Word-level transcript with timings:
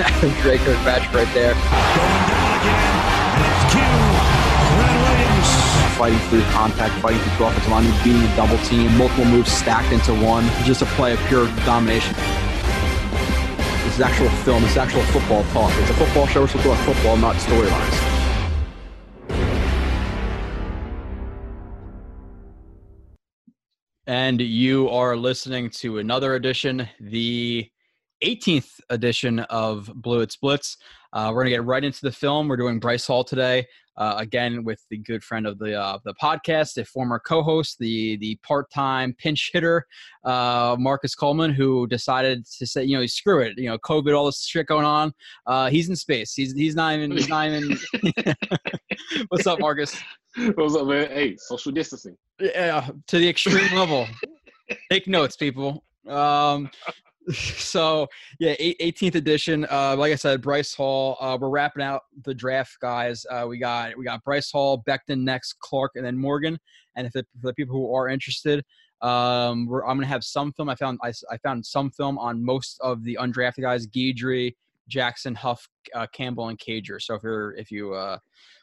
out 0.00 0.24
of 0.24 0.36
Drake 0.38 0.60
Kirkpatrick 0.60 1.12
right 1.12 1.34
there. 1.34 1.54
Fighting 5.96 6.18
through 6.30 6.42
contact, 6.52 6.94
fighting 7.02 7.20
through 7.20 7.46
offensive 7.46 7.70
line, 7.70 7.84
beating 8.02 8.22
a 8.22 8.36
double 8.36 8.56
team, 8.64 8.96
multiple 8.96 9.26
moves 9.26 9.52
stacked 9.52 9.92
into 9.92 10.14
one, 10.14 10.44
just 10.64 10.80
a 10.82 10.86
play 10.86 11.12
of 11.12 11.18
pure 11.26 11.46
domination. 11.66 12.14
This 13.84 13.94
is 13.94 14.00
actual 14.00 14.30
film. 14.44 14.62
This 14.62 14.72
is 14.72 14.78
actual 14.78 15.02
football 15.04 15.44
talk. 15.52 15.70
It's 15.78 15.90
a 15.90 15.94
football 15.94 16.26
show. 16.26 16.40
We're 16.42 16.48
supposed 16.48 16.64
to 16.64 16.84
talk 16.86 16.94
football, 16.94 17.16
not 17.18 17.36
storylines. 17.36 18.10
And 24.06 24.40
you 24.40 24.88
are 24.88 25.16
listening 25.16 25.70
to 25.70 25.98
another 25.98 26.34
edition, 26.34 26.88
the 26.98 27.70
18th 28.24 28.80
edition 28.90 29.40
of 29.40 29.90
Blue 29.94 30.20
It 30.20 30.32
Splits. 30.32 30.76
Uh, 31.12 31.28
we're 31.28 31.42
going 31.42 31.46
to 31.46 31.50
get 31.50 31.64
right 31.64 31.82
into 31.82 32.00
the 32.02 32.12
film. 32.12 32.48
We're 32.48 32.56
doing 32.56 32.78
Bryce 32.78 33.06
Hall 33.06 33.24
today, 33.24 33.66
uh, 33.96 34.14
again 34.18 34.62
with 34.62 34.84
the 34.90 34.98
good 34.98 35.24
friend 35.24 35.46
of 35.46 35.58
the 35.58 35.74
uh, 35.74 35.98
the 36.04 36.14
podcast, 36.14 36.76
a 36.78 36.84
former 36.84 37.18
co-host, 37.18 37.78
the 37.80 38.16
the 38.18 38.38
part-time 38.42 39.14
pinch 39.18 39.50
hitter, 39.52 39.86
uh, 40.24 40.76
Marcus 40.78 41.14
Coleman, 41.14 41.52
who 41.52 41.86
decided 41.88 42.46
to 42.58 42.66
say, 42.66 42.84
you 42.84 42.96
know, 42.96 43.04
screw 43.06 43.40
it, 43.40 43.54
you 43.56 43.68
know, 43.68 43.78
COVID, 43.78 44.16
all 44.16 44.26
this 44.26 44.44
shit 44.44 44.66
going 44.66 44.84
on. 44.84 45.12
Uh, 45.46 45.68
he's 45.68 45.88
in 45.88 45.96
space. 45.96 46.32
He's 46.34 46.52
he's 46.52 46.76
not 46.76 46.94
even. 46.94 47.10
He's 47.10 47.28
not 47.28 47.48
even. 47.48 47.76
What's 49.28 49.46
up, 49.46 49.58
Marcus? 49.58 50.00
What's 50.54 50.76
up, 50.76 50.86
man? 50.86 51.08
Hey, 51.08 51.36
social 51.36 51.72
distancing. 51.72 52.16
Yeah, 52.38 52.88
to 53.08 53.18
the 53.18 53.28
extreme 53.28 53.74
level. 53.74 54.06
Take 54.90 55.08
notes, 55.08 55.36
people. 55.36 55.82
Um, 56.06 56.70
so 57.32 58.06
yeah, 58.38 58.54
18th 58.56 59.14
edition. 59.14 59.66
Uh, 59.70 59.94
like 59.96 60.12
I 60.12 60.16
said, 60.16 60.40
Bryce 60.40 60.74
Hall. 60.74 61.16
Uh, 61.20 61.36
we're 61.40 61.50
wrapping 61.50 61.82
out 61.82 62.02
the 62.24 62.34
draft, 62.34 62.76
guys. 62.80 63.26
Uh, 63.30 63.46
we 63.48 63.58
got 63.58 63.96
we 63.96 64.04
got 64.04 64.24
Bryce 64.24 64.50
Hall, 64.50 64.82
Becton 64.88 65.20
next, 65.20 65.58
Clark, 65.60 65.92
and 65.96 66.04
then 66.04 66.16
Morgan. 66.16 66.58
And 66.96 67.06
if 67.06 67.12
the, 67.12 67.24
for 67.40 67.48
the 67.48 67.54
people 67.54 67.76
who 67.76 67.94
are 67.94 68.08
interested, 68.08 68.64
um, 69.02 69.66
we're, 69.66 69.84
I'm 69.84 69.96
gonna 69.96 70.06
have 70.06 70.24
some 70.24 70.52
film. 70.52 70.68
I 70.68 70.74
found 70.74 70.98
I, 71.02 71.12
I 71.30 71.36
found 71.38 71.64
some 71.64 71.90
film 71.90 72.18
on 72.18 72.44
most 72.44 72.78
of 72.80 73.04
the 73.04 73.18
undrafted 73.20 73.62
guys: 73.62 73.86
Guidry, 73.86 74.54
Jackson, 74.88 75.34
Huff, 75.34 75.68
uh, 75.94 76.06
Campbell, 76.12 76.48
and 76.48 76.58
Cager. 76.58 77.00
So 77.00 77.14
if 77.14 77.22
you're 77.22 77.54
if 77.56 77.70
you 77.70 77.92
uh, 77.94 78.18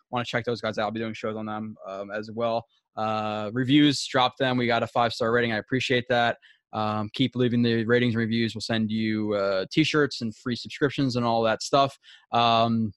want 0.09 0.25
to 0.25 0.29
check 0.29 0.45
those 0.45 0.61
guys 0.61 0.77
out, 0.77 0.85
I'll 0.85 0.91
be 0.91 0.99
doing 0.99 1.13
shows 1.13 1.35
on 1.35 1.45
them 1.45 1.75
um, 1.87 2.11
as 2.11 2.31
well. 2.31 2.65
Uh, 2.95 3.51
reviews, 3.53 4.05
drop 4.07 4.35
them. 4.37 4.57
We 4.57 4.65
got 4.65 4.83
a 4.83 4.87
five 4.87 5.13
star 5.13 5.31
rating. 5.31 5.53
I 5.53 5.57
appreciate 5.57 6.05
that. 6.09 6.37
Um, 6.73 7.09
keep 7.13 7.35
leaving 7.35 7.61
the 7.61 7.85
ratings 7.85 8.13
and 8.13 8.19
reviews. 8.19 8.53
We'll 8.53 8.61
send 8.61 8.91
you 8.91 9.33
uh, 9.33 9.65
t-shirts 9.71 10.21
and 10.21 10.35
free 10.35 10.55
subscriptions 10.55 11.15
and 11.15 11.25
all 11.25 11.41
that 11.43 11.63
stuff. 11.63 11.97
Um, 12.31 12.91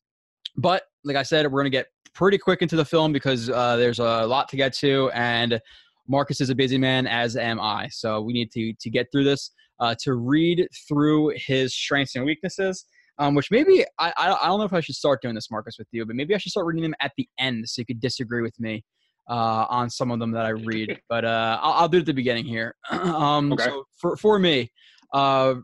but 0.56 0.82
like 1.04 1.16
I 1.16 1.22
said, 1.22 1.50
we're 1.50 1.60
gonna 1.60 1.70
get 1.70 1.86
pretty 2.12 2.38
quick 2.38 2.62
into 2.62 2.76
the 2.76 2.84
film 2.84 3.12
because 3.12 3.48
uh, 3.48 3.76
there's 3.76 3.98
a 3.98 4.26
lot 4.26 4.48
to 4.48 4.56
get 4.56 4.72
to, 4.74 5.10
and 5.14 5.60
Marcus 6.08 6.40
is 6.40 6.50
a 6.50 6.54
busy 6.54 6.78
man, 6.78 7.06
as 7.06 7.36
am 7.36 7.60
I. 7.60 7.88
So 7.90 8.20
we 8.20 8.32
need 8.32 8.50
to 8.52 8.72
to 8.80 8.90
get 8.90 9.06
through 9.12 9.24
this 9.24 9.52
uh, 9.78 9.94
to 10.02 10.14
read 10.14 10.66
through 10.88 11.34
his 11.36 11.74
strengths 11.74 12.16
and 12.16 12.24
weaknesses. 12.24 12.84
Um, 13.18 13.34
which 13.34 13.50
maybe 13.50 13.84
I, 13.98 14.14
I 14.16 14.46
don't 14.46 14.60
know 14.60 14.64
if 14.64 14.72
I 14.72 14.80
should 14.80 14.94
start 14.94 15.20
doing 15.20 15.34
this, 15.34 15.50
Marcus, 15.50 15.76
with 15.78 15.88
you, 15.92 16.06
but 16.06 16.16
maybe 16.16 16.34
I 16.34 16.38
should 16.38 16.52
start 16.52 16.64
reading 16.64 16.84
them 16.84 16.94
at 17.02 17.12
the 17.18 17.28
end 17.38 17.68
so 17.68 17.80
you 17.80 17.84
could 17.84 18.00
disagree 18.00 18.40
with 18.40 18.58
me 18.58 18.82
uh, 19.30 19.66
on 19.70 19.88
some 19.88 20.10
of 20.10 20.18
them 20.18 20.32
that 20.32 20.44
I 20.44 20.48
read, 20.66 21.00
but 21.08 21.24
uh, 21.24 21.58
I'll, 21.62 21.72
I'll, 21.72 21.88
do 21.88 21.98
it 21.98 22.00
at 22.00 22.06
the 22.06 22.12
beginning 22.12 22.44
here. 22.44 22.74
um, 22.90 23.52
okay. 23.52 23.64
So 23.64 23.84
for 23.96 24.16
for 24.16 24.38
me, 24.38 24.70
uh, 25.14 25.54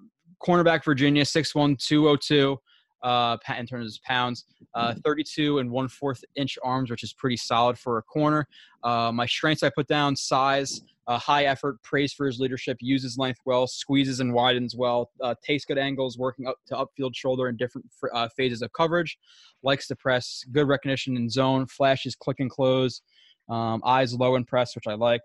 cornerback 0.41 0.85
Virginia, 0.85 1.25
six 1.25 1.55
one 1.55 1.77
two 1.77 2.09
oh 2.09 2.17
two. 2.17 2.59
Uh, 3.03 3.37
in 3.57 3.67
terms 3.67 3.95
of 3.95 4.03
pounds, 4.03 4.47
uh, 4.75 4.93
32 5.05 5.61
and 5.61 5.71
one 5.71 5.87
fourth 5.87 6.25
inch 6.35 6.59
arms, 6.65 6.91
which 6.91 7.05
is 7.05 7.13
pretty 7.13 7.37
solid 7.37 7.79
for 7.79 7.99
a 7.99 8.03
corner. 8.03 8.49
Uh, 8.83 9.13
my 9.13 9.27
strengths 9.27 9.63
I 9.63 9.71
put 9.71 9.87
down 9.87 10.17
size, 10.17 10.81
uh, 11.07 11.19
high 11.19 11.45
effort, 11.45 11.81
praise 11.85 12.13
for 12.13 12.27
his 12.27 12.41
leadership, 12.41 12.79
uses 12.81 13.17
length 13.17 13.39
well, 13.45 13.69
squeezes 13.69 14.19
and 14.19 14.33
widens 14.33 14.75
well, 14.75 15.11
uh, 15.23 15.37
takes 15.45 15.65
good 15.65 15.79
angles, 15.79 16.19
working 16.19 16.49
up 16.49 16.57
to 16.67 16.75
upfield 16.75 17.15
shoulder 17.15 17.49
in 17.49 17.57
different 17.57 17.87
uh, 18.13 18.29
phases 18.37 18.61
of 18.61 18.73
coverage, 18.73 19.19
likes 19.63 19.87
to 19.87 19.95
press, 19.95 20.45
good 20.51 20.67
recognition 20.67 21.17
in 21.17 21.31
zone, 21.31 21.67
flashes 21.67 22.17
click 22.17 22.41
and 22.41 22.51
close, 22.51 23.03
um, 23.49 23.83
eyes 23.85 24.15
low 24.15 24.37
and 24.37 24.47
press, 24.47 24.75
which 24.75 24.87
I 24.87 24.95
like. 24.95 25.23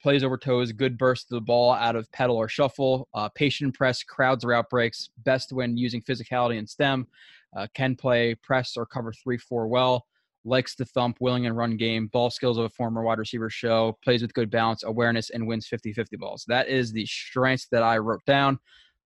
Plays 0.00 0.24
over 0.24 0.38
toes, 0.38 0.72
good 0.72 0.96
burst 0.96 1.30
of 1.30 1.36
the 1.36 1.42
ball 1.42 1.72
out 1.72 1.96
of 1.96 2.10
pedal 2.12 2.36
or 2.36 2.48
shuffle. 2.48 3.08
Uh, 3.12 3.28
patient 3.28 3.74
press, 3.74 4.02
crowds 4.02 4.44
or 4.44 4.54
outbreaks. 4.54 5.10
Best 5.18 5.52
when 5.52 5.76
using 5.76 6.00
physicality 6.00 6.58
and 6.58 6.68
stem. 6.68 7.06
Uh, 7.54 7.66
can 7.74 7.94
play 7.94 8.34
press 8.36 8.76
or 8.76 8.86
cover 8.86 9.12
three 9.12 9.36
four 9.36 9.66
well. 9.66 10.06
Likes 10.44 10.74
to 10.76 10.84
thump, 10.86 11.18
willing 11.20 11.46
and 11.46 11.56
run 11.56 11.76
game. 11.76 12.06
Ball 12.08 12.30
skills 12.30 12.56
of 12.56 12.64
a 12.64 12.70
former 12.70 13.02
wide 13.02 13.18
receiver 13.18 13.50
show. 13.50 13.98
Plays 14.02 14.22
with 14.22 14.32
good 14.34 14.50
balance, 14.50 14.82
awareness, 14.82 15.30
and 15.30 15.46
wins 15.46 15.68
50-50 15.68 16.18
balls. 16.18 16.44
That 16.48 16.68
is 16.68 16.90
the 16.90 17.06
strengths 17.06 17.68
that 17.70 17.82
I 17.82 17.98
wrote 17.98 18.24
down. 18.24 18.58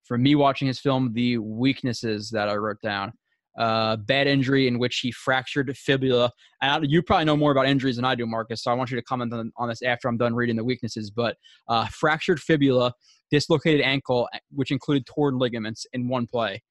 For 0.05 0.17
me 0.17 0.37
watching 0.37 0.69
his 0.69 0.79
film, 0.79 1.13
the 1.13 1.39
weaknesses 1.39 2.31
that 2.31 2.49
I 2.49 2.55
wrote 2.55 2.81
down 2.81 3.13
uh, 3.59 3.97
bad 3.97 4.27
injury 4.27 4.69
in 4.69 4.79
which 4.79 4.99
he 4.99 5.13
fractured 5.13 5.75
fibula. 5.77 6.31
And 6.63 6.91
you 6.91 7.03
probably 7.03 7.25
know 7.25 7.37
more 7.37 7.53
about 7.53 7.67
injuries 7.67 7.97
than 7.97 8.05
I 8.05 8.15
do, 8.15 8.27
Marcus. 8.27 8.63
So 8.63 8.71
I 8.71 8.75
want 8.75 8.91
you 8.91 8.97
to 8.97 9.03
comment 9.03 9.33
on, 9.33 9.53
on 9.57 9.69
this 9.69 9.83
after 9.83 10.09
I'm 10.09 10.17
done 10.17 10.35
reading 10.35 10.57
the 10.57 10.65
weaknesses. 10.65 11.11
But 11.11 11.37
uh, 11.69 11.87
fractured 11.87 12.41
fibula, 12.41 12.93
dislocated 13.31 13.81
ankle, 13.81 14.29
which 14.51 14.71
included 14.71 15.07
torn 15.07 15.39
ligaments 15.39 15.87
in 15.93 16.09
one 16.09 16.27
play. 16.27 16.63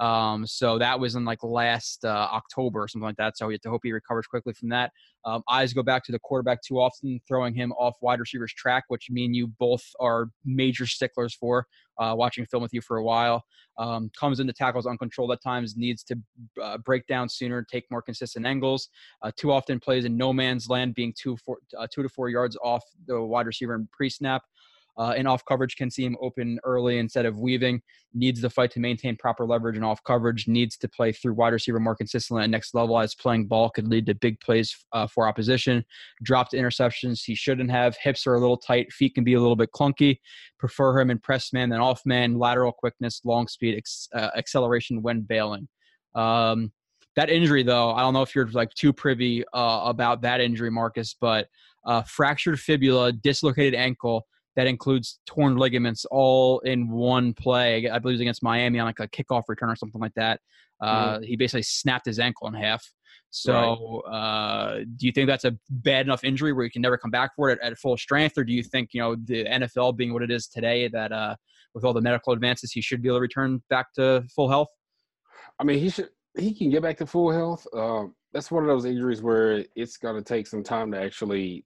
Um, 0.00 0.46
so 0.46 0.78
that 0.78 0.98
was 0.98 1.14
in 1.14 1.24
like 1.24 1.42
last 1.42 2.04
uh, 2.04 2.08
October 2.08 2.82
or 2.82 2.88
something 2.88 3.06
like 3.06 3.16
that. 3.16 3.38
So 3.38 3.46
we 3.46 3.54
have 3.54 3.60
to 3.62 3.70
hope 3.70 3.82
he 3.84 3.92
recovers 3.92 4.26
quickly 4.26 4.52
from 4.52 4.68
that. 4.70 4.90
Um, 5.24 5.42
eyes 5.48 5.72
go 5.72 5.82
back 5.82 6.04
to 6.04 6.12
the 6.12 6.18
quarterback 6.18 6.62
too 6.62 6.80
often, 6.80 7.20
throwing 7.26 7.54
him 7.54 7.72
off 7.72 7.94
wide 8.00 8.20
receivers 8.20 8.52
track, 8.52 8.84
which 8.88 9.08
mean 9.10 9.32
you 9.32 9.46
both 9.46 9.84
are 10.00 10.28
major 10.44 10.86
sticklers 10.86 11.34
for. 11.34 11.66
Uh, 11.96 12.12
watching 12.16 12.44
film 12.46 12.60
with 12.60 12.74
you 12.74 12.80
for 12.80 12.96
a 12.96 13.04
while, 13.04 13.44
um, 13.78 14.10
comes 14.18 14.40
into 14.40 14.52
tackles 14.52 14.84
uncontrolled 14.84 15.30
at 15.30 15.40
times, 15.40 15.76
needs 15.76 16.02
to 16.02 16.18
uh, 16.60 16.76
break 16.78 17.06
down 17.06 17.28
sooner, 17.28 17.62
take 17.62 17.84
more 17.88 18.02
consistent 18.02 18.44
angles. 18.44 18.88
Uh, 19.22 19.30
too 19.36 19.52
often 19.52 19.78
plays 19.78 20.04
in 20.04 20.16
no 20.16 20.32
man's 20.32 20.68
land, 20.68 20.92
being 20.96 21.14
two, 21.16 21.36
four, 21.36 21.58
uh, 21.78 21.86
two 21.92 22.02
to 22.02 22.08
four 22.08 22.28
yards 22.28 22.56
off 22.64 22.82
the 23.06 23.22
wide 23.22 23.46
receiver 23.46 23.76
in 23.76 23.88
pre-snap 23.92 24.42
uh, 24.96 25.14
and 25.16 25.26
off 25.26 25.44
coverage 25.44 25.76
can 25.76 25.90
see 25.90 26.04
him 26.04 26.16
open 26.20 26.58
early 26.64 26.98
instead 26.98 27.26
of 27.26 27.38
weaving. 27.38 27.80
Needs 28.12 28.40
the 28.40 28.50
fight 28.50 28.70
to 28.72 28.80
maintain 28.80 29.16
proper 29.16 29.44
leverage 29.44 29.76
and 29.76 29.84
off 29.84 30.02
coverage. 30.04 30.46
Needs 30.46 30.76
to 30.78 30.88
play 30.88 31.10
through 31.10 31.34
wide 31.34 31.52
receiver 31.52 31.80
more 31.80 31.96
consistently 31.96 32.44
at 32.44 32.50
next 32.50 32.74
level 32.74 32.98
as 32.98 33.14
playing 33.14 33.46
ball 33.46 33.70
could 33.70 33.88
lead 33.88 34.06
to 34.06 34.14
big 34.14 34.38
plays 34.40 34.74
uh, 34.92 35.06
for 35.06 35.26
opposition. 35.26 35.84
Dropped 36.22 36.52
interceptions 36.52 37.22
he 37.24 37.34
shouldn't 37.34 37.70
have. 37.70 37.96
Hips 38.00 38.26
are 38.26 38.34
a 38.34 38.40
little 38.40 38.56
tight. 38.56 38.92
Feet 38.92 39.14
can 39.14 39.24
be 39.24 39.34
a 39.34 39.40
little 39.40 39.56
bit 39.56 39.70
clunky. 39.72 40.18
Prefer 40.58 41.00
him 41.00 41.10
in 41.10 41.18
press 41.18 41.52
man 41.52 41.70
than 41.70 41.80
off 41.80 42.02
man. 42.04 42.38
Lateral 42.38 42.72
quickness, 42.72 43.20
long 43.24 43.48
speed, 43.48 43.76
ex- 43.76 44.08
uh, 44.14 44.30
acceleration 44.36 45.02
when 45.02 45.22
bailing. 45.22 45.68
Um, 46.14 46.72
that 47.16 47.30
injury, 47.30 47.62
though, 47.62 47.92
I 47.92 48.00
don't 48.00 48.12
know 48.12 48.22
if 48.22 48.34
you're 48.34 48.48
like 48.48 48.72
too 48.74 48.92
privy 48.92 49.44
uh, 49.52 49.82
about 49.84 50.22
that 50.22 50.40
injury, 50.40 50.70
Marcus, 50.70 51.16
but 51.20 51.48
uh, 51.84 52.02
fractured 52.02 52.58
fibula, 52.58 53.12
dislocated 53.12 53.74
ankle 53.74 54.26
that 54.56 54.66
includes 54.66 55.20
torn 55.26 55.56
ligaments 55.56 56.04
all 56.10 56.60
in 56.60 56.88
one 56.88 57.34
play. 57.34 57.88
I 57.88 57.98
believe 57.98 58.14
it 58.14 58.16
was 58.16 58.20
against 58.20 58.42
Miami 58.42 58.78
on 58.78 58.86
like 58.86 59.00
a 59.00 59.08
kickoff 59.08 59.42
return 59.48 59.70
or 59.70 59.76
something 59.76 60.00
like 60.00 60.14
that. 60.14 60.40
Uh, 60.80 61.14
mm-hmm. 61.14 61.22
He 61.24 61.36
basically 61.36 61.62
snapped 61.62 62.06
his 62.06 62.18
ankle 62.18 62.48
in 62.48 62.54
half. 62.54 62.84
So, 63.30 64.02
right. 64.06 64.12
uh, 64.14 64.78
do 64.96 65.06
you 65.06 65.12
think 65.12 65.26
that's 65.26 65.44
a 65.44 65.56
bad 65.68 66.06
enough 66.06 66.22
injury 66.22 66.52
where 66.52 66.64
you 66.64 66.70
can 66.70 66.82
never 66.82 66.96
come 66.96 67.10
back 67.10 67.34
for 67.34 67.50
it 67.50 67.58
at, 67.62 67.72
at, 67.72 67.78
full 67.78 67.96
strength, 67.96 68.38
or 68.38 68.44
do 68.44 68.52
you 68.52 68.62
think 68.62 68.90
you 68.92 69.00
know 69.00 69.16
the 69.16 69.44
NFL 69.44 69.96
being 69.96 70.12
what 70.12 70.22
it 70.22 70.30
is 70.30 70.46
today, 70.46 70.86
that 70.88 71.10
uh, 71.10 71.34
with 71.74 71.84
all 71.84 71.92
the 71.92 72.00
medical 72.00 72.32
advances, 72.32 72.70
he 72.70 72.80
should 72.80 73.02
be 73.02 73.08
able 73.08 73.18
to 73.18 73.22
return 73.22 73.60
back 73.70 73.92
to 73.94 74.24
full 74.34 74.48
health? 74.48 74.68
I 75.58 75.64
mean, 75.64 75.80
he 75.80 75.90
should. 75.90 76.10
He 76.38 76.54
can 76.54 76.70
get 76.70 76.82
back 76.82 76.96
to 76.98 77.06
full 77.06 77.32
health. 77.32 77.66
Uh, 77.72 78.04
that's 78.32 78.52
one 78.52 78.62
of 78.62 78.68
those 78.68 78.84
injuries 78.84 79.20
where 79.20 79.64
it's 79.74 79.96
going 79.96 80.16
to 80.16 80.22
take 80.22 80.46
some 80.46 80.62
time 80.62 80.92
to 80.92 81.00
actually 81.00 81.64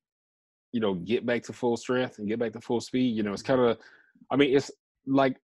you 0.73 0.81
know, 0.81 0.95
get 0.95 1.25
back 1.25 1.43
to 1.45 1.53
full 1.53 1.77
strength 1.77 2.19
and 2.19 2.29
get 2.29 2.39
back 2.39 2.53
to 2.53 2.61
full 2.61 2.81
speed. 2.81 3.17
You 3.17 3.23
know, 3.23 3.33
it's 3.33 3.43
kind 3.43 3.61
of, 3.61 3.79
I 4.31 4.37
mean, 4.37 4.57
it's 4.57 4.71
like, 5.07 5.37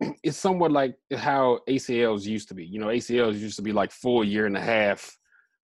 it's 0.22 0.36
somewhat 0.36 0.72
like 0.72 0.96
how 1.16 1.60
ACLs 1.68 2.24
used 2.24 2.48
to 2.48 2.54
be. 2.54 2.64
You 2.64 2.80
know, 2.80 2.86
ACLs 2.86 3.38
used 3.38 3.56
to 3.56 3.62
be 3.62 3.72
like 3.72 3.90
full 3.90 4.24
year 4.24 4.46
and 4.46 4.56
a 4.56 4.60
half, 4.60 5.16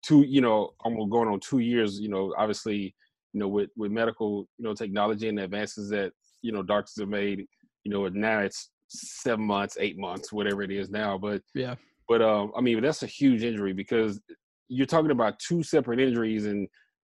two, 0.03 0.23
you 0.23 0.41
know, 0.41 0.71
almost 0.81 1.11
going 1.11 1.29
on 1.29 1.39
two 1.39 1.59
years. 1.59 1.99
You 1.99 2.09
know, 2.09 2.33
obviously, 2.37 2.95
you 3.33 3.39
know, 3.39 3.47
with 3.47 3.69
with 3.75 3.91
medical, 3.91 4.47
you 4.57 4.65
know, 4.65 4.73
technology 4.73 5.29
and 5.29 5.39
advances 5.39 5.89
that 5.89 6.11
you 6.41 6.51
know 6.51 6.63
doctors 6.63 6.95
have 6.99 7.09
made, 7.09 7.45
you 7.83 7.91
know, 7.91 8.07
now 8.07 8.39
it's 8.39 8.71
seven 8.87 9.45
months, 9.45 9.77
eight 9.79 9.97
months, 9.97 10.31
whatever 10.31 10.63
it 10.63 10.71
is 10.71 10.89
now. 10.89 11.17
But 11.17 11.41
yeah, 11.53 11.75
but 12.07 12.21
um, 12.21 12.51
I 12.57 12.61
mean, 12.61 12.81
that's 12.81 13.03
a 13.03 13.07
huge 13.07 13.43
injury 13.43 13.73
because 13.73 14.19
you're 14.67 14.87
talking 14.87 15.11
about 15.11 15.37
two 15.39 15.61
separate 15.61 15.99
injuries 15.99 16.45
and 16.45 16.67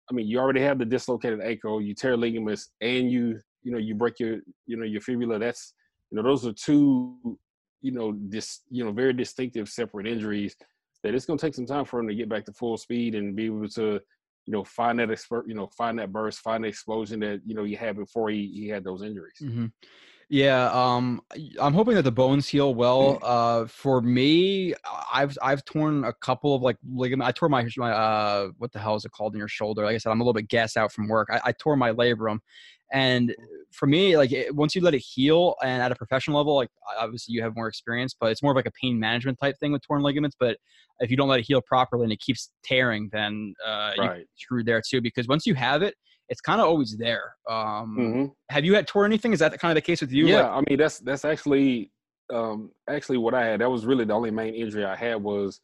I 0.09 0.13
mean, 0.13 0.27
you 0.27 0.39
already 0.39 0.61
have 0.61 0.79
the 0.79 0.85
dislocated 0.85 1.41
ankle, 1.41 1.81
you 1.81 1.93
tear 1.93 2.15
ligaments, 2.15 2.71
and 2.81 3.11
you 3.11 3.39
you 3.63 3.71
know 3.71 3.77
you 3.77 3.95
break 3.95 4.19
your 4.19 4.39
you 4.65 4.77
know 4.77 4.85
your 4.85 5.01
fibula. 5.01 5.39
That's 5.39 5.73
you 6.09 6.15
know 6.15 6.23
those 6.23 6.45
are 6.45 6.53
two 6.53 7.37
you 7.81 7.91
know, 7.91 8.15
this, 8.19 8.61
you 8.69 8.83
know, 8.83 8.91
very 8.91 9.13
distinctive 9.13 9.69
separate 9.69 10.07
injuries 10.07 10.55
that 11.03 11.13
it's 11.13 11.25
going 11.25 11.37
to 11.37 11.45
take 11.45 11.55
some 11.55 11.65
time 11.65 11.85
for 11.85 11.99
him 11.99 12.07
to 12.07 12.15
get 12.15 12.29
back 12.29 12.45
to 12.45 12.53
full 12.53 12.77
speed 12.77 13.15
and 13.15 13.35
be 13.35 13.45
able 13.45 13.67
to, 13.67 13.99
you 14.45 14.53
know, 14.53 14.63
find 14.63 14.99
that 14.99 15.11
expert, 15.11 15.47
you 15.47 15.53
know, 15.53 15.69
find 15.77 15.99
that 15.99 16.11
burst, 16.11 16.39
find 16.39 16.63
the 16.63 16.67
explosion 16.67 17.19
that 17.19 17.41
you 17.45 17.53
know 17.53 17.63
he 17.63 17.75
had 17.75 17.95
before 17.95 18.29
he 18.29 18.47
he 18.53 18.67
had 18.67 18.83
those 18.83 19.03
injuries. 19.03 19.37
Mm-hmm. 19.41 19.65
Yeah, 20.29 20.69
um, 20.73 21.21
I'm 21.59 21.73
hoping 21.73 21.95
that 21.95 22.01
the 22.01 22.11
bones 22.11 22.49
heal 22.49 22.75
well. 22.75 23.19
Uh, 23.21 23.65
for 23.65 24.01
me, 24.01 24.73
I've 25.13 25.37
I've 25.41 25.63
torn 25.63 26.03
a 26.03 26.11
couple 26.11 26.53
of 26.53 26.61
like 26.61 26.77
ligament. 26.85 27.29
I 27.29 27.31
tore 27.31 27.47
my 27.47 27.65
my 27.77 27.91
uh, 27.91 28.49
what 28.57 28.73
the 28.73 28.79
hell 28.79 28.95
is 28.95 29.05
it 29.05 29.11
called 29.11 29.33
in 29.35 29.39
your 29.39 29.47
shoulder? 29.47 29.85
Like 29.85 29.95
I 29.95 29.97
said, 29.99 30.11
I'm 30.11 30.19
a 30.19 30.23
little 30.23 30.33
bit 30.33 30.49
gassed 30.49 30.75
out 30.75 30.91
from 30.91 31.07
work. 31.07 31.29
I, 31.31 31.39
I 31.45 31.51
tore 31.53 31.77
my 31.77 31.91
labrum, 31.91 32.39
and 32.91 33.33
for 33.71 33.87
me, 33.87 34.17
like 34.17 34.33
it, 34.33 34.53
once 34.53 34.75
you 34.75 34.81
let 34.81 34.93
it 34.93 34.99
heal, 34.99 35.55
and 35.63 35.81
at 35.81 35.93
a 35.93 35.95
professional 35.95 36.35
level, 36.35 36.57
like 36.57 36.69
obviously 36.99 37.33
you 37.33 37.41
have 37.41 37.55
more 37.55 37.69
experience, 37.69 38.13
but 38.19 38.29
it's 38.29 38.43
more 38.43 38.51
of 38.51 38.57
like 38.57 38.65
a 38.65 38.71
pain 38.71 38.99
management 38.99 39.39
type 39.39 39.57
thing 39.61 39.71
with 39.71 39.81
torn 39.81 40.01
ligaments. 40.01 40.35
But 40.37 40.57
if 40.99 41.09
you 41.09 41.15
don't 41.15 41.29
let 41.29 41.39
it 41.39 41.45
heal 41.47 41.61
properly 41.61 42.03
and 42.03 42.11
it 42.11 42.19
keeps 42.19 42.51
tearing, 42.65 43.09
then 43.13 43.53
uh, 43.65 43.93
right. 43.97 44.17
you're 44.17 44.25
screwed 44.35 44.65
there 44.65 44.81
too. 44.81 44.99
Because 44.99 45.29
once 45.29 45.45
you 45.45 45.55
have 45.55 45.83
it, 45.83 45.95
it's 46.29 46.41
kind 46.41 46.59
of 46.59 46.67
always 46.67 46.97
there. 46.97 47.35
Um, 47.49 47.97
mm-hmm. 47.97 48.25
Have 48.49 48.65
you 48.65 48.75
had 48.75 48.87
tore 48.87 49.05
anything? 49.05 49.33
Is 49.33 49.39
that 49.39 49.57
kind 49.59 49.71
of 49.71 49.75
the 49.75 49.81
case 49.81 50.01
with 50.01 50.11
you? 50.11 50.27
Yeah, 50.27 50.41
like- 50.41 50.51
I 50.51 50.69
mean 50.69 50.79
that's 50.79 50.99
that's 50.99 51.25
actually 51.25 51.91
um, 52.33 52.71
actually 52.89 53.17
what 53.17 53.33
I 53.33 53.45
had. 53.45 53.61
That 53.61 53.71
was 53.71 53.85
really 53.85 54.05
the 54.05 54.13
only 54.13 54.31
main 54.31 54.53
injury 54.53 54.85
I 54.85 54.95
had 54.95 55.21
was 55.21 55.59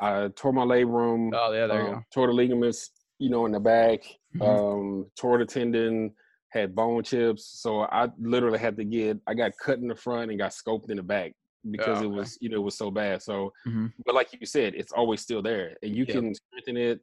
I 0.00 0.28
tore 0.36 0.52
my 0.52 0.64
labrum. 0.64 1.30
Oh 1.34 1.52
yeah, 1.52 1.66
there 1.66 1.80
um, 1.80 1.86
you 1.86 1.94
go. 1.94 2.02
Tore 2.12 2.26
the 2.28 2.32
ligaments, 2.32 2.90
you 3.18 3.30
know, 3.30 3.46
in 3.46 3.52
the 3.52 3.60
back. 3.60 4.00
Mm-hmm. 4.36 4.42
Um, 4.42 5.06
tore 5.18 5.38
the 5.38 5.46
tendon. 5.46 6.12
Had 6.50 6.74
bone 6.74 7.02
chips, 7.02 7.62
so 7.62 7.84
I 7.84 8.08
literally 8.20 8.58
had 8.58 8.76
to 8.76 8.84
get. 8.84 9.18
I 9.26 9.32
got 9.32 9.52
cut 9.64 9.78
in 9.78 9.88
the 9.88 9.94
front 9.96 10.30
and 10.30 10.38
got 10.38 10.50
scoped 10.50 10.90
in 10.90 10.98
the 10.98 11.02
back 11.02 11.32
because 11.70 12.02
oh, 12.02 12.04
okay. 12.04 12.04
it 12.04 12.10
was 12.10 12.36
you 12.42 12.50
know 12.50 12.56
it 12.56 12.62
was 12.62 12.76
so 12.76 12.90
bad. 12.90 13.22
So, 13.22 13.50
mm-hmm. 13.66 13.86
but 14.04 14.14
like 14.14 14.38
you 14.38 14.44
said, 14.44 14.74
it's 14.74 14.92
always 14.92 15.22
still 15.22 15.40
there, 15.40 15.74
and 15.82 15.96
you 15.96 16.04
yep. 16.06 16.14
can 16.14 16.34
strengthen 16.34 16.76
it 16.76 17.00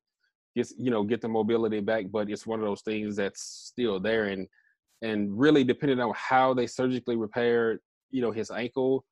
get 0.55 0.67
you 0.77 0.91
know 0.91 1.03
get 1.03 1.21
the 1.21 1.27
mobility 1.27 1.79
back 1.79 2.05
but 2.11 2.29
it's 2.29 2.47
one 2.47 2.59
of 2.59 2.65
those 2.65 2.81
things 2.81 3.15
that's 3.15 3.41
still 3.41 3.99
there. 3.99 4.25
And 4.25 4.47
and 5.01 5.37
really 5.39 5.63
depending 5.63 5.99
on 5.99 6.13
how 6.15 6.53
they 6.53 6.67
surgically 6.67 7.15
repaired 7.15 7.79
you 8.11 8.21
know 8.21 8.31
his 8.31 8.51
ankle 8.51 9.05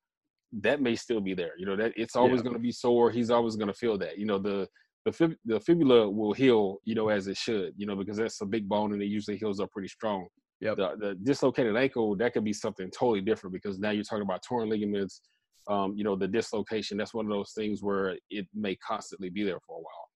that 0.53 0.81
may 0.81 0.95
still 0.95 1.19
be 1.19 1.33
there. 1.33 1.53
You 1.57 1.65
know 1.65 1.75
that 1.75 1.93
it's 1.95 2.15
always 2.15 2.39
yeah. 2.39 2.43
going 2.43 2.55
to 2.55 2.61
be 2.61 2.71
sore. 2.71 3.11
He's 3.11 3.29
always 3.29 3.55
going 3.55 3.67
to 3.67 3.73
feel 3.73 3.97
that. 3.97 4.17
You 4.17 4.25
know 4.25 4.39
the 4.39 4.67
the, 5.05 5.11
fib- 5.11 5.37
the 5.45 5.59
fibula 5.61 6.09
will 6.09 6.33
heal 6.33 6.79
you 6.83 6.95
know 6.95 7.09
as 7.09 7.27
it 7.27 7.37
should 7.37 7.73
you 7.77 7.85
know 7.85 7.95
because 7.95 8.17
that's 8.17 8.41
a 8.41 8.45
big 8.45 8.67
bone 8.67 8.93
and 8.93 9.01
it 9.01 9.05
usually 9.05 9.37
heals 9.37 9.59
up 9.59 9.71
pretty 9.71 9.87
strong. 9.87 10.27
Yeah 10.59 10.73
the, 10.75 10.95
the 10.99 11.15
dislocated 11.23 11.77
ankle 11.77 12.15
that 12.17 12.33
could 12.33 12.43
be 12.43 12.53
something 12.53 12.89
totally 12.91 13.21
different 13.21 13.53
because 13.53 13.77
now 13.79 13.91
you're 13.91 14.03
talking 14.03 14.23
about 14.23 14.41
torn 14.43 14.69
ligaments 14.69 15.21
um, 15.69 15.93
you 15.95 16.03
know 16.03 16.15
the 16.15 16.27
dislocation 16.27 16.97
that's 16.97 17.13
one 17.13 17.25
of 17.25 17.31
those 17.31 17.51
things 17.51 17.83
where 17.83 18.17
it 18.29 18.47
may 18.53 18.75
constantly 18.77 19.29
be 19.29 19.43
there 19.43 19.59
for 19.65 19.77
a 19.77 19.79
while 19.79 20.06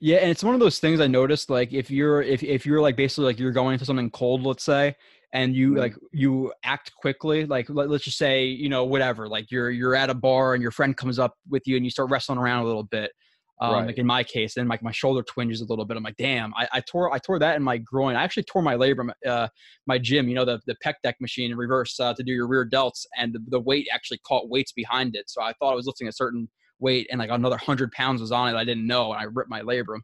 yeah, 0.00 0.18
and 0.18 0.30
it's 0.30 0.44
one 0.44 0.54
of 0.54 0.60
those 0.60 0.78
things 0.78 1.00
I 1.00 1.06
noticed. 1.06 1.48
Like 1.48 1.72
if 1.72 1.90
you're 1.90 2.22
if 2.22 2.42
if 2.42 2.66
you're 2.66 2.80
like 2.80 2.96
basically 2.96 3.24
like 3.24 3.38
you're 3.38 3.52
going 3.52 3.74
into 3.74 3.84
something 3.84 4.10
cold, 4.10 4.42
let's 4.42 4.64
say, 4.64 4.94
and 5.32 5.54
you 5.54 5.70
mm-hmm. 5.70 5.78
like 5.78 5.94
you 6.12 6.52
act 6.64 6.92
quickly. 6.94 7.46
Like 7.46 7.68
let, 7.70 7.90
us 7.90 8.02
just 8.02 8.18
say 8.18 8.44
you 8.44 8.68
know 8.68 8.84
whatever. 8.84 9.28
Like 9.28 9.50
you're 9.50 9.70
you're 9.70 9.94
at 9.94 10.10
a 10.10 10.14
bar 10.14 10.54
and 10.54 10.62
your 10.62 10.70
friend 10.70 10.96
comes 10.96 11.18
up 11.18 11.34
with 11.48 11.66
you 11.66 11.76
and 11.76 11.84
you 11.84 11.90
start 11.90 12.10
wrestling 12.10 12.38
around 12.38 12.62
a 12.62 12.66
little 12.66 12.84
bit. 12.84 13.12
Um, 13.58 13.72
right. 13.72 13.86
Like 13.86 13.98
in 13.98 14.06
my 14.06 14.22
case, 14.22 14.52
then 14.54 14.68
like 14.68 14.82
my 14.82 14.92
shoulder 14.92 15.22
twinges 15.22 15.62
a 15.62 15.64
little 15.64 15.86
bit. 15.86 15.96
I'm 15.96 16.02
like, 16.02 16.18
damn, 16.18 16.52
I, 16.54 16.68
I 16.74 16.80
tore 16.80 17.10
I 17.12 17.18
tore 17.18 17.38
that 17.38 17.56
in 17.56 17.62
my 17.62 17.78
groin. 17.78 18.14
I 18.14 18.22
actually 18.22 18.42
tore 18.42 18.60
my 18.60 18.74
labrum, 18.74 19.10
uh, 19.26 19.48
my 19.86 19.96
gym. 19.96 20.28
You 20.28 20.34
know 20.34 20.44
the 20.44 20.60
the 20.66 20.76
pec 20.84 20.94
deck 21.02 21.16
machine 21.22 21.52
in 21.52 21.56
reverse 21.56 21.98
uh, 21.98 22.12
to 22.12 22.22
do 22.22 22.32
your 22.32 22.46
rear 22.46 22.68
delts, 22.68 23.06
and 23.16 23.32
the, 23.32 23.38
the 23.48 23.60
weight 23.60 23.88
actually 23.90 24.18
caught 24.26 24.50
weights 24.50 24.72
behind 24.72 25.16
it. 25.16 25.30
So 25.30 25.40
I 25.42 25.54
thought 25.54 25.72
I 25.72 25.74
was 25.74 25.86
lifting 25.86 26.06
a 26.08 26.12
certain 26.12 26.50
weight 26.78 27.06
and 27.10 27.18
like 27.18 27.30
another 27.30 27.56
hundred 27.56 27.92
pounds 27.92 28.20
was 28.20 28.32
on 28.32 28.54
it. 28.54 28.58
I 28.58 28.64
didn't 28.64 28.86
know, 28.86 29.12
and 29.12 29.20
I 29.20 29.24
ripped 29.24 29.50
my 29.50 29.62
labrum, 29.62 30.00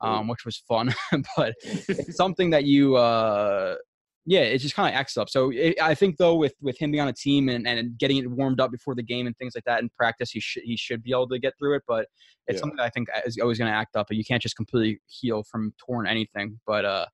um, 0.00 0.28
which 0.28 0.44
was 0.44 0.56
fun. 0.68 0.94
but 1.36 1.54
it's 1.62 2.16
something 2.16 2.50
that 2.50 2.64
you, 2.64 2.96
uh, 2.96 3.76
yeah, 4.24 4.40
it 4.40 4.58
just 4.58 4.76
kind 4.76 4.92
of 4.92 4.98
acts 4.98 5.16
up. 5.16 5.28
So 5.28 5.50
it, 5.50 5.80
I 5.82 5.94
think 5.94 6.16
though, 6.16 6.36
with 6.36 6.54
with 6.60 6.78
him 6.78 6.92
being 6.92 7.00
on 7.00 7.08
a 7.08 7.12
team 7.12 7.48
and, 7.48 7.66
and 7.66 7.98
getting 7.98 8.18
it 8.18 8.30
warmed 8.30 8.60
up 8.60 8.70
before 8.70 8.94
the 8.94 9.02
game 9.02 9.26
and 9.26 9.36
things 9.36 9.54
like 9.54 9.64
that 9.64 9.80
in 9.80 9.88
practice, 9.90 10.30
he 10.30 10.40
should 10.40 10.62
he 10.64 10.76
should 10.76 11.02
be 11.02 11.10
able 11.10 11.28
to 11.28 11.38
get 11.38 11.54
through 11.58 11.76
it. 11.76 11.82
But 11.88 12.06
it's 12.46 12.56
yeah. 12.56 12.60
something 12.60 12.76
that 12.76 12.84
I 12.84 12.90
think 12.90 13.08
is 13.26 13.38
always 13.42 13.58
going 13.58 13.70
to 13.70 13.76
act 13.76 13.96
up. 13.96 14.06
You 14.10 14.24
can't 14.24 14.42
just 14.42 14.56
completely 14.56 15.00
heal 15.06 15.42
from 15.50 15.74
torn 15.84 16.06
anything. 16.06 16.60
But 16.66 16.84
uh, 16.84 17.06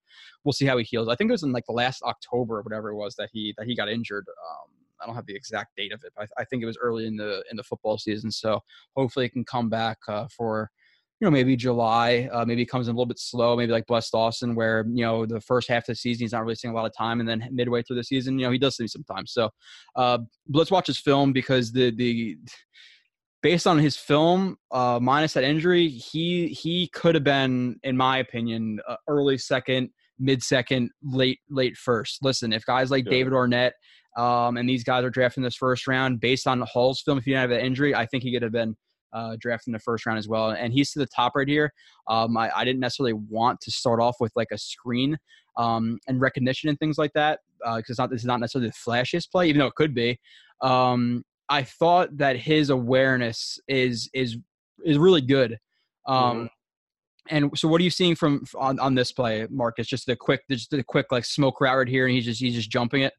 we'll 0.45 0.53
see 0.53 0.67
how 0.67 0.77
he 0.77 0.85
heals. 0.85 1.09
I 1.09 1.15
think 1.15 1.31
it 1.31 1.33
was 1.33 1.43
in 1.43 1.53
like 1.53 1.67
the 1.67 1.73
last 1.73 2.03
October 2.03 2.59
or 2.59 2.63
whatever 2.63 2.91
it 2.91 2.97
was 2.97 3.15
that 3.17 3.31
he 3.33 3.55
that 3.57 3.67
he 3.67 3.75
got 3.75 3.89
injured. 3.89 4.27
Um, 4.29 4.78
I 5.01 5.07
don't 5.07 5.15
have 5.15 5.27
the 5.27 5.37
exact 5.37 5.77
date 5.77 5.93
of 5.93 6.03
it, 6.05 6.13
but 6.17 6.29
I, 6.37 6.43
I, 6.43 6.45
think 6.45 6.63
it 6.63 6.67
was 6.67 6.79
early 6.81 7.07
in 7.07 7.17
the 7.17 7.43
in 7.51 7.57
the 7.57 7.63
football 7.63 7.99
season. 7.99 8.31
So 8.31 8.61
hopefully 8.97 9.27
it 9.27 9.33
can 9.33 9.45
come 9.45 9.69
back 9.69 9.99
uh, 10.09 10.27
for 10.37 10.71
you 11.21 11.27
know 11.27 11.31
maybe 11.31 11.57
July. 11.57 12.29
Uh, 12.33 12.45
maybe 12.45 12.63
it 12.63 12.67
comes 12.67 12.89
in 12.89 12.95
a 12.95 12.97
little 12.97 13.07
bit 13.07 13.19
slow. 13.19 13.57
Maybe 13.57 13.73
like 13.73 13.87
Bless 13.87 14.13
Austin, 14.15 14.55
where 14.55 14.85
you 14.89 15.05
know 15.05 15.27
the 15.27 15.41
first 15.41 15.69
half 15.69 15.85
of 15.85 15.87
the 15.87 15.95
season 15.97 16.25
he's 16.25 16.33
not 16.33 16.43
really 16.43 16.55
seeing 16.55 16.73
a 16.73 16.77
lot 16.77 16.87
of 16.87 16.97
time, 16.97 17.21
and 17.21 17.29
then 17.29 17.49
midway 17.51 17.83
through 17.83 17.97
the 17.97 18.05
season, 18.05 18.39
you 18.39 18.47
know 18.47 18.53
he 18.53 18.59
does 18.59 18.77
see 18.77 18.87
some 18.87 19.05
time. 19.05 19.27
So 19.27 19.51
uh, 19.97 20.19
let's 20.49 20.71
watch 20.71 20.87
his 20.87 21.01
film 21.01 21.33
because 21.33 21.73
the 21.73 21.91
the 21.91 22.39
based 23.43 23.67
on 23.67 23.79
his 23.79 23.97
film, 23.97 24.57
uh, 24.71 24.99
minus 25.01 25.35
that 25.35 25.45
injury, 25.45 25.89
he 25.89 26.49
he 26.49 26.89
could 26.89 27.15
have 27.15 27.25
been, 27.25 27.77
in 27.83 27.97
my 27.97 28.19
opinion, 28.19 28.81
uh, 28.89 28.97
early 29.09 29.39
second, 29.39 29.91
mid 30.19 30.43
second, 30.43 30.91
late 31.03 31.41
late 31.49 31.77
first. 31.77 32.19
Listen, 32.23 32.53
if 32.53 32.65
guys 32.65 32.91
like 32.91 33.05
Damon 33.07 33.33
Arnette 33.33 33.73
um, 34.17 34.57
and 34.57 34.69
these 34.69 34.85
guys 34.85 35.05
are 35.05 35.11
drafting 35.11 35.43
this 35.43 35.57
first 35.57 35.87
round 35.87 36.21
based 36.21 36.47
on 36.47 36.61
Hall's 36.63 37.01
film. 37.01 37.19
If 37.19 37.25
he 37.25 37.33
didn't 37.33 37.51
have 37.51 37.59
an 37.59 37.65
injury, 37.65 37.95
I 37.95 38.07
think 38.07 38.23
he 38.23 38.33
could 38.33 38.43
have 38.43 38.53
been 38.53 38.77
uh, 39.13 39.37
drafted 39.41 39.69
in 39.69 39.73
the 39.73 39.79
first 39.79 40.07
round 40.07 40.19
as 40.19 40.29
well. 40.29 40.51
And 40.51 40.73
he's 40.73 40.93
to 40.93 40.99
the 40.99 41.07
top 41.07 41.33
right 41.35 41.49
here. 41.49 41.73
Um, 42.09 42.37
I, 42.37 42.51
I, 42.55 42.65
didn't 42.65 42.81
necessarily 42.81 43.15
want 43.15 43.61
to 43.63 43.71
start 43.71 44.01
off 44.01 44.17
with 44.21 44.33
like 44.37 44.49
a 44.53 44.59
screen 44.59 45.17
um, 45.57 45.99
and 46.07 46.21
recognition 46.21 46.69
and 46.69 46.79
things 46.79 46.99
like 46.99 47.13
that 47.15 47.41
because 47.77 47.99
uh, 47.99 48.03
not 48.03 48.11
this 48.11 48.21
is 48.21 48.27
not 48.27 48.41
necessarily 48.41 48.69
the 48.69 48.91
flashiest 48.91 49.31
play, 49.31 49.49
even 49.49 49.61
though 49.61 49.67
it 49.67 49.75
could 49.75 49.95
be. 49.95 50.19
Um, 50.61 51.25
I 51.49 51.63
thought 51.63 52.17
that 52.19 52.37
his 52.37 52.71
awareness 52.71 53.59
is 53.69 54.11
is 54.13 54.37
is 54.85 54.99
really 54.99 55.23
good. 55.23 55.59
Um, 56.07 56.17
mm-hmm. 56.17 56.47
And 57.31 57.59
so, 57.59 57.69
what 57.69 57.81
are 57.81 57.85
you 57.85 57.91
seeing 57.91 58.15
from 58.15 58.45
on, 58.55 58.79
on 58.79 58.95
this 58.95 59.13
play, 59.13 59.47
Marcus? 59.51 59.87
Just 59.87 60.09
a 60.09 60.17
quick, 60.17 60.41
just 60.51 60.73
a 60.73 60.83
quick 60.83 61.07
like 61.11 61.25
smoke 61.25 61.61
route 61.61 61.77
right 61.77 61.89
here, 61.89 62.07
and 62.07 62.15
he's 62.15 62.25
just 62.25 62.41
he's 62.41 62.55
just 62.55 62.71
jumping 62.71 63.03
it. 63.03 63.13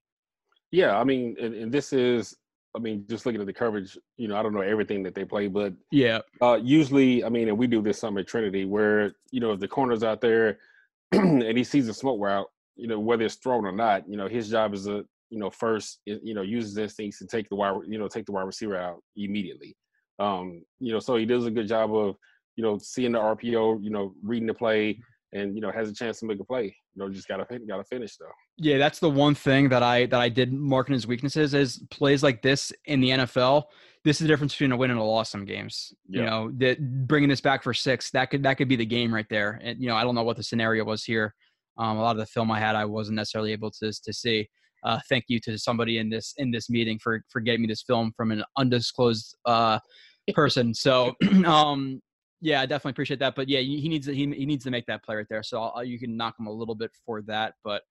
Yeah, 0.71 0.97
I 0.97 1.03
mean, 1.03 1.35
and, 1.41 1.55
and, 1.55 1.71
this 1.71 1.93
is, 1.93 2.35
I 2.75 2.79
mean, 2.79 3.05
just 3.09 3.25
looking 3.25 3.41
at 3.41 3.47
the 3.47 3.53
coverage, 3.53 3.97
you 4.17 4.27
know, 4.27 4.35
I 4.35 4.43
don't 4.43 4.53
know 4.53 4.61
everything 4.61 5.01
that 5.03 5.15
they 5.15 5.25
play, 5.25 5.47
but 5.47 5.73
yeah, 5.91 6.19
uh, 6.41 6.59
usually, 6.61 7.23
I 7.23 7.29
mean, 7.29 7.47
and 7.47 7.57
we 7.57 7.65
do 7.67 7.81
this 7.81 7.99
some 7.99 8.17
at 8.17 8.27
Trinity 8.27 8.65
where 8.65 9.13
you 9.31 9.39
know 9.39 9.53
if 9.53 9.59
the 9.59 9.67
corner's 9.67 10.03
out 10.03 10.21
there 10.21 10.59
and 11.11 11.57
he 11.57 11.63
sees 11.63 11.87
a 11.87 11.93
smoke 11.93 12.19
route, 12.21 12.47
you 12.75 12.87
know, 12.87 12.99
whether 12.99 13.25
it's 13.25 13.35
thrown 13.35 13.65
or 13.65 13.71
not, 13.71 14.07
you 14.07 14.17
know, 14.17 14.27
his 14.27 14.49
job 14.49 14.73
is 14.73 14.85
to, 14.85 15.05
you 15.29 15.39
know, 15.39 15.49
first, 15.49 15.99
you 16.05 16.33
know, 16.33 16.41
uses 16.41 16.77
instincts 16.77 17.19
to 17.19 17.27
take 17.27 17.49
the 17.49 17.55
wide, 17.55 17.75
you 17.87 17.97
know, 17.97 18.07
take 18.07 18.25
the 18.25 18.31
wide 18.31 18.43
receiver 18.43 18.77
out 18.77 19.01
immediately. 19.15 19.75
Um, 20.19 20.63
you 20.79 20.93
know, 20.93 20.99
so 20.99 21.15
he 21.15 21.25
does 21.25 21.45
a 21.45 21.51
good 21.51 21.67
job 21.67 21.93
of, 21.95 22.15
you 22.55 22.63
know, 22.63 22.77
seeing 22.77 23.13
the 23.13 23.19
RPO, 23.19 23.83
you 23.83 23.89
know, 23.89 24.13
reading 24.21 24.47
the 24.47 24.53
play, 24.53 24.99
and 25.33 25.55
you 25.55 25.61
know 25.61 25.71
has 25.71 25.89
a 25.89 25.93
chance 25.93 26.19
to 26.19 26.25
make 26.25 26.39
a 26.39 26.43
play. 26.43 26.75
You 26.95 27.03
know, 27.03 27.09
just 27.09 27.27
gotta 27.27 27.45
gotta 27.67 27.83
finish 27.83 28.17
though. 28.17 28.31
Yeah, 28.57 28.77
that's 28.77 28.99
the 28.99 29.09
one 29.09 29.35
thing 29.35 29.69
that 29.69 29.83
I 29.83 30.05
that 30.07 30.19
I 30.19 30.29
did 30.29 30.51
marking 30.53 30.93
his 30.93 31.07
weaknesses 31.07 31.53
is 31.53 31.83
plays 31.91 32.23
like 32.23 32.41
this 32.41 32.73
in 32.85 33.01
the 33.01 33.09
NFL. 33.09 33.65
This 34.03 34.17
is 34.17 34.21
the 34.21 34.27
difference 34.27 34.53
between 34.53 34.71
a 34.71 34.77
win 34.77 34.91
and 34.91 34.99
a 34.99 35.03
loss. 35.03 35.29
Some 35.29 35.45
games, 35.45 35.93
yeah. 36.07 36.21
you 36.21 36.25
know, 36.25 36.51
that 36.57 37.07
bringing 37.07 37.29
this 37.29 37.41
back 37.41 37.63
for 37.63 37.73
six 37.73 38.11
that 38.11 38.31
could 38.31 38.43
that 38.43 38.55
could 38.55 38.67
be 38.69 38.75
the 38.75 38.85
game 38.85 39.13
right 39.13 39.27
there. 39.29 39.59
And 39.63 39.79
you 39.79 39.87
know, 39.87 39.95
I 39.95 40.03
don't 40.03 40.15
know 40.15 40.23
what 40.23 40.37
the 40.37 40.43
scenario 40.43 40.83
was 40.83 41.03
here. 41.03 41.35
Um, 41.77 41.97
a 41.97 42.01
lot 42.01 42.11
of 42.11 42.17
the 42.17 42.25
film 42.25 42.51
I 42.51 42.59
had, 42.59 42.75
I 42.75 42.85
wasn't 42.85 43.17
necessarily 43.17 43.51
able 43.51 43.71
to 43.71 43.91
to 43.91 44.13
see. 44.13 44.49
Uh, 44.85 44.97
thank 45.09 45.25
you 45.27 45.41
to 45.41 45.57
somebody 45.57 45.97
in 45.97 46.09
this 46.09 46.33
in 46.37 46.51
this 46.51 46.69
meeting 46.69 46.97
for 46.99 47.21
for 47.29 47.41
getting 47.41 47.61
me 47.61 47.67
this 47.67 47.83
film 47.83 48.11
from 48.15 48.31
an 48.31 48.43
undisclosed 48.57 49.35
uh, 49.45 49.79
person. 50.33 50.73
So 50.73 51.13
um, 51.45 52.01
yeah, 52.41 52.61
I 52.61 52.65
definitely 52.65 52.91
appreciate 52.91 53.19
that. 53.19 53.35
But 53.35 53.49
yeah, 53.49 53.59
he 53.59 53.87
needs 53.89 54.07
to, 54.07 54.15
he, 54.15 54.25
he 54.31 54.45
needs 54.45 54.63
to 54.63 54.71
make 54.71 54.85
that 54.85 55.03
play 55.03 55.15
right 55.15 55.25
there. 55.29 55.43
So 55.43 55.61
I'll, 55.61 55.83
you 55.83 55.99
can 55.99 56.15
knock 56.15 56.39
him 56.39 56.47
a 56.47 56.51
little 56.51 56.75
bit 56.75 56.91
for 57.05 57.21
that, 57.23 57.55
but 57.63 57.83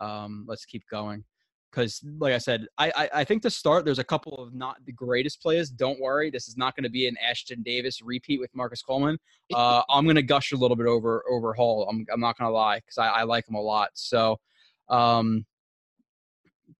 um, 0.00 0.44
let's 0.48 0.64
keep 0.64 0.84
going. 0.90 1.24
Because, 1.72 2.00
like 2.18 2.32
I 2.32 2.38
said, 2.38 2.66
I, 2.78 2.92
I, 2.96 3.10
I 3.20 3.24
think 3.24 3.42
to 3.42 3.50
start, 3.50 3.84
there's 3.84 3.98
a 3.98 4.04
couple 4.04 4.34
of 4.36 4.54
not 4.54 4.76
the 4.86 4.92
greatest 4.92 5.42
plays. 5.42 5.68
Don't 5.68 6.00
worry, 6.00 6.30
this 6.30 6.48
is 6.48 6.56
not 6.56 6.74
going 6.74 6.84
to 6.84 6.90
be 6.90 7.06
an 7.06 7.16
Ashtyn 7.28 7.62
Davis 7.64 8.00
repeat 8.00 8.40
with 8.40 8.50
Marcus 8.54 8.82
Coleman. 8.82 9.18
Uh, 9.54 9.80
I'm 9.88 10.02
going 10.02 10.16
to 10.16 10.24
gush 10.24 10.50
a 10.50 10.56
little 10.56 10.76
bit 10.76 10.88
over 10.88 11.22
over 11.30 11.54
Hall. 11.54 11.86
I'm 11.88 12.04
I'm 12.12 12.18
not 12.18 12.36
going 12.36 12.48
to 12.48 12.52
lie 12.52 12.80
because 12.80 12.98
I, 12.98 13.06
I 13.06 13.22
like 13.22 13.48
him 13.48 13.54
a 13.54 13.60
lot. 13.60 13.90
So, 13.94 14.40
um, 14.88 15.46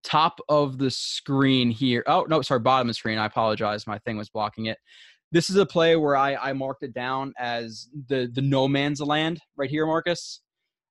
top 0.03 0.41
of 0.49 0.77
the 0.77 0.91
screen 0.91 1.71
here. 1.71 2.03
Oh 2.07 2.25
no, 2.27 2.41
sorry, 2.41 2.59
bottom 2.59 2.87
of 2.87 2.89
the 2.89 2.93
screen. 2.95 3.19
I 3.19 3.25
apologize. 3.25 3.87
My 3.87 3.99
thing 3.99 4.17
was 4.17 4.27
blocking 4.27 4.65
it 4.65 4.77
this 5.31 5.49
is 5.49 5.55
a 5.57 5.65
play 5.65 5.95
where 5.95 6.15
I, 6.15 6.35
I 6.35 6.53
marked 6.53 6.83
it 6.83 6.93
down 6.93 7.33
as 7.37 7.87
the 8.07 8.29
the 8.33 8.41
no 8.41 8.67
man's 8.67 9.01
land 9.01 9.39
right 9.55 9.69
here, 9.69 9.85
Marcus. 9.85 10.41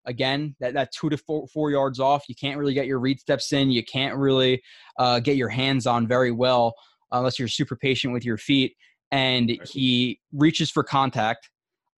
Again, 0.05 0.55
that, 0.61 0.75
that 0.75 0.93
two 0.93 1.09
to 1.09 1.17
four, 1.17 1.49
four 1.49 1.71
yards 1.73 1.99
off, 1.99 2.25
you 2.29 2.37
can't 2.37 2.59
really 2.59 2.75
get 2.75 2.87
your 2.87 3.01
read 3.01 3.19
steps 3.19 3.53
in. 3.53 3.71
You 3.71 3.83
can't 3.85 4.17
really 4.17 4.63
uh, 4.99 5.19
get 5.19 5.37
your 5.37 5.49
hands 5.49 5.87
on 5.87 6.07
very 6.07 6.31
well. 6.31 6.75
unless 7.13 7.39
you're 7.39 7.49
super 7.49 7.77
patient 7.77 8.13
with 8.13 8.25
your 8.25 8.37
feet. 8.37 8.75
And 9.13 9.59
he 9.65 10.21
reaches 10.33 10.71
for 10.71 10.83
contact. 10.83 11.49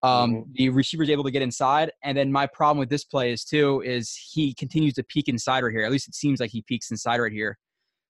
Um, 0.03 0.31
Mhm. 0.35 0.53
The 0.53 0.69
receiver's 0.69 1.09
able 1.09 1.23
to 1.23 1.31
get 1.31 1.41
inside. 1.41 1.91
And 2.03 2.17
then 2.17 2.31
my 2.31 2.45
problem 2.47 2.77
with 2.79 2.89
this 2.89 3.03
play 3.03 3.31
is 3.33 3.43
too 3.43 3.81
is 3.81 4.15
he 4.15 4.53
continues 4.53 4.93
to 4.95 5.03
peek 5.03 5.27
inside 5.27 5.63
right 5.63 5.71
here. 5.73 5.83
At 5.83 5.91
least 5.91 6.07
it 6.07 6.15
seems 6.15 6.39
like 6.39 6.51
he 6.51 6.61
peeks 6.61 6.89
inside 6.91 7.17
right 7.19 7.31
here. 7.31 7.57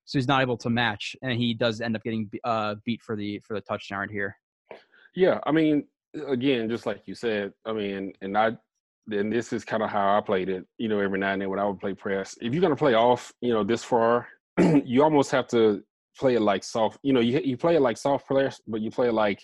So 0.04 0.18
he's 0.18 0.28
not 0.28 0.42
able 0.42 0.56
to 0.58 0.70
match, 0.70 1.14
and 1.22 1.32
he 1.38 1.54
does 1.54 1.80
end 1.80 1.94
up 1.96 2.02
getting 2.02 2.30
uh, 2.44 2.76
beat 2.84 3.02
for 3.02 3.16
the 3.16 3.40
for 3.46 3.54
the 3.54 3.60
touchdown 3.60 4.00
right 4.00 4.10
here. 4.10 4.36
Yeah, 5.14 5.40
I 5.46 5.52
mean, 5.52 5.84
again, 6.26 6.68
just 6.68 6.86
like 6.86 7.02
you 7.06 7.14
said, 7.14 7.52
I 7.64 7.72
mean, 7.72 8.12
and 8.20 8.36
I, 8.36 8.56
and 9.10 9.32
this 9.32 9.52
is 9.52 9.64
kind 9.64 9.82
of 9.82 9.90
how 9.90 10.16
I 10.16 10.20
played 10.20 10.48
it. 10.48 10.66
You 10.78 10.88
know, 10.88 11.00
every 11.00 11.18
now 11.18 11.32
and 11.32 11.42
then 11.42 11.50
when 11.50 11.58
I 11.58 11.64
would 11.64 11.80
play 11.80 11.94
press, 11.94 12.36
if 12.40 12.52
you're 12.52 12.62
gonna 12.62 12.76
play 12.76 12.94
off, 12.94 13.32
you 13.40 13.52
know, 13.52 13.64
this 13.64 13.84
far, 13.84 14.28
you 14.84 15.02
almost 15.02 15.30
have 15.30 15.46
to 15.48 15.82
play 16.18 16.34
it 16.34 16.40
like 16.40 16.64
soft. 16.64 16.98
You 17.02 17.12
know, 17.12 17.20
you 17.20 17.40
you 17.40 17.56
play 17.56 17.76
it 17.76 17.80
like 17.82 17.96
soft 17.96 18.26
players, 18.28 18.60
but 18.66 18.80
you 18.80 18.90
play 18.90 19.08
it 19.08 19.14
like, 19.14 19.40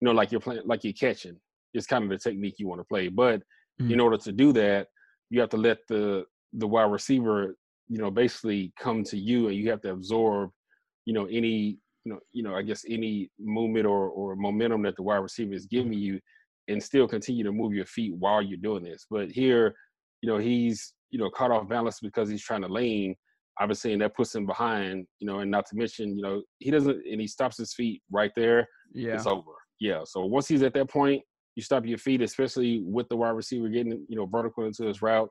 you 0.00 0.06
know, 0.06 0.12
like 0.12 0.30
you're 0.32 0.40
playing 0.40 0.62
like 0.64 0.84
you're 0.84 0.92
catching. 0.92 1.36
It's 1.74 1.86
kind 1.86 2.04
of 2.04 2.10
the 2.10 2.18
technique 2.18 2.56
you 2.58 2.68
want 2.68 2.80
to 2.80 2.84
play. 2.84 3.08
But 3.08 3.42
in 3.88 3.98
Mhm. 3.98 4.02
order 4.02 4.16
to 4.18 4.32
do 4.32 4.52
that, 4.54 4.88
you 5.30 5.40
have 5.40 5.50
to 5.50 5.56
let 5.56 5.78
the 5.88 6.24
the 6.52 6.66
wide 6.66 6.90
receiver, 6.90 7.56
you 7.88 7.98
know, 7.98 8.10
basically 8.10 8.72
come 8.78 9.02
to 9.04 9.18
you, 9.18 9.48
and 9.48 9.56
you 9.56 9.70
have 9.70 9.80
to 9.82 9.90
absorb, 9.90 10.50
you 11.06 11.14
know, 11.14 11.26
any 11.26 11.78
you 12.04 12.12
know, 12.12 12.20
you 12.32 12.42
know, 12.42 12.54
I 12.54 12.62
guess 12.62 12.84
any 12.88 13.30
movement 13.38 13.86
or 13.86 14.08
or 14.08 14.36
momentum 14.36 14.82
that 14.82 14.96
the 14.96 15.02
wide 15.02 15.16
receiver 15.16 15.54
is 15.54 15.66
giving 15.66 15.92
you, 15.92 16.20
and 16.68 16.82
still 16.82 17.08
continue 17.08 17.44
to 17.44 17.52
move 17.52 17.74
your 17.74 17.86
feet 17.86 18.14
while 18.14 18.42
you're 18.42 18.58
doing 18.58 18.84
this. 18.84 19.06
But 19.10 19.30
here, 19.30 19.74
you 20.22 20.30
know, 20.30 20.38
he's 20.38 20.94
you 21.10 21.18
know 21.18 21.30
caught 21.30 21.50
off 21.50 21.68
balance 21.68 22.00
because 22.00 22.28
he's 22.28 22.42
trying 22.42 22.62
to 22.62 22.68
lean. 22.68 23.14
Obviously, 23.60 23.92
and 23.92 24.00
that 24.02 24.14
puts 24.14 24.34
him 24.34 24.46
behind. 24.46 25.06
You 25.18 25.26
know, 25.26 25.40
and 25.40 25.50
not 25.50 25.66
to 25.66 25.76
mention, 25.76 26.16
you 26.16 26.22
know, 26.22 26.42
he 26.58 26.70
doesn't, 26.70 26.96
and 27.10 27.20
he 27.20 27.26
stops 27.26 27.58
his 27.58 27.74
feet 27.74 28.02
right 28.10 28.30
there. 28.36 28.66
Yeah. 28.92 29.14
It's 29.14 29.26
over. 29.26 29.52
Yeah. 29.80 30.02
So 30.04 30.24
once 30.24 30.48
he's 30.48 30.62
at 30.62 30.74
that 30.74 30.88
point, 30.88 31.22
you 31.56 31.62
stop 31.62 31.84
your 31.84 31.98
feet, 31.98 32.22
especially 32.22 32.82
with 32.84 33.08
the 33.08 33.16
wide 33.16 33.30
receiver 33.30 33.68
getting 33.68 34.06
you 34.08 34.16
know 34.16 34.26
vertical 34.26 34.64
into 34.64 34.84
his 34.84 35.02
route. 35.02 35.28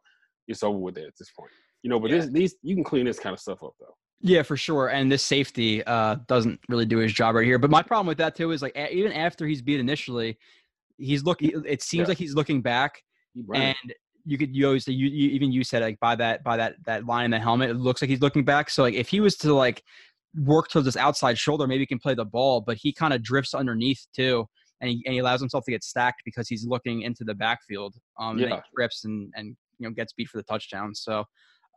It's 0.48 0.64
over 0.64 0.78
with 0.78 0.98
it 0.98 1.08
at 1.08 1.14
this 1.18 1.32
point. 1.38 1.52
You 1.84 1.90
know, 1.90 2.00
but 2.00 2.10
Yeah. 2.12 2.18
this 2.18 2.28
these 2.32 2.56
you 2.64 2.76
can 2.76 2.84
clean 2.84 3.06
this 3.06 3.20
kind 3.20 3.34
of 3.34 3.40
stuff 3.40 3.64
up 3.64 3.74
though. 3.80 3.96
Yeah, 4.22 4.42
for 4.42 4.58
sure. 4.58 4.90
And 4.90 5.12
this 5.12 5.22
safety 5.22 5.84
uh, 5.84 6.16
doesn't 6.28 6.60
really 6.70 6.86
do 6.86 6.98
his 6.98 7.14
job 7.14 7.36
right 7.36 7.46
here. 7.46 7.60
But 7.60 7.70
my 7.70 7.84
problem 7.84 8.08
with 8.08 8.18
that 8.18 8.36
too 8.36 8.52
is 8.52 8.62
like 8.64 8.76
a- 8.76 8.92
even 8.94 9.12
after 9.14 9.46
he's 9.46 9.62
beat 9.62 9.80
initially, 9.80 10.38
he's 10.98 11.24
looking. 11.24 11.52
It 11.68 11.84
seems 11.84 12.02
Yeah. 12.02 12.08
like 12.10 12.18
he's 12.18 12.34
looking 12.34 12.62
back, 12.62 13.04
He 13.36 13.44
running. 13.46 13.76
and 13.84 13.94
you 14.26 14.38
could 14.38 14.56
you 14.56 14.66
always 14.66 14.88
you, 14.88 15.08
you 15.08 15.30
even 15.30 15.52
you 15.52 15.64
said 15.64 15.82
like 15.84 16.00
by 16.00 16.16
that 16.16 16.44
by 16.44 16.58
that 16.58 16.76
that 16.86 17.06
line 17.06 17.26
in 17.26 17.32
the 17.32 17.40
helmet, 17.40 17.70
it 17.70 17.76
looks 17.76 18.02
like 18.02 18.10
he's 18.10 18.22
looking 18.22 18.44
back. 18.44 18.70
So 18.72 18.82
like 18.82 18.96
if 18.96 19.08
he 19.08 19.20
was 19.20 19.38
to 19.38 19.54
like 19.54 19.84
work 20.44 20.70
towards 20.70 20.86
this 20.86 20.98
outside 20.98 21.38
shoulder, 21.38 21.68
maybe 21.68 21.84
he 21.84 21.86
can 21.88 22.00
play 22.00 22.16
the 22.16 22.26
ball. 22.26 22.60
But 22.62 22.78
he 22.78 22.92
kind 22.92 23.14
of 23.14 23.22
drifts 23.24 23.54
underneath 23.54 24.06
too. 24.16 24.48
And 24.82 24.90
he, 24.92 25.02
and 25.06 25.14
he 25.14 25.20
allows 25.20 25.40
himself 25.40 25.64
to 25.66 25.72
get 25.72 25.84
stacked 25.84 26.22
because 26.26 26.48
he's 26.48 26.64
looking 26.66 27.02
into 27.02 27.24
the 27.24 27.34
backfield. 27.34 27.96
Um, 28.20 28.32
and 28.38 28.42
Yeah. 28.50 28.56
he 28.58 28.62
trips 28.76 29.06
and 29.06 29.32
and 29.36 29.56
you 29.80 29.88
know 29.88 29.94
gets 29.94 30.14
beat 30.14 30.28
for 30.28 30.38
the 30.38 30.44
touchdown. 30.44 30.94
So, 30.96 31.24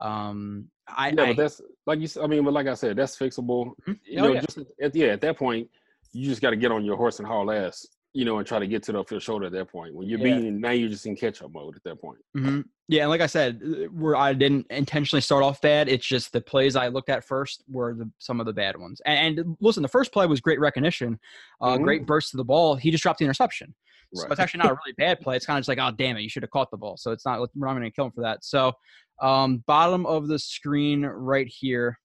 um, 0.01 0.69
I, 0.89 1.09
yeah, 1.11 1.23
I 1.23 1.27
but 1.29 1.37
that's 1.37 1.61
like 1.87 2.01
you. 2.01 2.09
I 2.23 2.27
mean, 2.27 2.45
but 2.45 2.53
like 2.53 2.67
I 2.67 2.75
said, 2.75 2.97
that's 2.97 3.17
fixable. 3.17 3.73
Mhm. 3.87 3.99
You 4.05 4.21
Oh, 4.21 4.27
know, 4.29 4.33
yeah. 4.35 4.41
just 4.41 4.59
at, 4.81 4.95
yeah, 4.95 5.07
at 5.09 5.21
that 5.21 5.37
point, 5.39 5.69
you 6.13 6.25
just 6.29 6.43
got 6.43 6.51
to 6.51 6.57
get 6.57 6.73
on 6.73 6.85
your 6.85 6.97
horse 6.97 7.19
and 7.19 7.29
haul 7.29 7.51
ass. 7.51 7.87
You 8.13 8.25
know, 8.25 8.39
and 8.39 8.47
try 8.47 8.59
to 8.59 8.67
get 8.67 8.83
to 8.85 8.93
the 8.93 9.05
upfield 9.05 9.23
shoulder 9.23 9.47
at 9.47 9.53
that 9.53 9.71
point. 9.71 9.95
When 9.95 10.09
you're 10.09 10.19
Yeah. 10.19 10.35
beating, 10.39 10.61
now 10.61 10.73
you're 10.73 10.89
just 10.89 11.07
in 11.07 11.15
catch 11.15 11.43
up 11.43 11.53
mode 11.53 11.77
at 11.77 11.85
that 11.85 12.01
point. 12.01 12.19
hmm 12.35 12.63
Yeah, 12.89 13.03
and 13.03 13.11
like 13.11 13.21
I 13.21 13.27
said, 13.29 13.63
uh, 13.65 13.69
where 13.93 14.17
I 14.17 14.33
didn't 14.33 14.67
intentionally 14.69 15.21
start 15.21 15.45
off 15.45 15.61
bad. 15.61 15.89
It's 15.89 16.05
just 16.05 16.33
the 16.33 16.41
plays 16.41 16.75
I 16.75 16.89
looked 16.89 17.09
at 17.09 17.23
first 17.25 17.63
were 17.69 17.95
the, 17.95 18.11
some 18.19 18.41
of 18.41 18.47
the 18.47 18.53
bad 18.53 18.77
ones. 18.77 19.01
And, 19.07 19.39
and 19.39 19.57
listen, 19.61 19.85
the 19.85 19.89
first 19.89 20.11
play 20.13 20.27
was 20.27 20.41
great 20.41 20.59
recognition, 20.59 21.21
uh, 21.61 21.77
Mhm. 21.79 21.85
great 21.85 22.05
burst 22.05 22.33
to 22.33 22.37
the 22.37 22.43
ball. 22.45 22.75
He 22.75 22.91
just 22.91 23.05
dropped 23.05 23.21
the 23.21 23.25
interception, 23.27 23.73
so 24.13 24.23
Right. 24.25 24.33
it's 24.33 24.41
actually 24.41 24.59
not 24.59 24.73
a 24.73 24.75
really 24.85 24.95
bad 24.99 25.21
play. 25.21 25.37
It's 25.37 25.47
kind 25.47 25.57
of 25.57 25.61
just 25.61 25.69
like, 25.69 25.79
oh 25.79 25.95
damn 25.97 26.17
it, 26.17 26.23
you 26.23 26.29
should 26.29 26.43
have 26.43 26.51
caught 26.51 26.73
the 26.73 26.77
ball. 26.77 26.97
So 26.97 27.13
it's 27.13 27.25
not 27.25 27.39
we're 27.55 27.69
not 27.69 27.75
going 27.75 27.85
to 27.85 27.93
kill 27.93 28.07
him 28.07 28.11
for 28.11 28.23
that. 28.23 28.45
So 28.45 28.73
um, 29.21 29.59
bottom 29.67 30.07
of 30.07 30.29
the 30.29 30.39
screen 30.39 31.05
right 31.05 31.47
here. 31.49 31.99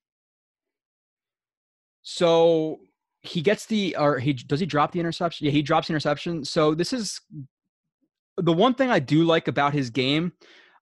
So 2.04 2.80
he 3.22 3.42
gets 3.42 3.66
the 3.66 3.96
or 3.98 4.20
he 4.20 4.34
does 4.34 4.60
he 4.60 4.66
drop 4.66 4.92
the 4.92 5.00
interception? 5.00 5.46
Yeah, 5.46 5.52
he 5.52 5.62
drops 5.62 5.88
the 5.88 5.94
interception. 5.94 6.46
So 6.46 6.76
this 6.76 6.94
is 6.94 7.20
the 8.38 8.54
one 8.54 8.74
thing 8.76 8.90
I 8.92 9.00
do 9.00 9.24
like 9.24 9.48
about 9.48 9.74
his 9.74 9.90
game, 9.90 10.34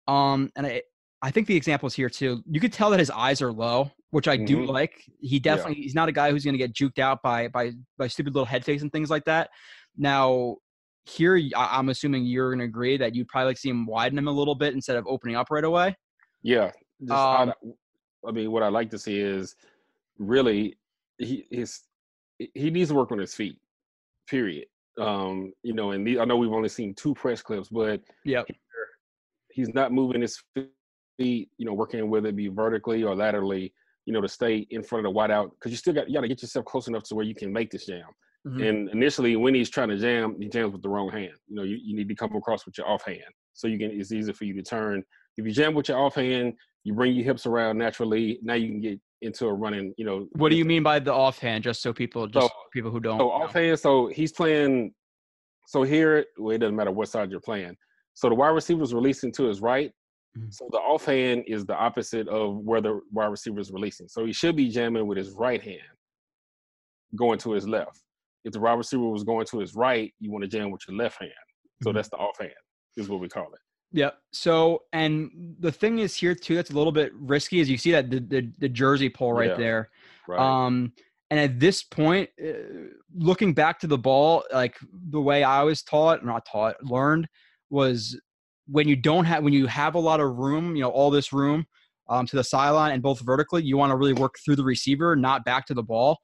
um, 0.08 0.52
and 0.56 0.66
I 0.68 0.82
I 1.22 1.32
think 1.32 1.48
the 1.48 1.56
example 1.56 1.88
is 1.88 1.94
here 1.94 2.10
too. 2.10 2.44
You 2.50 2.60
could 2.60 2.74
tell 2.74 2.90
that 2.90 3.00
his 3.00 3.10
eyes 3.10 3.42
are 3.42 3.52
low, 3.52 3.92
which 4.10 4.28
I 4.28 4.36
do 4.36 4.58
Mhm. 4.58 4.68
like. 4.68 5.02
He 5.22 5.40
definitely 5.40 5.76
he's 5.76 5.96
not 5.96 6.10
a 6.10 6.12
guy 6.12 6.32
who's 6.32 6.44
going 6.44 6.56
to 6.56 6.58
get 6.58 6.74
juked 6.74 7.00
out 7.00 7.22
by 7.22 7.48
by 7.48 7.72
by 7.98 8.08
stupid 8.08 8.34
little 8.34 8.46
head 8.46 8.66
fakes 8.66 8.82
and 8.82 8.92
things 8.92 9.10
like 9.10 9.24
that. 9.26 9.50
Now 9.96 10.58
here, 11.06 11.40
I'm 11.56 11.90
assuming 11.90 12.26
you're 12.26 12.50
going 12.50 12.60
to 12.60 12.66
agree 12.66 12.98
that 12.98 13.14
you'd 13.14 13.28
probably 13.28 13.48
like 13.48 13.58
see 13.58 13.70
him 13.70 13.86
widen 13.86 14.18
him 14.18 14.28
a 14.28 14.32
little 14.32 14.56
bit 14.56 14.74
instead 14.74 14.96
of 14.98 15.06
opening 15.08 15.36
up 15.36 15.48
right 15.52 15.64
away. 15.64 15.96
Yeah. 16.44 16.72
Just, 17.02 17.12
Um, 17.12 17.54
I, 18.26 18.28
I 18.28 18.32
mean, 18.32 18.52
what 18.52 18.64
I 18.64 18.68
like 18.70 18.90
to 18.92 19.00
see 19.00 19.20
is 19.20 19.56
really 20.20 20.78
he 21.18 21.46
his 21.50 21.82
he 22.38 22.70
needs 22.70 22.90
to 22.90 22.96
work 22.96 23.12
on 23.12 23.18
his 23.20 23.34
feet. 23.34 23.58
Period. 24.28 24.68
Um, 25.00 25.54
you 25.64 25.74
know, 25.74 25.92
and 25.92 26.06
the, 26.06 26.20
I 26.20 26.26
know 26.26 26.38
we've 26.38 26.52
only 26.52 26.70
seen 26.70 26.94
two 26.94 27.14
press 27.16 27.42
clips, 27.42 27.70
but 27.70 28.02
yeah, 28.24 28.44
he's 29.52 29.74
not 29.74 29.92
moving 29.92 30.22
his 30.22 30.42
feet. 30.54 31.50
You 31.58 31.66
know, 31.66 31.74
working 31.74 32.10
whether 32.10 32.30
it 32.30 32.36
be 32.36 32.48
vertically 32.48 33.04
or 33.04 33.16
laterally. 33.16 33.74
You 34.06 34.12
know, 34.12 34.20
to 34.20 34.28
stay 34.28 34.68
in 34.70 34.84
front 34.84 35.06
of 35.06 35.14
the 35.14 35.18
wideout 35.18 35.52
because 35.52 35.72
you 35.72 35.78
still 35.78 35.94
got 35.94 36.10
you 36.10 36.16
got 36.16 36.22
to 36.22 36.28
get 36.28 36.42
yourself 36.42 36.66
close 36.66 36.88
enough 36.90 37.04
to 37.04 37.16
where 37.16 37.26
you 37.26 37.34
can 37.34 37.54
make 37.54 37.72
this 37.72 37.86
jam. 37.86 38.04
Mhm. 38.46 38.68
And 38.70 38.90
initially, 38.90 39.38
when 39.38 39.56
he's 39.56 39.70
trying 39.70 39.88
to 39.90 39.98
jam, 39.98 40.36
he 40.38 40.50
jams 40.50 40.74
with 40.74 40.82
the 40.82 40.90
wrong 40.90 41.10
hand. 41.10 41.32
You 41.48 41.56
know, 41.56 41.64
you, 41.64 41.78
you 41.82 41.96
need 41.96 42.10
to 42.10 42.16
come 42.16 42.36
across 42.36 42.66
with 42.66 42.78
your 42.78 42.88
offhand, 42.90 43.22
so 43.54 43.68
you 43.68 43.78
can. 43.80 43.92
It's 43.92 44.12
easier 44.12 44.34
for 44.34 44.44
you 44.44 44.54
to 44.56 44.62
turn. 44.62 45.04
If 45.38 45.46
you 45.46 45.52
jam 45.52 45.74
with 45.74 45.90
your 45.90 45.98
offhand, 46.00 46.54
you 46.84 46.94
bring 46.94 47.14
your 47.16 47.24
hips 47.24 47.46
around 47.46 47.78
naturally. 47.78 48.40
Now 48.44 48.54
you 48.56 48.68
can 48.68 48.82
get 48.82 49.00
into 49.22 49.48
a 49.48 49.54
running. 49.54 49.94
You 49.98 50.06
know, 50.06 50.28
What 50.34 50.50
do 50.50 50.56
you 50.56 50.66
mean 50.66 50.84
by 50.84 51.00
the 51.00 51.14
offhand? 51.14 51.64
Just 51.64 51.82
so 51.82 51.94
people, 51.94 52.28
just 52.28 52.48
So- 52.48 52.54
people 52.72 52.92
who 52.92 53.00
don't. 53.00 53.18
So 53.20 53.48
know. 53.62 53.76
so 53.76 54.08
he's 54.08 54.32
playing. 54.32 54.94
So 55.68 55.84
here, 55.84 56.26
well, 56.38 56.54
it 56.56 56.58
doesn't 56.60 56.76
matter 56.76 56.92
what 56.92 57.08
side 57.08 57.32
you're 57.32 57.40
playing. 57.40 57.76
So 58.16 58.30
the 58.30 58.36
wide 58.36 58.50
receiver 58.50 58.84
is 58.84 58.94
releasing 58.94 59.32
to 59.34 59.46
his 59.46 59.62
right. 59.62 59.92
Mhm. 60.38 60.54
So 60.54 60.68
the 60.72 60.80
offhand 60.80 61.46
is 61.48 61.66
the 61.66 61.76
opposite 61.76 62.28
of 62.28 62.58
where 62.58 62.82
the 62.82 63.00
wide 63.12 63.28
receiver 63.28 63.60
is 63.60 63.72
releasing. 63.72 64.08
So 64.08 64.26
he 64.26 64.34
should 64.34 64.56
be 64.56 64.68
jamming 64.70 65.08
with 65.08 65.18
his 65.18 65.32
right 65.32 65.62
hand, 65.62 65.82
going 67.16 67.40
to 67.40 67.52
his 67.54 67.68
left. 67.68 68.02
If 68.44 68.52
the 68.54 68.60
wide 68.60 68.74
receiver 68.74 69.04
was 69.08 69.24
going 69.24 69.46
to 69.48 69.60
his 69.60 69.74
right, 69.74 70.14
you 70.20 70.32
want 70.32 70.44
to 70.44 70.48
jam 70.50 70.70
with 70.70 70.82
your 70.88 70.98
left 70.98 71.20
hand. 71.20 71.32
So 71.82 71.92
Mhm. 71.92 71.94
that's 71.96 72.10
the 72.10 72.18
offhand, 72.18 72.54
is 72.98 73.08
what 73.10 73.20
we 73.22 73.30
call 73.30 73.52
it. 73.54 73.60
Yep. 73.94 74.18
So, 74.32 74.84
and 74.92 75.56
the 75.60 75.72
thing 75.72 76.00
is 76.00 76.16
here 76.16 76.34
too, 76.36 76.56
that's 76.56 76.72
a 76.72 76.76
little 76.76 76.92
bit 76.92 77.14
risky, 77.14 77.60
is 77.60 77.70
you 77.70 77.78
see 77.78 77.92
that 77.92 78.10
the 78.10 78.20
the, 78.20 78.52
the 78.58 78.70
jersey 78.70 79.08
pull 79.08 79.34
right 79.34 79.52
Yeah. 79.52 79.58
there. 79.58 79.90
Right. 80.28 80.40
Um, 80.40 80.94
and 81.30 81.40
at 81.40 81.60
this 81.60 81.84
point, 81.84 82.30
uh, 82.44 82.54
looking 83.16 83.54
back 83.54 83.80
to 83.80 83.88
the 83.88 83.98
ball, 83.98 84.44
like 84.52 84.78
the 85.10 85.22
way 85.22 85.44
I 85.44 85.64
was 85.64 85.82
taught, 85.84 86.26
not 86.26 86.46
taught, 86.46 86.76
learned, 86.84 87.28
was 87.70 88.20
when 88.68 88.88
you 88.88 88.96
don't 88.96 89.26
have 89.26 89.44
when 89.44 89.54
you 89.54 89.68
have 89.68 89.96
a 89.96 90.00
lot 90.00 90.20
of 90.20 90.38
room, 90.38 90.76
you 90.76 90.82
know, 90.82 90.90
all 90.90 91.12
this 91.12 91.32
room 91.32 91.66
um, 92.10 92.26
to 92.26 92.36
the 92.36 92.44
sideline 92.44 92.92
and 92.92 93.04
both 93.04 93.20
vertically, 93.20 93.64
you 93.64 93.78
want 93.78 93.92
to 93.92 93.96
really 93.96 94.14
work 94.14 94.36
through 94.44 94.56
the 94.56 94.64
receiver, 94.64 95.16
not 95.16 95.46
back 95.46 95.66
to 95.68 95.74
the 95.74 95.84
ball. 95.84 96.20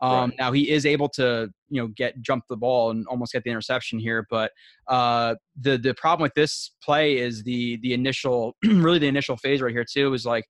Um, 0.00 0.30
Right. 0.30 0.38
Now 0.38 0.52
he 0.52 0.70
is 0.70 0.84
able 0.86 1.08
to, 1.10 1.48
you 1.68 1.80
know, 1.80 1.88
get 1.88 2.20
jump 2.20 2.44
the 2.48 2.56
ball 2.56 2.90
and 2.90 3.06
almost 3.06 3.32
get 3.32 3.44
the 3.44 3.50
interception 3.50 3.98
here, 3.98 4.26
but 4.28 4.50
uh, 4.88 5.36
the 5.58 5.78
the 5.78 5.94
problem 5.94 6.22
with 6.22 6.34
this 6.34 6.72
play 6.82 7.18
is 7.18 7.42
the 7.44 7.78
the 7.82 7.94
initial, 7.94 8.56
really 8.64 8.98
the 8.98 9.08
initial 9.08 9.36
phase 9.36 9.62
right 9.62 9.72
here 9.72 9.86
too 9.90 10.12
is 10.14 10.26
like, 10.26 10.44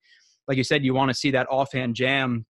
like 0.48 0.56
you 0.56 0.64
said, 0.64 0.84
you 0.84 0.94
want 0.94 1.10
to 1.10 1.14
see 1.14 1.30
that 1.30 1.46
offhand 1.50 1.94
jam 1.94 2.46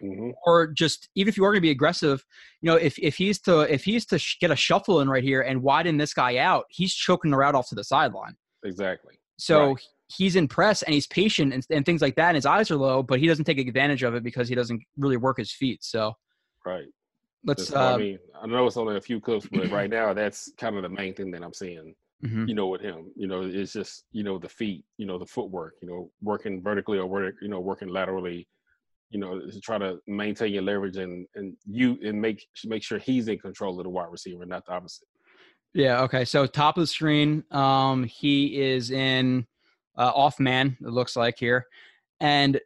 hmm 0.00 0.30
or 0.44 0.66
just 0.68 1.08
even 1.14 1.28
if 1.28 1.36
you 1.36 1.44
are 1.44 1.50
going 1.50 1.58
to 1.58 1.60
be 1.60 1.70
aggressive, 1.70 2.24
you 2.60 2.70
know, 2.70 2.76
if 2.76 2.98
if 2.98 3.16
he's 3.16 3.40
to 3.42 3.60
if 3.60 3.84
he's 3.84 4.04
to 4.06 4.18
sh- 4.18 4.38
get 4.40 4.50
a 4.50 4.56
shuffle 4.56 5.00
in 5.00 5.08
right 5.08 5.22
here 5.22 5.42
and 5.42 5.62
widen 5.62 5.96
this 5.96 6.14
guy 6.14 6.36
out, 6.38 6.64
he's 6.70 6.94
choking 6.94 7.30
the 7.30 7.36
route 7.36 7.54
off 7.54 7.68
to 7.68 7.74
the 7.74 7.84
sideline. 7.84 8.34
Exactly. 8.64 9.14
So 9.38 9.68
Right. 9.68 9.80
he's 10.08 10.36
in 10.36 10.48
press 10.48 10.82
and 10.82 10.94
he's 10.94 11.06
patient 11.06 11.52
and, 11.52 11.64
and 11.70 11.86
things 11.86 12.02
like 12.02 12.16
that. 12.16 12.28
And 12.28 12.36
his 12.36 12.46
eyes 12.46 12.70
are 12.70 12.76
low, 12.76 13.02
but 13.02 13.18
he 13.20 13.26
doesn't 13.26 13.44
take 13.44 13.58
advantage 13.58 14.02
of 14.02 14.14
it 14.14 14.22
because 14.22 14.48
he 14.48 14.54
doesn't 14.54 14.82
really 14.96 15.16
work 15.16 15.38
his 15.38 15.52
feet. 15.52 15.82
So 15.82 16.12
Right. 16.64 16.86
let's. 17.44 17.68
That's- 17.68 17.90
I 17.90 17.94
Uh, 17.94 17.98
mean, 17.98 18.18
I 18.40 18.46
know 18.46 18.66
it's 18.66 18.76
only 18.76 18.96
a 18.96 19.00
few 19.00 19.20
clips, 19.20 19.46
but 19.50 19.70
right 19.70 19.90
now 19.90 20.12
that's 20.12 20.52
kind 20.58 20.76
of 20.76 20.82
the 20.82 20.88
main 20.88 21.14
thing 21.14 21.30
that 21.32 21.42
I'm 21.42 21.52
seeing. 21.54 21.94
mhm. 22.24 22.48
you 22.48 22.54
know, 22.54 22.68
with 22.68 22.80
him. 22.80 23.10
You 23.16 23.26
know, 23.26 23.42
it's 23.42 23.72
just, 23.72 24.04
you 24.12 24.22
know, 24.22 24.38
the 24.38 24.48
feet, 24.48 24.84
you 24.96 25.06
know, 25.06 25.18
the 25.18 25.26
footwork, 25.26 25.74
you 25.82 25.88
know, 25.88 26.08
working 26.22 26.62
vertically 26.62 26.98
or 26.98 27.06
work, 27.08 27.34
you 27.42 27.48
know, 27.48 27.58
working 27.58 27.88
laterally, 27.88 28.46
you 29.10 29.18
know, 29.18 29.40
to 29.40 29.60
try 29.60 29.76
to 29.76 29.98
maintain 30.06 30.52
your 30.52 30.62
leverage 30.62 30.98
and 30.98 31.26
and 31.34 31.56
you 31.66 31.98
and 32.04 32.20
make 32.20 32.46
make 32.64 32.84
sure 32.84 32.98
he's 32.98 33.26
in 33.26 33.38
control 33.40 33.76
of 33.76 33.82
the 33.82 33.90
wide 33.90 34.12
receiver, 34.12 34.46
not 34.46 34.64
the 34.66 34.72
opposite. 34.72 35.08
Yeah. 35.74 36.02
Okay. 36.02 36.24
So 36.24 36.46
top 36.46 36.76
of 36.76 36.82
the 36.82 36.86
screen, 36.86 37.42
um, 37.50 38.04
he 38.04 38.60
is 38.70 38.92
in 38.92 39.44
uh, 39.98 40.12
off 40.14 40.38
man. 40.38 40.76
It 40.80 40.90
looks 40.90 41.16
like 41.16 41.36
here, 41.40 41.66
and 42.20 42.60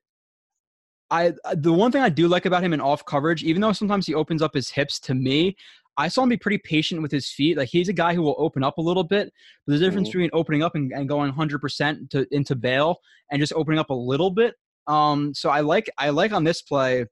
I 1.11 1.33
the 1.55 1.73
one 1.73 1.93
thing 1.93 2.03
I 2.03 2.09
do 2.09 2.27
like 2.29 2.47
about 2.47 2.63
him 2.65 2.73
in 2.73 2.81
off 2.81 3.05
coverage, 3.05 3.45
even 3.45 3.61
though 3.63 3.73
sometimes 3.73 4.07
he 4.07 4.15
opens 4.15 4.43
up 4.43 4.55
his 4.55 4.71
hips 4.71 4.99
to 5.01 5.15
me, 5.15 5.57
I 5.97 6.09
saw 6.09 6.23
him 6.23 6.29
be 6.29 6.37
pretty 6.37 6.59
patient 6.59 7.01
with 7.01 7.13
his 7.13 7.31
feet. 7.31 7.57
Like 7.57 7.69
he's 7.69 7.89
a 7.89 7.93
guy 7.93 8.15
who 8.15 8.23
will 8.23 8.35
open 8.39 8.63
up 8.65 8.79
a 8.79 8.83
little 8.83 9.05
bit. 9.05 9.33
But 9.67 9.71
there's 9.73 9.81
a 9.83 9.85
difference 9.85 10.09
Mhm. 10.09 10.13
between 10.13 10.31
opening 10.33 10.63
up 10.63 10.75
and, 10.75 10.93
and 10.93 11.09
going 11.09 11.31
100% 11.33 12.11
to 12.11 12.27
into 12.35 12.55
bail 12.57 12.99
and 13.31 13.41
just 13.41 13.53
opening 13.55 13.79
up 13.79 13.91
a 13.91 13.95
little 13.95 14.31
bit. 14.31 14.55
Um, 14.89 15.33
so 15.35 15.49
I 15.51 15.61
like 15.61 15.89
I 15.99 16.11
like 16.11 16.33
on 16.33 16.45
this 16.45 16.63
play 16.63 17.07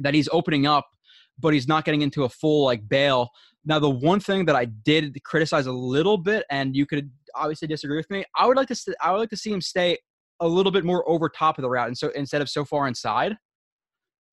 that 0.00 0.14
he's 0.14 0.28
opening 0.32 0.66
up, 0.66 0.86
but 1.38 1.54
he's 1.54 1.68
not 1.68 1.84
getting 1.84 2.02
into 2.02 2.24
a 2.24 2.28
full 2.28 2.64
like 2.64 2.88
bail. 2.88 3.30
Now 3.64 3.78
the 3.78 3.90
one 3.90 4.20
thing 4.20 4.44
that 4.44 4.56
I 4.56 4.66
did 4.66 5.22
criticize 5.24 5.66
a 5.66 5.72
little 5.72 6.18
bit, 6.18 6.44
and 6.50 6.76
you 6.76 6.84
could 6.86 7.10
obviously 7.34 7.68
disagree 7.68 7.96
with 7.96 8.10
me, 8.10 8.24
I 8.36 8.46
would 8.46 8.56
like 8.56 8.68
to 8.68 8.74
st- 8.74 8.96
I 9.00 9.10
would 9.12 9.18
like 9.18 9.30
to 9.30 9.36
see 9.36 9.50
him 9.50 9.60
stay 9.60 9.98
a 10.44 10.48
little 10.48 10.70
bit 10.70 10.84
more 10.84 11.08
over 11.08 11.28
top 11.28 11.58
of 11.58 11.62
the 11.62 11.68
route, 11.68 11.88
and 11.88 11.98
so 11.98 12.10
instead 12.10 12.40
of 12.42 12.48
so 12.48 12.64
far 12.64 12.86
inside, 12.86 13.36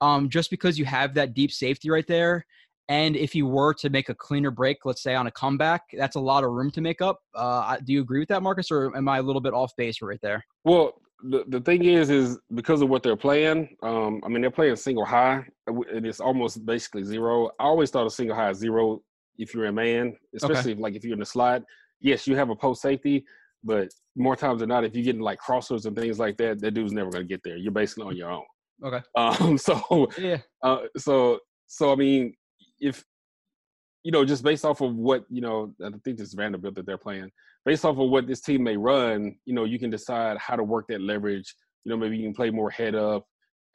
um, 0.02 0.30
just 0.30 0.50
because 0.50 0.78
you 0.78 0.86
have 0.86 1.14
that 1.16 1.34
deep 1.34 1.52
safety 1.52 1.90
right 1.90 2.06
there. 2.08 2.46
And 2.90 3.16
if 3.16 3.34
you 3.34 3.48
were 3.48 3.74
to 3.76 3.90
make 3.90 4.10
a 4.10 4.16
cleaner 4.16 4.52
break, 4.52 4.80
let's 4.84 5.02
say 5.02 5.16
on 5.16 5.26
a 5.26 5.32
comeback, 5.32 5.84
that's 5.94 6.18
a 6.18 6.20
lot 6.20 6.44
of 6.44 6.52
room 6.52 6.72
to 6.72 6.82
make 6.82 7.02
up. 7.02 7.20
Uh, 7.34 7.78
do 7.78 7.94
you 7.94 8.02
agree 8.02 8.20
with 8.20 8.28
that, 8.30 8.44
Marcus, 8.44 8.70
or 8.70 8.96
am 8.98 9.08
I 9.08 9.20
a 9.20 9.22
little 9.22 9.40
bit 9.40 9.54
off 9.54 9.72
base 9.78 10.02
right 10.02 10.20
there? 10.22 10.44
Well, 10.66 10.96
the, 11.24 11.46
the 11.48 11.62
thing 11.62 11.86
is, 11.86 12.10
is 12.10 12.38
because 12.54 12.82
of 12.82 12.90
what 12.90 13.02
they're 13.02 13.16
playing. 13.16 13.78
Um, 13.82 14.20
I 14.26 14.28
mean, 14.28 14.42
they're 14.42 14.52
playing 14.52 14.76
single 14.76 15.06
high, 15.06 15.46
and 15.68 16.06
it's 16.06 16.20
almost 16.20 16.66
basically 16.66 17.04
zero. 17.04 17.52
I 17.60 17.64
always 17.64 17.92
thought 17.92 18.08
a 18.08 18.12
single 18.12 18.36
high 18.36 18.50
is 18.50 18.58
zero 18.58 19.02
if 19.38 19.54
you're 19.54 19.68
a 19.68 19.72
man, 19.72 20.18
especially 20.36 20.74
if, 20.74 20.80
like 20.80 20.96
if 20.96 21.06
you're 21.06 21.14
in 21.14 21.20
the 21.20 21.26
slide. 21.26 21.64
Yes, 22.02 22.28
you 22.28 22.36
have 22.36 22.50
a 22.50 22.56
post 22.56 22.82
safety, 22.82 23.24
but 23.64 23.90
more 24.16 24.36
times 24.36 24.60
than 24.60 24.70
not, 24.70 24.84
if 24.84 24.96
you're 24.96 25.04
getting 25.04 25.22
like 25.22 25.40
crossers 25.40 25.86
and 25.86 25.96
things 25.96 26.20
like 26.20 26.38
that, 26.38 26.60
that 26.62 26.72
dude's 26.72 26.94
never 26.94 27.10
going 27.10 27.24
to 27.24 27.28
get 27.28 27.42
there. 27.44 27.58
You're 27.58 27.72
basically 27.72 28.06
on 28.06 28.18
your 28.18 28.32
own. 28.32 28.44
Okay. 28.84 29.02
Um, 29.16 29.58
so 29.58 30.10
Yeah. 30.18 30.38
uh, 30.64 30.84
so 30.98 31.40
so 31.68 31.92
I 31.92 31.96
mean, 31.96 32.34
if 32.80 33.04
you 34.04 34.12
know, 34.12 34.26
just 34.26 34.44
based 34.44 34.66
off 34.66 34.82
of 34.82 34.96
what 34.96 35.26
you 35.30 35.42
know, 35.42 35.74
I 35.84 35.90
think 36.04 36.18
this 36.18 36.34
Vanderbilt 36.34 36.76
that 36.76 36.86
they're 36.86 36.98
playing. 36.98 37.32
Based 37.64 37.86
off 37.86 38.00
of 38.00 38.10
what 38.10 38.26
this 38.26 38.42
team 38.42 38.64
may 38.64 38.76
run, 38.76 39.36
you 39.46 39.54
know, 39.54 39.66
you 39.66 39.78
can 39.78 39.92
decide 39.92 40.38
how 40.40 40.56
to 40.56 40.64
work 40.64 40.86
that 40.90 41.02
leverage. 41.02 41.54
You 41.84 41.92
know, 41.92 41.98
maybe 41.98 42.18
you 42.18 42.24
can 42.24 42.34
play 42.34 42.50
more 42.50 42.72
head 42.72 42.96
up 42.96 43.26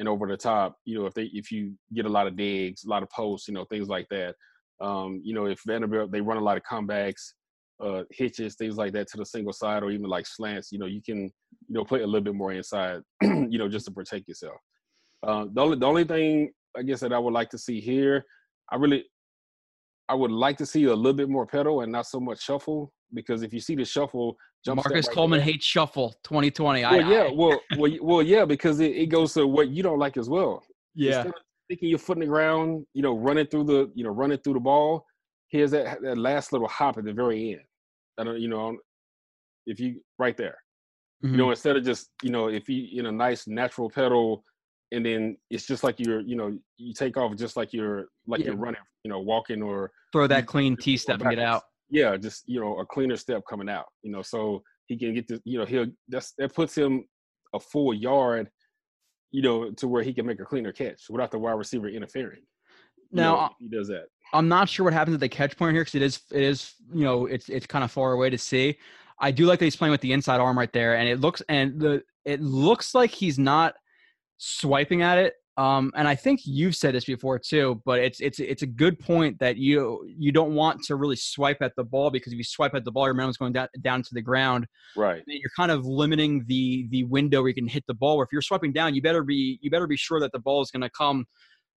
and 0.01 0.09
over 0.09 0.27
the 0.27 0.37
top. 0.37 0.77
You 0.85 0.99
know, 0.99 1.07
if 1.07 1.15
they 1.15 1.31
if 1.33 1.53
you 1.53 1.75
get 1.95 2.07
a 2.07 2.09
lot 2.09 2.27
of 2.27 2.37
digs, 2.37 2.85
a 2.85 2.89
lot 2.89 3.05
of 3.05 3.11
posts, 3.11 3.47
you 3.47 3.55
know, 3.55 3.65
things 3.67 3.89
like 3.89 4.09
that. 4.11 4.35
Um, 4.81 5.21
you 5.25 5.33
know, 5.35 5.47
if 5.47 5.61
Vanderbilt 5.65 6.11
they 6.11 6.21
run 6.21 6.37
a 6.39 6.43
lot 6.43 6.57
of 6.57 6.65
comebacks, 6.65 7.33
uh, 7.83 8.03
hitches, 8.11 8.55
things 8.57 8.77
like 8.77 8.93
that 8.93 9.07
to 9.09 9.17
the 9.19 9.27
single 9.27 9.53
side, 9.53 9.83
or 9.83 9.91
even 9.91 10.07
like 10.09 10.27
slants. 10.27 10.73
You 10.73 10.79
know, 10.79 10.87
you 10.87 11.03
can 11.03 11.25
you 11.25 11.31
know 11.75 11.85
play 11.85 12.01
a 12.03 12.07
little 12.07 12.23
bit 12.23 12.35
more 12.35 12.53
inside. 12.53 13.01
you 13.23 13.59
know, 13.59 13.69
just 13.69 13.87
to 13.87 13.93
protect 13.93 14.29
yourself. 14.29 14.57
Uh, 15.27 15.47
the 15.53 15.61
only 15.61 15.79
the 15.79 15.87
only 15.87 16.05
thing 16.05 16.51
I 16.77 16.83
guess 16.83 17.01
that 17.01 17.13
I 17.13 17.19
would 17.19 17.33
like 17.33 17.51
to 17.51 17.59
see 17.59 17.81
here, 17.81 18.25
I 18.71 18.77
really, 18.77 19.05
I 20.09 20.15
would 20.15 20.31
like 20.31 20.57
to 20.59 20.67
see 20.67 20.85
a 20.85 20.95
little 20.95 21.13
bit 21.15 21.29
more 21.29 21.47
pedal 21.47 21.81
and 21.83 21.91
not 21.93 22.07
so 22.07 22.21
much 22.21 22.43
shuffle 22.43 22.93
because 23.15 23.43
if 23.43 23.53
you 23.53 23.61
see 23.61 23.75
the 23.75 23.85
shuffle, 23.85 24.37
jump 24.65 24.77
Marcus 24.77 25.07
right 25.07 25.15
Coleman 25.15 25.39
there- 25.39 25.45
hates 25.47 25.65
shuffle 25.65 26.15
2020. 26.25 26.85
I, 26.85 26.97
Well, 26.99 27.11
yeah, 27.11 27.23
I- 27.23 27.33
well, 27.33 27.61
well, 27.79 27.93
well, 28.03 28.23
yeah, 28.23 28.45
because 28.45 28.81
it, 28.81 28.95
it 28.97 29.07
goes 29.07 29.33
to 29.35 29.47
what 29.47 29.69
you 29.71 29.83
don't 29.83 29.99
like 29.99 30.17
as 30.17 30.29
well. 30.29 30.63
yeah. 30.95 31.17
Instead 31.19 31.27
of 31.29 31.35
sticking 31.65 31.89
your 31.89 31.99
foot 31.99 32.17
in 32.17 32.21
the 32.21 32.27
ground, 32.27 32.85
you 32.95 33.03
know, 33.03 33.17
running 33.17 33.47
through 33.47 33.65
the, 33.65 33.91
you 33.95 34.05
know, 34.05 34.11
running 34.11 34.39
through 34.39 34.55
the 34.55 34.61
ball. 34.61 35.05
Here's 35.49 35.71
that 35.71 36.03
that 36.03 36.19
last 36.19 36.53
little 36.53 36.69
hop 36.69 36.99
at 36.99 37.05
the 37.05 37.13
very 37.13 37.53
end. 37.53 37.63
I 38.19 38.25
don't, 38.25 38.41
you 38.41 38.49
know, 38.49 38.77
if 39.67 39.79
you 39.81 40.03
right 40.19 40.37
there, 40.37 40.59
Mhm. 41.25 41.33
you 41.33 41.37
know, 41.39 41.51
instead 41.51 41.77
of 41.77 41.85
just, 41.85 42.11
you 42.23 42.31
know, 42.31 42.49
if 42.49 42.69
you 42.69 43.01
in 43.01 43.07
a 43.07 43.13
nice 43.13 43.47
natural 43.47 43.91
pedal, 43.91 44.45
and 44.93 45.05
then 45.07 45.37
it's 45.51 45.67
just 45.67 45.85
like 45.85 45.99
you're, 46.01 46.21
you 46.21 46.37
know, 46.37 46.59
you 46.79 46.95
take 46.95 47.17
off 47.17 47.37
just 47.37 47.57
like 47.57 47.73
you're 47.73 48.09
like 48.27 48.41
Yeah. 48.41 48.49
you're 48.49 48.57
running, 48.57 48.81
you 49.05 49.11
know, 49.11 49.21
walking 49.21 49.63
or 49.63 49.93
Throw 50.13 50.27
that 50.27 50.47
clean 50.47 50.77
T 50.77 50.97
step 50.97 51.21
and 51.21 51.31
get 51.31 51.39
out. 51.39 51.65
Yeah, 51.91 52.17
just 52.17 52.45
you 52.49 52.61
know, 52.61 52.79
a 52.81 52.87
cleaner 52.87 53.17
step 53.17 53.43
coming 53.49 53.69
out, 53.69 53.87
you 54.03 54.11
know, 54.11 54.23
so 54.23 54.63
he 54.87 54.97
can 54.99 55.15
get 55.15 55.29
the, 55.29 55.41
you 55.45 55.59
know, 55.59 55.65
he'll 55.65 55.87
that's 56.09 56.33
that 56.39 56.55
puts 56.55 56.77
him 56.77 57.07
a 57.55 57.61
full 57.61 57.95
yard, 57.95 58.51
you 59.31 59.43
know, 59.43 59.71
to 59.73 59.89
where 59.89 60.03
he 60.03 60.13
can 60.15 60.27
make 60.27 60.41
a 60.41 60.45
cleaner 60.45 60.73
catch 60.73 61.05
without 61.11 61.31
the 61.31 61.39
wide 61.39 61.53
receiver 61.53 61.89
interfering. 61.89 62.43
you 63.13 63.23
Now, 63.23 63.35
know, 63.35 63.41
uh, 63.41 63.49
he 63.61 63.69
does 63.69 63.89
that. 63.89 64.09
I'm 64.33 64.49
not 64.49 64.69
sure 64.69 64.85
what 64.85 64.93
happens 64.93 65.15
at 65.15 65.21
the 65.21 65.29
catch 65.29 65.57
point 65.57 65.75
here 65.75 65.83
because 65.83 65.95
it 65.95 66.03
is 66.03 66.21
it 66.33 66.43
is 66.43 66.75
you 66.93 67.05
know 67.05 67.27
it's 67.27 67.49
it's 67.49 67.67
kind 67.67 67.85
of 67.85 67.91
far 67.91 68.13
away 68.13 68.31
to 68.31 68.39
see. 68.39 68.79
I 69.19 69.31
do 69.31 69.47
like 69.47 69.59
that 69.61 69.65
he's 69.65 69.77
playing 69.77 69.93
with 69.93 70.03
the 70.03 70.13
inside 70.13 70.41
arm 70.41 70.59
right 70.59 70.73
there, 70.73 70.97
and 70.97 71.09
it 71.09 71.21
looks 71.21 71.43
and 71.49 71.81
the 71.81 72.03
it 72.25 72.41
looks 72.43 72.95
like 72.95 73.11
he's 73.11 73.39
not 73.39 73.75
swiping 74.37 75.03
at 75.03 75.19
it. 75.19 75.35
Um, 75.59 75.91
and 75.97 76.07
I 76.07 76.15
think 76.15 76.41
you've 76.45 76.77
said 76.77 76.95
this 76.95 77.07
before 77.07 77.39
too, 77.39 77.81
but 77.87 77.99
it's 77.99 78.21
it's 78.21 78.39
it's 78.41 78.61
a 78.61 78.67
good 78.67 78.99
point 78.99 79.39
that 79.39 79.57
you 79.57 80.07
you 80.07 80.31
don't 80.31 80.55
want 80.55 80.83
to 80.85 80.97
really 80.97 81.17
swipe 81.17 81.63
at 81.63 81.75
the 81.77 81.85
ball 81.85 82.11
because 82.11 82.33
if 82.33 82.37
you 82.37 82.45
swipe 82.45 82.75
at 82.75 82.85
the 82.85 82.93
ball, 82.93 83.07
your 83.07 83.15
momentum's 83.15 83.39
going 83.39 83.55
down 83.55 83.69
down 83.81 84.03
to 84.03 84.13
the 84.13 84.21
ground. 84.21 84.67
Right. 84.97 85.23
you're 85.27 85.51
kind 85.57 85.71
of 85.71 85.87
limiting 85.87 86.45
the 86.47 86.87
the 86.91 87.05
window 87.05 87.41
where 87.41 87.49
you 87.49 87.55
can 87.55 87.69
hit 87.69 87.85
the 87.87 87.95
ball. 87.95 88.19
Where 88.19 88.25
if 88.25 88.33
you're 88.33 88.43
swiping 88.43 88.73
down, 88.73 88.95
you 88.95 89.01
better 89.01 89.25
be 89.25 89.59
you 89.63 89.71
better 89.71 89.87
be 89.87 89.97
sure 89.97 90.21
that 90.21 90.33
the 90.33 90.41
ball 90.41 90.61
is 90.61 90.71
going 90.71 90.83
to 90.83 90.91
come 90.91 91.25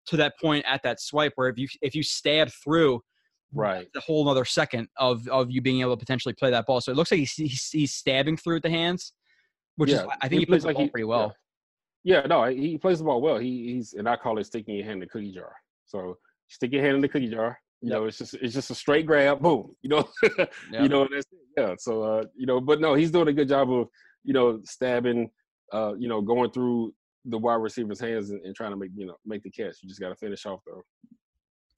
to 0.08 0.18
that 0.18 0.34
point 0.42 0.66
at 0.68 0.82
that 0.84 1.00
swipe. 1.00 1.34
Where 1.36 1.50
if 1.50 1.58
you 1.58 1.68
if 1.82 1.96
you 1.96 2.04
stab 2.04 2.50
through, 2.64 3.02
Right. 3.54 3.88
the 3.94 4.00
whole 4.00 4.24
another 4.28 4.46
second 4.46 4.88
of 4.98 5.28
of 5.28 5.50
you 5.50 5.62
being 5.62 5.82
able 5.82 5.96
to 5.96 6.00
potentially 6.00 6.34
play 6.34 6.52
that 6.52 6.66
ball. 6.66 6.82
So 6.82 6.92
it 6.92 6.96
looks 6.96 7.12
like 7.12 7.20
he's 7.20 7.34
he's, 7.34 7.70
he's 7.72 7.94
stabbing 7.94 8.38
through 8.38 8.56
with 8.56 8.64
the 8.64 8.70
hands, 8.70 9.14
which 9.78 9.92
is 9.92 10.02
I 10.22 10.28
think 10.28 10.42
he, 10.42 10.46
plays 10.46 10.64
the 10.64 10.74
ball 10.74 10.88
pretty 10.90 11.06
well. 11.06 11.34
Yeah. 12.04 12.22
yeah, 12.22 12.28
no, 12.28 12.44
he 12.46 12.78
plays 12.78 13.00
the 13.00 13.06
ball 13.06 13.22
well. 13.22 13.38
He 13.38 13.74
he's 13.74 13.94
and 13.94 14.08
I 14.08 14.16
call 14.16 14.38
it 14.40 14.46
sticking 14.46 14.76
your 14.76 14.86
hand 14.86 14.96
in 14.96 15.00
the 15.02 15.08
cookie 15.08 15.32
jar. 15.32 15.54
So 15.86 16.18
stick 16.48 16.72
your 16.74 16.84
hand 16.84 16.96
in 16.96 17.02
the 17.02 17.08
cookie 17.08 17.30
jar. 17.30 17.60
You 17.82 17.90
Yep. 17.90 17.98
know, 17.98 18.06
it's 18.08 18.18
just 18.18 18.34
it's 18.36 18.54
just 18.54 18.72
a 18.72 18.76
straight 18.76 19.06
grab, 19.06 19.40
boom. 19.40 19.76
You 19.82 19.90
know, 19.90 20.10
Yep. 20.24 20.50
you 20.74 20.90
know, 20.90 21.02
and 21.04 21.10
that's 21.14 21.26
it. 21.32 21.40
Yeah. 21.58 21.76
So 21.80 22.04
uh, 22.04 22.24
you 22.36 22.46
know, 22.46 22.60
but 22.62 22.80
no, 22.82 22.94
he's 22.94 23.10
doing 23.12 23.30
a 23.30 23.34
good 23.34 23.48
job 23.48 23.72
of, 23.72 23.88
you 24.24 24.34
know, 24.34 24.60
stabbing, 24.66 25.32
uh, 25.74 25.94
you 25.98 26.08
know, 26.08 26.22
going 26.22 26.52
through 26.52 26.94
the 27.26 27.38
wide 27.38 27.56
receiver's 27.56 28.00
hands 28.00 28.30
and, 28.30 28.44
and 28.46 28.56
trying 28.56 28.72
to 28.72 28.78
make, 28.78 28.92
you 28.96 29.06
know, 29.06 29.16
make 29.26 29.44
the 29.44 29.50
catch. 29.50 29.78
You 29.82 29.90
just 29.90 30.00
gotta 30.00 30.16
finish 30.16 30.46
off 30.46 30.62
though. 30.66 30.84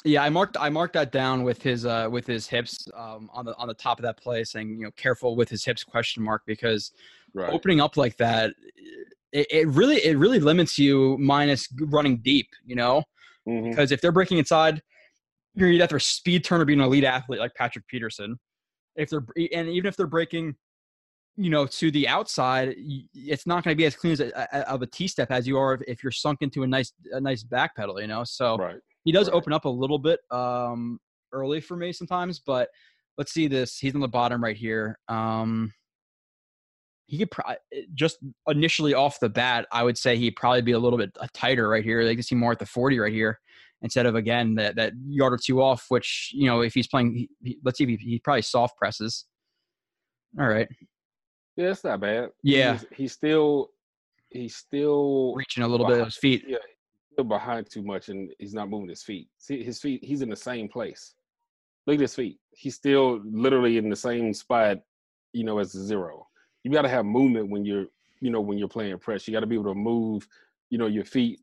Yeah, 0.04 0.23
I 0.23 0.30
marked 0.30 0.58
I 0.60 0.69
marked 0.69 0.93
that 0.93 1.12
down 1.12 1.43
with 1.43 1.62
his 1.62 1.86
uh 1.86 2.08
with 2.12 2.25
his 2.25 2.47
hips 2.47 2.88
um 2.95 3.30
on 3.34 3.45
the 3.45 3.56
on 3.58 3.67
the 3.67 3.73
top 3.73 3.99
of 3.99 4.04
that 4.04 4.17
play, 4.17 4.43
saying 4.43 4.69
you 4.80 4.86
know 4.86 4.91
careful 4.91 5.36
with 5.36 5.49
his 5.49 5.63
hips 5.65 5.84
question 5.84 6.23
mark 6.23 6.43
because 6.45 6.91
Right. 7.34 7.54
opening 7.54 7.80
up 7.80 7.95
like 7.95 8.17
that, 8.17 8.51
it, 9.32 9.47
it 9.49 9.67
really 9.69 9.97
it 10.04 10.17
really 10.17 10.39
limits 10.39 10.77
you 10.77 11.17
minus 11.17 11.67
running 11.80 12.17
deep, 12.17 12.49
you 12.65 12.75
know. 12.75 13.04
Mhm. 13.47 13.69
because 13.69 13.91
if 13.91 14.01
they're 14.01 14.12
breaking 14.12 14.38
inside, 14.38 14.82
you're 15.56 15.69
either 15.69 15.84
have 15.84 15.89
to 15.89 15.99
speed 15.99 16.43
turn 16.43 16.62
or 16.62 16.65
be 16.65 16.73
an 16.73 16.82
elite 16.82 17.04
athlete 17.04 17.39
like 17.39 17.56
Patrick 17.56 17.88
Peterson. 17.88 18.38
If 18.95 19.10
they're 19.10 19.25
and 19.54 19.69
even 19.69 19.88
if 19.88 19.95
they're 19.95 20.08
breaking, 20.08 20.56
you 21.38 21.50
know, 21.50 21.65
to 21.65 21.91
the 21.91 22.08
outside, 22.08 22.76
it's 23.13 23.48
not 23.48 23.63
going 23.63 23.74
to 23.74 23.78
be 23.78 23.86
as 23.86 23.96
clean 23.96 24.13
as 24.13 24.20
a, 24.20 24.48
a- 24.52 24.70
of 24.70 24.82
a 24.82 24.88
T 24.88 25.08
step 25.08 25.32
as 25.32 25.48
you 25.48 25.58
are 25.58 25.74
if, 25.76 25.82
if 25.88 26.04
you're 26.04 26.12
sunk 26.12 26.39
into 26.41 26.63
a 26.63 26.67
nice 26.67 26.91
a 27.12 27.22
nice 27.22 27.44
back 27.44 27.76
pedal. 27.76 28.00
You 28.02 28.08
know, 28.08 28.24
so 28.24 28.58
Right. 28.58 28.76
he 29.06 29.12
does 29.12 29.28
right. 29.28 29.36
open 29.36 29.54
up 29.54 29.65
a 29.65 29.70
little 29.70 30.00
bit 30.00 30.20
um, 30.30 31.00
early 31.32 31.62
for 31.62 31.76
me 31.78 31.94
sometimes. 31.94 32.39
But 32.39 32.70
let's 33.17 33.32
see 33.34 33.48
this. 33.48 33.78
He's 33.78 33.96
on 33.96 34.02
the 34.02 34.08
bottom 34.08 34.44
right 34.44 34.56
here. 34.58 34.98
Um, 35.08 35.72
he 37.08 37.17
could 37.17 37.32
pro- 37.32 37.56
just 37.94 38.20
initially 38.48 38.94
off 38.94 39.20
the 39.20 39.28
bat, 39.30 39.67
I 39.72 39.84
would 39.84 39.98
say 39.98 40.15
he'd 40.17 40.38
probably 40.38 40.62
be 40.62 40.72
a 40.72 40.80
little 40.80 40.98
bit 40.98 41.12
uh, 41.20 41.28
tighter 41.34 41.67
right 41.67 41.84
here. 41.84 42.06
They 42.06 42.15
can 42.15 42.24
see 42.24 42.36
more 42.36 42.54
at 42.54 42.60
the 42.60 42.65
40 42.65 43.00
right 43.00 43.12
here 43.12 43.38
instead 43.82 44.06
of 44.06 44.15
again 44.15 44.56
that, 44.56 44.76
that 44.78 44.94
yard 45.08 45.34
or 45.34 45.38
two 45.38 45.62
off, 45.62 45.86
which, 45.89 46.32
you 46.34 46.46
know, 46.46 46.62
if 46.62 46.74
he's 46.74 46.88
playing, 46.88 47.28
he- 47.44 47.58
let's 47.65 47.78
see 47.80 47.84
if 47.84 47.89
he, 48.00 48.12
he 48.12 48.20
probably 48.20 48.44
soft 48.44 48.78
presses. 48.78 49.26
All 50.39 50.48
right. 50.48 50.70
Yeah, 51.56 51.72
it's 51.72 51.84
not 51.84 52.00
bad. 52.00 52.30
Yeah. 52.44 52.74
just- 52.74 52.86
He's 52.96 53.12
still 53.14 53.72
he's 54.30 54.56
still 54.56 55.34
Reaching 55.36 55.64
a 55.64 55.68
little 55.68 55.86
bit 55.86 56.00
of 56.00 56.06
his 56.06 56.16
feet. 56.18 56.46
Yeah, 56.48 56.58
he's 56.66 57.14
still 57.16 57.26
behind 57.26 57.70
too 57.70 57.84
much, 57.84 58.08
and 58.10 58.32
he's 58.40 58.54
not 58.54 58.70
moving 58.70 58.88
his 58.90 59.04
feet. 59.04 59.28
See, 59.38 59.62
his 59.64 59.80
feet, 59.80 60.04
he's 60.04 60.22
in 60.22 60.30
the 60.30 60.36
same 60.38 60.70
place. 60.70 61.16
Look 61.86 61.96
at 61.96 62.02
his 62.02 62.16
feet. 62.16 62.40
He's 62.52 62.76
still 62.76 63.20
literally 63.26 63.78
in 63.78 63.90
the 63.90 63.96
same 63.96 64.34
spot, 64.34 64.80
you 65.34 65.44
know, 65.44 65.60
as 65.60 65.74
the 65.74 65.82
zero. 65.82 66.28
You 66.64 66.72
got 66.72 66.84
to 66.84 66.90
have 66.90 67.06
movement 67.06 67.50
when 67.50 67.66
you're, 67.66 67.88
you 68.22 68.30
know, 68.30 68.40
when 68.40 68.58
you're 68.58 68.68
playing 68.70 68.98
press. 69.00 69.28
You 69.28 69.34
got 69.34 69.40
to 69.42 69.48
be 69.48 69.56
able 69.56 69.74
to 69.74 69.76
move, 69.76 70.26
you 70.70 70.78
know, 70.78 70.88
your 70.88 71.04
feet, 71.06 71.42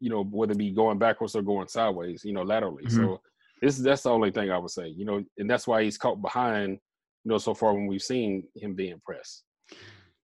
you 0.00 0.10
know, 0.10 0.24
whether 0.24 0.52
it 0.52 0.58
be 0.58 0.72
going 0.72 0.98
backwards 0.98 1.34
or 1.36 1.40
going 1.42 1.68
sideways, 1.68 2.22
you 2.24 2.32
know, 2.34 2.42
laterally. 2.42 2.84
Mhm. 2.84 2.90
So 2.96 3.22
this 3.62 3.78
that's 3.78 4.02
the 4.02 4.10
only 4.10 4.30
thing 4.32 4.50
I 4.50 4.58
would 4.58 4.70
say, 4.70 4.88
you 4.88 5.06
know, 5.06 5.24
and 5.38 5.48
that's 5.48 5.66
why 5.66 5.84
he's 5.84 5.96
caught 5.96 6.20
behind, 6.20 6.80
you 7.26 7.32
know, 7.32 7.38
so 7.38 7.54
far 7.54 7.74
when 7.74 7.88
we've 7.88 8.02
seen 8.02 8.44
him 8.54 8.74
being 8.76 9.00
pressed. 9.04 9.42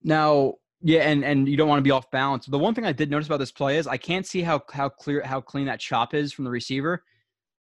Now, 0.05 0.55
yeah, 0.83 1.01
and 1.01 1.25
and 1.25 1.49
you 1.49 1.57
don't 1.57 1.69
want 1.69 1.81
to 1.81 1.83
be 1.83 1.91
off 1.91 2.09
balance. 2.13 2.47
The 2.47 2.59
one 2.59 2.75
thing 2.75 2.87
I 2.87 2.93
did 2.93 3.11
notice 3.11 3.27
about 3.27 3.39
this 3.39 3.51
play 3.51 3.77
is 3.77 3.89
I 3.89 3.97
can't 3.97 4.25
see 4.25 4.41
how 4.41 4.63
how 4.73 4.89
clear 4.89 5.21
how 5.23 5.41
clean 5.41 5.67
that 5.67 5.81
chop 5.81 6.15
is 6.15 6.33
from 6.33 6.45
the 6.45 6.51
receiver. 6.51 7.03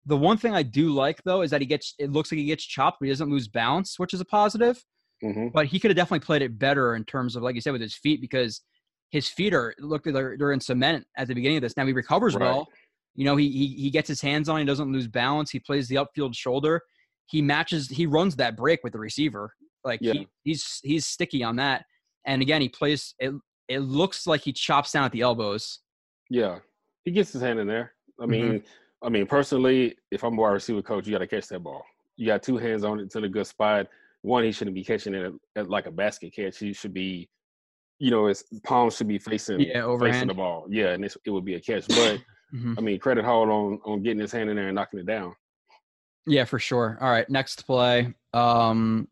The 0.07 0.17
one 0.17 0.39
thing 0.39 0.55
I 0.55 0.63
do 0.63 0.91
like 0.91 1.23
though 1.25 1.43
is 1.43 1.51
that 1.51 1.61
he 1.61 1.67
gets 1.67 1.95
it 1.99 2.11
looks 2.11 2.33
like 2.33 2.39
he 2.39 2.47
gets 2.47 2.65
chopped, 2.65 2.99
but 2.99 3.07
he 3.07 3.13
doesn't 3.13 3.29
lose 3.29 3.47
balance, 3.47 3.99
which 3.99 4.15
is 4.15 4.23
a 4.23 4.25
positive. 4.25 4.83
hmm 5.23 5.49
But 5.49 5.67
he 5.67 5.79
could 5.79 5.91
have 5.91 5.97
definitely 5.97 6.25
played 6.25 6.41
it 6.41 6.59
better 6.59 6.97
in 6.97 7.05
terms 7.05 7.37
of 7.37 7.43
like 7.43 7.55
you 7.57 7.61
said 7.61 7.73
with 7.73 7.83
his 7.83 7.95
feet 7.95 8.23
because 8.23 8.63
his 9.11 9.29
feet 9.29 9.53
are 9.53 9.75
look 9.79 10.05
they're, 10.05 10.37
they're 10.39 10.53
in 10.53 10.61
cement 10.61 11.07
at 11.19 11.29
the 11.29 11.35
beginning 11.35 11.59
of 11.59 11.63
this. 11.63 11.77
Now 11.77 11.85
he 11.85 11.93
recovers 11.93 12.35
Right. 12.35 12.43
well. 12.45 12.69
You 13.15 13.27
know, 13.27 13.37
he, 13.37 13.51
he 13.51 13.67
he 13.83 13.91
gets 13.91 14.09
his 14.09 14.23
hands 14.23 14.49
on. 14.49 14.61
He 14.61 14.65
doesn't 14.65 14.91
lose 14.93 15.09
balance. 15.09 15.51
He 15.51 15.61
plays 15.61 15.89
the 15.89 15.97
upfield 15.97 16.35
shoulder. 16.35 16.81
He 17.27 17.43
matches. 17.43 17.89
He 17.89 18.07
runs 18.07 18.37
that 18.37 18.57
break 18.57 18.83
with 18.85 18.93
the 18.93 18.99
receiver. 18.99 19.53
Like 19.85 20.01
Yeah. 20.03 20.13
he, 20.15 20.29
he's 20.45 20.81
he's 20.83 21.07
sticky 21.07 21.43
on 21.43 21.57
that. 21.57 21.85
And 22.25 22.43
again, 22.43 22.61
he 22.61 22.69
plays. 22.69 23.15
It 23.19 23.33
it 23.69 23.81
looks 23.81 24.27
like 24.27 24.43
he 24.43 24.53
chops 24.53 24.93
down 24.93 25.05
at 25.05 25.13
the 25.13 25.23
elbows. 25.23 25.81
Yeah, 26.31 26.61
he 27.05 27.11
gets 27.11 27.33
his 27.33 27.43
hand 27.43 27.59
in 27.59 27.67
there. 27.67 27.95
I 28.21 28.25
Mhm. 28.25 28.29
mean, 28.31 28.63
I 29.03 29.09
mean, 29.09 29.27
personally, 29.27 29.97
if 30.11 30.23
I'm 30.25 30.39
a 30.39 30.41
wide 30.41 30.51
receiver 30.53 30.83
coach, 30.83 31.07
you 31.07 31.13
got 31.13 31.19
to 31.19 31.27
catch 31.27 31.49
that 31.49 31.61
ball. 31.61 31.85
You 32.17 32.27
got 32.27 32.43
two 32.43 32.57
hands 32.57 32.85
on 32.85 33.01
it 33.01 33.11
to 33.11 33.21
the 33.21 33.29
good 33.29 33.47
spot. 33.47 33.89
One, 34.23 34.43
he 34.45 34.51
shouldn't 34.53 34.75
be 34.75 34.83
catching 34.85 35.15
it 35.15 35.25
at, 35.25 35.33
at 35.57 35.69
like 35.71 35.87
a 35.87 35.91
basket 35.91 36.33
catch. 36.35 36.59
He 36.59 36.73
should 36.73 36.95
be, 36.95 37.29
you 37.99 38.11
know, 38.11 38.27
his 38.27 38.43
palms 38.65 38.97
should 38.97 39.07
be 39.09 39.19
facing 39.19 39.61
Yeah, 39.61 39.97
facing 40.01 40.29
the 40.29 40.35
ball. 40.35 40.67
Yeah, 40.71 40.93
and 40.93 41.05
it's, 41.05 41.17
it 41.25 41.31
would 41.31 41.45
be 41.45 41.55
a 41.55 41.61
catch. 41.61 41.87
But 41.89 42.21
Mhm. 42.55 42.79
I 42.79 42.81
mean, 42.81 42.99
credit 43.01 43.25
Hall 43.25 43.51
on 43.51 43.81
on 43.85 44.03
getting 44.03 44.21
his 44.21 44.31
hand 44.33 44.49
in 44.49 44.57
there 44.57 44.69
and 44.69 44.75
knocking 44.77 45.01
it 45.01 45.07
down. 45.07 45.35
Yeah, 46.27 46.45
for 46.45 46.59
sure. 46.59 46.99
All 47.01 47.11
right, 47.11 47.29
next 47.31 47.67
play 47.67 48.13
um, 48.35 49.09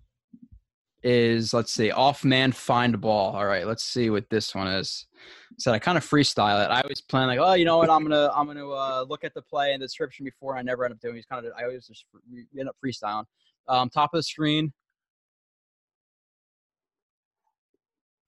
is 1.03 1.55
let's 1.55 1.73
see, 1.73 1.91
off 1.93 2.25
man 2.25 2.51
find 2.51 3.01
ball. 3.01 3.37
All 3.37 3.47
right, 3.47 3.67
let's 3.67 3.85
see 3.85 4.11
what 4.11 4.29
this 4.31 4.55
one 4.55 4.67
is. 4.67 5.07
So 5.59 5.73
I 5.73 5.79
kind 5.79 5.97
of 5.97 6.05
freestyle 6.05 6.65
it. 6.65 6.71
I 6.71 6.81
always 6.81 7.01
plan 7.01 7.29
like, 7.29 7.39
oh, 7.39 7.55
you 7.55 7.65
know 7.65 7.79
what, 7.79 7.89
I'm 7.89 8.03
gonna 8.03 8.31
I'm 8.35 8.47
gonna 8.49 8.69
uh, 8.69 9.05
look 9.09 9.23
at 9.23 9.33
the 9.35 9.43
play 9.43 9.73
and 9.73 9.81
the 9.81 9.87
description 9.87 10.25
before. 10.25 10.57
I 10.57 10.63
never 10.63 10.85
end 10.85 10.93
up 10.93 11.01
doing. 11.01 11.17
It's 11.17 11.27
kind 11.27 11.47
of 11.47 11.53
I 11.57 11.63
always 11.65 11.87
just 11.87 12.05
end 12.59 12.69
up 12.69 12.77
freestyling. 12.85 13.25
Um, 13.69 13.89
top 13.89 14.13
of 14.13 14.19
the 14.19 14.23
screen. 14.25 14.73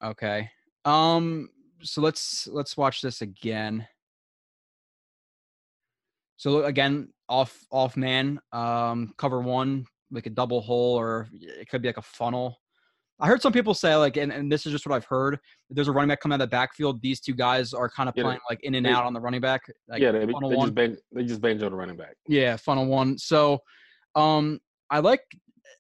Okay. 0.03 0.49
Um. 0.85 1.51
So 1.83 2.01
let's 2.01 2.47
let's 2.47 2.77
watch 2.77 3.03
this 3.03 3.21
again. 3.21 3.87
So 6.37 6.65
again, 6.65 7.09
off 7.29 7.57
off 7.71 7.97
man, 7.97 8.39
um, 8.53 9.13
cover 9.19 9.41
one, 9.41 9.87
like 10.11 10.27
a 10.27 10.31
double 10.31 10.61
hole, 10.61 10.95
or 10.99 11.29
it 11.33 11.69
could 11.69 11.83
be 11.83 11.89
like 11.89 11.97
a 11.97 12.03
funnel. 12.03 12.57
I 13.19 13.27
heard 13.27 13.41
some 13.41 13.53
people 13.53 13.73
say 13.73 13.97
like, 13.97 14.19
and, 14.19 14.31
and 14.31 14.53
this 14.53 14.67
is 14.67 14.73
just 14.73 14.87
what 14.87 14.95
I've 14.95 15.07
heard. 15.07 15.39
There's 15.71 15.89
a 15.89 15.93
running 15.93 16.11
back 16.11 16.21
coming 16.21 16.35
out 16.35 16.43
of 16.43 16.51
the 16.51 16.55
backfield. 16.55 17.01
These 17.01 17.21
two 17.21 17.33
guys 17.35 17.73
are 17.73 17.89
kind 17.89 18.11
of 18.11 18.15
Yeah, 18.17 18.25
playing 18.25 18.41
like 18.51 18.63
in 18.63 18.75
and 18.75 18.85
they- 18.85 18.91
out 18.91 19.05
on 19.07 19.15
the 19.15 19.21
running 19.21 19.41
back. 19.41 19.63
Like 19.89 20.03
yeah, 20.03 20.13
they, 20.13 20.27
they 20.27 20.33
just 20.33 20.75
ban- 20.75 20.99
they 21.13 21.25
just 21.25 21.41
banjo 21.41 21.71
the 21.71 21.77
running 21.77 21.97
back. 21.97 22.17
Yeah, 22.29 22.57
funnel 22.57 22.87
one. 22.87 23.17
So, 23.17 23.61
um, 24.15 24.61
I 24.91 24.99
like 24.99 25.23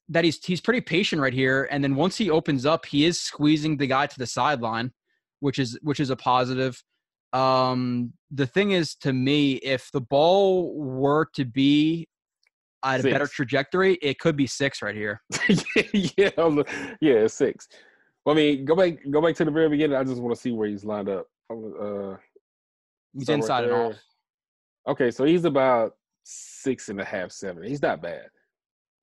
that 0.08 0.24
he's 0.24 0.42
he's 0.42 0.60
pretty 0.62 0.80
patient 0.80 1.20
right 1.20 1.34
here, 1.34 1.68
and 1.70 1.84
then 1.84 1.94
once 1.94 2.16
he 2.16 2.30
opens 2.30 2.64
up, 2.64 2.86
he 2.86 3.04
is 3.04 3.20
squeezing 3.20 3.76
the 3.76 3.86
guy 3.86 4.06
to 4.06 4.18
the 4.18 4.26
sideline, 4.26 4.92
which 5.40 5.58
is 5.58 5.78
which 5.82 6.00
is 6.00 6.08
a 6.10 6.16
positive. 6.16 6.82
Um, 7.36 8.12
the 8.30 8.46
thing 8.46 8.70
is, 8.70 8.94
to 8.96 9.12
me, 9.12 9.54
if 9.56 9.90
the 9.92 10.00
ball 10.00 10.74
were 10.74 11.26
to 11.34 11.44
be 11.44 12.08
at 12.82 13.00
a 13.00 13.02
better 13.02 13.26
trajectory, 13.26 13.98
it 14.00 14.18
could 14.18 14.36
be 14.36 14.46
six 14.46 14.80
right 14.80 14.94
here. 14.94 15.20
yeah, 15.92 16.30
yeah, 17.00 17.26
six. 17.26 17.68
Well, 18.24 18.34
I 18.34 18.38
mean, 18.38 18.64
go 18.64 18.74
back, 18.74 18.98
go 19.10 19.20
back 19.20 19.34
to 19.36 19.44
the 19.44 19.50
very 19.50 19.68
beginning. 19.68 19.96
I 19.96 20.04
just 20.04 20.20
want 20.20 20.34
to 20.34 20.40
see 20.40 20.52
where 20.52 20.68
he's 20.68 20.84
lined 20.84 21.08
up. 21.08 21.26
Uh, 21.50 22.16
He's 23.14 23.24
start 23.24 23.28
right 23.28 23.36
inside 23.36 23.64
and 23.64 23.72
off. 23.72 23.94
Okay, 24.88 25.10
so 25.10 25.24
he's 25.24 25.44
about 25.44 25.92
six 26.24 26.88
and 26.88 27.00
a 27.00 27.04
half, 27.04 27.32
seven. 27.32 27.64
He's 27.64 27.82
not 27.82 28.02
bad. 28.02 28.26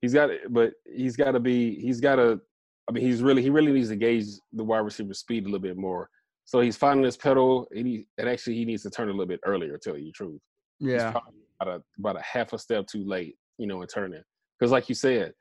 He's 0.00 0.12
got, 0.12 0.30
but 0.50 0.72
he's 0.92 1.16
got 1.16 1.32
to 1.32 1.40
be. 1.40 1.76
He's 1.80 2.00
got 2.00 2.16
to. 2.16 2.40
I 2.88 2.92
mean, 2.92 3.04
he's 3.04 3.22
really, 3.22 3.42
he 3.42 3.50
really 3.50 3.72
needs 3.72 3.88
to 3.88 3.96
gauge 3.96 4.26
the 4.52 4.64
wide 4.64 4.78
receiver 4.80 5.14
speed 5.14 5.44
a 5.44 5.46
little 5.46 5.58
bit 5.58 5.76
more. 5.76 6.10
So 6.44 6.60
he's 6.60 6.76
finding 6.76 7.04
his 7.04 7.16
pedal, 7.16 7.66
and 7.74 7.86
he, 7.86 8.06
and 8.18 8.28
actually 8.28 8.56
he 8.56 8.64
needs 8.64 8.82
to 8.82 8.90
turn 8.90 9.08
a 9.08 9.12
little 9.12 9.26
bit 9.26 9.40
earlier. 9.44 9.72
To 9.72 9.78
tell 9.78 9.98
you 9.98 10.06
the 10.06 10.12
truth, 10.12 10.40
Yeah, 10.78 11.14
about 11.60 11.80
a, 11.80 11.82
about 11.98 12.16
a 12.16 12.22
half 12.22 12.52
a 12.52 12.58
step 12.58 12.86
too 12.86 13.04
late, 13.04 13.36
you 13.58 13.66
know, 13.66 13.80
in 13.82 13.88
turning. 13.88 14.22
Because 14.58 14.70
like 14.70 14.88
you 14.88 14.94
said, 14.94 15.32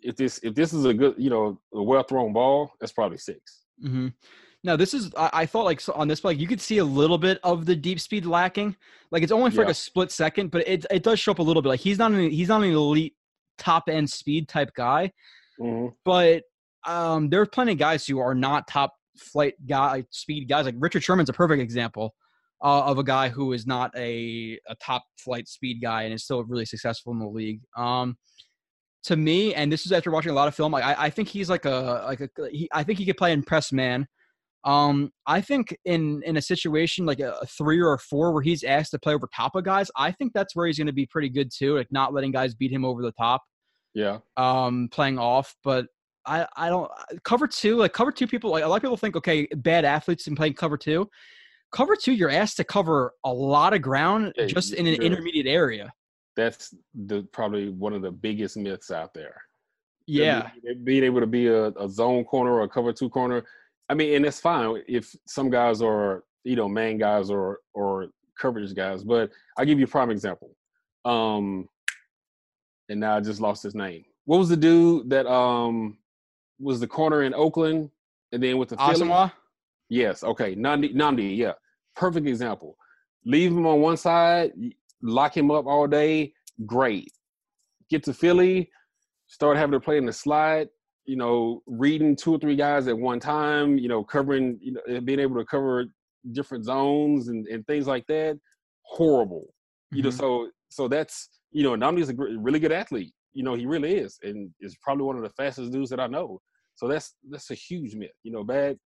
if 0.00 0.16
this 0.16 0.38
if 0.42 0.54
this 0.54 0.72
is 0.72 0.84
a 0.84 0.94
good, 0.94 1.14
you 1.18 1.30
know, 1.30 1.60
a 1.74 1.82
well 1.82 2.02
thrown 2.02 2.32
ball, 2.32 2.72
that's 2.80 2.92
probably 2.92 3.18
six. 3.18 3.60
hmm 3.80 4.08
No, 4.64 4.76
this 4.76 4.92
is. 4.92 5.10
I, 5.16 5.30
I 5.32 5.46
thought 5.46 5.64
like 5.64 5.80
so 5.80 5.92
on 5.94 6.08
this 6.08 6.20
play, 6.20 6.34
you 6.34 6.46
could 6.46 6.60
see 6.60 6.78
a 6.78 6.84
little 6.84 7.18
bit 7.18 7.38
of 7.44 7.64
the 7.66 7.76
deep 7.76 8.00
speed 8.00 8.26
lacking. 8.26 8.76
Like 9.10 9.22
it's 9.22 9.32
only 9.32 9.50
for 9.50 9.62
like 9.64 9.70
a 9.70 9.74
split 9.74 10.10
second, 10.10 10.50
but 10.50 10.66
it 10.68 10.84
it 10.90 11.02
does 11.02 11.20
show 11.20 11.32
up 11.32 11.38
a 11.38 11.42
little 11.42 11.62
bit. 11.62 11.68
Like 11.68 11.80
he's 11.80 11.98
not 11.98 12.12
an 12.12 12.30
he's 12.30 12.48
not 12.48 12.62
an 12.62 12.70
elite 12.70 13.14
top 13.58 13.84
end 13.88 14.10
speed 14.10 14.48
type 14.48 14.70
guy, 14.74 15.12
hmm 15.58 15.88
but 16.04 16.42
um, 16.86 17.28
there 17.28 17.40
are 17.40 17.46
plenty 17.46 17.72
of 17.72 17.78
guys 17.78 18.06
who 18.06 18.18
are 18.18 18.34
not 18.34 18.66
top 18.66 18.94
flight 19.20 19.54
guy 19.68 20.04
speed 20.10 20.48
guys. 20.48 20.64
Like 20.64 20.76
Richard 20.78 21.02
Sherman's 21.02 21.28
a 21.28 21.34
perfect 21.34 21.62
example 21.62 22.14
uh, 22.62 22.84
of 22.84 22.98
a 22.98 23.04
guy 23.04 23.28
who 23.28 23.52
is 23.52 23.66
not 23.66 23.90
a 23.96 24.58
a 24.68 24.74
top 24.76 25.04
flight 25.18 25.48
speed 25.48 25.80
guy 25.80 26.02
and 26.02 26.14
is 26.14 26.24
still 26.24 26.44
really 26.44 26.66
successful 26.66 27.12
in 27.12 27.18
the 27.18 27.26
league. 27.26 27.60
Um, 27.76 28.16
to 29.04 29.16
me, 29.16 29.54
and 29.54 29.72
this 29.72 29.86
is 29.86 29.92
after 29.92 30.10
watching 30.10 30.30
a 30.30 30.34
lot 30.34 30.48
of 30.48 30.54
film, 30.54 30.72
like, 30.72 30.84
I, 30.84 31.06
I 31.06 31.10
think 31.10 31.28
he's 31.28 31.48
like 31.48 31.64
a 31.64 32.04
like 32.06 32.20
a 32.20 32.28
he, 32.50 32.68
I 32.72 32.82
think 32.82 32.98
he 32.98 33.06
could 33.06 33.16
play 33.16 33.32
in 33.32 33.42
press 33.42 33.72
man. 33.72 34.06
Um, 34.64 35.10
I 35.26 35.40
think 35.40 35.74
in 35.86 36.22
in 36.26 36.36
a 36.36 36.42
situation 36.42 37.06
like 37.06 37.20
a, 37.20 37.38
a 37.40 37.46
three 37.46 37.80
or 37.80 37.94
a 37.94 37.98
four 37.98 38.32
where 38.32 38.42
he's 38.42 38.62
asked 38.62 38.90
to 38.90 38.98
play 38.98 39.14
over 39.14 39.28
top 39.34 39.54
of 39.54 39.64
guys, 39.64 39.90
I 39.96 40.12
think 40.12 40.32
that's 40.34 40.54
where 40.54 40.66
he's 40.66 40.76
going 40.76 40.86
to 40.86 40.92
be 40.92 41.06
pretty 41.06 41.30
good 41.30 41.50
too. 41.50 41.78
Like 41.78 41.90
not 41.90 42.12
letting 42.12 42.32
guys 42.32 42.54
beat 42.54 42.72
him 42.72 42.84
over 42.84 43.00
the 43.00 43.12
top 43.12 43.42
Yeah, 43.94 44.18
um 44.36 44.88
playing 44.92 45.18
off 45.18 45.54
but 45.64 45.86
i 46.26 46.46
i 46.56 46.68
don't 46.68 46.90
cover 47.24 47.46
two 47.46 47.76
like 47.76 47.92
cover 47.92 48.12
two 48.12 48.26
people 48.26 48.50
like 48.50 48.64
a 48.64 48.66
lot 48.66 48.76
of 48.76 48.82
people 48.82 48.96
think 48.96 49.16
okay 49.16 49.46
bad 49.56 49.84
athletes 49.84 50.26
in 50.26 50.34
playing 50.34 50.54
cover 50.54 50.76
two 50.76 51.08
cover 51.72 51.96
two 51.96 52.12
you're 52.12 52.30
asked 52.30 52.56
to 52.56 52.64
cover 52.64 53.14
a 53.24 53.32
lot 53.32 53.72
of 53.72 53.80
ground 53.80 54.32
Yeah, 54.36 54.46
just 54.46 54.74
in 54.74 54.86
an 54.86 54.94
intermediate 54.94 55.46
area 55.46 55.92
that's 56.36 56.74
the 57.06 57.22
probably 57.32 57.68
one 57.68 57.92
of 57.92 58.02
the 58.02 58.10
biggest 58.10 58.56
myths 58.56 58.90
out 58.90 59.12
there. 59.14 59.36
yeah 60.06 60.50
being, 60.62 60.84
being 60.84 61.04
able 61.04 61.20
to 61.20 61.26
be 61.26 61.48
a, 61.48 61.66
a 61.68 61.88
zone 61.88 62.24
corner 62.24 62.52
or 62.52 62.62
a 62.62 62.68
cover 62.68 62.92
two 62.92 63.10
corner. 63.10 63.44
I 63.88 63.94
mean, 63.94 64.14
and 64.14 64.24
it's 64.24 64.40
fine 64.40 64.82
if 64.86 65.14
some 65.26 65.50
guys 65.50 65.82
are 65.82 66.24
you 66.44 66.56
know 66.56 66.68
man 66.68 66.98
guys 66.98 67.30
or 67.30 67.58
or 67.74 68.06
coverage 68.38 68.74
guys. 68.74 69.02
But 69.04 69.30
I'll 69.56 69.66
give 69.66 69.78
you 69.78 69.84
a 69.84 69.88
prime 69.88 70.10
example. 70.10 70.56
Um, 71.04 71.68
and 72.88 73.00
now 73.00 73.16
I 73.16 73.20
just 73.20 73.40
lost 73.40 73.62
his 73.62 73.74
name. 73.74 74.04
What 74.24 74.38
was 74.38 74.48
the 74.48 74.56
dude 74.56 75.10
that 75.10 75.26
um 75.26 75.98
was 76.60 76.80
the 76.80 76.86
corner 76.86 77.22
in 77.22 77.34
Oakland 77.34 77.90
and 78.32 78.42
then 78.42 78.58
with 78.58 78.68
the 78.70 78.76
Philly? 78.76 78.94
Asomugha? 78.94 79.32
Yes. 79.88 80.22
Okay. 80.22 80.54
Nnamdi. 80.54 80.94
Nnamdi. 80.94 81.36
Yeah. 81.36 81.52
Perfect 81.96 82.26
example. 82.26 82.76
Leave 83.24 83.50
him 83.52 83.66
on 83.66 83.80
one 83.80 83.96
side, 83.96 84.52
lock 85.02 85.36
him 85.36 85.50
up 85.50 85.66
all 85.66 85.86
day. 85.86 86.32
Great. 86.66 87.10
Get 87.90 88.02
to 88.04 88.14
Philly, 88.14 88.70
start 89.26 89.56
having 89.56 89.72
to 89.72 89.80
play 89.80 89.98
in 89.98 90.06
the 90.06 90.12
slide. 90.12 90.68
You 91.04 91.16
know, 91.16 91.62
reading 91.66 92.14
two 92.14 92.34
or 92.34 92.38
three 92.38 92.54
guys 92.56 92.86
at 92.86 92.96
one 92.96 93.18
time. 93.20 93.78
You 93.78 93.88
know, 93.88 94.04
covering. 94.04 94.58
You 94.62 94.72
know, 94.74 95.00
being 95.00 95.18
able 95.18 95.36
to 95.36 95.44
cover 95.44 95.86
different 96.32 96.64
zones 96.64 97.28
and, 97.28 97.46
and 97.48 97.66
things 97.66 97.86
like 97.86 98.06
that. 98.06 98.38
Horrible. 98.82 99.46
You 99.90 100.02
know, 100.02 100.10
Mhm. 100.10 100.18
so 100.18 100.50
so 100.68 100.86
that's 100.88 101.28
you 101.50 101.64
know, 101.64 101.72
Nnamdi 101.72 102.00
is 102.00 102.10
a 102.10 102.14
really 102.14 102.60
good 102.60 102.72
athlete. 102.72 103.12
You 103.32 103.42
know, 103.42 103.54
he 103.54 103.66
really 103.66 103.94
is, 103.96 104.18
and 104.22 104.50
is 104.60 104.76
probably 104.82 105.04
one 105.04 105.16
of 105.16 105.22
the 105.22 105.30
fastest 105.30 105.72
dudes 105.72 105.90
that 105.90 106.00
I 106.00 106.06
know. 106.06 106.40
So 106.80 106.88
that's 106.88 107.14
that's 107.30 107.50
a 107.50 107.54
huge 107.54 107.94
myth. 107.94 108.16
You 108.22 108.32
know, 108.32 108.42
bad. 108.42 108.78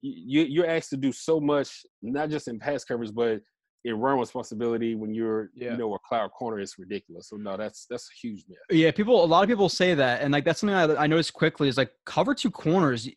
You 0.00 0.42
you're 0.42 0.66
asked 0.76 0.90
to 0.90 0.96
do 0.96 1.10
so 1.12 1.40
much, 1.40 1.82
not 2.02 2.30
just 2.30 2.46
in 2.48 2.58
pass 2.58 2.84
coverage, 2.84 3.12
but 3.12 3.40
in 3.84 3.94
run 3.98 4.16
responsibility 4.16 4.94
when 4.94 5.12
you're 5.12 5.50
Yeah. 5.56 5.72
you 5.72 5.76
know 5.76 5.92
a 5.94 5.98
cloud 6.08 6.30
corner. 6.38 6.60
is 6.60 6.74
ridiculous. 6.78 7.28
So 7.30 7.36
no, 7.36 7.56
that's 7.56 7.86
that's 7.90 8.08
a 8.12 8.14
huge 8.26 8.44
myth. 8.48 8.58
yeah 8.70 8.92
people 8.92 9.24
a 9.24 9.26
lot 9.26 9.42
of 9.42 9.48
people 9.48 9.68
say 9.68 9.92
that 9.94 10.22
and 10.22 10.32
like 10.32 10.44
that's 10.44 10.60
something 10.60 10.76
i, 10.76 10.84
I 11.04 11.06
noticed 11.08 11.32
quickly 11.32 11.66
is 11.68 11.76
like 11.76 11.90
cover 12.06 12.32
two 12.32 12.50
corners 12.50 13.08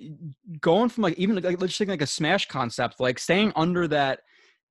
going 0.61 0.89
from 0.89 1.03
like 1.03 1.17
even 1.19 1.35
like 1.39 1.61
let's 1.61 1.77
think 1.77 1.89
like 1.91 2.01
a 2.01 2.07
smash 2.07 2.47
concept 2.47 2.99
like 2.99 3.19
staying 3.19 3.51
under 3.55 3.88
that 3.89 4.21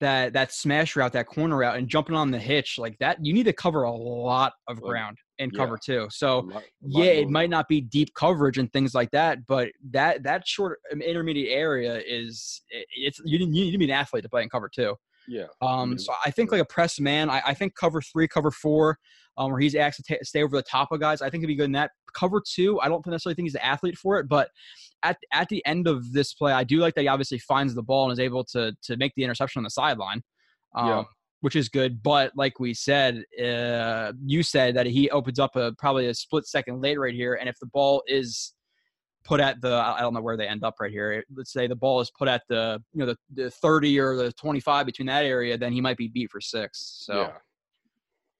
that 0.00 0.32
that 0.32 0.52
smash 0.52 0.96
route 0.96 1.12
that 1.12 1.26
corner 1.28 1.56
route 1.58 1.76
and 1.78 1.88
jumping 1.88 2.16
on 2.16 2.32
the 2.32 2.38
hitch 2.40 2.76
like 2.84 2.96
that 2.98 3.24
you 3.24 3.32
need 3.32 3.44
to 3.44 3.52
cover 3.52 3.84
a 3.84 3.92
lot 3.92 4.52
of 4.66 4.80
ground 4.80 5.16
in 5.38 5.50
yeah. 5.52 5.58
cover 5.58 5.76
two 5.76 6.06
so 6.10 6.40
lot- 6.40 6.62
yeah, 6.82 7.04
it 7.04 7.28
might 7.28 7.50
not 7.50 7.66
be 7.68 7.80
deep 7.80 8.12
coverage 8.14 8.58
and 8.58 8.72
things 8.72 8.94
like 8.94 9.10
that, 9.10 9.46
but 9.46 9.68
that 9.90 10.22
that 10.22 10.46
short 10.46 10.78
um, 10.92 11.00
intermediate 11.02 11.50
area 11.52 12.00
is 12.06 12.62
it- 12.70 12.86
it's 12.96 13.20
you 13.24 13.38
need, 13.38 13.46
you 13.56 13.64
need 13.64 13.72
to 13.72 13.78
be 13.78 13.84
an 13.86 13.90
athlete 13.90 14.22
to 14.22 14.28
play 14.28 14.42
in 14.42 14.48
cover 14.48 14.70
two. 14.72 14.94
Yeah. 15.26 15.46
Um, 15.62 15.98
so 15.98 16.12
I 16.24 16.30
think 16.30 16.52
like 16.52 16.60
a 16.60 16.66
press 16.66 17.00
man, 17.00 17.30
I, 17.30 17.42
I 17.46 17.54
think 17.54 17.74
cover 17.74 18.02
three, 18.02 18.28
cover 18.28 18.50
four, 18.50 18.98
um, 19.38 19.50
where 19.50 19.60
he's 19.60 19.74
asked 19.74 20.04
to 20.04 20.16
ta 20.16 20.20
stay 20.22 20.42
over 20.42 20.56
the 20.56 20.62
top 20.62 20.92
of 20.92 21.00
guys. 21.00 21.22
I 21.22 21.30
think 21.30 21.40
he'd 21.42 21.46
be 21.46 21.54
good 21.56 21.64
in 21.64 21.72
that. 21.72 21.92
Cover 22.12 22.42
two, 22.46 22.78
I 22.80 22.88
don't 22.88 23.04
necessarily 23.06 23.34
think 23.34 23.46
he's 23.46 23.54
the 23.54 23.64
athlete 23.64 23.96
for 23.96 24.18
it, 24.18 24.28
but 24.28 24.50
at 25.02 25.16
at 25.32 25.48
the 25.48 25.64
end 25.66 25.88
of 25.88 26.12
this 26.12 26.34
play, 26.34 26.52
I 26.52 26.62
do 26.62 26.76
like 26.78 26.94
that 26.94 27.02
he 27.02 27.08
obviously 27.08 27.38
finds 27.38 27.74
the 27.74 27.82
ball 27.82 28.04
and 28.04 28.12
is 28.12 28.20
able 28.20 28.44
to 28.52 28.72
to 28.82 28.96
make 28.96 29.12
the 29.16 29.24
interception 29.24 29.60
on 29.60 29.64
the 29.64 29.70
sideline. 29.70 30.22
Um, 30.76 30.88
Yeah. 30.88 31.02
Which 31.44 31.56
is 31.56 31.68
good, 31.68 32.02
but 32.02 32.32
like 32.34 32.58
we 32.58 32.72
said, 32.72 33.22
uh, 33.38 34.12
you 34.24 34.42
said 34.42 34.74
that 34.76 34.86
he 34.86 35.10
opens 35.10 35.38
up 35.38 35.56
a 35.56 35.72
probably 35.78 36.06
a 36.06 36.14
split 36.14 36.46
second 36.46 36.80
late 36.80 36.98
right 36.98 37.12
here, 37.12 37.34
and 37.34 37.50
if 37.50 37.56
the 37.60 37.66
ball 37.66 38.02
is 38.06 38.54
put 39.24 39.40
at 39.40 39.60
the 39.60 39.74
I 39.74 40.00
don't 40.00 40.14
know 40.14 40.22
where 40.22 40.36
they 40.36 40.46
end 40.46 40.64
up 40.64 40.76
right 40.80 40.90
here. 40.90 41.24
Let's 41.34 41.52
say 41.52 41.66
the 41.66 41.76
ball 41.76 42.00
is 42.00 42.10
put 42.16 42.28
at 42.28 42.42
the 42.48 42.82
you 42.92 43.00
know 43.00 43.06
the, 43.06 43.42
the 43.42 43.50
30 43.50 43.98
or 43.98 44.16
the 44.16 44.32
25 44.32 44.86
between 44.86 45.06
that 45.06 45.24
area, 45.24 45.58
then 45.58 45.72
he 45.72 45.80
might 45.80 45.96
be 45.96 46.08
beat 46.08 46.30
for 46.30 46.40
six. 46.40 47.00
So 47.04 47.30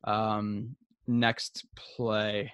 yeah. 0.06 0.36
um 0.36 0.76
next 1.06 1.66
play 1.76 2.52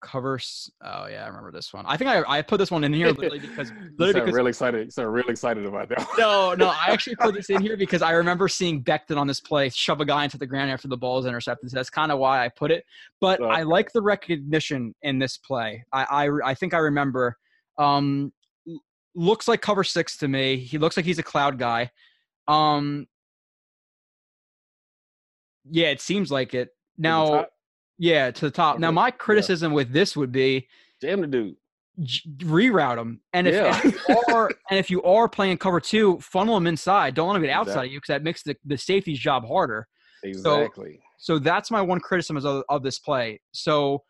covers 0.00 0.70
oh 0.84 1.06
yeah 1.06 1.24
i 1.24 1.26
remember 1.26 1.50
this 1.50 1.72
one 1.72 1.84
i 1.86 1.96
think 1.96 2.08
i, 2.08 2.22
I 2.26 2.42
put 2.42 2.58
this 2.58 2.70
one 2.70 2.84
in 2.84 2.92
here 2.92 3.06
literally 3.12 3.38
because 3.40 3.72
literally 3.98 4.12
sound 4.12 4.24
because 4.26 4.34
really 4.34 4.48
excited. 4.50 4.92
Sound 4.92 5.12
really 5.12 5.30
excited 5.30 5.66
about 5.66 5.88
that. 5.88 5.98
one. 5.98 6.06
no 6.18 6.54
no 6.54 6.68
i 6.68 6.86
actually 6.88 7.16
put 7.16 7.34
this 7.34 7.50
in 7.50 7.60
here 7.68 7.76
because 7.76 8.00
i 8.02 8.12
remember 8.12 8.48
seeing 8.48 8.82
Becton 8.82 9.16
on 9.16 9.26
this 9.26 9.40
play 9.40 9.68
shove 9.70 10.00
a 10.00 10.04
guy 10.04 10.24
into 10.24 10.38
the 10.38 10.46
ground 10.46 10.70
after 10.70 10.88
the 10.88 10.96
ball 10.96 11.18
is 11.18 11.26
intercepted 11.26 11.70
so 11.70 11.74
that's 11.76 11.90
kind 11.90 12.12
of 12.12 12.18
why 12.18 12.44
i 12.44 12.48
put 12.48 12.70
it 12.70 12.84
but 13.20 13.40
Okay. 13.40 13.50
i 13.52 13.62
like 13.62 13.90
the 13.92 14.02
recognition 14.02 14.94
in 15.02 15.18
this 15.18 15.36
play 15.38 15.84
i 15.92 16.26
i, 16.26 16.50
I 16.50 16.54
think 16.54 16.74
i 16.74 16.78
remember 16.78 17.36
um 17.78 18.32
looks 19.14 19.48
like 19.48 19.60
cover 19.60 19.82
six 19.84 20.16
to 20.18 20.28
me 20.28 20.56
he 20.56 20.78
looks 20.78 20.96
like 20.96 21.06
he's 21.06 21.18
a 21.18 21.24
cloud 21.24 21.58
guy 21.58 21.90
um 22.46 23.06
yeah 25.70 25.88
it 25.88 26.00
seems 26.00 26.30
like 26.30 26.54
it 26.54 26.70
now? 26.98 27.46
Yeah 27.98 28.30
to 28.30 28.46
the 28.46 28.50
top 28.50 28.78
now 28.78 28.90
my 28.90 29.06
yeah. 29.08 29.10
criticism 29.12 29.72
with 29.72 29.92
this 29.92 30.16
would 30.16 30.32
be 30.32 30.66
Jam 31.00 31.20
the 31.20 31.26
dude. 31.26 31.56
j- 32.02 32.28
reroute 32.38 32.96
them. 32.96 33.20
And 33.32 33.46
if, 33.46 33.54
Yeah. 33.54 33.80
if 33.84 34.08
you 34.08 34.22
are 34.34 34.50
and 34.70 34.78
if 34.78 34.90
you 34.90 35.02
are 35.02 35.28
playing 35.28 35.58
cover 35.58 35.80
two, 35.80 36.18
funnel 36.20 36.54
them 36.54 36.66
inside. 36.66 37.14
Don't 37.14 37.28
let 37.28 37.34
them 37.34 37.42
get 37.42 37.50
outside 37.50 37.70
Exactly. 37.72 37.86
of 37.88 37.92
you 37.92 37.98
because 37.98 38.12
that 38.14 38.22
makes 38.22 38.42
the, 38.42 38.56
the 38.64 38.76
safety's 38.78 39.18
job 39.18 39.46
harder. 39.46 39.86
Exactly. 40.24 41.00
So 41.18 41.38
that's 41.38 41.70
my 41.70 41.80
one 41.80 42.00
criticism 42.00 42.36
of, 42.36 42.64
of 42.68 42.82
this 42.82 42.98
play. 42.98 43.40
So 43.52 44.02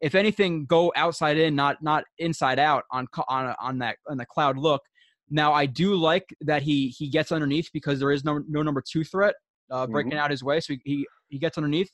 if 0.00 0.14
anything, 0.14 0.66
go 0.66 0.92
outside 0.96 1.38
in, 1.38 1.54
not 1.56 1.82
not 1.82 2.04
inside 2.18 2.58
out 2.58 2.84
on 2.92 3.06
on 3.28 3.54
on 3.60 3.78
that 3.78 3.96
on 4.08 4.16
the 4.18 4.26
cloud 4.26 4.58
look. 4.58 4.82
Now 5.30 5.52
I 5.52 5.66
do 5.66 5.94
like 5.94 6.24
that 6.42 6.62
he 6.62 6.88
he 6.88 7.08
gets 7.08 7.32
underneath 7.32 7.70
because 7.72 7.98
there 7.98 8.12
is 8.12 8.24
no 8.24 8.40
no 8.48 8.62
number 8.62 8.82
two 8.88 9.02
threat 9.04 9.34
uh, 9.70 9.86
breaking 9.86 10.14
out 10.14 10.30
his 10.30 10.44
way. 10.44 10.60
So 10.60 10.74
he, 10.74 10.80
he 10.84 11.06
he 11.28 11.38
gets 11.38 11.56
underneath, 11.56 11.90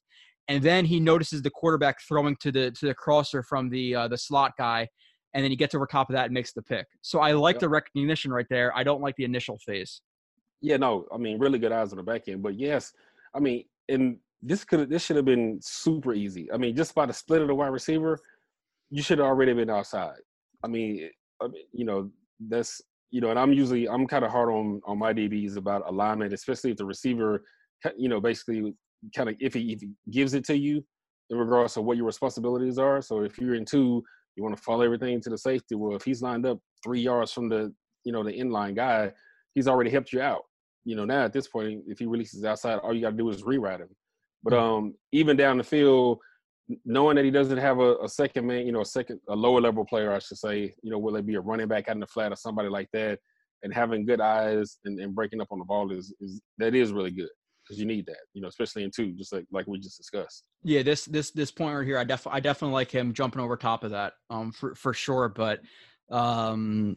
and 0.49 0.63
then 0.63 0.85
he 0.85 1.01
notices 1.01 1.43
the 1.43 1.51
quarterback 1.51 2.01
throwing 2.07 2.37
to 2.37 2.51
the 2.53 2.71
to 2.73 2.87
the 2.87 2.95
crosser 2.95 3.43
from 3.43 3.69
the 3.71 3.95
uh, 3.95 4.09
the 4.09 4.19
slot 4.19 4.53
guy, 4.59 4.89
and 5.35 5.43
then 5.45 5.51
he 5.51 5.57
gets 5.57 5.75
over 5.75 5.87
top 5.87 6.11
of 6.11 6.15
that 6.15 6.27
and 6.27 6.35
makes 6.35 6.53
the 6.53 6.63
pick. 6.63 6.87
So 7.01 7.21
I 7.21 7.33
like 7.33 7.55
Yep. 7.55 7.61
the 7.61 7.69
recognition 7.69 8.33
right 8.33 8.47
there. 8.51 8.77
I 8.77 8.83
don't 8.83 9.01
like 9.01 9.17
the 9.17 9.25
initial 9.25 9.59
phase. 9.65 10.03
Yeah, 10.61 10.77
no, 10.77 11.07
I 11.13 11.19
mean, 11.19 11.39
really 11.39 11.59
good 11.59 11.73
eyes 11.73 11.93
on 11.93 11.97
the 11.97 12.03
back 12.03 12.29
end. 12.29 12.43
But 12.43 12.55
yes, 12.59 12.93
I 13.35 13.41
mean, 13.41 13.65
and 13.89 14.19
this 14.43 14.65
could 14.65 14.89
this 14.91 15.05
should 15.05 15.17
have 15.17 15.25
been 15.25 15.59
super 15.63 16.15
easy. 16.15 16.51
I 16.53 16.57
mean, 16.57 16.75
just 16.77 16.95
by 16.95 17.07
the 17.07 17.13
split 17.13 17.43
of 17.43 17.49
the 17.49 17.55
wide 17.55 17.69
receiver, 17.69 18.19
you 18.91 19.03
should 19.03 19.19
have 19.19 19.27
already 19.27 19.53
been 19.55 19.71
outside. 19.71 20.19
I 20.65 20.69
mean, 20.69 21.11
I 21.41 21.49
mean, 21.49 21.65
you 21.73 21.85
know, 21.85 22.11
that's 22.49 22.81
you 23.11 23.21
know, 23.21 23.31
and 23.31 23.39
I'm 23.39 23.53
usually 23.53 23.89
I'm 23.89 24.07
kind 24.07 24.25
of 24.25 24.31
hard 24.31 24.51
on 24.51 24.81
on 24.87 24.99
my 24.99 25.13
DBs 25.13 25.57
about 25.57 25.87
alignment, 25.87 26.33
especially 26.33 26.73
if 26.73 26.77
the 26.77 26.87
receiver, 26.87 27.45
you 27.97 28.09
know, 28.09 28.21
basically 28.21 28.75
kind 29.15 29.29
of 29.29 29.37
if 29.41 29.55
he 29.55 29.73
if 29.73 29.81
he 29.81 29.91
gives 30.11 30.35
it 30.35 30.45
to 30.45 30.57
you 30.57 30.85
in 31.31 31.39
regards 31.39 31.75
to 31.75 31.83
what 31.83 31.97
your 31.97 32.07
responsibilities 32.07 32.79
are. 32.79 33.01
So 33.03 33.23
if 33.23 33.39
you're 33.39 33.55
in 33.55 33.65
two, 33.65 34.03
you 34.37 34.43
want 34.43 34.57
to 34.57 34.63
follow 34.63 34.83
everything 34.83 35.21
to 35.23 35.31
the 35.31 35.39
safety. 35.39 35.75
Well, 35.75 35.97
if 35.97 36.05
he's 36.05 36.23
lined 36.23 36.47
up 36.47 36.59
three 36.83 37.01
yards 37.01 37.33
from 37.33 37.49
the 37.49 37.73
you 38.05 38.13
know 38.13 38.23
the 38.23 38.33
inline 38.33 38.77
guy, 38.77 39.13
he's 39.55 39.69
already 39.69 39.91
helped 39.91 40.13
you 40.13 40.21
out. 40.21 40.43
You 40.85 40.97
know, 40.97 41.05
now 41.05 41.25
at 41.25 41.33
this 41.33 41.49
point, 41.49 41.83
if 41.87 41.99
he 41.99 42.07
releases 42.07 42.45
outside, 42.45 42.79
all 42.79 42.95
you 42.95 43.03
got 43.03 43.11
to 43.11 43.17
do 43.17 43.31
is 43.31 43.45
rewrite 43.45 43.81
him. 43.81 43.89
But 44.43 44.55
um, 44.55 44.95
even 45.13 45.37
down 45.37 45.59
the 45.59 45.65
field, 45.65 46.19
knowing 46.85 47.15
that 47.15 47.25
he 47.25 47.31
doesn't 47.31 47.59
have 47.59 47.79
a, 47.79 47.97
a 47.99 48.09
second 48.09 48.45
man, 48.45 48.67
you 48.67 48.73
know, 48.73 48.81
a 48.81 48.85
second, 48.85 49.21
a 49.29 49.37
lower 49.37 49.61
level 49.61 49.85
player, 49.85 50.13
I 50.13 50.19
should 50.19 50.39
say, 50.39 50.75
you 50.83 50.91
know, 50.91 50.99
will 50.99 51.15
it 51.15 51.25
be 51.25 51.37
a 51.37 51.41
running 51.41 51.69
back 51.69 51.89
out 51.89 51.95
in 51.95 52.01
the 52.01 52.07
flat 52.09 52.33
or 52.33 52.37
somebody 52.37 52.69
like 52.69 52.89
that, 52.93 53.21
and 53.63 53.73
having 53.73 54.05
good 54.05 54.21
eyes 54.21 54.79
and, 54.85 54.99
and 54.99 55.15
breaking 55.15 55.41
up 55.41 55.49
on 55.53 55.61
the 55.61 55.65
ball 55.65 55.93
is 55.93 56.13
is 56.21 56.43
that 56.59 56.75
is 56.75 56.93
really 56.93 57.13
good 57.13 57.29
because 57.65 57.79
you 57.79 57.87
need 57.87 58.07
that, 58.07 58.19
you 58.35 58.43
know, 58.43 58.49
especially 58.49 58.85
in 58.85 58.91
two, 58.91 59.13
just 59.13 59.33
like 59.33 59.45
like 59.51 59.67
we 59.67 59.79
just 59.79 59.99
discussed. 59.99 60.45
Yeah, 60.65 60.83
this 60.83 61.05
this 61.05 61.31
this 61.31 61.51
point 61.51 61.77
right 61.77 61.87
here, 61.87 61.99
I 61.99 62.05
def 62.05 62.27
I 62.27 62.41
definitely 62.41 62.75
like 62.75 62.91
him 62.91 63.13
jumping 63.13 63.41
over 63.41 63.57
top 63.57 63.85
of 63.85 63.91
that, 63.93 64.15
um, 64.31 64.53
for 64.53 64.75
for 64.75 64.95
sure. 64.95 65.29
But 65.29 65.61
um, 66.11 66.97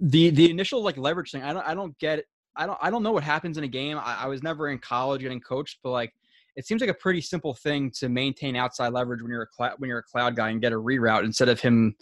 the 0.00 0.30
the 0.30 0.50
initial 0.50 0.82
like 0.82 0.96
leverage 0.96 1.30
thing, 1.30 1.42
I 1.42 1.52
don't 1.52 1.66
I 1.66 1.74
don't 1.74 1.96
get 1.98 2.24
I 2.56 2.66
don't 2.66 2.78
I 2.80 2.90
don't 2.90 3.02
know 3.02 3.12
what 3.12 3.24
happens 3.24 3.58
in 3.58 3.64
a 3.64 3.68
game. 3.68 3.98
I, 3.98 4.22
I 4.22 4.26
was 4.26 4.42
never 4.42 4.68
in 4.68 4.78
college 4.78 5.22
getting 5.22 5.40
coached, 5.40 5.78
but 5.82 5.90
like 5.90 6.12
it 6.56 6.66
seems 6.66 6.80
like 6.80 6.90
a 6.90 6.94
pretty 6.94 7.20
simple 7.20 7.54
thing 7.54 7.90
to 7.98 8.08
maintain 8.08 8.56
outside 8.56 8.92
leverage 8.92 9.22
when 9.22 9.30
you're 9.30 9.42
a 9.42 9.46
cloud 9.46 9.74
when 9.78 9.88
you're 9.88 9.98
a 9.98 10.02
cloud 10.02 10.36
guy 10.36 10.50
and 10.50 10.60
get 10.60 10.72
a 10.72 10.76
reroute 10.76 11.24
instead 11.24 11.48
of 11.48 11.60
him 11.60 11.94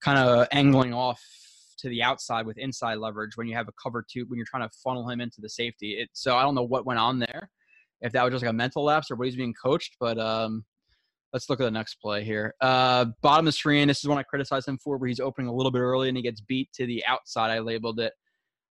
kind 0.00 0.18
of 0.18 0.46
angling 0.52 0.94
off 0.94 1.20
to 1.78 1.88
the 1.88 2.02
outside 2.02 2.46
with 2.46 2.58
inside 2.58 2.96
leverage 2.98 3.36
when 3.36 3.46
you 3.46 3.54
have 3.54 3.68
a 3.68 3.72
cover 3.82 4.04
two 4.10 4.24
when 4.28 4.36
you're 4.36 4.46
trying 4.48 4.68
to 4.68 4.74
funnel 4.82 5.08
him 5.08 5.20
into 5.20 5.40
the 5.40 5.48
safety. 5.48 5.92
It, 6.00 6.08
so 6.12 6.36
I 6.36 6.42
don't 6.42 6.54
know 6.54 6.62
what 6.64 6.86
went 6.86 6.98
on 6.98 7.18
there, 7.18 7.50
if 8.00 8.12
that 8.12 8.22
was 8.24 8.32
just 8.32 8.44
like 8.44 8.50
a 8.50 8.54
mental 8.54 8.84
lapse 8.84 9.10
or 9.10 9.16
what 9.16 9.26
he's 9.26 9.36
being 9.36 9.54
coached. 9.54 9.96
But 10.00 10.18
um, 10.18 10.64
let's 11.32 11.48
look 11.50 11.60
at 11.60 11.64
the 11.64 11.70
next 11.70 11.96
play 11.96 12.24
here. 12.24 12.54
Uh, 12.60 13.06
bottom 13.22 13.46
of 13.46 13.46
the 13.46 13.52
screen. 13.52 13.88
This 13.88 13.98
is 13.98 14.08
one 14.08 14.18
I 14.18 14.22
criticized 14.22 14.68
him 14.68 14.78
for, 14.82 14.96
where 14.96 15.08
he's 15.08 15.20
opening 15.20 15.48
a 15.48 15.54
little 15.54 15.72
bit 15.72 15.80
early 15.80 16.08
and 16.08 16.16
he 16.16 16.22
gets 16.22 16.40
beat 16.40 16.70
to 16.74 16.86
the 16.86 17.04
outside. 17.06 17.50
I 17.50 17.58
labeled 17.58 18.00
it. 18.00 18.12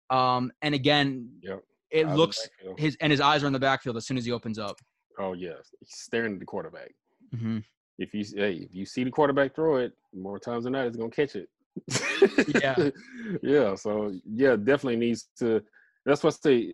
Um, 0.09 0.51
and 0.61 0.75
again, 0.75 1.29
Yep. 1.41 1.63
it 1.89 2.07
Eyes 2.07 2.17
looks 2.17 2.49
his 2.77 2.97
and 2.99 3.11
his 3.11 3.21
eyes 3.21 3.43
are 3.43 3.47
in 3.47 3.53
the 3.53 3.59
backfield 3.59 3.97
as 3.97 4.05
soon 4.05 4.17
as 4.17 4.25
he 4.25 4.31
opens 4.31 4.59
up. 4.59 4.75
Oh 5.19 5.33
yeah, 5.33 5.53
he's 5.79 5.89
staring 5.93 6.33
at 6.33 6.39
the 6.39 6.45
quarterback. 6.45 6.91
hmm 7.33 7.59
If 7.97 8.13
you 8.13 8.25
hey, 8.35 8.53
if 8.55 8.73
you 8.75 8.85
see 8.85 9.03
the 9.03 9.11
quarterback 9.11 9.55
throw 9.55 9.77
it, 9.77 9.93
more 10.13 10.39
times 10.39 10.65
than 10.65 10.73
not, 10.73 10.85
he's 10.87 10.95
gonna 10.97 11.09
catch 11.09 11.35
it. 11.35 11.47
Yeah. 12.61 12.89
yeah. 13.43 13.75
So 13.75 14.11
yeah, 14.25 14.55
definitely 14.55 14.97
needs 14.97 15.29
to. 15.39 15.61
That's 16.05 16.23
what 16.23 16.33
I 16.33 16.37
say. 16.49 16.73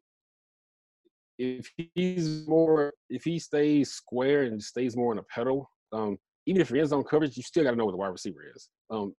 If 1.40 1.70
he's 1.94 2.48
more, 2.48 2.94
if 3.10 3.24
he 3.24 3.38
stays 3.38 3.92
square 3.92 4.44
and 4.44 4.62
stays 4.62 4.98
more 4.98 5.12
in 5.12 5.20
a 5.20 5.24
pedal, 5.24 5.70
um, 5.94 6.18
even 6.48 6.62
if 6.62 6.72
you're 6.72 6.80
in 6.80 6.88
zone 6.88 7.04
coverage, 7.04 7.38
you 7.38 7.44
still 7.44 7.64
got 7.64 7.72
to 7.72 7.76
know 7.76 7.86
what 7.86 7.92
the 7.92 7.98
wide 7.98 8.08
receiver 8.08 8.42
is. 8.56 8.70
Um, 8.90 9.14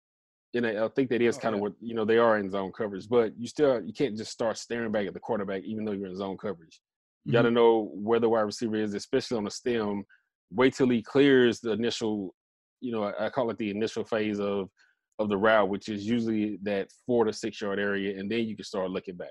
and 0.55 0.67
I, 0.67 0.85
I 0.85 0.89
think 0.89 1.11
that 1.11 1.23
is 1.23 1.37
Oh, 1.37 1.41
kind 1.41 1.55
of 1.55 1.59
yeah. 1.59 1.63
what 1.63 1.73
you 1.81 1.95
know 1.95 2.05
they 2.05 2.19
are 2.19 2.39
in 2.39 2.51
zone 2.51 2.73
coverage, 2.77 3.09
but 3.09 3.33
you 3.39 3.47
still 3.47 3.81
you 3.83 3.93
can't 3.93 4.17
just 4.17 4.33
start 4.33 4.59
staring 4.59 4.91
back 4.91 5.07
at 5.07 5.15
the 5.15 5.21
quarterback 5.21 5.63
even 5.65 5.85
though 5.85 5.93
you're 5.93 6.09
in 6.09 6.17
zone 6.17 6.37
coverage. 6.39 6.81
You 7.25 7.33
got 7.33 7.43
to 7.43 7.51
know 7.51 7.91
where 7.95 8.21
the 8.21 8.29
wide 8.29 8.41
receiver 8.41 8.77
is, 8.77 8.95
especially 8.95 9.37
on 9.37 9.45
the 9.45 9.51
stem. 9.51 10.05
Wait 10.51 10.75
till 10.75 10.89
he 10.89 11.03
clears 11.03 11.61
the 11.61 11.73
initial, 11.73 12.35
you 12.81 12.91
know, 12.91 13.13
I 13.21 13.29
call 13.29 13.51
it 13.51 13.59
the 13.59 13.69
initial 13.71 14.03
phase 14.03 14.41
of 14.41 14.71
of 15.19 15.29
the 15.29 15.37
route, 15.37 15.69
which 15.69 15.89
is 15.89 16.07
usually 16.07 16.59
that 16.63 16.89
four 17.07 17.25
to 17.25 17.33
six 17.33 17.61
yard 17.61 17.79
area, 17.79 18.19
and 18.19 18.31
then 18.31 18.45
you 18.45 18.55
can 18.57 18.65
start 18.65 18.91
looking 18.91 19.17
back. 19.17 19.29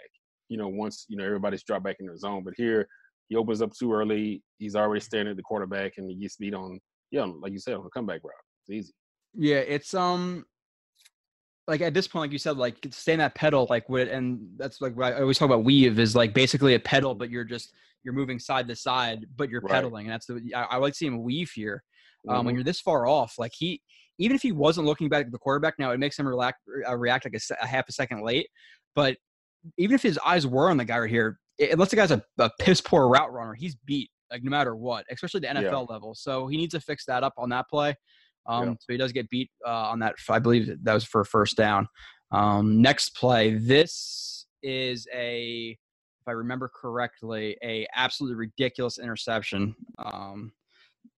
You 0.49 0.57
know, 0.57 0.67
once 0.67 1.05
you 1.07 1.17
know 1.17 1.25
everybody's 1.25 1.63
dropped 1.63 1.83
back 1.83 1.97
in 1.99 2.05
their 2.05 2.17
zone. 2.17 2.43
But 2.43 2.53
here, 2.57 2.87
he 3.29 3.35
opens 3.35 3.61
up 3.61 3.73
too 3.73 3.93
early. 3.93 4.43
He's 4.57 4.75
already 4.75 5.01
staring 5.01 5.27
at 5.27 5.35
the 5.37 5.43
quarterback, 5.43 5.93
and 5.97 6.09
he 6.09 6.15
gets 6.15 6.37
beat 6.37 6.53
on, 6.53 6.79
yeah, 7.11 7.23
like 7.23 7.51
you 7.53 7.59
said, 7.59 7.75
on 7.75 7.85
a 7.85 7.89
comeback 7.89 8.23
route. 8.23 8.33
It's 8.67 8.71
easy. 8.87 8.93
Yeah, 9.33 9.57
it's 9.57 9.93
um 9.93 10.45
like 11.67 11.81
at 11.81 11.93
this 11.93 12.07
point, 12.07 12.21
like 12.23 12.31
you 12.31 12.37
said, 12.39 12.57
like 12.57 12.77
stay 12.91 13.13
in 13.13 13.19
that 13.19 13.35
pedal, 13.35 13.67
like 13.69 13.89
with 13.89 14.09
and 14.09 14.39
that's 14.57 14.79
like 14.81 14.95
what 14.95 15.13
I 15.13 15.19
always 15.21 15.37
talk 15.37 15.47
about 15.47 15.63
weave 15.65 15.99
is 15.99 16.15
like 16.15 16.33
basically 16.33 16.75
a 16.75 16.79
pedal, 16.79 17.13
but 17.13 17.29
you're 17.29 17.43
just 17.43 17.73
you're 18.03 18.13
moving 18.13 18.39
side 18.39 18.67
to 18.69 18.75
side, 18.75 19.25
but 19.35 19.49
you're 19.49 19.61
Right. 19.61 19.71
pedaling. 19.73 20.05
And 20.05 20.13
that's 20.13 20.27
the 20.27 20.41
I, 20.55 20.63
I 20.63 20.77
like 20.77 20.95
seeing 20.95 21.21
weave 21.23 21.51
here. 21.53 21.83
Um, 22.27 22.45
when 22.45 22.53
Mhm. 22.53 22.57
you're 22.57 22.63
this 22.63 22.81
far 22.81 23.07
off, 23.07 23.35
like 23.37 23.53
he 23.57 23.81
even 24.19 24.35
if 24.35 24.41
he 24.41 24.51
wasn't 24.51 24.87
looking 24.87 25.09
back 25.09 25.25
at 25.25 25.31
the 25.31 25.37
quarterback, 25.37 25.75
now 25.77 25.91
it 25.91 25.99
makes 25.99 26.17
him 26.17 26.27
react 26.27 26.59
uh, 26.87 26.95
react 26.95 27.25
like 27.25 27.35
a, 27.35 27.53
a 27.63 27.67
half 27.67 27.87
a 27.87 27.91
second 27.91 28.23
late. 28.23 28.47
But 28.95 29.17
even 29.77 29.93
if 29.95 30.01
his 30.01 30.17
eyes 30.25 30.47
were 30.47 30.69
on 30.69 30.77
the 30.77 30.85
guy 30.85 30.99
right 30.99 31.09
here, 31.09 31.39
it, 31.59 31.71
unless 31.71 31.89
the 31.89 31.95
guy's 31.97 32.11
a, 32.11 32.23
a 32.39 32.49
piss 32.59 32.81
poor 32.81 33.07
route 33.07 33.31
runner, 33.31 33.53
he's 33.53 33.75
beat 33.75 34.09
like 34.31 34.43
no 34.43 34.49
matter 34.49 34.75
what, 34.75 35.05
especially 35.11 35.41
the 35.41 35.47
NFL 35.47 35.89
level. 35.89 36.13
So 36.15 36.47
he 36.47 36.57
needs 36.57 36.73
to 36.73 36.81
fix 36.81 37.05
that 37.05 37.23
up 37.23 37.33
on 37.37 37.49
that 37.49 37.69
play. 37.69 37.95
Um, 38.47 38.63
Yeah. 38.69 38.73
So 38.79 38.93
he 38.93 38.97
does 38.97 39.11
get 39.11 39.29
beat 39.29 39.49
uh, 39.65 39.89
on 39.89 39.99
that. 39.99 40.15
I 40.29 40.39
believe 40.39 40.69
that 40.83 40.93
was 40.93 41.05
for 41.05 41.21
a 41.21 41.25
first 41.25 41.55
down. 41.55 41.87
Um, 42.31 42.81
next 42.81 43.15
play. 43.15 43.53
This 43.55 44.47
is 44.63 45.07
a, 45.13 45.77
if 46.21 46.27
I 46.27 46.31
remember 46.31 46.69
correctly, 46.73 47.55
a 47.63 47.87
absolutely 47.95 48.35
ridiculous 48.35 48.97
interception. 48.99 49.75
Um, 49.99 50.51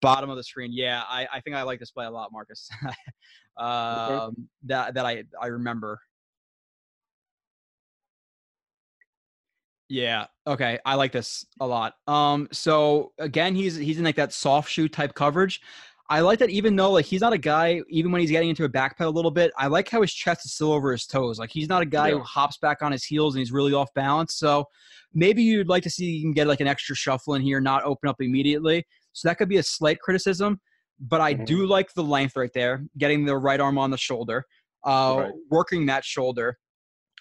bottom 0.02 0.30
of 0.30 0.38
the 0.38 0.44
screen. 0.44 0.72
Yeah, 0.72 1.04
I, 1.08 1.28
I 1.34 1.40
think 1.42 1.56
I 1.56 1.64
like 1.64 1.80
this 1.80 1.92
play 1.92 2.06
a 2.06 2.12
lot, 2.12 2.32
Marcus. 2.32 2.70
um, 3.58 4.48
That 4.64 4.94
that 4.94 5.06
I 5.06 5.24
I 5.42 5.48
remember. 5.48 6.00
Yeah. 9.90 10.28
Okay. 10.46 10.78
I 10.86 10.96
like 10.96 11.12
this 11.12 11.46
a 11.60 11.68
lot. 11.68 11.96
Um. 12.08 12.48
So 12.52 13.12
again, 13.18 13.56
he's 13.56 13.76
he's 13.76 13.98
in 13.98 14.06
like 14.06 14.16
that 14.16 14.34
soft 14.34 14.70
shoe 14.72 14.88
type 14.88 15.16
coverage. 15.16 15.62
I 16.12 16.22
like 16.22 16.40
that 16.40 16.50
even 16.50 16.76
though 16.76 16.92
like 16.92 17.06
he's 17.06 17.22
not 17.22 17.34
a 17.34 17.38
guy, 17.38 17.82
even 17.88 18.12
when 18.12 18.22
he's 18.22 18.32
getting 18.32 18.50
into 18.50 18.64
a 18.64 18.70
backpedal 18.70 19.06
a 19.06 19.10
little 19.10 19.30
bit, 19.30 19.52
I 19.58 19.68
like 19.68 19.88
how 19.88 20.02
his 20.02 20.12
chest 20.12 20.44
is 20.44 20.54
still 20.54 20.72
over 20.72 20.92
his 20.92 21.06
toes. 21.06 21.38
Like 21.38 21.52
he's 21.52 21.70
not 21.70 21.84
a 21.84 21.86
guy 21.86 22.10
who 22.10 22.20
hops 22.20 22.58
back 22.58 22.82
on 22.82 22.92
his 22.92 23.04
heels 23.04 23.36
and 23.36 23.40
he's 23.40 23.52
really 23.52 23.74
off 23.74 23.94
balance. 23.94 24.34
So 24.34 24.66
maybe 25.14 25.44
you'd 25.44 25.68
like 25.68 25.84
to 25.84 25.90
see 25.90 26.20
him 26.24 26.34
get 26.34 26.48
like 26.48 26.62
an 26.62 26.68
extra 26.68 26.96
shuffle 26.96 27.36
in 27.36 27.44
here, 27.44 27.62
not 27.62 27.84
open 27.84 28.10
up 28.10 28.16
immediately. 28.22 28.88
So 29.20 29.28
that 29.28 29.38
could 29.38 29.50
be 29.50 29.58
a 29.58 29.64
slight 29.64 30.00
criticism. 30.00 30.60
But 31.00 31.22
I 31.22 31.34
Mhm. 31.34 31.46
do 31.46 31.66
like 31.66 31.94
the 31.94 32.04
length 32.04 32.36
right 32.36 32.52
there, 32.54 32.86
getting 32.98 33.26
the 33.26 33.38
right 33.38 33.60
arm 33.60 33.78
on 33.78 33.92
the 33.92 33.98
shoulder. 33.98 34.46
uh, 34.86 35.16
Right. 35.18 35.34
working 35.52 35.86
that 35.88 36.06
shoulder. 36.06 36.58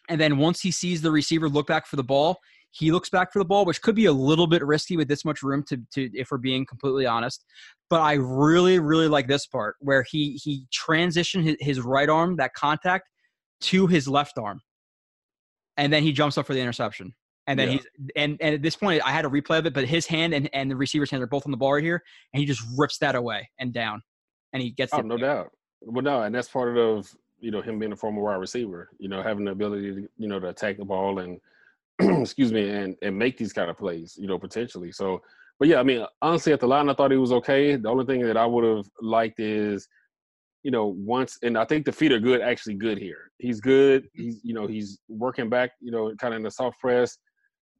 And 0.08 0.20
then 0.20 0.38
once 0.38 0.60
he 0.60 0.70
sees 0.70 1.02
the 1.02 1.10
receiver 1.10 1.48
look 1.48 1.66
back 1.66 1.88
for 1.88 1.96
the 1.96 2.04
ball, 2.04 2.38
he 2.70 2.92
looks 2.92 3.10
back 3.10 3.32
for 3.32 3.40
the 3.40 3.44
ball, 3.44 3.64
which 3.64 3.82
could 3.82 3.96
be 3.96 4.04
a 4.04 4.12
little 4.12 4.46
bit 4.46 4.64
risky 4.64 4.96
with 4.96 5.08
this 5.08 5.24
much 5.24 5.42
room 5.42 5.64
to, 5.64 5.76
to 5.94 6.08
if 6.16 6.30
we're 6.30 6.38
being 6.38 6.64
completely 6.64 7.04
honest. 7.04 7.44
But 7.90 8.00
I 8.02 8.12
really, 8.12 8.78
really 8.78 9.08
like 9.08 9.26
this 9.26 9.44
part 9.46 9.74
where 9.80 10.04
he 10.08 10.34
he 10.42 10.66
transitioned 10.72 11.42
his, 11.42 11.56
his 11.58 11.80
right 11.80 12.08
arm, 12.08 12.36
that 12.36 12.54
contact, 12.54 13.08
to 13.62 13.88
his 13.88 14.06
left 14.06 14.38
arm. 14.38 14.60
And 15.76 15.92
then 15.92 16.04
he 16.04 16.12
jumps 16.12 16.38
up 16.38 16.46
for 16.46 16.54
the 16.54 16.60
interception. 16.60 17.14
And 17.48 17.58
then 17.58 17.68
Yeah. 17.68 17.72
he's 17.72 17.86
and, 18.14 18.36
and 18.40 18.54
at 18.54 18.62
this 18.62 18.76
point 18.76 19.02
I 19.04 19.10
had 19.10 19.24
a 19.24 19.28
replay 19.28 19.58
of 19.58 19.66
it, 19.66 19.72
but 19.74 19.86
his 19.86 20.06
hand 20.06 20.34
and, 20.34 20.48
and 20.52 20.70
the 20.70 20.76
receiver's 20.76 21.10
hand 21.10 21.22
are 21.22 21.26
both 21.26 21.46
on 21.46 21.50
the 21.50 21.56
ball 21.56 21.72
right 21.72 21.82
here, 21.82 22.02
and 22.32 22.40
he 22.40 22.46
just 22.46 22.62
rips 22.76 22.98
that 22.98 23.14
away 23.16 23.48
and 23.58 23.72
down. 23.72 24.02
And 24.52 24.62
he 24.62 24.70
gets 24.70 24.92
Oh, 24.92 25.00
no 25.00 25.16
doubt. 25.16 25.50
Well, 25.80 26.02
no, 26.04 26.22
and 26.22 26.34
that's 26.34 26.48
part 26.48 26.76
of 26.76 27.10
you 27.40 27.50
know 27.50 27.62
him 27.62 27.78
being 27.78 27.92
a 27.92 27.96
former 27.96 28.22
wide 28.22 28.34
receiver. 28.36 28.90
You 28.98 29.08
know, 29.08 29.22
having 29.22 29.46
the 29.46 29.52
ability 29.52 29.94
to 29.94 30.08
you 30.18 30.28
know 30.28 30.38
to 30.38 30.48
attack 30.48 30.76
the 30.76 30.84
ball 30.84 31.20
and 31.20 31.40
excuse 32.22 32.52
me 32.52 32.68
and 32.68 32.94
and 33.00 33.18
make 33.18 33.38
these 33.38 33.54
kind 33.54 33.70
of 33.70 33.78
plays. 33.78 34.16
You 34.20 34.26
know, 34.26 34.38
potentially. 34.38 34.92
So, 34.92 35.22
but 35.58 35.68
yeah, 35.68 35.80
I 35.80 35.82
mean, 35.84 36.04
honestly, 36.20 36.52
at 36.52 36.60
the 36.60 36.68
line, 36.68 36.90
I 36.90 36.94
thought 36.94 37.10
he 37.10 37.16
was 37.16 37.32
okay. 37.32 37.76
The 37.76 37.88
only 37.88 38.04
thing 38.04 38.20
that 38.26 38.36
I 38.36 38.44
would 38.44 38.64
have 38.64 38.86
liked 39.00 39.40
is, 39.40 39.88
you 40.64 40.70
know, 40.70 40.94
once 40.98 41.38
and 41.42 41.56
I 41.56 41.64
think 41.64 41.86
the 41.86 41.92
feet 41.92 42.12
are 42.12 42.20
good. 42.20 42.42
Actually, 42.42 42.74
good 42.74 42.98
here. 42.98 43.30
He's 43.38 43.60
good. 43.60 44.08
He's 44.12 44.40
you 44.42 44.52
know 44.52 44.66
he's 44.66 44.98
working 45.08 45.48
back. 45.48 45.70
You 45.80 45.92
know, 45.92 46.14
kind 46.20 46.34
of 46.34 46.38
in 46.38 46.42
the 46.44 46.50
soft 46.50 46.78
press. 46.78 47.16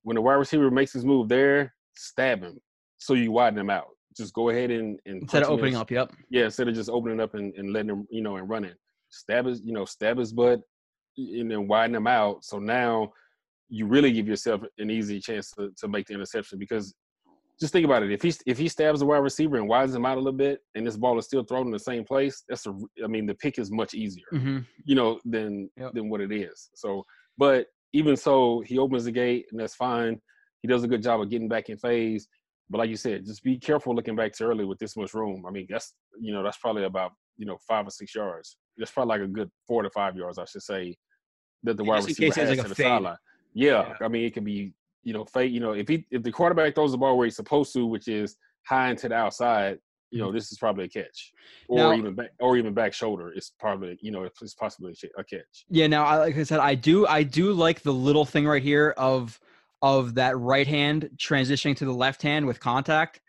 When 0.09 0.14
the 0.14 0.23
wide 0.23 0.37
receiver 0.37 0.71
makes 0.71 0.94
his 0.94 1.05
move 1.05 1.29
there, 1.29 1.75
stab 1.94 2.42
him. 2.42 2.59
So 2.97 3.12
you 3.12 3.31
widen 3.31 3.59
him 3.59 3.68
out. 3.68 3.88
Just 4.16 4.33
go 4.33 4.49
ahead 4.49 4.71
and, 4.71 4.99
and 5.05 5.21
instead 5.21 5.42
of 5.42 5.49
punch 5.49 5.53
him 5.53 5.53
in 5.53 5.59
opening 5.59 5.77
up. 5.77 5.90
Yep. 5.90 6.12
yeah, 6.31 6.44
instead 6.47 6.66
of 6.66 6.75
just 6.75 6.88
opening 6.88 7.21
up 7.21 7.35
and, 7.35 7.55
and 7.57 7.75
letting 7.75 7.90
him, 7.90 8.07
you 8.11 8.23
know, 8.23 8.37
and 8.37 8.49
running. 8.49 8.73
Stab 9.11 9.44
his, 9.44 9.61
you 9.62 9.75
know, 9.75 9.85
stab 9.85 10.16
his 10.16 10.33
butt 10.33 10.61
and 11.18 11.51
then 11.51 11.68
widen 11.68 11.94
him 11.94 12.07
out. 12.07 12.42
So 12.42 12.59
now 12.59 13.12
you 13.68 13.85
really 13.87 14.11
give 14.11 14.27
yourself 14.27 14.62
an 14.79 14.90
easy 14.90 15.21
chance 15.21 15.51
to, 15.59 15.73
to 15.77 15.88
make 15.88 16.07
the 16.07 16.14
interception 16.14 16.59
because 16.59 16.94
just 17.61 17.75
think 17.75 17.85
about 17.85 18.03
it. 18.03 18.11
If 18.11 18.23
he 18.23 18.33
if 18.47 18.57
he 18.57 18.66
stabs 18.66 19.01
the 19.01 19.07
wide 19.07 19.18
receiver 19.18 19.59
and 19.59 19.68
widens 19.68 19.94
him 19.94 20.07
out 20.07 20.16
a 20.16 20.21
little 20.21 20.33
bit 20.33 20.61
and 20.75 20.87
this 20.87 20.97
ball 20.97 21.18
is 21.18 21.27
still 21.27 21.44
thrown 21.44 21.66
in 21.66 21.73
the 21.73 21.79
same 21.79 22.03
place, 22.03 22.44
that's 22.49 22.66
a 22.66 22.75
I 23.05 23.09
mean 23.09 23.27
the 23.27 23.35
pick 23.35 23.59
is 23.59 23.71
much 23.71 23.92
easier, 23.92 24.25
hmm 24.31 24.61
you 24.87 24.94
know, 24.94 25.21
than 25.27 25.68
Yep. 25.77 25.92
than 25.92 26.09
what 26.09 26.23
it 26.23 26.33
is. 26.33 26.71
So 26.75 27.05
but 27.37 27.66
even 27.92 28.16
so, 28.16 28.61
he 28.61 28.79
opens 28.79 29.05
the 29.05 29.12
gate 29.12 29.46
and 29.51 29.61
that's 29.61 29.74
fine. 29.74 30.20
He 30.62 30.68
does 30.68 30.85
a 30.85 30.88
good 30.88 31.03
job 31.03 31.20
of 31.20 31.31
getting 31.31 31.48
back 31.48 31.68
in 31.68 31.79
phase. 31.79 32.29
But 32.70 32.79
like 32.79 32.90
you 32.90 32.96
said, 32.96 33.24
just 33.24 33.42
be 33.42 33.59
careful 33.59 33.94
looking 33.94 34.16
back 34.16 34.33
too 34.33 34.44
early 34.44 34.64
with 34.64 34.79
this 34.79 34.96
much 34.96 35.14
room. 35.14 35.44
I 35.46 35.51
mean, 35.51 35.66
that's 35.70 35.94
you 36.20 36.33
know, 36.33 36.42
that's 36.42 36.59
probably 36.59 36.85
about, 36.85 37.12
you 37.37 37.46
know, 37.46 37.57
five 37.66 37.87
or 37.87 37.90
six 37.90 38.14
yards. 38.14 38.57
That's 38.77 38.90
probably 38.90 39.18
like 39.18 39.29
a 39.29 39.33
good 39.33 39.51
four 39.66 39.83
to 39.83 39.90
five 39.90 40.16
yards, 40.16 40.38
I 40.38 40.44
should 40.44 40.62
say, 40.62 40.96
that 41.62 41.77
the 41.77 41.85
wide 41.85 42.05
receiver 42.05 42.35
has 42.40 42.51
like 42.51 42.62
to 42.62 42.68
the 42.68 42.74
sideline. 42.74 43.16
Yeah, 43.55 43.88
Yeah. 43.88 43.94
I 44.07 44.09
mean, 44.09 44.24
it 44.24 44.35
could 44.35 44.44
be, 44.44 44.74
you 45.03 45.14
know, 45.14 45.24
fade. 45.24 45.53
You 45.53 45.61
know, 45.61 45.72
if 45.72 45.88
he 45.88 46.07
if 46.11 46.22
the 46.22 46.33
quarterback 46.33 46.74
throws 46.74 46.92
the 46.92 46.98
ball 46.98 47.16
where 47.16 47.24
he's 47.24 47.37
supposed 47.37 47.72
to, 47.72 47.87
which 47.87 48.09
is 48.09 48.37
high 48.66 48.90
into 48.90 49.09
the 49.09 49.14
outside, 49.14 49.79
you 50.11 50.18
know, 50.21 50.33
this 50.33 50.51
is 50.53 50.59
probably 50.59 50.85
a 50.85 50.88
catch, 50.88 51.33
or 51.68 51.79
Now- 51.79 51.92
even 51.94 52.14
back, 52.14 52.31
or 52.40 52.57
even 52.57 52.73
back 52.75 52.92
shoulder. 52.94 53.33
It's 53.33 53.51
probably, 53.59 53.99
you 54.01 54.11
know, 54.11 54.25
it's 54.25 54.55
possibly 54.55 54.94
a 55.18 55.25
catch. 55.25 55.66
Yeah, 55.68 55.87
now 55.87 56.05
I 56.05 56.16
like 56.18 56.37
I 56.37 56.42
said, 56.44 56.61
I 56.61 56.75
do 56.75 57.07
I 57.07 57.23
do 57.23 57.53
like 57.53 57.83
the 57.83 57.92
little 57.92 58.25
thing 58.25 58.47
right 58.47 58.62
here 58.62 58.94
of 58.97 59.38
of 59.83 60.14
that 60.14 60.37
right 60.38 60.66
hand 60.66 61.11
transitioning 61.16 61.77
to 61.77 61.85
the 61.85 61.92
left 61.92 62.23
hand 62.23 62.47
with 62.47 62.59
contact. 62.61 63.21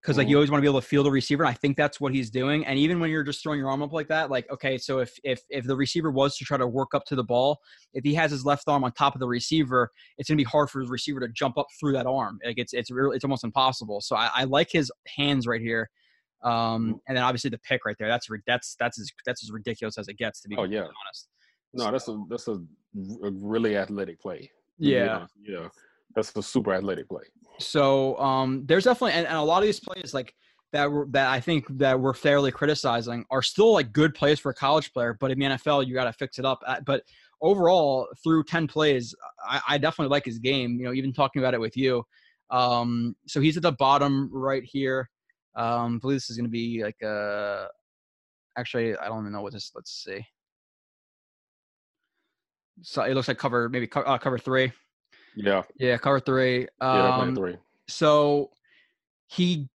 Because 0.00 0.16
like 0.16 0.28
you 0.28 0.36
Mhm. 0.36 0.38
always 0.38 0.50
want 0.52 0.60
to 0.60 0.62
be 0.62 0.68
able 0.68 0.80
to 0.80 0.86
feel 0.86 1.02
the 1.02 1.10
receiver. 1.10 1.42
And 1.42 1.50
I 1.50 1.54
think 1.54 1.76
that's 1.76 2.00
what 2.00 2.14
he's 2.14 2.30
doing. 2.30 2.64
And 2.64 2.78
even 2.78 3.00
when 3.00 3.10
you're 3.10 3.24
just 3.24 3.42
throwing 3.42 3.58
your 3.58 3.68
arm 3.68 3.82
up 3.82 3.92
like 3.92 4.06
that, 4.08 4.30
like 4.30 4.48
okay, 4.48 4.78
so 4.78 5.00
if 5.00 5.18
if 5.24 5.42
if 5.50 5.64
the 5.64 5.76
receiver 5.76 6.12
was 6.12 6.36
to 6.38 6.44
try 6.44 6.56
to 6.56 6.68
work 6.68 6.94
up 6.94 7.04
to 7.06 7.16
the 7.16 7.24
ball, 7.24 7.58
if 7.94 8.04
he 8.04 8.14
has 8.14 8.30
his 8.30 8.44
left 8.44 8.68
arm 8.68 8.84
on 8.84 8.92
top 8.92 9.16
of 9.16 9.20
the 9.20 9.26
receiver, 9.26 9.90
it's 10.16 10.28
gonna 10.28 10.36
be 10.36 10.44
hard 10.44 10.70
for 10.70 10.84
the 10.84 10.88
receiver 10.88 11.18
to 11.18 11.28
jump 11.28 11.58
up 11.58 11.66
through 11.80 11.94
that 11.94 12.06
arm. 12.06 12.38
Like 12.44 12.58
it's 12.58 12.72
it's 12.74 12.92
really 12.92 13.16
it's 13.16 13.24
almost 13.24 13.42
impossible. 13.42 14.00
So 14.00 14.14
I, 14.14 14.30
I 14.32 14.44
like 14.44 14.68
his 14.70 14.90
hands 15.16 15.48
right 15.48 15.60
here. 15.60 15.90
Um, 16.42 17.00
and 17.08 17.16
then 17.16 17.24
obviously 17.24 17.50
the 17.50 17.58
pick 17.58 17.84
right 17.84 17.96
there. 17.98 18.08
That's 18.08 18.28
that's 18.46 18.76
that's 18.78 19.00
as 19.00 19.10
that's 19.26 19.42
as 19.42 19.50
ridiculous 19.50 19.98
as 19.98 20.08
it 20.08 20.16
gets 20.18 20.40
to 20.42 20.48
be 20.48 20.56
Oh, 20.56 20.64
yeah. 20.64 20.80
honest. 21.06 21.28
No, 21.74 21.90
that's 21.90 22.08
a 22.08 22.22
that's 22.30 22.48
a, 22.48 22.52
a 23.24 23.30
really 23.32 23.76
athletic 23.76 24.20
play. 24.20 24.50
Yeah. 24.78 25.26
yeah, 25.42 25.68
that's 26.14 26.34
a 26.36 26.42
super 26.42 26.72
athletic 26.72 27.08
play. 27.08 27.24
So 27.58 28.16
um, 28.18 28.64
there's 28.66 28.84
definitely 28.84 29.12
and, 29.14 29.26
and 29.26 29.36
a 29.36 29.42
lot 29.42 29.58
of 29.58 29.64
these 29.66 29.80
plays 29.80 30.14
like 30.14 30.32
that 30.72 30.90
were 30.90 31.06
that 31.10 31.28
I 31.28 31.40
think 31.40 31.66
that 31.78 31.98
we're 31.98 32.14
fairly 32.14 32.52
criticizing 32.52 33.24
are 33.30 33.42
still 33.42 33.72
like 33.72 33.92
good 33.92 34.14
plays 34.14 34.38
for 34.38 34.50
a 34.50 34.54
college 34.54 34.92
player, 34.92 35.16
but 35.18 35.30
in 35.32 35.38
the 35.38 35.46
NFL 35.46 35.86
you 35.86 35.94
got 35.94 36.04
to 36.04 36.12
fix 36.12 36.38
it 36.38 36.44
up. 36.44 36.60
Uh, 36.66 36.80
But 36.86 37.02
overall, 37.42 38.06
through 38.22 38.44
ten 38.44 38.66
plays, 38.68 39.14
I, 39.44 39.60
I 39.70 39.78
definitely 39.78 40.10
like 40.10 40.24
his 40.24 40.38
game. 40.38 40.78
You 40.78 40.84
know, 40.84 40.92
even 40.92 41.12
talking 41.12 41.42
about 41.42 41.54
it 41.54 41.60
with 41.60 41.76
you. 41.76 42.04
Um, 42.50 43.14
so 43.26 43.40
he's 43.40 43.56
at 43.56 43.62
the 43.62 43.72
bottom 43.72 44.30
right 44.32 44.62
here. 44.64 45.10
Um, 45.54 45.96
I 45.96 45.98
believe 46.00 46.16
this 46.16 46.30
is 46.30 46.36
going 46.36 46.46
to 46.46 46.50
be 46.50 46.82
like 46.82 47.00
a. 47.02 47.68
Actually, 48.56 48.96
I 48.96 49.06
don't 49.06 49.20
even 49.20 49.32
know 49.32 49.42
what 49.42 49.52
this. 49.52 49.70
Let's 49.74 50.04
see. 50.04 50.24
So 52.82 53.02
it 53.02 53.14
looks 53.14 53.28
like 53.28 53.38
cover 53.38 53.68
maybe 53.68 53.86
co- 53.86 54.02
uh, 54.02 54.18
cover 54.18 54.38
three. 54.38 54.72
Yeah, 55.34 55.62
Yeah, 55.78 55.96
cover 55.98 56.20
three. 56.20 56.68
yeah, 56.80 57.16
Um, 57.16 57.34
three. 57.34 57.56
so 57.88 58.50
he 59.28 59.68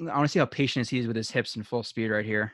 I 0.00 0.16
want 0.16 0.24
to 0.24 0.28
see 0.28 0.38
how 0.38 0.46
patient 0.46 0.88
he 0.88 0.98
is 0.98 1.06
with 1.06 1.16
his 1.16 1.30
hips 1.30 1.56
and 1.56 1.66
full 1.66 1.82
speed 1.82 2.08
right 2.08 2.24
here. 2.24 2.52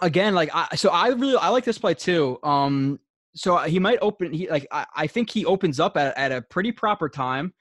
Again, 0.00 0.34
like 0.34 0.50
I 0.54 0.76
so 0.76 0.90
I 0.90 1.08
really 1.08 1.36
I 1.36 1.48
like 1.48 1.64
this 1.64 1.78
play 1.78 1.94
too. 1.94 2.38
Um 2.42 3.00
so 3.34 3.58
he 3.58 3.78
might 3.78 3.98
open 4.00 4.32
he 4.32 4.48
like 4.48 4.66
I, 4.70 4.86
I 4.94 5.06
think 5.06 5.30
he 5.30 5.44
opens 5.44 5.80
up 5.80 5.96
at, 5.96 6.16
at 6.16 6.32
a 6.32 6.42
pretty 6.42 6.72
proper 6.72 7.08
time. 7.08 7.52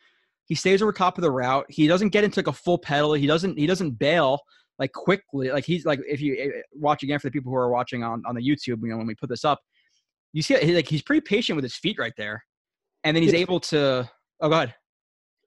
He 0.47 0.55
stays 0.55 0.81
over 0.81 0.91
top 0.91 1.17
of 1.17 1.21
the 1.21 1.31
route. 1.31 1.65
He 1.69 1.87
doesn't 1.87 2.09
get 2.09 2.23
into 2.23 2.39
like 2.39 2.47
a 2.47 2.53
full 2.53 2.77
pedal. 2.77 3.13
He 3.13 3.27
doesn't 3.27 3.57
he 3.57 3.67
doesn't 3.67 3.91
bail 3.99 4.39
like 4.79 4.91
quickly. 4.93 5.49
Like 5.51 5.65
he's 5.65 5.85
like 5.85 5.99
if 6.07 6.21
you 6.21 6.35
eh, 6.39 6.61
watch 6.73 7.03
again 7.03 7.19
for 7.19 7.27
the 7.27 7.31
people 7.31 7.51
who 7.51 7.57
are 7.57 7.69
watching 7.69 8.03
on, 8.03 8.23
on 8.25 8.35
the 8.35 8.41
YouTube, 8.41 8.81
you 8.81 8.87
know, 8.89 8.97
when 8.97 9.07
we 9.07 9.15
put 9.15 9.29
this 9.29 9.43
up, 9.45 9.59
you 10.33 10.41
see 10.41 10.55
he, 10.57 10.73
like 10.75 10.87
he's 10.87 11.01
pretty 11.01 11.21
patient 11.21 11.55
with 11.55 11.63
his 11.63 11.75
feet 11.75 11.97
right 11.99 12.13
there. 12.17 12.43
And 13.03 13.15
then 13.15 13.23
he's 13.23 13.33
Yeah. 13.33 13.39
able 13.39 13.59
to 13.61 14.09
oh 14.41 14.49
go 14.49 14.55
ahead. 14.55 14.75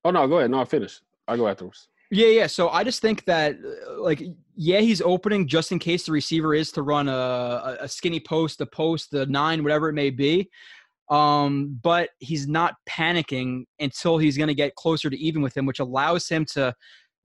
Oh 0.04 0.10
no, 0.10 0.26
go 0.28 0.38
ahead. 0.38 0.50
No, 0.50 0.60
I 0.60 0.64
finished. 0.64 1.02
I'll 1.28 1.36
go 1.36 1.48
afterwards. 1.48 1.88
Yeah, 2.12 2.26
yeah. 2.26 2.46
So 2.48 2.70
I 2.70 2.82
just 2.82 3.00
think 3.00 3.24
that, 3.26 3.54
uh, 3.54 4.00
like, 4.02 4.20
yeah, 4.56 4.80
he's 4.80 5.00
opening 5.00 5.46
just 5.46 5.70
in 5.70 5.78
case 5.78 6.06
the 6.06 6.10
receiver 6.12 6.54
is 6.54 6.72
to 6.72 6.82
run 6.82 7.06
a, 7.08 7.12
a- 7.12 7.76
a 7.82 7.88
skinny 7.88 8.18
post, 8.18 8.60
a 8.60 8.66
post, 8.66 9.12
the 9.12 9.26
nine, 9.26 9.62
whatever 9.62 9.88
it 9.88 9.92
may 9.92 10.10
be. 10.10 10.50
Um, 11.10 11.78
but 11.82 12.10
he's 12.20 12.46
not 12.46 12.76
panicking 12.88 13.64
until 13.80 14.16
he's 14.16 14.36
going 14.36 14.48
to 14.48 14.54
get 14.54 14.76
closer 14.76 15.10
to 15.10 15.18
even 15.18 15.42
with 15.42 15.56
him, 15.56 15.66
which 15.66 15.80
allows 15.80 16.28
him 16.28 16.44
to 16.52 16.72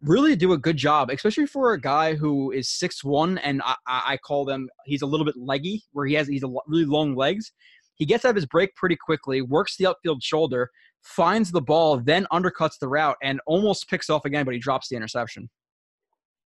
really 0.02 0.36
do 0.36 0.54
a 0.54 0.58
good 0.58 0.76
job, 0.76 1.10
especially 1.12 1.46
for 1.46 1.74
a 1.74 1.80
guy 1.80 2.16
who 2.16 2.52
is 2.52 2.68
six 2.70 3.04
one, 3.04 3.38
and 3.40 3.62
I, 3.64 3.76
I 3.88 4.18
call 4.18 4.44
them 4.44 4.68
he's 4.86 5.04
a 5.04 5.06
little 5.06 5.26
bit 5.26 5.36
leggy, 5.38 5.84
where 5.94 6.06
he 6.06 6.16
has 6.16 6.28
he's 6.28 6.44
a 6.44 6.50
really 6.68 6.86
long 6.86 7.16
legs. 7.16 7.52
He 7.96 8.06
gets 8.06 8.26
out 8.26 8.32
of 8.32 8.36
his 8.36 8.46
break 8.46 8.76
pretty 8.76 8.98
quickly, 8.98 9.42
works 9.42 9.78
the 9.78 9.86
upfield 9.86 10.22
shoulder, 10.22 10.70
finds 11.02 11.52
the 11.52 11.62
ball, 11.62 11.98
then 11.98 12.28
undercuts 12.34 12.78
the 12.80 12.88
route, 12.88 13.16
and 13.22 13.40
almost 13.46 13.90
picks 13.90 14.10
off 14.10 14.26
again, 14.26 14.46
but 14.46 14.54
he 14.54 14.60
drops 14.60 14.90
the 14.90 14.96
interception. 14.96 15.50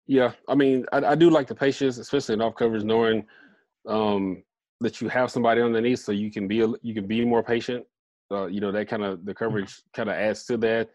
Yeah, 0.06 0.32
I 0.48 0.54
mean, 0.54 0.86
I, 0.92 0.98
I 0.98 1.14
do 1.16 1.28
like 1.28 1.48
the 1.48 1.54
patience, 1.54 1.98
especially 1.98 2.34
in 2.34 2.40
off 2.40 2.54
coverage, 2.54 2.84
knowing 2.84 3.26
um, 3.86 4.44
that 4.80 5.00
you 5.00 5.08
have 5.08 5.30
somebody 5.30 5.60
underneath, 5.62 6.00
so 6.00 6.12
you 6.12 6.30
can 6.30 6.46
be 6.46 6.60
a, 6.62 6.68
you 6.82 6.94
can 6.94 7.06
be 7.06 7.24
more 7.24 7.42
patient. 7.42 7.84
Uh, 8.30 8.46
you 8.46 8.60
know, 8.60 8.72
that 8.72 8.88
kind 8.88 9.04
of 9.04 9.24
the 9.24 9.34
coverage 9.34 9.82
kind 9.94 10.08
of 10.08 10.16
adds 10.16 10.44
to 10.46 10.56
that. 10.58 10.90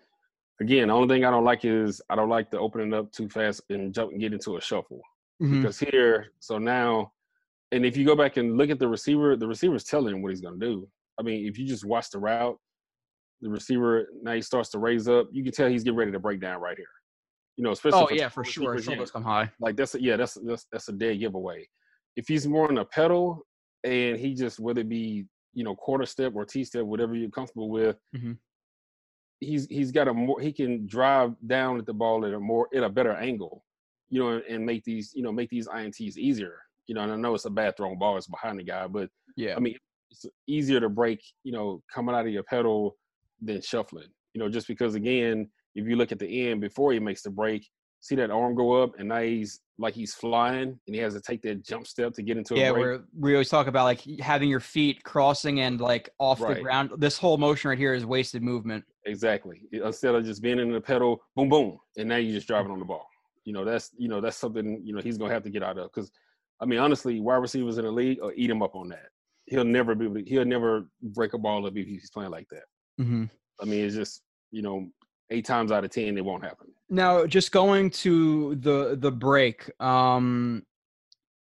Again, 0.59 0.89
the 0.89 0.93
only 0.93 1.07
thing 1.15 1.25
I 1.25 1.32
don't 1.32 1.45
like 1.45 1.65
is 1.65 2.01
I 2.09 2.15
don't 2.15 2.29
like 2.29 2.51
the 2.51 2.59
opening 2.59 2.93
up 2.93 3.11
too 3.11 3.27
fast 3.29 3.61
and 3.69 3.93
jump 3.93 4.11
and 4.11 4.19
get 4.19 4.34
into 4.34 4.57
a 4.57 4.61
shuffle 4.61 5.01
Mhm. 5.41 5.61
because 5.61 5.79
here, 5.79 6.27
so 6.39 6.57
now, 6.59 7.11
and 7.71 7.86
if 7.86 7.97
you 7.97 8.05
go 8.05 8.15
back 8.15 8.38
and 8.38 8.57
look 8.57 8.69
at 8.69 8.77
the 8.77 8.88
receiver, 8.88 9.36
the 9.36 9.47
receiver's 9.47 9.86
telling 9.86 10.15
him 10.15 10.21
what 10.21 10.29
he's 10.29 10.41
going 10.41 10.59
to 10.59 10.65
do. 10.65 10.88
I 11.19 11.23
mean, 11.23 11.47
if 11.47 11.57
you 11.57 11.65
just 11.65 11.86
watch 11.86 12.09
the 12.11 12.19
route, 12.19 12.57
the 13.41 13.49
receiver 13.49 14.07
now 14.21 14.34
he 14.34 14.41
starts 14.41 14.69
to 14.71 14.79
raise 14.79 15.07
up. 15.07 15.27
You 15.32 15.43
can 15.43 15.51
tell 15.51 15.67
he's 15.67 15.84
getting 15.84 15.97
ready 15.97 16.11
to 16.11 16.19
break 16.19 16.41
down 16.41 16.61
right 16.61 16.77
here. 16.77 16.86
You 17.57 17.63
know, 17.63 17.71
especially 17.71 18.01
Oh 18.03 18.07
for 18.07 18.13
yeah, 18.15 18.29
for 18.29 18.43
sure. 18.43 18.77
Shoulders 18.79 19.09
come 19.09 19.23
high. 19.23 19.49
like 19.59 19.75
that's 19.77 19.95
a, 19.95 20.01
yeah, 20.01 20.15
that's 20.17 20.36
that's 20.45 20.67
that's 20.71 20.89
a 20.89 20.93
dead 20.93 21.19
giveaway. 21.19 21.67
If 22.15 22.27
he's 22.27 22.45
more 22.47 22.69
on 22.69 22.77
a 22.77 22.86
pedal 22.86 23.41
and 23.84 24.17
he 24.17 24.34
just 24.34 24.59
whether 24.59 24.82
it 24.82 24.89
be 24.89 25.25
you 25.53 25.63
know 25.63 25.75
quarter 25.75 26.05
step 26.05 26.34
or 26.36 26.45
T 26.45 26.63
step, 26.63 26.84
whatever 26.84 27.15
you're 27.15 27.29
comfortable 27.29 27.69
with, 27.69 27.97
Mhm. 28.15 28.38
he's 29.39 29.65
he's 29.67 29.91
got 29.91 30.07
a 30.07 30.13
more 30.13 30.39
he 30.39 30.53
can 30.53 30.86
drive 30.88 31.34
down 31.47 31.77
at 31.79 31.86
the 31.86 31.93
ball 31.93 32.25
at 32.25 32.34
a 32.34 32.39
more 32.39 32.67
at 32.73 32.84
a 32.84 32.89
better 32.89 33.13
angle, 33.13 33.65
you 34.09 34.19
know, 34.19 34.29
and, 34.29 34.43
and 34.45 34.65
make 34.65 34.84
these 34.84 35.11
you 35.15 35.23
know 35.23 35.32
make 35.32 35.49
these 35.49 35.67
ints 35.67 35.99
easier. 36.17 36.59
You 36.88 36.95
know, 36.95 37.01
and 37.01 37.11
I 37.11 37.15
know 37.15 37.34
it's 37.36 37.45
a 37.45 37.49
bad 37.49 37.77
thrown 37.77 37.97
ball, 37.97 38.17
it's 38.17 38.27
behind 38.27 38.59
the 38.59 38.63
guy, 38.63 38.88
but 38.88 39.09
Yeah. 39.36 39.55
I 39.55 39.59
mean 39.59 39.77
it's 40.09 40.25
easier 40.47 40.79
to 40.79 40.89
break 40.89 41.23
you 41.43 41.51
know 41.51 41.82
coming 41.93 42.13
out 42.15 42.25
of 42.25 42.34
your 42.34 42.43
pedal 42.43 42.97
than 43.41 43.61
shuffling. 43.61 44.09
You 44.34 44.39
know, 44.39 44.49
just 44.49 44.67
because 44.67 44.95
again, 44.95 45.49
if 45.75 45.88
you 45.88 45.95
look 45.95 46.11
at 46.11 46.19
the 46.19 46.49
end 46.49 46.61
before 46.61 46.93
he 46.93 46.99
makes 46.99 47.21
the 47.21 47.29
break, 47.29 47.67
see 48.01 48.15
that 48.15 48.31
arm 48.31 48.55
go 48.55 48.73
up, 48.83 48.99
and 48.99 49.07
now 49.07 49.21
he's 49.21 49.61
like 49.77 49.93
he's 49.93 50.13
flying, 50.13 50.79
and 50.85 50.95
he 50.95 50.97
has 50.97 51.13
to 51.13 51.21
take 51.21 51.41
that 51.43 51.63
jump 51.63 51.87
step 51.87 52.13
to 52.13 52.21
get 52.21 52.37
into 52.37 52.55
yeah, 52.55 52.71
where 52.71 53.03
we 53.17 53.33
always 53.33 53.49
talk 53.49 53.67
about 53.67 53.85
like 53.85 54.01
having 54.19 54.49
your 54.49 54.59
feet 54.59 55.03
crossing 55.03 55.61
and 55.61 55.79
like 55.79 56.09
off 56.19 56.39
the 56.39 56.55
ground. 56.55 56.91
This 56.97 57.17
whole 57.17 57.37
motion 57.37 57.69
right 57.69 57.77
here 57.77 57.93
is 57.93 58.05
wasted 58.05 58.43
movement. 58.43 58.83
Exactly. 59.05 59.61
Instead 59.71 60.15
of 60.15 60.25
just 60.25 60.41
being 60.41 60.59
in 60.59 60.71
the 60.71 60.81
pedal, 60.81 61.23
boom, 61.35 61.49
boom, 61.49 61.77
and 61.97 62.09
now 62.09 62.17
you're 62.17 62.33
just 62.33 62.47
driving 62.47 62.71
on 62.71 62.79
the 62.79 62.85
ball. 62.85 63.07
You 63.45 63.53
know, 63.53 63.63
that's 63.63 63.91
you 63.97 64.09
know 64.09 64.19
that's 64.19 64.37
something 64.37 64.81
you 64.83 64.93
know 64.93 65.01
he's 65.01 65.17
gonna 65.17 65.33
have 65.33 65.43
to 65.43 65.49
get 65.49 65.63
out 65.63 65.77
of 65.77 65.91
because, 65.93 66.11
I 66.59 66.65
mean, 66.65 66.79
honestly, 66.79 67.19
wide 67.19 67.37
receivers 67.37 67.77
in 67.77 67.85
the 67.85 67.91
league 67.91 68.19
will 68.21 68.33
eat 68.35 68.49
him 68.49 68.61
up 68.61 68.75
on 68.75 68.89
that. 68.89 69.07
He'll 69.45 69.63
never 69.63 69.95
be. 69.95 70.05
able 70.05 70.15
to- 70.15 70.29
He'll 70.29 70.45
never 70.45 70.87
break 71.01 71.33
a 71.33 71.37
ball 71.37 71.65
up 71.65 71.75
if 71.75 71.87
he's 71.87 72.11
playing 72.11 72.31
like 72.31 72.47
that. 72.51 72.63
Mm-hmm. 72.99 73.25
I 73.61 73.65
mean, 73.65 73.85
it's 73.85 73.95
just 73.95 74.21
you 74.51 74.61
know, 74.61 74.87
eight 75.32 75.45
times 75.45 75.71
out 75.71 75.84
of 75.84 75.89
ten, 75.91 76.17
it 76.17 76.23
won't 76.25 76.43
happen. 76.43 76.67
Now, 76.89 77.25
just 77.25 77.51
going 77.51 77.89
to 77.91 78.55
the 78.55 78.95
the 78.99 79.11
break. 79.11 79.69
Um, 79.82 80.63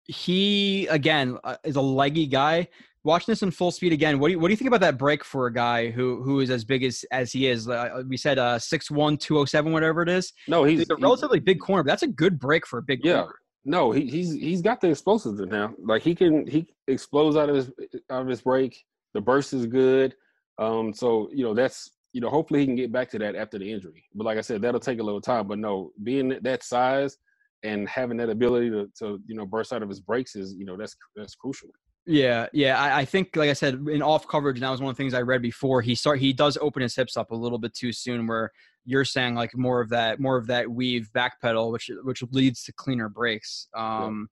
he 0.05 0.87
again 0.87 1.37
uh, 1.43 1.55
is 1.63 1.75
a 1.75 1.81
leggy 1.81 2.27
guy. 2.27 2.67
Watching 3.03 3.31
this 3.31 3.41
in 3.41 3.51
full 3.51 3.71
speed 3.71 3.93
again, 3.93 4.19
what 4.19 4.27
do 4.27 4.31
you 4.33 4.39
what 4.39 4.49
do 4.49 4.51
you 4.51 4.57
think 4.57 4.67
about 4.67 4.81
that 4.81 4.97
break 4.97 5.23
for 5.23 5.47
a 5.47 5.53
guy 5.53 5.89
who 5.89 6.21
who 6.23 6.41
is 6.41 6.49
as 6.49 6.65
big 6.65 6.83
as 6.83 7.05
as 7.11 7.31
he 7.31 7.47
is? 7.47 7.67
Uh, 7.69 8.03
we 8.07 8.17
said 8.17 8.37
uh 8.37 8.59
six 8.59 8.91
one 8.91 9.15
two 9.17 9.37
oh 9.37 9.45
seven 9.45 9.71
whatever 9.71 10.01
it 10.01 10.09
is. 10.09 10.33
No, 10.47 10.65
he's, 10.65 10.79
He's 10.79 10.89
a 10.89 10.95
relatively 10.97 11.39
big 11.39 11.59
corner, 11.59 11.83
but 11.83 11.89
that's 11.91 12.03
a 12.03 12.07
good 12.07 12.37
break 12.37 12.67
for 12.67 12.79
a 12.79 12.81
big 12.81 12.99
Yeah. 13.03 13.19
corner. 13.19 13.35
No, 13.63 13.91
he, 13.91 14.07
he's 14.07 14.33
he's 14.33 14.61
got 14.61 14.81
the 14.81 14.89
explosives 14.89 15.39
in 15.39 15.49
now. 15.49 15.73
Like 15.81 16.01
he 16.01 16.15
can 16.15 16.45
he 16.47 16.67
explodes 16.87 17.37
out 17.37 17.49
of 17.49 17.55
his 17.55 17.71
out 18.09 18.21
of 18.21 18.27
his 18.27 18.41
break. 18.41 18.77
The 19.13 19.21
burst 19.21 19.53
is 19.53 19.65
good. 19.67 20.13
Um, 20.57 20.93
so 20.93 21.29
you 21.33 21.43
know 21.43 21.53
that's 21.53 21.91
you 22.13 22.21
know 22.21 22.29
hopefully 22.29 22.61
he 22.61 22.65
can 22.65 22.75
get 22.75 22.91
back 22.91 23.09
to 23.11 23.19
that 23.19 23.35
after 23.35 23.57
the 23.59 23.71
injury. 23.71 24.05
But 24.15 24.25
like 24.25 24.37
I 24.37 24.41
said, 24.41 24.61
that'll 24.61 24.79
take 24.79 24.99
a 24.99 25.03
little 25.03 25.21
time. 25.21 25.47
But 25.47 25.59
no, 25.59 25.91
being 26.03 26.37
that 26.41 26.63
size 26.63 27.17
and 27.63 27.87
having 27.89 28.17
that 28.17 28.29
ability 28.29 28.69
to, 28.71 28.89
to 28.99 29.19
you 29.27 29.35
know 29.35 29.45
burst 29.45 29.73
out 29.73 29.83
of 29.83 29.89
his 29.89 29.99
breaks 29.99 30.35
is 30.35 30.55
you 30.55 30.65
know 30.65 30.77
that's 30.77 30.95
that's 31.15 31.35
crucial. 31.35 31.69
Yeah, 32.09 32.47
yeah. 32.53 32.79
I, 32.81 32.99
I 32.99 33.05
think, 33.05 33.35
like 33.35 33.49
I 33.49 33.53
said, 33.53 33.85
in 33.91 34.01
off 34.01 34.29
coverage, 34.29 34.55
and 34.55 34.63
that 34.63 34.69
was 34.69 34.79
one 34.79 34.89
of 34.89 34.95
the 34.95 35.03
things 35.03 35.13
I 35.13 35.21
read 35.21 35.41
before. 35.41 35.81
He 35.81 35.93
start 35.93 36.19
he 36.19 36.31
does 36.31 36.57
open 36.61 36.81
his 36.81 36.95
hips 36.95 37.17
up 37.17 37.31
a 37.31 37.35
little 37.35 37.57
bit 37.57 37.73
too 37.73 37.91
soon, 37.91 38.27
where 38.27 38.51
you're 38.85 39.03
saying 39.03 39.35
like 39.35 39.55
more 39.57 39.81
of 39.81 39.89
that 39.89 40.19
more 40.19 40.37
of 40.37 40.47
that 40.47 40.69
weave 40.71 41.11
back 41.11 41.41
pedal, 41.41 41.69
which 41.69 41.91
which 42.03 42.23
leads 42.31 42.63
to 42.63 42.73
cleaner 42.73 43.09
breaks. 43.09 43.67
Um, 43.75 44.29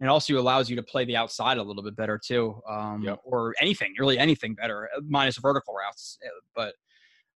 and 0.00 0.08
also 0.08 0.40
allows 0.40 0.70
you 0.70 0.76
to 0.76 0.82
play 0.82 1.04
the 1.04 1.16
outside 1.16 1.58
a 1.58 1.62
little 1.62 1.82
bit 1.82 1.94
better 1.94 2.18
too, 2.18 2.58
um, 2.66 3.06
or 3.22 3.54
anything 3.60 3.92
really 3.98 4.18
anything 4.18 4.54
better 4.54 4.88
minus 5.06 5.36
vertical 5.36 5.74
routes. 5.74 6.18
uh, 6.24 6.30
But 6.56 6.74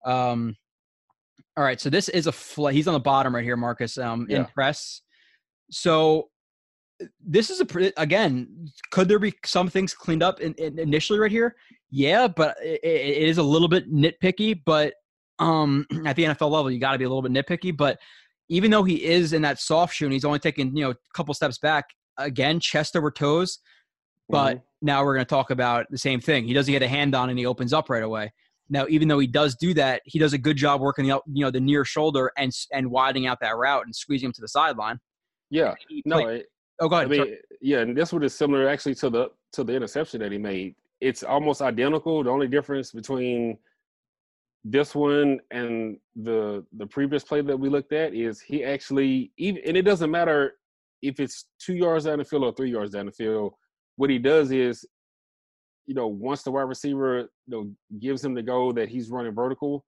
um, 0.05 0.57
all 1.57 1.64
right, 1.64 1.80
so 1.80 1.90
this 1.90 2.09
is 2.09 2.26
a 2.26 2.32
fl- 2.32 2.68
he's 2.68 2.86
on 2.88 2.94
the 2.94 3.01
bottom 3.01 3.34
right 3.34 3.44
here, 3.44 3.57
Marcus. 3.57 3.98
Um, 3.98 4.26
in 4.30 4.44
press. 4.46 5.03
So 5.70 6.28
this 7.24 7.51
is 7.51 7.61
a 7.61 7.92
again 7.96 8.68
could 8.90 9.09
there 9.09 9.18
be 9.18 9.32
some 9.44 9.68
things 9.68 9.94
cleaned 9.94 10.22
up 10.22 10.40
in, 10.40 10.53
in 10.55 10.78
initially 10.78 11.18
right 11.18 11.30
here 11.30 11.57
yeah 11.90 12.28
but 12.28 12.57
it, 12.62 12.80
it 12.84 13.22
is 13.22 13.38
a 13.38 13.42
little 13.42 13.68
bit 13.68 13.90
nitpicky 13.90 14.61
but 14.66 14.92
um 15.38 15.86
at 16.07 16.14
the 16.16 16.24
nfl 16.24 16.51
level 16.51 16.70
you 16.70 16.78
got 16.78 16.92
to 16.92 16.98
be 16.98 17.05
a 17.05 17.09
little 17.09 17.22
bit 17.26 17.32
nitpicky 17.32 17.74
but 17.74 17.98
even 18.48 18.70
though 18.70 18.82
he 18.84 19.03
is 19.05 19.32
in 19.32 19.40
that 19.42 19.59
soft 19.59 19.94
shoe 19.94 20.05
and 20.05 20.12
he's 20.12 20.24
only 20.24 20.38
taking 20.38 20.76
you 20.76 20.84
know 20.84 20.90
a 20.90 20.96
couple 21.14 21.32
steps 21.32 21.59
back 21.59 21.86
again 22.18 22.61
chest 22.61 22.96
over 22.96 23.11
toes 23.11 23.61
but 24.28 24.59
Mhm. 24.59 24.62
now 24.82 25.03
we're 25.05 25.14
going 25.14 25.24
to 25.24 25.28
talk 25.30 25.51
about 25.51 25.86
the 25.90 25.98
same 25.98 26.20
thing 26.20 26.44
he 26.44 26.53
doesn't 26.53 26.72
get 26.72 26.82
a 26.82 26.88
hand 26.88 27.14
on 27.14 27.30
and 27.30 27.38
he 27.38 27.46
opens 27.46 27.72
up 27.72 27.88
right 27.88 28.03
away 28.03 28.30
now 28.70 28.86
even 28.88 29.08
though 29.08 29.18
he 29.18 29.26
does 29.26 29.54
do 29.56 29.74
that 29.74 30.00
he 30.06 30.18
does 30.18 30.32
a 30.32 30.38
good 30.38 30.56
job 30.56 30.80
working 30.80 31.06
the 31.06 31.20
you 31.26 31.44
know 31.44 31.50
the 31.50 31.60
near 31.60 31.84
shoulder 31.84 32.32
and 32.38 32.50
and 32.72 32.90
widening 32.90 33.26
out 33.26 33.38
that 33.40 33.56
route 33.56 33.84
and 33.84 33.94
squeezing 33.94 34.26
him 34.26 34.32
to 34.32 34.40
the 34.40 34.48
sideline 34.48 34.98
yeah, 35.50 35.74
no, 36.04 36.18
it, 36.28 36.46
oh 36.80 36.88
go 36.88 36.96
I 36.96 37.06
mean, 37.06 37.36
yeah, 37.60 37.80
and 37.80 37.96
this 37.96 38.12
one 38.12 38.22
is 38.22 38.34
similar 38.34 38.68
actually 38.68 38.94
to 38.96 39.10
the 39.10 39.28
to 39.52 39.64
the 39.64 39.74
interception 39.74 40.20
that 40.20 40.30
he 40.30 40.38
made. 40.38 40.76
It's 41.00 41.24
almost 41.24 41.60
identical. 41.60 42.22
The 42.22 42.30
only 42.30 42.46
difference 42.46 42.92
between 42.92 43.58
this 44.64 44.94
one 44.94 45.40
and 45.50 45.98
the 46.14 46.64
the 46.76 46.86
previous 46.86 47.24
play 47.24 47.40
that 47.42 47.58
we 47.58 47.68
looked 47.68 47.92
at 47.92 48.14
is 48.14 48.40
he 48.40 48.62
actually 48.64 49.32
even 49.38 49.60
and 49.66 49.76
it 49.76 49.82
doesn't 49.82 50.10
matter 50.10 50.54
if 51.02 51.18
it's 51.18 51.46
two 51.58 51.74
yards 51.74 52.04
down 52.04 52.18
the 52.18 52.24
field 52.24 52.44
or 52.44 52.52
three 52.52 52.70
yards 52.70 52.92
down 52.92 53.06
the 53.06 53.12
field. 53.12 53.54
What 53.96 54.08
he 54.08 54.18
does 54.18 54.52
is, 54.52 54.86
you 55.91 55.95
know, 55.95 56.07
once 56.07 56.45
the 56.45 56.53
wide 56.53 56.68
receiver 56.74 57.18
you 57.18 57.28
know 57.49 57.62
gives 57.99 58.24
him 58.24 58.32
the 58.32 58.43
go 58.43 58.70
that 58.70 58.88
he's 58.88 59.11
running 59.11 59.34
vertical, 59.34 59.84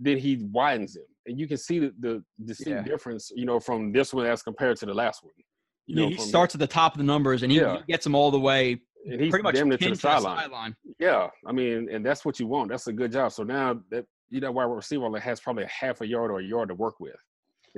then 0.00 0.18
he 0.18 0.32
widens 0.50 0.96
him, 0.96 1.04
and 1.26 1.38
you 1.38 1.46
can 1.46 1.56
see 1.56 1.78
the, 1.78 1.94
the 2.00 2.24
distinct 2.44 2.78
Yeah. 2.78 2.82
difference, 2.92 3.30
you 3.40 3.46
know, 3.46 3.60
from 3.60 3.92
this 3.92 4.12
one 4.12 4.26
as 4.26 4.42
compared 4.42 4.76
to 4.78 4.86
the 4.86 4.92
last 4.94 5.22
one. 5.22 5.32
You 5.86 5.94
Yeah, 5.94 6.02
know, 6.02 6.08
he 6.10 6.16
the- 6.16 6.22
starts 6.22 6.56
at 6.56 6.58
the 6.58 6.66
top 6.66 6.94
of 6.94 6.98
the 6.98 7.04
numbers 7.04 7.44
and 7.44 7.52
he, 7.52 7.58
Yeah. 7.60 7.76
he 7.76 7.82
gets 7.92 8.02
them 8.02 8.16
all 8.16 8.32
the 8.32 8.40
way 8.40 8.80
and 9.08 9.20
he's 9.20 9.30
pretty 9.30 9.44
much 9.44 9.54
damn 9.54 9.70
to 9.70 9.76
the 9.76 9.94
sideline. 9.94 10.38
sideline. 10.38 10.76
Yeah, 10.98 11.28
I 11.46 11.52
mean, 11.52 11.88
and 11.88 12.04
that's 12.04 12.24
what 12.24 12.40
you 12.40 12.48
want. 12.48 12.68
That's 12.70 12.88
a 12.88 12.92
good 12.92 13.12
job. 13.12 13.30
So 13.30 13.44
now 13.44 13.80
that 13.92 14.04
you 14.30 14.40
know 14.40 14.50
wide 14.50 14.64
receiver 14.64 15.04
only 15.06 15.20
has 15.20 15.38
probably 15.40 15.62
a 15.62 15.68
half 15.68 16.00
a 16.00 16.06
yard 16.14 16.32
or 16.32 16.40
a 16.40 16.44
yard 16.44 16.68
to 16.70 16.74
work 16.74 16.98
with. 16.98 17.14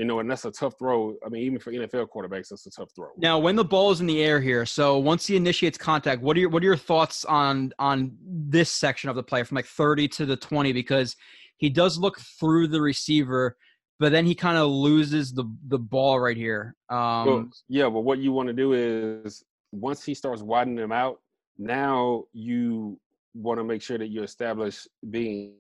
You 0.01 0.07
know, 0.07 0.21
and 0.21 0.31
that's 0.31 0.47
a 0.47 0.51
tough 0.51 0.79
throw. 0.79 1.15
I 1.27 1.29
mean, 1.29 1.43
even 1.43 1.59
for 1.59 1.71
NFL 1.73 2.07
quarterbacks, 2.09 2.49
that's 2.49 2.65
a 2.65 2.71
tough 2.71 2.89
throw. 2.97 3.11
Now, 3.19 3.39
when 3.39 3.55
the 3.55 3.67
ball 3.67 3.91
is 3.91 4.01
in 4.01 4.07
the 4.07 4.23
air 4.23 4.41
here, 4.41 4.65
so 4.65 4.97
once 4.97 5.27
he 5.27 5.37
initiates 5.37 5.77
contact, 5.77 6.23
what 6.23 6.39
are 6.39 6.41
your 6.41 6.49
what 6.49 6.63
are 6.63 6.65
your 6.65 6.77
thoughts 6.79 7.27
on 7.27 7.75
on 7.79 8.17
this 8.25 8.73
section 8.73 9.11
of 9.11 9.17
the 9.17 9.23
play 9.23 9.43
from 9.43 9.57
like 9.57 9.67
30 9.67 10.09
to 10.09 10.25
the 10.25 10.37
20? 10.37 10.73
Because 10.73 11.17
he 11.59 11.69
does 11.69 11.99
look 11.99 12.19
through 12.19 12.69
the 12.69 12.81
receiver, 12.81 13.59
but 13.99 14.11
then 14.11 14.25
he 14.25 14.35
kind 14.35 14.57
of 14.57 14.71
loses 14.71 15.35
the 15.35 15.45
the 15.69 15.79
ball 15.79 16.19
right 16.19 16.39
here. 16.39 16.75
Um, 16.89 17.27
Well, 17.27 17.51
yeah, 17.69 17.91
but 17.91 18.01
what 18.01 18.21
you 18.21 18.33
want 18.33 18.47
to 18.47 18.55
do 18.55 18.73
is 18.73 19.45
once 19.71 20.03
he 20.03 20.15
starts 20.15 20.41
widening 20.41 20.77
them 20.77 20.93
out, 20.93 21.21
now 21.59 22.25
you 22.33 22.99
want 23.35 23.59
to 23.59 23.65
make 23.65 23.83
sure 23.83 23.99
that 23.99 24.09
you 24.09 24.23
establish 24.23 24.87
being 25.11 25.57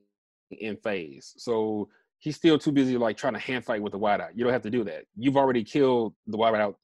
in 0.50 0.78
phase. 0.78 1.34
So 1.36 1.90
he's 2.20 2.36
still 2.36 2.58
too 2.58 2.72
busy 2.72 2.96
like 2.96 3.16
trying 3.16 3.32
to 3.32 3.40
hand 3.40 3.64
fight 3.64 3.82
with 3.82 3.92
the 3.92 3.98
wideout. 3.98 4.30
You 4.34 4.44
don't 4.44 4.52
have 4.52 4.62
to 4.62 4.70
do 4.70 4.84
that. 4.84 5.04
You've 5.16 5.36
already 5.36 5.64
killed 5.64 6.14
the 6.26 6.38
wideout 6.38 6.74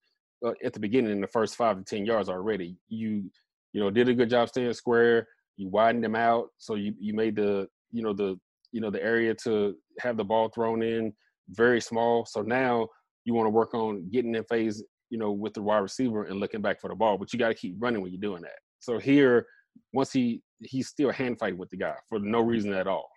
uh, 0.45 0.53
at 0.65 0.73
the 0.73 0.81
beginning 0.81 1.13
in 1.13 1.21
the 1.21 1.27
first 1.29 1.57
five 1.57 1.77
to 1.77 1.85
ten 1.85 2.05
yards 2.05 2.29
already. 2.29 2.77
You 2.89 3.31
you 3.73 3.81
know 3.81 3.91
did 3.91 4.09
a 4.09 4.15
good 4.15 4.31
job 4.31 4.49
staying 4.49 4.73
square. 4.73 5.29
You 5.57 5.69
widened 5.69 6.05
them 6.05 6.17
out, 6.17 6.49
so 6.59 6.75
you 6.75 6.95
you 6.99 7.15
made 7.15 7.37
the 7.37 7.69
you 7.93 8.03
know 8.03 8.13
the 8.13 8.39
you 8.73 8.81
know 8.81 8.91
the 8.91 9.03
area 9.03 9.35
to 9.45 9.77
have 10.01 10.17
the 10.17 10.25
ball 10.25 10.49
thrown 10.49 10.83
in 10.83 11.13
very 11.51 11.81
small. 11.81 12.27
So 12.27 12.43
now 12.43 12.89
you 13.25 13.35
want 13.35 13.47
to 13.47 13.51
work 13.51 13.75
on 13.75 14.09
getting 14.11 14.35
in 14.35 14.45
phase, 14.45 14.83
you 15.11 15.19
know, 15.19 15.33
with 15.33 15.55
the 15.55 15.63
wide 15.63 15.79
receiver 15.79 16.25
and 16.25 16.41
looking 16.41 16.63
back 16.63 16.81
for 16.81 16.89
the 16.89 16.95
ball. 16.95 17.19
But 17.19 17.33
you 17.33 17.39
got 17.39 17.49
to 17.49 17.55
keep 17.55 17.77
running 17.79 18.03
when 18.03 18.13
you're 18.13 18.21
doing 18.21 18.43
that. 18.43 18.59
So 18.81 18.99
here, 18.99 19.47
once 19.93 20.13
he 20.13 20.43
he's 20.63 20.89
still 20.89 21.13
hand 21.13 21.39
fighting 21.39 21.59
with 21.59 21.71
the 21.71 21.77
guy 21.77 21.95
for 22.09 22.19
no 22.19 22.41
reason 22.41 22.73
at 22.73 22.87
all. 22.87 23.09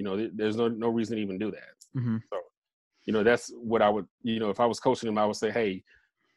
You 0.00 0.04
know, 0.04 0.16
there- 0.16 0.30
there's 0.34 0.56
no 0.56 0.66
no 0.68 0.88
reason 0.88 1.16
to 1.16 1.22
even 1.22 1.36
do 1.38 1.50
that. 1.50 1.74
mhm. 1.94 2.22
You 3.04 3.12
know, 3.12 3.22
that's 3.22 3.50
what 3.54 3.82
I 3.82 3.90
would. 3.90 4.06
You 4.22 4.38
know, 4.40 4.48
if 4.48 4.58
I 4.60 4.64
was 4.64 4.80
coaching 4.80 5.10
him, 5.10 5.18
I 5.18 5.26
would 5.26 5.36
say, 5.36 5.50
hey, 5.50 5.82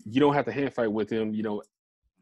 you 0.05 0.19
don't 0.19 0.33
have 0.33 0.43
to 0.45 0.51
hand 0.51 0.73
fight 0.73 0.91
with 0.91 1.09
him. 1.09 1.33
You 1.33 1.43
know, 1.43 1.61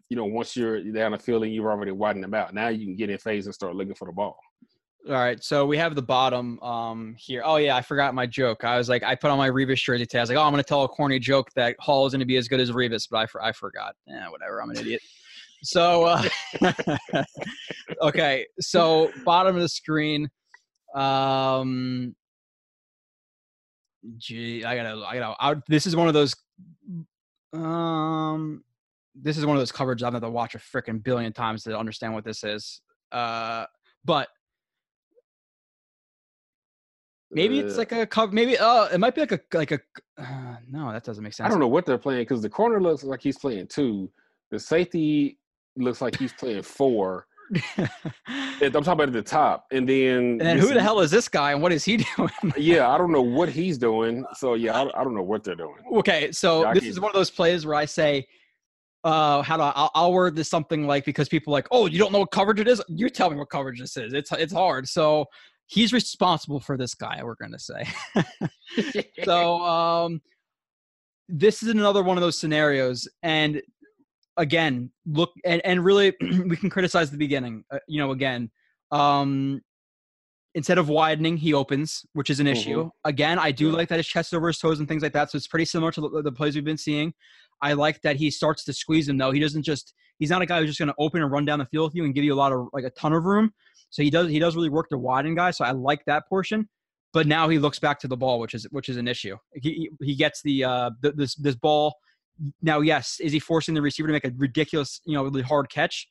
you 0.10 0.18
know, 0.18 0.26
once 0.26 0.56
you're 0.56 0.84
down 0.92 1.14
the 1.14 1.18
field 1.18 1.44
and 1.44 1.52
you've 1.52 1.66
already 1.66 1.92
widened 1.92 2.24
them 2.24 2.36
out, 2.36 2.54
now 2.54 2.68
you 2.68 2.86
can 2.86 2.96
get 2.96 3.10
in 3.10 3.18
phase 3.18 3.48
and 3.48 3.56
start 3.56 3.76
looking 3.76 3.96
for 3.96 4.06
the 4.06 4.12
ball. 4.12 4.38
All 5.08 5.14
right, 5.16 5.44
so 5.44 5.66
we 5.66 5.78
have 5.78 5.96
the 5.96 6.02
bottom 6.04 6.60
um, 6.62 7.16
here. 7.18 7.42
Oh 7.44 7.56
yeah, 7.56 7.76
I 7.76 7.82
forgot 7.82 8.14
my 8.14 8.28
joke. 8.28 8.64
I 8.64 8.78
was 8.78 8.88
like, 8.88 9.02
I 9.02 9.16
put 9.16 9.32
on 9.32 9.39
my 9.39 9.50
Revis 9.50 9.82
jersey 9.82 10.06
today. 10.06 10.20
I 10.20 10.22
was 10.22 10.30
like, 10.30 10.38
oh, 10.38 10.44
I'm 10.44 10.52
going 10.52 10.62
to 10.64 10.68
tell 10.68 10.84
a 10.84 10.88
corny 10.88 11.18
joke 11.18 11.50
that 11.56 11.76
Hall 11.80 12.06
is 12.06 12.14
going 12.14 12.20
to 12.20 12.26
be 12.28 12.38
as 12.38 12.48
good 12.48 12.60
as 12.60 12.70
Revis, 12.72 13.08
but 13.10 13.18
I, 13.18 13.26
for- 13.26 13.42
I 13.44 13.52
forgot. 13.52 13.96
Yeah, 14.06 14.30
whatever. 14.30 14.62
I'm 14.62 14.70
an 14.70 14.78
idiot. 14.78 15.02
So, 15.64 16.04
uh, 16.06 16.24
okay, 18.02 18.46
so 18.60 19.12
bottom 19.26 19.56
of 19.56 19.62
the 19.62 19.70
screen. 19.70 20.30
Um, 20.94 22.16
gee, 24.18 24.64
I 24.64 24.76
gotta, 24.76 25.04
I 25.06 25.18
gotta. 25.18 25.36
I, 25.39 25.56
this 25.68 25.86
is 25.86 25.96
one 25.96 26.08
of 26.08 26.14
those. 26.14 26.36
Um, 27.54 28.64
this 29.16 29.38
is 29.38 29.46
one 29.46 29.56
of 29.58 29.62
those 29.62 29.72
coverages 29.72 30.04
I've 30.04 30.14
had 30.14 30.22
to 30.22 30.30
watch 30.30 30.56
a 30.56 30.58
freaking 30.58 31.04
billion 31.04 31.34
times 31.34 31.64
to 31.64 31.78
understand 31.78 32.14
what 32.14 32.24
this 32.24 32.44
is. 32.44 32.82
Uh, 33.12 33.66
but 34.06 34.30
Maybe 37.34 37.60
it's 37.60 37.76
Uh, 37.76 37.78
like 37.78 37.92
a 37.94 38.06
cover. 38.06 38.34
Maybe 38.34 38.58
oh, 38.60 38.89
it 38.92 38.98
might 38.98 39.16
be 39.16 39.22
like 39.22 39.32
a 39.32 39.39
like 39.54 39.72
a. 39.72 39.80
Uh, 40.18 40.58
no, 40.70 40.92
that 40.92 41.04
doesn't 41.04 41.24
make 41.24 41.34
sense. 41.34 41.48
I 41.48 41.50
don't 41.50 41.60
know 41.60 41.68
what 41.68 41.86
they're 41.86 41.98
playing 41.98 42.22
because 42.24 42.42
the 42.42 42.50
corner 42.50 42.82
looks 42.82 43.04
like 43.04 43.22
he's 43.22 43.38
playing 43.38 43.68
two. 43.68 44.12
The 44.50 44.60
safety 44.60 45.39
looks 45.78 46.02
like 46.02 46.18
he's 46.18 46.34
playing 46.34 46.64
four. 46.64 47.28
I'm 48.62 48.72
talking 48.72 48.91
about 48.91 49.08
at 49.08 49.14
the 49.14 49.22
top, 49.22 49.66
and 49.72 49.88
then 49.88 50.18
and 50.18 50.41
then 50.41 50.58
who 50.58 50.74
the 50.74 50.82
hell 50.82 50.99
is 50.99 51.12
this 51.12 51.28
guy 51.28 51.52
and 51.52 51.62
what 51.62 51.72
is 51.72 51.84
he 51.84 51.97
doing? 52.18 52.54
Yeah, 52.56 52.89
I 52.89 52.97
don't 52.97 53.12
know 53.12 53.22
what 53.22 53.49
he's 53.49 53.78
doing. 53.78 54.26
So 54.36 54.54
yeah, 54.54 54.80
I, 54.80 55.02
I 55.02 55.04
don't 55.04 55.16
know 55.16 55.24
what 55.24 55.43
they're 55.43 55.56
doing. 55.56 55.76
okay, 55.95 56.32
so 56.32 56.64
Yeah, 56.64 56.74
this 56.74 56.86
is 56.86 56.99
one 56.99 57.10
of 57.10 57.16
those 57.16 57.30
plays 57.30 57.66
where 57.66 57.76
I 57.76 57.86
say, 57.86 58.28
uh, 59.04 59.41
how 59.41 59.58
do 59.58 59.64
I? 59.64 59.74
I'll, 59.76 59.91
I'll 59.95 60.14
word 60.14 60.36
this 60.36 60.49
something 60.49 60.88
like 60.88 61.06
because 61.06 61.28
people 61.28 61.54
are 61.54 61.58
like, 61.58 61.68
oh, 61.72 61.88
you 61.88 61.97
don't 61.97 62.12
know 62.12 62.20
what 62.20 62.32
coverage 62.32 62.60
it 62.60 62.68
is. 62.68 62.82
You 62.88 63.10
tell 63.10 63.30
me 63.30 63.36
what 63.36 63.49
coverage 63.49 63.80
this 63.80 63.97
is. 63.97 64.14
It's 64.14 64.32
it's 64.32 64.54
hard. 64.54 64.88
So 64.88 65.26
he's 65.66 65.93
responsible 65.93 66.60
for 66.60 66.78
this 66.78 66.93
guy. 66.93 67.22
We're 67.24 67.36
gonna 67.36 67.60
say. 67.60 67.84
so 69.24 69.62
um 69.62 70.22
this 71.28 71.64
is 71.64 71.70
another 71.70 72.04
one 72.04 72.18
of 72.18 72.22
those 72.22 72.38
scenarios, 72.38 73.08
and 73.24 73.62
again, 74.38 74.91
look 75.05 75.32
and 75.45 75.61
and 75.65 75.84
really, 75.84 76.13
we 76.21 76.55
can 76.57 76.69
criticize 76.69 77.11
the 77.11 77.17
beginning. 77.17 77.63
Uh, 77.71 77.79
you 77.88 77.99
know, 77.99 78.11
again, 78.11 78.49
um, 78.91 79.61
instead 80.55 80.77
of 80.77 80.89
widening, 80.89 81.38
he 81.38 81.53
opens, 81.53 82.05
which 82.13 82.29
is 82.29 82.39
an 82.39 82.47
issue. 82.47 82.86
Mhm. 82.86 82.89
Again, 83.05 83.39
I 83.39 83.51
do 83.51 83.67
Yeah. 83.69 83.73
like 83.77 83.89
that 83.89 83.97
his 83.97 84.07
chest 84.07 84.34
over 84.34 84.47
his 84.47 84.57
toes 84.59 84.79
and 84.79 84.88
things 84.88 85.01
like 85.01 85.13
that. 85.13 85.32
So 85.32 85.38
it's 85.38 85.47
pretty 85.47 85.65
similar 85.65 85.91
to 85.93 86.01
the, 86.01 86.21
the 86.23 86.32
plays 86.32 86.55
we've 86.55 86.65
been 86.65 86.77
seeing. 86.77 87.13
I 87.61 87.73
like 87.73 88.01
that 88.01 88.15
he 88.17 88.29
starts 88.32 88.63
to 88.65 88.73
squeeze 88.73 89.07
him 89.07 89.17
though. 89.17 89.32
He 89.32 89.39
doesn't 89.39 89.63
just 89.63 89.93
he's 90.19 90.29
not 90.29 90.41
a 90.41 90.45
guy 90.45 90.59
who's 90.59 90.69
just 90.69 90.79
going 90.79 90.89
to 90.89 90.95
open 90.99 91.21
and 91.21 91.32
run 91.32 91.45
down 91.45 91.59
the 91.59 91.65
field 91.67 91.89
with 91.91 91.95
you 91.95 92.03
and 92.05 92.13
give 92.13 92.23
you 92.23 92.34
a 92.34 92.36
lot 92.36 92.51
of 92.51 92.67
like 92.73 92.84
a 92.84 92.89
ton 92.91 93.13
of 93.13 93.23
room. 93.23 93.53
So 93.91 94.01
he 94.03 94.09
does 94.09 94.29
he 94.29 94.39
does 94.39 94.55
really 94.55 94.69
work 94.69 94.89
to 94.89 94.97
widen 94.97 95.36
guys. 95.36 95.57
So 95.57 95.65
I 95.65 95.71
like 95.71 96.03
that 96.05 96.27
portion. 96.27 96.67
But 97.13 97.27
now 97.27 97.49
he 97.49 97.59
looks 97.59 97.77
back 97.77 97.99
to 97.99 98.07
the 98.07 98.15
ball, 98.17 98.39
which 98.39 98.53
is 98.53 98.65
which 98.71 98.89
is 98.89 98.97
an 98.97 99.07
issue. 99.07 99.38
He 99.55 99.89
he- 100.01 100.15
gets 100.15 100.41
the 100.41 100.63
uh 100.63 100.89
th- 101.01 101.15
this 101.15 101.36
this 101.36 101.55
ball. 101.55 101.95
Now, 102.62 102.80
yes, 102.82 103.20
is 103.20 103.32
he 103.32 103.39
forcing 103.39 103.76
the 103.76 103.82
receiver 103.82 104.08
to 104.08 104.14
make 104.14 104.26
a 104.26 104.32
ridiculous 104.38 105.02
you 105.06 105.14
know 105.16 105.24
really 105.24 105.42
hard 105.42 105.70
catch? 105.70 106.08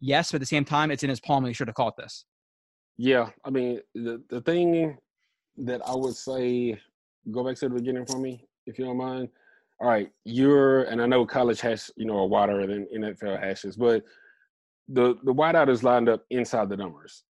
Yes, 0.00 0.32
but 0.32 0.36
at 0.36 0.40
the 0.40 0.46
same 0.46 0.64
time, 0.64 0.90
it's 0.90 1.02
in 1.02 1.10
his 1.10 1.20
palm. 1.20 1.44
and 1.44 1.48
He 1.48 1.54
should 1.54 1.68
have 1.68 1.76
caught 1.76 1.96
this. 1.96 2.24
Yeah, 2.98 3.30
I 3.44 3.50
mean 3.50 3.80
the 3.94 4.22
the 4.28 4.40
thing 4.42 4.98
that 5.58 5.80
I 5.86 5.94
would 5.94 6.14
say 6.16 6.78
go 7.30 7.44
back 7.44 7.56
to 7.56 7.68
the 7.68 7.74
beginning 7.74 8.06
for 8.06 8.18
me, 8.18 8.46
if 8.66 8.78
you 8.78 8.84
don't 8.84 8.96
mind. 8.96 9.28
All 9.80 9.88
right, 9.88 10.10
you're 10.24 10.84
and 10.84 11.00
I 11.02 11.06
know 11.06 11.26
college 11.26 11.60
has 11.62 11.90
you 11.96 12.06
know 12.06 12.18
a 12.18 12.26
wider 12.26 12.66
than 12.66 12.86
NFL 12.96 13.40
hashes, 13.40 13.76
but 13.76 14.04
the 14.88 15.16
the 15.24 15.34
wideout 15.34 15.68
is 15.68 15.82
lined 15.82 16.08
up 16.08 16.24
inside 16.30 16.68
the 16.68 16.76
numbers. 16.76 17.24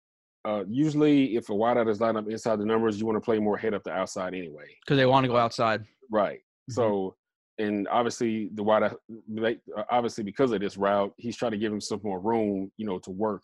Uh, 0.43 0.63
usually, 0.67 1.35
if 1.35 1.49
a 1.49 1.53
wideout 1.53 1.87
is 1.89 2.01
lined 2.01 2.17
up 2.17 2.27
inside 2.27 2.57
the 2.59 2.65
numbers, 2.65 2.99
you 2.99 3.05
want 3.05 3.15
to 3.15 3.21
play 3.21 3.37
more 3.37 3.57
head 3.57 3.73
up 3.75 3.83
the 3.83 3.91
outside 3.91 4.33
anyway. 4.33 4.65
because 4.83 4.97
they 4.97 5.05
want 5.05 5.23
to 5.23 5.27
go 5.27 5.37
outside. 5.37 5.85
Right. 6.09 6.39
Mhm. 6.69 6.73
So, 6.73 7.15
and 7.61 7.87
obviously 7.89 8.49
the 8.55 8.63
wide 8.63 8.83
uh, 8.83 9.83
obviously 9.89 10.23
because 10.23 10.51
of 10.51 10.59
this 10.61 10.77
route, 10.77 11.13
he's 11.17 11.37
trying 11.37 11.51
to 11.51 11.57
give 11.57 11.71
him 11.71 11.81
some 11.81 12.01
more 12.03 12.19
room, 12.19 12.71
you 12.77 12.85
know, 12.85 12.99
to 12.99 13.11
work, 13.11 13.43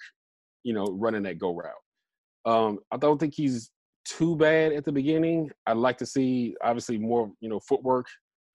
you 0.64 0.74
know, 0.74 0.86
running 0.86 1.24
that 1.24 1.38
go 1.40 1.56
route. 1.56 2.52
Um, 2.52 2.80
I 2.92 2.98
don't 2.98 3.20
think 3.20 3.34
he's 3.36 3.72
too 4.06 4.36
bad 4.36 4.72
at 4.74 4.86
the 4.86 4.92
beginning. 4.92 5.50
I'd 5.66 5.78
like 5.78 5.98
to 5.98 6.06
see 6.06 6.56
obviously 6.64 6.98
more, 6.98 7.32
you 7.42 7.50
know, 7.50 7.60
footwork, 7.60 8.08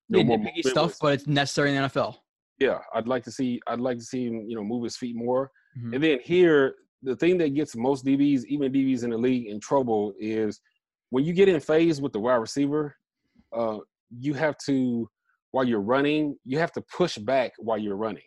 you 0.09 0.25
know, 0.25 0.45
stuff, 0.63 0.97
but 1.01 1.13
it's 1.15 1.27
necessary 1.27 1.75
in 1.75 1.83
the 1.83 1.89
NFL. 1.89 2.17
yeah, 2.59 2.79
I'd 2.95 3.09
like 3.09 3.25
to 3.25 3.31
see. 3.33 3.61
I'd 3.67 3.81
like 3.81 3.99
to 3.99 4.05
see 4.05 4.27
him, 4.27 4.45
you 4.49 4.57
know, 4.57 4.65
move 4.65 4.85
his 4.85 4.97
feet 4.97 5.17
more. 5.17 5.51
Mhm. 5.79 5.95
And 5.95 6.05
then 6.05 6.19
here, 6.23 6.75
the 7.03 7.17
thing 7.17 7.37
that 7.39 7.55
gets 7.55 7.75
most 7.77 8.05
DBs, 8.05 8.45
even 8.47 8.73
DBs 8.73 9.05
in 9.05 9.11
the 9.11 9.19
league, 9.19 9.47
in 9.49 9.59
trouble 9.61 10.13
is 10.19 10.61
when 11.11 11.25
you 11.25 11.33
get 11.33 11.49
in 11.49 11.61
phase 11.61 12.01
with 12.01 12.13
the 12.13 12.21
wide 12.21 12.37
receiver. 12.37 12.95
Uh, 13.53 13.79
you 14.19 14.35
have 14.35 14.57
to, 14.59 15.09
while 15.53 15.65
you're 15.65 15.81
running, 15.81 16.37
you 16.45 16.59
have 16.59 16.73
to 16.73 16.83
push 16.97 17.17
back 17.17 17.53
while 17.59 17.79
you're 17.79 17.97
running, 17.97 18.23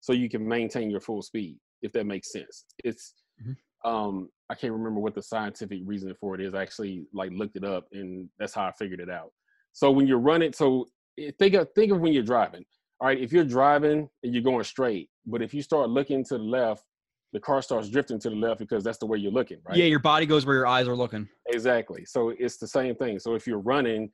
so 0.00 0.12
you 0.12 0.28
can 0.28 0.46
maintain 0.46 0.90
your 0.90 1.00
full 1.00 1.22
speed. 1.22 1.58
If 1.82 1.92
that 1.92 2.06
makes 2.06 2.32
sense, 2.32 2.64
it's. 2.84 3.14
Mhm. 3.44 3.56
Um, 3.84 4.28
I 4.50 4.54
can't 4.56 4.72
remember 4.72 4.98
what 4.98 5.14
the 5.14 5.22
scientific 5.22 5.80
reason 5.84 6.12
for 6.18 6.34
it 6.34 6.40
is. 6.40 6.52
I 6.52 6.62
actually 6.62 7.06
like 7.12 7.30
looked 7.32 7.56
it 7.56 7.64
up, 7.64 7.86
and 7.92 8.28
that's 8.38 8.54
how 8.54 8.64
I 8.64 8.72
figured 8.72 8.98
it 8.98 9.10
out. 9.10 9.30
So 9.72 9.92
when 9.92 10.08
you're 10.08 10.18
running, 10.18 10.52
so 10.52 10.86
eh, 11.18 11.30
think 11.38 11.54
of 11.54 11.68
think 11.74 11.92
of 11.92 12.00
when 12.00 12.12
you're 12.12 12.24
driving 12.24 12.64
all 13.00 13.08
right, 13.08 13.20
if 13.20 13.32
you're 13.32 13.44
driving 13.44 14.08
and 14.22 14.34
you're 14.34 14.42
going 14.42 14.64
straight, 14.64 15.08
but 15.26 15.40
if 15.40 15.54
you 15.54 15.62
start 15.62 15.88
looking 15.88 16.24
to 16.24 16.36
the 16.36 16.42
left, 16.42 16.84
the 17.32 17.38
car 17.40 17.62
starts 17.62 17.88
drifting 17.88 18.18
to 18.20 18.30
the 18.30 18.36
left 18.36 18.58
because 18.58 18.82
that's 18.82 18.98
the 18.98 19.06
way 19.06 19.18
you're 19.18 19.30
looking, 19.30 19.58
right? 19.64 19.76
Yeah, 19.76 19.84
your 19.84 19.98
body 20.00 20.26
goes 20.26 20.46
where 20.46 20.56
your 20.56 20.66
eyes 20.66 20.88
are 20.88 20.96
looking. 20.96 21.28
Exactly. 21.48 22.04
So 22.06 22.30
it's 22.30 22.56
the 22.56 22.66
same 22.66 22.96
thing. 22.96 23.18
So 23.18 23.34
if 23.34 23.46
you're 23.46 23.60
running, 23.60 24.10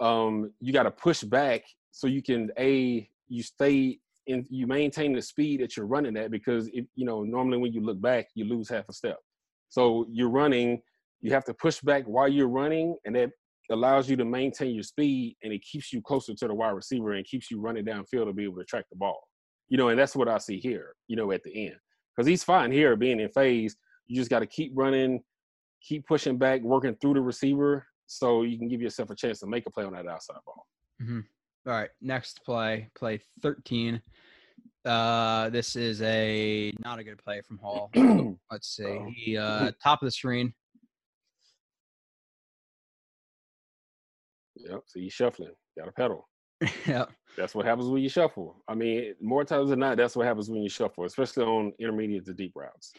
um, 0.00 0.52
you 0.60 0.72
got 0.72 0.84
to 0.84 0.90
push 0.90 1.22
back 1.22 1.64
so 1.94 2.08
you 2.08 2.22
can 2.22 2.50
a 2.58 3.08
you 3.28 3.42
stay 3.42 3.98
in 4.26 4.44
you 4.50 4.66
maintain 4.66 5.14
the 5.14 5.22
speed 5.22 5.60
that 5.60 5.76
you're 5.76 5.86
running 5.86 6.16
at 6.16 6.30
because 6.30 6.68
if 6.72 6.84
you 6.96 7.06
know 7.06 7.22
normally 7.22 7.58
when 7.58 7.72
you 7.72 7.80
look 7.80 8.00
back 8.00 8.26
you 8.34 8.44
lose 8.44 8.68
half 8.68 8.84
a 8.88 8.92
step. 8.92 9.16
So 9.68 10.06
you're 10.10 10.30
running, 10.30 10.80
you 11.20 11.32
have 11.32 11.44
to 11.46 11.54
push 11.54 11.80
back 11.80 12.04
while 12.04 12.28
you're 12.28 12.48
running, 12.48 12.96
and 13.04 13.16
that 13.16 13.30
allows 13.70 14.08
you 14.08 14.16
to 14.16 14.24
maintain 14.24 14.74
your 14.74 14.84
speed 14.84 15.36
and 15.42 15.52
it 15.52 15.62
keeps 15.62 15.92
you 15.92 16.02
closer 16.02 16.34
to 16.34 16.48
the 16.48 16.54
wide 16.54 16.70
receiver 16.70 17.12
and 17.12 17.24
keeps 17.24 17.50
you 17.50 17.60
running 17.60 17.84
downfield 17.84 18.26
to 18.26 18.32
be 18.32 18.44
able 18.44 18.58
to 18.58 18.64
track 18.64 18.84
the 18.90 18.96
ball. 18.96 19.26
You 19.68 19.78
know, 19.78 19.88
and 19.88 19.98
that's 19.98 20.14
what 20.14 20.28
I 20.28 20.38
see 20.38 20.58
here. 20.58 20.94
You 21.08 21.16
know, 21.16 21.32
at 21.32 21.42
the 21.42 21.66
end 21.66 21.76
because 22.14 22.28
he's 22.28 22.44
fine 22.44 22.72
here 22.72 22.96
being 22.96 23.20
in 23.20 23.28
phase. 23.30 23.76
You 24.06 24.16
just 24.16 24.30
got 24.30 24.40
to 24.40 24.46
keep 24.46 24.72
running, 24.74 25.22
keep 25.82 26.06
pushing 26.06 26.38
back, 26.38 26.60
working 26.62 26.96
through 27.00 27.14
the 27.14 27.20
receiver, 27.20 27.86
so 28.06 28.42
you 28.42 28.58
can 28.58 28.68
give 28.68 28.82
yourself 28.82 29.10
a 29.10 29.16
chance 29.16 29.40
to 29.40 29.46
make 29.46 29.66
a 29.66 29.70
play 29.70 29.84
on 29.84 29.94
that 29.94 30.06
outside 30.06 30.36
ball. 30.44 30.66
Mm-hmm. 31.02 31.20
All 31.66 31.72
right, 31.72 31.88
next 32.02 32.44
play, 32.44 32.90
play 32.94 33.20
13. 33.42 34.00
Uh, 34.84 35.48
this 35.48 35.76
is 35.76 36.02
a 36.02 36.72
not 36.84 36.98
a 36.98 37.04
good 37.04 37.22
play 37.24 37.40
from 37.40 37.56
Hall. 37.58 37.90
Let's 38.50 38.76
see. 38.76 38.84
Uh-oh. 38.84 39.10
He 39.14 39.38
uh, 39.38 39.72
top 39.82 40.02
of 40.02 40.06
the 40.06 40.10
screen. 40.10 40.52
Yep. 44.56 44.80
So 44.86 44.98
you 44.98 45.08
shuffling, 45.10 45.52
got 45.78 45.86
to 45.86 45.92
pedal. 45.92 46.28
yeah, 46.86 47.06
That's 47.36 47.54
what 47.54 47.66
happens 47.66 47.88
when 47.88 48.02
you 48.02 48.08
shuffle. 48.08 48.62
I 48.68 48.74
mean, 48.74 49.14
more 49.20 49.44
times 49.44 49.70
than 49.70 49.78
not, 49.80 49.96
that's 49.96 50.16
what 50.16 50.26
happens 50.26 50.48
when 50.48 50.62
you 50.62 50.68
shuffle, 50.68 51.04
especially 51.04 51.44
on 51.44 51.72
intermediate 51.78 52.24
to 52.26 52.34
deep 52.34 52.52
routes. 52.54 52.92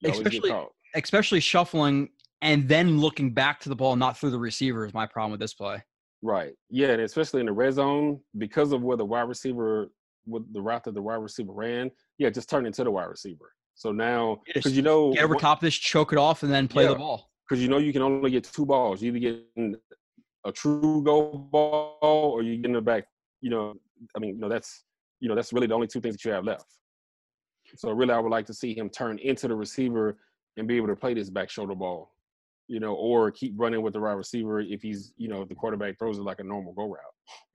You 0.00 0.10
Especially- 0.10 0.52
especially 0.94 1.40
shuffling 1.40 2.08
and 2.40 2.68
then 2.68 2.98
looking 2.98 3.32
back 3.32 3.60
to 3.60 3.68
the 3.68 3.76
ball, 3.76 3.96
not 3.96 4.16
through 4.18 4.30
the 4.30 4.38
receiver, 4.38 4.86
is 4.86 4.94
my 4.94 5.06
problem 5.06 5.32
with 5.32 5.40
this 5.40 5.54
play. 5.54 5.82
Right. 6.26 6.54
Yeah, 6.70 6.88
and 6.88 7.02
especially 7.02 7.38
in 7.38 7.46
the 7.46 7.52
red 7.52 7.74
zone 7.74 8.18
because 8.36 8.72
of 8.72 8.82
where 8.82 8.96
the 8.96 9.04
wide 9.04 9.28
receiver, 9.28 9.92
with 10.26 10.52
the 10.52 10.60
route 10.60 10.82
that 10.84 10.94
the 10.94 11.00
wide 11.02 11.14
receiver 11.22 11.52
ran. 11.52 11.88
Yeah, 12.18 12.30
just 12.30 12.50
turn 12.50 12.66
into 12.66 12.82
the 12.82 12.90
wide 12.90 13.04
receiver. 13.04 13.52
So 13.76 13.92
now, 13.92 14.40
because 14.52 14.74
you 14.76 14.82
know, 14.82 15.12
Get 15.12 15.22
over 15.22 15.34
one- 15.34 15.40
top 15.40 15.58
of 15.58 15.62
this, 15.62 15.76
choke 15.76 16.12
it 16.12 16.18
off, 16.18 16.42
and 16.42 16.50
then 16.52 16.66
play 16.66 16.86
the 16.88 16.96
ball. 16.96 17.30
because 17.48 17.62
you 17.62 17.68
know 17.68 17.78
you 17.78 17.92
can 17.92 18.02
only 18.02 18.30
get 18.32 18.42
two 18.42 18.66
balls. 18.66 19.00
You 19.00 19.14
either 19.14 19.18
get 19.20 19.78
a 20.44 20.50
true 20.52 21.02
goal 21.04 21.48
ball 21.52 21.98
or 22.02 22.42
you 22.42 22.56
get 22.56 22.66
in 22.66 22.72
the 22.72 22.80
back. 22.80 23.04
You 23.40 23.50
know, 23.50 23.74
I 24.16 24.18
mean, 24.18 24.34
you 24.34 24.40
know 24.40 24.48
that's 24.48 24.82
you 25.20 25.28
know 25.28 25.36
that's 25.36 25.52
really 25.52 25.68
the 25.68 25.74
only 25.74 25.86
two 25.86 26.00
things 26.00 26.16
that 26.16 26.24
you 26.24 26.32
have 26.32 26.44
left. 26.44 26.66
So 27.76 27.92
really, 27.92 28.12
I 28.12 28.18
would 28.18 28.32
like 28.32 28.46
to 28.46 28.54
see 28.54 28.74
him 28.76 28.88
turn 28.88 29.18
into 29.20 29.46
the 29.46 29.54
receiver 29.54 30.18
and 30.56 30.66
be 30.66 30.76
able 30.76 30.88
to 30.88 30.96
play 30.96 31.14
this 31.14 31.30
back 31.30 31.50
shoulder 31.50 31.74
ball. 31.76 32.15
You 32.68 32.80
know, 32.80 32.94
or 32.94 33.30
keep 33.30 33.54
running 33.56 33.82
with 33.82 33.92
the 33.92 34.00
wide 34.00 34.12
receiver 34.12 34.60
if 34.60 34.82
he's 34.82 35.12
you 35.16 35.28
know 35.28 35.42
if 35.42 35.48
the 35.48 35.54
quarterback 35.54 35.98
throws 35.98 36.18
it 36.18 36.22
like 36.22 36.40
a 36.40 36.44
normal 36.44 36.72
go 36.72 36.88
route. 36.88 37.00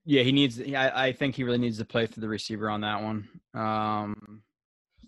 Yeah, 0.05 0.23
he 0.23 0.31
needs. 0.31 0.59
I, 0.59 1.07
I 1.07 1.11
think 1.11 1.35
he 1.35 1.43
really 1.43 1.57
needs 1.57 1.77
to 1.77 1.85
play 1.85 2.07
through 2.07 2.21
the 2.21 2.29
receiver 2.29 2.69
on 2.69 2.81
that 2.81 3.03
one. 3.03 3.27
Um, 3.53 4.41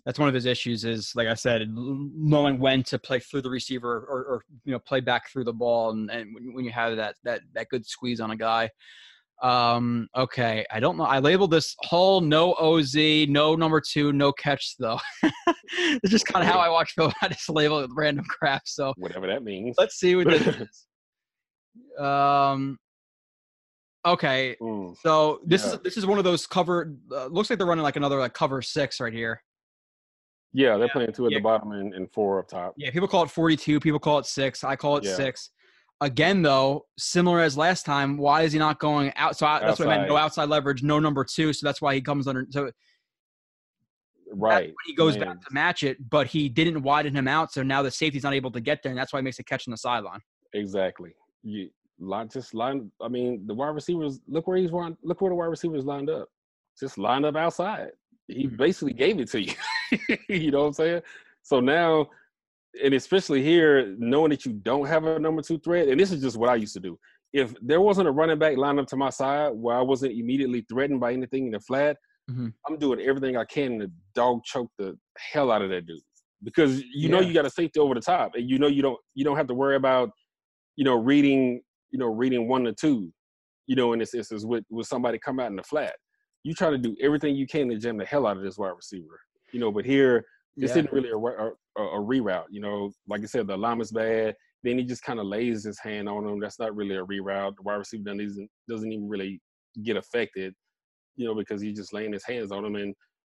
that's 0.04 0.18
one 0.18 0.28
of 0.28 0.34
his 0.34 0.46
issues. 0.46 0.84
Is 0.84 1.12
like 1.14 1.28
I 1.28 1.34
said, 1.34 1.66
knowing 1.70 2.58
when 2.58 2.82
to 2.84 2.98
play 2.98 3.18
through 3.18 3.42
the 3.42 3.50
receiver 3.50 4.06
or, 4.08 4.24
or 4.24 4.42
you 4.64 4.72
know 4.72 4.78
play 4.78 5.00
back 5.00 5.30
through 5.30 5.44
the 5.44 5.52
ball, 5.52 5.90
and, 5.90 6.10
and 6.10 6.54
when 6.54 6.64
you 6.64 6.72
have 6.72 6.96
that 6.96 7.16
that 7.24 7.40
that 7.54 7.68
good 7.70 7.86
squeeze 7.86 8.20
on 8.20 8.30
a 8.30 8.36
guy. 8.36 8.70
Um, 9.42 10.08
okay, 10.16 10.64
I 10.70 10.80
don't 10.80 10.96
know. 10.96 11.04
I 11.04 11.18
labeled 11.18 11.50
this 11.50 11.74
Hall 11.80 12.20
no 12.20 12.54
OZ, 12.54 12.94
no 13.28 13.54
number 13.56 13.80
two, 13.80 14.12
no 14.12 14.32
catch 14.32 14.74
though. 14.78 14.98
it's 15.22 16.10
just 16.10 16.24
kind 16.26 16.46
of 16.46 16.50
how 16.52 16.58
I 16.60 16.68
watch 16.68 16.92
film. 16.92 17.12
I 17.22 17.28
just 17.28 17.50
label 17.50 17.80
it 17.80 17.90
random 17.94 18.24
crap. 18.26 18.62
So 18.66 18.92
Whatever 18.96 19.26
that 19.26 19.42
means. 19.42 19.74
let's 19.78 19.96
see 19.96 20.14
what 20.16 20.28
this 20.28 20.46
is. 21.98 22.02
Um. 22.02 22.78
Okay, 24.06 24.54
Mm, 24.60 24.94
so 25.02 25.40
this 25.46 25.64
Yeah. 25.64 25.72
is 25.72 25.78
this 25.80 25.96
is 25.96 26.04
one 26.06 26.18
of 26.18 26.24
those 26.24 26.46
cover. 26.46 26.94
Uh, 27.10 27.26
looks 27.26 27.48
like 27.50 27.58
they're 27.58 27.66
running 27.66 27.82
like 27.82 27.96
another 27.96 28.18
like 28.18 28.34
cover 28.34 28.60
six 28.62 29.00
right 29.00 29.12
here. 29.12 29.42
yeah, 30.52 30.76
they're 30.76 30.90
playing 30.90 31.12
two 31.12 31.26
at 31.26 31.32
yeah. 31.32 31.38
the 31.38 31.42
bottom 31.42 31.72
and, 31.72 31.92
and 31.94 32.10
four 32.12 32.38
up 32.38 32.48
top. 32.48 32.74
Yeah, 32.76 32.90
people 32.90 33.08
call 33.08 33.22
it 33.24 33.30
forty-two. 33.30 33.80
People 33.80 33.98
call 33.98 34.18
it 34.18 34.26
six. 34.26 34.62
I 34.62 34.76
call 34.76 34.98
it 34.98 35.04
Yeah. 35.04 35.14
six. 35.14 35.50
Again, 36.00 36.42
though, 36.42 36.86
similar 36.98 37.40
as 37.40 37.56
last 37.56 37.86
time. 37.86 38.16
Why 38.16 38.42
is 38.42 38.52
he 38.52 38.58
not 38.58 38.78
going 38.78 39.12
out? 39.16 39.36
So 39.38 39.46
I, 39.46 39.60
that's 39.60 39.78
what 39.78 39.88
I 39.88 39.96
meant. 39.98 40.08
No 40.08 40.16
Outside. 40.16 40.42
outside 40.42 40.48
leverage. 40.50 40.82
No 40.82 40.98
number 40.98 41.24
two. 41.24 41.52
So 41.52 41.64
that's 41.66 41.80
why 41.80 41.94
he 41.94 42.00
comes 42.00 42.26
under. 42.26 42.46
So 42.50 42.70
Right. 44.32 44.66
when 44.66 44.74
he 44.86 44.94
goes 44.94 45.16
Man. 45.16 45.28
back 45.28 45.40
to 45.46 45.54
match 45.54 45.82
it, 45.84 46.10
but 46.10 46.26
he 46.26 46.48
didn't 46.48 46.82
widen 46.82 47.14
him 47.14 47.28
out. 47.28 47.52
So 47.52 47.62
now 47.62 47.82
the 47.82 47.90
safety's 47.90 48.24
not 48.24 48.34
able 48.34 48.50
to 48.52 48.60
get 48.60 48.82
there, 48.82 48.90
and 48.90 48.98
that's 48.98 49.12
why 49.12 49.20
he 49.20 49.22
makes 49.22 49.38
a 49.38 49.44
catch 49.44 49.68
on 49.68 49.70
the 49.70 49.76
sideline. 49.76 50.20
Exactly. 50.52 51.14
You 51.42 51.70
line 52.00 52.28
just 52.28 52.52
line. 52.54 52.90
I 53.00 53.08
mean, 53.08 53.46
the 53.46 53.54
wide 53.54 53.68
receivers. 53.74 54.20
Look 54.26 54.48
where 54.48 54.56
he's 54.56 54.72
run. 54.72 54.96
Look 55.04 55.20
where 55.20 55.30
the 55.30 55.36
wide 55.36 55.46
receivers 55.46 55.84
lined 55.84 56.10
up. 56.10 56.28
Just 56.78 56.98
lined 56.98 57.24
up 57.24 57.36
outside. 57.36 57.90
He 58.26 58.48
Mhm. 58.48 58.56
basically 58.56 58.94
gave 58.94 59.20
it 59.20 59.30
to 59.30 59.40
you. 59.42 59.52
you 60.28 60.50
know 60.50 60.62
what 60.62 60.66
I'm 60.68 60.72
saying? 60.72 61.02
So 61.42 61.60
now, 61.60 62.08
and 62.82 62.94
especially 62.94 63.42
here, 63.42 63.94
knowing 63.98 64.30
that 64.30 64.44
you 64.44 64.52
don't 64.52 64.86
have 64.86 65.04
a 65.04 65.18
number 65.18 65.42
two 65.42 65.58
threat, 65.58 65.88
and 65.88 65.98
this 66.00 66.10
is 66.12 66.22
just 66.22 66.36
what 66.36 66.48
I 66.48 66.56
used 66.56 66.74
to 66.74 66.80
do. 66.80 66.98
If 67.32 67.54
there 67.60 67.80
wasn't 67.80 68.08
a 68.08 68.10
running 68.12 68.38
back 68.38 68.56
lined 68.56 68.78
up 68.80 68.86
to 68.88 68.96
my 68.96 69.10
side 69.10 69.52
where 69.54 69.76
I 69.76 69.82
wasn't 69.82 70.12
immediately 70.12 70.64
threatened 70.68 71.00
by 71.00 71.12
anything 71.12 71.46
in 71.46 71.52
the 71.52 71.60
flat, 71.60 71.96
Mhm. 72.30 72.52
I'm 72.68 72.78
doing 72.78 73.00
everything 73.00 73.36
I 73.36 73.44
can 73.44 73.78
to 73.80 73.90
dog 74.14 74.44
choke 74.44 74.70
the 74.78 74.98
hell 75.18 75.50
out 75.50 75.60
of 75.62 75.68
that 75.70 75.84
dude 75.86 76.00
because 76.42 76.82
you 76.82 77.08
know 77.10 77.20
you 77.20 77.34
got 77.34 77.44
a 77.44 77.50
safety 77.50 77.78
over 77.80 77.94
the 77.94 78.00
top, 78.00 78.34
and 78.34 78.48
you 78.48 78.58
know 78.58 78.66
you 78.66 78.82
don't 78.82 78.98
you 79.14 79.24
don't 79.24 79.36
have 79.36 79.46
to 79.48 79.54
worry 79.54 79.76
about 79.76 80.10
you 80.76 80.84
know 80.84 80.94
reading 80.96 81.60
you 81.90 81.98
know 81.98 82.06
reading 82.06 82.48
one 82.48 82.64
to 82.64 82.72
two. 82.72 83.12
you 83.66 83.74
know, 83.76 83.94
in 83.94 83.98
this 83.98 84.12
instance 84.14 84.44
with 84.44 84.62
with 84.70 84.86
somebody 84.86 85.18
come 85.18 85.40
out 85.40 85.46
in 85.50 85.56
the 85.56 85.62
flat. 85.62 85.94
You 86.42 86.52
try 86.54 86.68
to 86.68 86.76
do 86.76 86.94
everything 87.00 87.34
you 87.34 87.46
can 87.46 87.70
to 87.70 87.78
jam 87.78 87.96
the 87.96 88.04
hell 88.04 88.26
out 88.26 88.36
of 88.36 88.42
this 88.42 88.58
wide 88.58 88.74
receiver, 88.76 89.18
you 89.52 89.58
know. 89.60 89.72
But 89.72 89.86
here, 89.86 90.26
this 90.56 90.70
Yeah. 90.72 90.80
isn't 90.80 90.92
really 90.92 91.08
a, 91.08 91.16
a, 91.16 91.52
a 91.76 91.82
a 91.82 91.98
reroute. 92.00 92.46
You 92.50 92.60
know, 92.60 92.92
like 93.08 93.22
I 93.22 93.26
said, 93.26 93.46
the 93.46 93.56
alignment's 93.56 93.92
bad. 93.92 94.34
Then 94.62 94.78
he 94.78 94.84
just 94.84 95.02
kind 95.02 95.20
of 95.20 95.26
lays 95.26 95.64
his 95.64 95.78
hand 95.78 96.08
on 96.08 96.26
him. 96.26 96.40
That's 96.40 96.58
not 96.58 96.74
really 96.74 96.96
a 96.96 97.04
reroute. 97.04 97.56
The 97.56 97.62
wide 97.62 97.74
receiver 97.74 98.04
doesn't 98.04 98.50
doesn't 98.68 98.92
even 98.92 99.08
really 99.08 99.40
get 99.82 99.96
affected, 99.96 100.54
you 101.16 101.26
know, 101.26 101.34
because 101.34 101.60
he's 101.60 101.76
just 101.76 101.92
laying 101.92 102.12
his 102.12 102.24
hands 102.24 102.52
on 102.52 102.64
him 102.64 102.76
and 102.76 102.94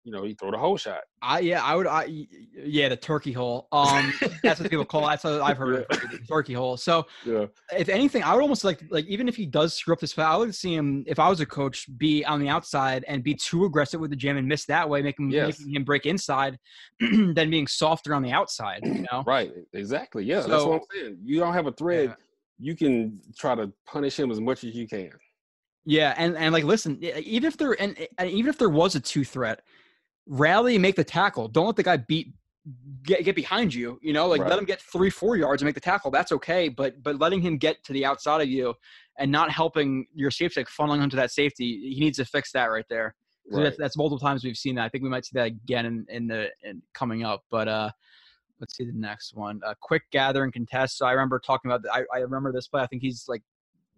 you 0.06 0.12
know 0.12 0.24
he 0.24 0.36
throw 0.36 0.52
the 0.52 0.58
whole 0.58 0.78
shot. 0.78 1.02
I 1.22 1.40
yeah, 1.40 1.64
I 1.64 1.76
would. 1.76 1.88
I 1.88 2.06
yeah, 2.54 2.90
the 2.90 2.96
turkey 2.96 3.32
hole. 3.32 3.68
Um, 3.72 4.14
that's 4.44 4.60
what 4.60 4.70
people 4.70 4.86
call. 4.86 5.08
That's 5.08 5.24
what 5.24 5.42
I've 5.42 5.58
heard. 5.58 5.78
Of, 5.78 5.82
it, 6.04 6.12
the 6.12 6.20
turkey 6.30 6.54
hole. 6.54 6.78
So 6.78 7.08
Yeah, 7.26 7.48
if 7.76 7.90
anything, 7.90 8.22
I 8.22 8.36
would 8.36 8.42
almost 8.44 8.64
like 8.64 8.84
like 8.92 9.06
even 9.08 9.28
if 9.28 9.36
he 9.36 9.48
does 9.48 9.74
screw 9.74 9.94
up 9.94 10.00
this 10.00 10.14
foul, 10.14 10.36
I 10.36 10.38
would 10.38 10.54
see 10.54 10.76
him 10.76 11.04
if 11.08 11.18
I 11.18 11.28
was 11.28 11.40
a 11.40 11.46
coach 11.46 11.88
be 11.98 12.24
on 12.24 12.40
the 12.40 12.48
outside 12.48 13.04
and 13.08 13.24
be 13.24 13.34
too 13.34 13.66
aggressive 13.66 14.00
with 14.00 14.12
the 14.12 14.16
jam 14.16 14.38
and 14.38 14.48
miss 14.48 14.66
that 14.68 14.88
way, 14.88 15.02
making 15.02 15.32
Yes. 15.32 15.60
making 15.60 15.76
him 15.76 15.84
break 15.84 16.06
inside, 16.06 16.60
than 17.00 17.50
being 17.50 17.66
softer 17.66 18.14
on 18.14 18.22
the 18.22 18.32
outside. 18.32 18.82
You 18.84 19.06
know. 19.12 19.24
right. 19.26 19.52
Exactly. 19.74 20.24
Yeah, 20.24 20.42
that's 20.42 20.64
what 20.64 20.76
I'm 20.76 20.80
saying. 20.94 21.18
You 21.24 21.40
don't 21.40 21.54
have 21.54 21.66
a 21.66 21.72
thread. 21.72 22.10
Yeah. 22.10 22.16
You 22.58 22.76
can 22.76 23.20
try 23.36 23.56
to 23.56 23.74
punish 23.86 24.18
him 24.20 24.32
as 24.32 24.40
much 24.40 24.64
as 24.64 24.76
you 24.76 24.88
can. 24.88 25.10
Yeah, 25.86 26.16
and 26.18 26.36
and 26.36 26.52
like 26.52 26.64
listen, 26.64 26.98
even 27.04 27.48
if 27.48 27.58
there 27.58 27.80
and, 27.80 27.96
and 28.18 28.30
even 28.30 28.50
if 28.50 28.58
there 28.58 28.70
was 28.70 28.96
a 28.96 29.00
two 29.00 29.24
threat, 29.24 29.62
rally 30.28 30.76
and 30.76 30.82
make 30.82 30.96
the 30.96 31.04
tackle. 31.04 31.48
Don't 31.48 31.66
let 31.68 31.76
the 31.76 31.84
guy 31.84 31.98
beat 31.98 32.34
get 33.04 33.24
get 33.24 33.36
behind 33.36 33.74
you. 33.74 34.00
You 34.02 34.14
know, 34.14 34.28
like 34.28 34.42
Right. 34.42 34.50
let 34.50 34.58
him 34.60 34.66
get 34.66 34.82
three 34.82 35.10
four 35.10 35.38
yards 35.38 35.62
and 35.62 35.68
make 35.68 35.76
the 35.76 35.82
tackle. 35.82 36.10
That's 36.12 36.32
okay, 36.32 36.70
but 36.70 37.02
but 37.04 37.20
letting 37.20 37.42
him 37.42 37.58
get 37.58 37.84
to 37.86 37.94
the 37.94 38.06
outside 38.06 38.42
of 38.42 38.48
you 38.48 38.74
and 39.20 39.32
not 39.32 39.52
helping 39.52 40.08
your 40.14 40.32
safety 40.32 40.60
like 40.62 40.68
funneling 40.68 41.00
onto 41.02 41.16
that 41.16 41.32
safety, 41.32 41.94
he 41.94 42.00
needs 42.00 42.18
to 42.18 42.26
fix 42.26 42.52
that 42.54 42.66
right 42.66 42.86
there. 42.90 43.16
Right. 43.52 43.64
That's, 43.66 43.78
that's 43.78 43.98
multiple 43.98 44.18
times 44.20 44.44
we've 44.44 44.58
seen 44.58 44.76
that. 44.76 44.86
I 44.86 44.90
think 44.90 45.04
we 45.04 45.10
might 45.10 45.26
see 45.26 45.34
that 45.36 45.46
again 45.48 45.86
in 45.86 46.06
in 46.10 46.28
the 46.28 46.50
in 46.64 46.82
coming 46.94 47.24
up. 47.24 47.44
But 47.52 47.68
uh, 47.68 47.92
let's 48.60 48.76
see 48.76 48.86
the 48.86 48.94
next 48.94 49.36
one. 49.36 49.62
Uh, 49.64 49.76
quick 49.80 50.02
gather 50.12 50.44
and 50.44 50.52
contest. 50.52 50.98
So 50.98 51.06
I 51.06 51.12
remember 51.12 51.38
talking 51.40 51.70
about. 51.70 51.84
The, 51.84 51.94
I 51.94 52.06
I 52.14 52.20
remember 52.22 52.52
this 52.52 52.68
play. 52.68 52.82
I 52.82 52.88
think 52.88 53.04
he's 53.04 53.26
like 53.28 53.44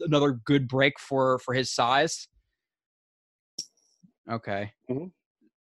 another 0.01 0.34
good 0.34 0.67
break 0.67 0.99
for 0.99 1.39
for 1.39 1.53
his 1.53 1.71
size. 1.71 2.28
Okay. 4.30 4.73
Mhm. 4.89 5.11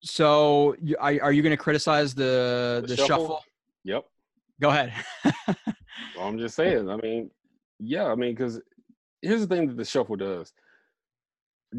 So 0.06 0.76
you, 0.82 0.95
are, 0.99 1.18
are 1.24 1.32
you 1.34 1.41
going 1.41 1.51
to 1.51 1.58
criticize 1.58 2.14
the 2.14 2.84
the, 2.86 2.89
The 2.89 2.95
shuffle? 2.95 3.08
shuffle? 3.08 3.43
Yep. 3.84 4.06
Go 4.62 4.70
ahead. 4.70 4.93
Well, 6.16 6.28
I'm 6.28 6.38
just 6.38 6.56
saying. 6.62 6.89
I 6.89 6.97
mean, 6.97 7.32
yeah. 7.80 8.06
I 8.06 8.16
mean, 8.16 8.34
because 8.34 8.62
here's 9.24 9.41
the 9.41 9.47
thing 9.47 9.68
that 9.68 9.78
the 9.78 9.84
shuffle 9.84 10.16
does. 10.16 10.53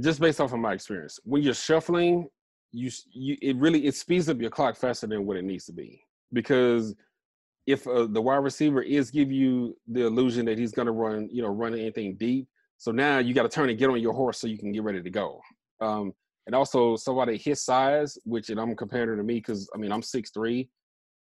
Just 0.01 0.21
based 0.21 0.41
off 0.41 0.53
of 0.53 0.59
my 0.59 0.73
experience, 0.73 1.21
when 1.25 1.43
you're 1.43 1.55
shuffling, 1.55 2.29
you 2.73 2.91
you 3.13 3.37
it 3.41 3.57
really 3.57 3.87
it 3.87 3.95
speeds 3.95 4.29
up 4.29 4.41
your 4.41 4.51
clock 4.51 4.77
faster 4.77 5.07
than 5.07 5.25
what 5.25 5.37
it 5.37 5.45
needs 5.45 5.65
to 5.67 5.73
be. 5.73 6.03
Because 6.33 6.97
if 7.67 7.87
uh, 7.87 8.07
the 8.11 8.21
wide 8.21 8.37
receiver 8.37 8.83
is 8.83 9.11
give 9.11 9.31
you 9.31 9.77
the 9.87 10.05
illusion 10.05 10.45
that 10.47 10.59
he's 10.59 10.73
going 10.73 10.87
to 10.87 10.93
run, 10.93 11.29
you 11.33 11.43
know, 11.43 11.49
run 11.49 11.75
anything 11.75 12.17
deep, 12.17 12.49
so 12.77 12.91
now 12.91 13.19
you 13.19 13.35
got 13.35 13.45
to 13.45 13.49
turn 13.49 13.71
and 13.71 13.79
get 13.79 13.89
on 13.89 14.01
your 14.01 14.13
horse 14.13 14.39
so 14.39 14.49
you 14.49 14.59
can 14.59 14.73
get 14.73 14.83
ready 14.83 15.01
to 15.01 15.11
go. 15.11 15.41
Um, 15.81 16.13
and 16.47 16.55
also 16.55 16.97
somebody 16.97 17.37
his 17.37 17.63
size, 17.65 18.17
which 18.25 18.51
and 18.51 18.61
I'm 18.61 18.77
comparing 18.77 19.19
to 19.19 19.25
me 19.25 19.35
because 19.35 19.69
I 19.75 19.79
mean 19.79 19.93
I'm 19.93 20.03
six 20.03 20.31
three, 20.31 20.69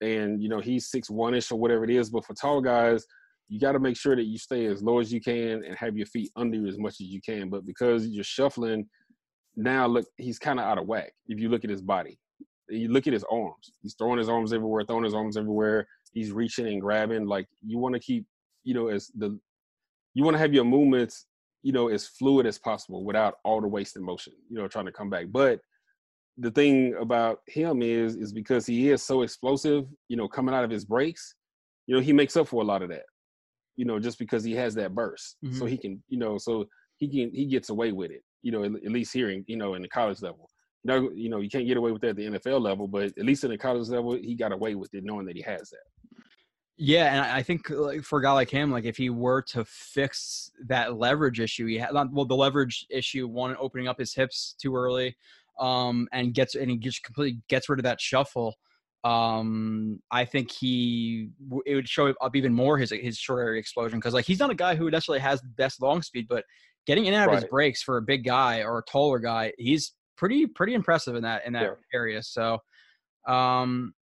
and 0.00 0.42
you 0.42 0.48
know 0.48 0.60
he's 0.60 0.90
six 0.90 1.10
one 1.10 1.34
ish 1.34 1.50
or 1.50 1.58
whatever 1.58 1.84
it 1.84 1.90
is. 1.90 2.10
But 2.10 2.24
for 2.24 2.34
tall 2.34 2.60
guys, 2.60 3.04
you 3.48 3.60
got 3.60 3.72
to 3.72 3.80
make 3.80 3.96
sure 3.96 4.16
that 4.16 4.24
you 4.24 4.38
stay 4.38 4.66
as 4.66 4.82
low 4.82 5.00
as 5.00 5.12
you 5.12 5.20
can 5.20 5.64
and 5.64 5.76
have 5.76 5.96
your 5.96 6.06
feet 6.06 6.30
under 6.36 6.56
you 6.56 6.66
as 6.66 6.78
much 6.78 6.94
as 7.00 7.08
you 7.08 7.20
can. 7.20 7.50
But 7.50 7.66
because 7.66 8.06
you're 8.06 8.24
shuffling, 8.24 8.86
now 9.56 9.86
look 9.86 10.06
he's 10.16 10.38
kind 10.38 10.58
of 10.58 10.66
out 10.66 10.78
of 10.78 10.86
whack. 10.86 11.12
If 11.26 11.38
you 11.38 11.48
look 11.48 11.64
at 11.64 11.70
his 11.70 11.82
body, 11.82 12.18
you 12.68 12.88
look 12.88 13.06
at 13.06 13.12
his 13.12 13.24
arms. 13.30 13.72
He's 13.82 13.94
throwing 13.94 14.18
his 14.18 14.28
arms 14.28 14.52
everywhere, 14.52 14.84
throwing 14.84 15.04
his 15.04 15.14
arms 15.14 15.36
everywhere. 15.36 15.86
He's 16.12 16.32
reaching 16.32 16.66
and 16.66 16.80
grabbing. 16.80 17.26
Like 17.26 17.46
you 17.64 17.78
want 17.78 17.94
to 17.94 18.00
keep, 18.00 18.24
you 18.64 18.74
know, 18.74 18.88
as 18.88 19.10
the 19.16 19.38
you 20.14 20.24
want 20.24 20.34
to 20.34 20.38
have 20.38 20.54
your 20.54 20.64
movements, 20.64 21.26
you 21.62 21.72
know, 21.72 21.88
as 21.88 22.06
fluid 22.06 22.46
as 22.46 22.58
possible 22.58 23.04
without 23.04 23.34
all 23.44 23.60
the 23.60 23.68
wasted 23.68 24.02
motion. 24.02 24.32
You 24.48 24.58
know, 24.58 24.68
trying 24.68 24.86
to 24.86 24.92
come 24.92 25.10
back, 25.10 25.26
but 25.30 25.60
the 26.38 26.50
thing 26.50 26.94
about 26.98 27.40
him 27.46 27.82
is 27.82 28.16
is 28.16 28.32
because 28.32 28.64
he 28.66 28.90
is 28.90 29.02
so 29.02 29.22
explosive, 29.22 29.86
you 30.08 30.16
know, 30.16 30.28
coming 30.28 30.54
out 30.54 30.64
of 30.64 30.70
his 30.70 30.84
breaks, 30.84 31.34
you 31.86 31.94
know, 31.94 32.00
he 32.00 32.12
makes 32.12 32.36
up 32.36 32.48
for 32.48 32.62
a 32.62 32.66
lot 32.66 32.82
of 32.82 32.88
that. 32.88 33.04
You 33.76 33.84
know, 33.84 33.98
just 33.98 34.18
because 34.18 34.44
he 34.44 34.52
has 34.54 34.74
that 34.74 34.94
burst. 34.94 35.36
So 35.52 35.64
Mhm. 35.64 35.68
he 35.70 35.76
can, 35.78 36.02
you 36.08 36.18
know, 36.18 36.38
so 36.38 36.66
he 36.96 37.08
can 37.08 37.34
he 37.34 37.46
gets 37.46 37.70
away 37.70 37.92
with 37.92 38.10
it, 38.10 38.22
you 38.42 38.52
know, 38.52 38.64
at, 38.64 38.72
at 38.74 38.92
least 38.92 39.12
here 39.12 39.30
in, 39.30 39.44
you 39.46 39.56
know, 39.56 39.74
in 39.74 39.82
the 39.82 39.88
college 39.88 40.22
level. 40.22 40.48
Know, 40.82 41.10
you 41.12 41.28
know, 41.28 41.40
you 41.40 41.50
can't 41.50 41.66
get 41.66 41.76
away 41.76 41.92
with 41.92 42.00
that 42.02 42.10
at 42.10 42.16
the 42.16 42.26
NFL 42.26 42.60
level, 42.62 42.88
but 42.88 43.04
at 43.18 43.24
least 43.24 43.44
in 43.44 43.50
the 43.50 43.58
college 43.58 43.88
level, 43.88 44.14
he 44.14 44.34
got 44.34 44.52
away 44.52 44.74
with 44.74 44.92
it 44.94 45.04
knowing 45.04 45.26
that 45.26 45.36
he 45.36 45.42
has 45.42 45.68
that. 45.70 46.24
Yeah, 46.76 47.12
and 47.12 47.20
I 47.20 47.42
think 47.42 47.68
like 47.68 48.02
for 48.02 48.20
a 48.20 48.22
guy 48.22 48.32
like 48.32 48.48
him, 48.50 48.70
like 48.70 48.84
if 48.84 48.96
he 48.96 49.10
were 49.10 49.42
to 49.42 49.64
fix 49.66 50.50
that 50.64 50.96
leverage 50.96 51.38
issue, 51.38 51.66
he 51.66 51.76
had 51.76 51.92
well 51.92 52.24
the 52.24 52.34
leverage 52.36 52.86
issue, 52.88 53.28
one 53.28 53.54
opening 53.58 53.86
up 53.86 53.98
his 53.98 54.14
hips 54.14 54.54
too 54.58 54.74
early, 54.74 55.16
um, 55.58 56.08
and 56.12 56.32
gets 56.32 56.54
and 56.54 56.70
he 56.70 56.78
just 56.78 57.02
completely 57.02 57.42
gets 57.48 57.68
rid 57.68 57.78
of 57.80 57.82
that 57.84 58.00
shuffle. 58.00 58.56
Um, 59.04 60.00
I 60.10 60.24
think 60.24 60.50
he 60.50 61.30
it 61.66 61.74
would 61.74 61.88
show 61.88 62.14
up 62.20 62.34
even 62.34 62.54
more 62.54 62.78
his 62.78 62.90
his 62.90 63.18
short 63.18 63.40
area 63.46 63.60
explosion 63.60 63.98
because 63.98 64.14
like 64.14 64.24
he's 64.26 64.40
not 64.40 64.50
a 64.50 64.54
guy 64.54 64.74
who 64.74 64.90
necessarily 64.90 65.20
has 65.20 65.42
the 65.42 65.48
best 65.50 65.82
long 65.82 66.00
speed, 66.00 66.28
but 66.28 66.46
getting 66.86 67.04
in 67.04 67.12
and 67.12 67.20
out 67.22 67.26
of 67.26 67.32
his 67.32 67.44
breaks 67.44 67.82
for 67.82 67.98
a 67.98 68.02
big 68.02 68.24
guy 68.24 68.62
or 68.62 68.78
a 68.78 68.82
taller 68.84 69.18
guy, 69.18 69.52
he's 69.58 69.94
pretty 70.16 70.46
pretty 70.46 70.72
impressive 70.72 71.14
in 71.14 71.22
that 71.24 71.44
in 71.44 71.52
that 71.52 71.68
Yeah. 71.68 71.74
area. 71.92 72.22
So, 72.22 72.58
um, 73.26 73.94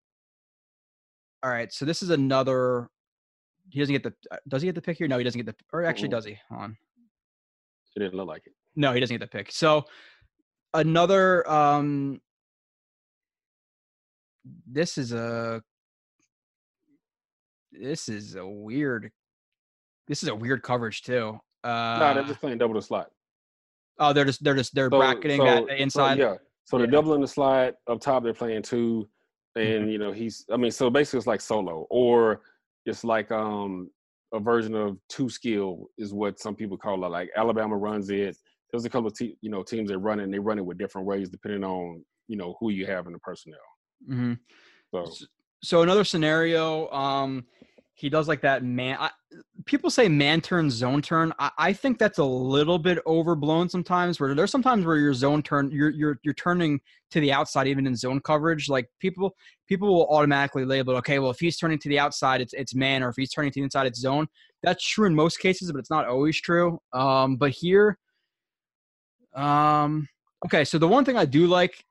all 1.42 1.50
right, 1.50 1.72
so 1.72 1.84
this 1.84 2.02
is 2.02 2.10
another. 2.10 2.88
He 3.70 3.80
doesn't 3.80 3.92
get 3.94 4.02
the. 4.02 4.12
uh, 4.30 4.36
Does 4.48 4.62
he 4.62 4.68
get 4.68 4.74
the 4.74 4.82
pick 4.82 4.96
here? 4.98 5.08
No, 5.08 5.18
he 5.18 5.24
doesn't 5.24 5.38
get 5.38 5.46
the. 5.46 5.54
Or 5.72 5.84
actually, 5.84 6.08
Mm-mm. 6.08 6.12
does 6.12 6.24
he? 6.24 6.38
Hold 6.50 6.62
on. 6.62 6.76
It 7.96 8.00
didn't 8.00 8.14
look 8.14 8.28
like 8.28 8.46
it. 8.46 8.52
No, 8.76 8.92
he 8.92 9.00
doesn't 9.00 9.14
get 9.14 9.20
the 9.20 9.38
pick. 9.38 9.50
So 9.52 9.84
another. 10.74 11.48
Um, 11.50 12.20
this 14.66 14.98
is 14.98 15.12
a. 15.12 15.62
This 17.72 18.08
is 18.08 18.34
a 18.36 18.46
weird. 18.46 19.10
This 20.06 20.22
is 20.22 20.28
a 20.28 20.34
weird 20.34 20.62
coverage 20.62 21.02
too. 21.02 21.38
Uh, 21.64 21.96
no, 22.00 22.14
they're 22.14 22.24
just 22.24 22.40
playing 22.40 22.58
double 22.58 22.74
the 22.74 22.82
slot. 22.82 23.10
oh, 23.98 24.12
they're 24.12 24.24
just 24.24 24.42
they're 24.42 24.54
just 24.54 24.74
they're 24.74 24.88
So- 24.90 24.98
bracketing 24.98 25.40
so- 25.40 25.44
that 25.44 25.58
so, 25.58 25.66
the 25.66 25.82
inside. 25.82 26.18
yeah. 26.18 26.36
So 26.64 26.78
they're 26.78 26.86
Yeah. 26.86 26.92
doubling 26.92 27.20
the 27.20 27.28
slide 27.28 27.74
up 27.88 28.00
top. 28.00 28.22
They're 28.22 28.32
playing 28.34 28.62
two, 28.62 29.08
and 29.58 29.86
Mhm. 29.88 29.92
you 29.92 29.98
know 29.98 30.12
he's. 30.12 30.44
I 30.50 30.56
mean, 30.56 30.70
so 30.70 30.88
basically 30.90 31.18
it's 31.18 31.26
like 31.26 31.40
solo, 31.40 31.86
or 31.90 32.42
it's 32.86 33.04
like 33.04 33.30
um 33.32 33.90
a 34.32 34.38
version 34.40 34.74
of 34.74 34.98
two 35.08 35.28
skill 35.28 35.88
is 35.98 36.12
what 36.12 36.38
some 36.38 36.54
people 36.54 36.76
call 36.76 37.04
it. 37.04 37.08
Like 37.08 37.30
Alabama 37.36 37.76
runs 37.76 38.10
it. 38.10 38.36
There's 38.70 38.84
a 38.84 38.90
couple 38.90 39.08
of 39.08 39.14
te- 39.14 39.38
you 39.40 39.50
know 39.50 39.62
teams 39.62 39.88
that 39.90 39.98
run 39.98 40.20
it. 40.20 40.24
and 40.24 40.32
They 40.34 40.38
run 40.38 40.58
it 40.58 40.64
with 40.64 40.78
different 40.78 41.06
ways 41.06 41.28
depending 41.28 41.64
on 41.64 42.04
you 42.28 42.36
know 42.36 42.56
who 42.60 42.70
you 42.70 42.86
have 42.86 43.06
in 43.06 43.12
the 43.12 43.18
personnel. 43.18 43.58
hmm 44.06 44.34
So 44.94 45.12
so 45.62 45.82
another 45.82 46.04
scenario 46.04 46.88
um 46.90 47.44
he 47.98 48.08
does 48.08 48.28
like 48.28 48.40
that 48.40 48.62
man 48.62 48.96
I, 49.00 49.10
people 49.66 49.90
say 49.90 50.08
man 50.08 50.40
turn 50.40 50.70
zone 50.70 51.02
turn. 51.02 51.32
I, 51.38 51.50
I 51.58 51.72
think 51.72 51.98
that's 51.98 52.18
a 52.18 52.24
little 52.24 52.78
bit 52.78 52.98
overblown 53.06 53.68
sometimes 53.68 54.20
where 54.20 54.34
there's 54.34 54.52
sometimes 54.52 54.84
where 54.84 54.96
your 54.96 55.14
zone 55.14 55.42
turn 55.42 55.70
you're 55.70 55.90
you're 55.90 56.18
you're 56.22 56.34
turning 56.34 56.80
to 57.10 57.20
the 57.20 57.32
outside 57.32 57.66
even 57.66 57.86
in 57.86 57.96
zone 57.96 58.20
coverage. 58.20 58.68
Like 58.68 58.88
people 59.00 59.34
people 59.68 59.88
will 59.88 60.06
automatically 60.14 60.64
label 60.64 60.94
okay 60.96 61.18
well 61.18 61.30
if 61.30 61.40
he's 61.40 61.56
turning 61.56 61.78
to 61.80 61.88
the 61.88 61.98
outside 61.98 62.40
it's 62.40 62.54
it's 62.54 62.74
man 62.74 63.02
or 63.02 63.08
if 63.08 63.16
he's 63.16 63.30
turning 63.30 63.50
to 63.50 63.60
the 63.60 63.64
inside 63.64 63.86
it's 63.86 64.00
zone. 64.00 64.28
That's 64.62 64.86
true 64.86 65.06
in 65.06 65.14
most 65.14 65.40
cases 65.40 65.72
but 65.72 65.78
it's 65.78 65.90
not 65.90 66.06
always 66.06 66.40
true. 66.40 66.80
Um 66.92 67.36
but 67.36 67.50
here 67.50 67.98
um 69.34 70.08
okay 70.46 70.64
so 70.64 70.78
the 70.78 70.88
one 70.88 71.04
thing 71.04 71.16
i 71.16 71.24
do 71.24 71.46
like 71.46 71.84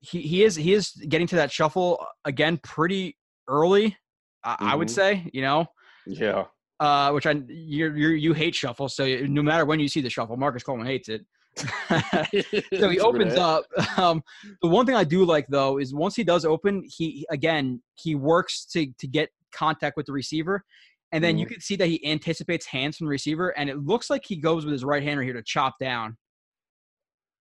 he, 0.00 0.20
he 0.20 0.42
is 0.42 0.56
he 0.56 0.72
is 0.72 0.90
getting 1.08 1.26
to 1.28 1.36
that 1.36 1.52
shuffle 1.52 2.04
again 2.24 2.58
pretty 2.62 3.16
early. 3.48 3.96
I, 4.44 4.56
I 4.60 4.74
would 4.76 4.88
Mhm. 4.88 4.90
say, 4.90 5.30
you 5.32 5.42
know, 5.42 5.66
yeah, 6.06 6.44
uh, 6.80 7.10
which 7.12 7.26
I 7.26 7.32
you 7.48 7.94
you 7.94 8.08
you 8.10 8.32
hate 8.32 8.54
shuffle, 8.54 8.88
so 8.88 9.04
no 9.06 9.42
matter 9.42 9.64
when 9.64 9.80
you 9.80 9.88
see 9.88 10.00
the 10.00 10.10
shuffle, 10.10 10.36
Marcus 10.36 10.62
Coleman 10.62 10.86
hates 10.86 11.08
it. 11.08 11.26
so 12.80 12.88
he 12.88 13.00
opens 13.00 13.36
up. 13.36 13.64
Um, 13.98 14.22
the 14.62 14.68
one 14.68 14.86
thing 14.86 14.94
I 14.94 15.04
do 15.04 15.24
like 15.24 15.46
though 15.48 15.78
is 15.78 15.94
once 15.94 16.16
he 16.16 16.24
does 16.24 16.44
open, 16.44 16.82
he 16.86 17.26
again 17.30 17.82
he 17.96 18.14
works 18.14 18.64
to 18.72 18.86
to 18.98 19.06
get 19.06 19.28
contact 19.52 19.96
with 19.96 20.06
the 20.06 20.12
receiver, 20.12 20.64
and 21.12 21.22
then 21.22 21.36
you 21.36 21.44
Mhm. 21.46 21.50
can 21.50 21.60
see 21.60 21.76
that 21.76 21.88
he 21.88 22.04
anticipates 22.06 22.66
hands 22.66 22.96
from 22.96 23.06
the 23.06 23.10
receiver, 23.10 23.50
and 23.58 23.68
it 23.68 23.78
looks 23.78 24.08
like 24.08 24.22
he 24.26 24.36
goes 24.36 24.64
with 24.64 24.72
his 24.72 24.84
right 24.84 25.02
hand 25.02 25.18
right 25.18 25.24
here 25.26 25.34
to 25.34 25.42
chop 25.42 25.74
down. 25.80 26.16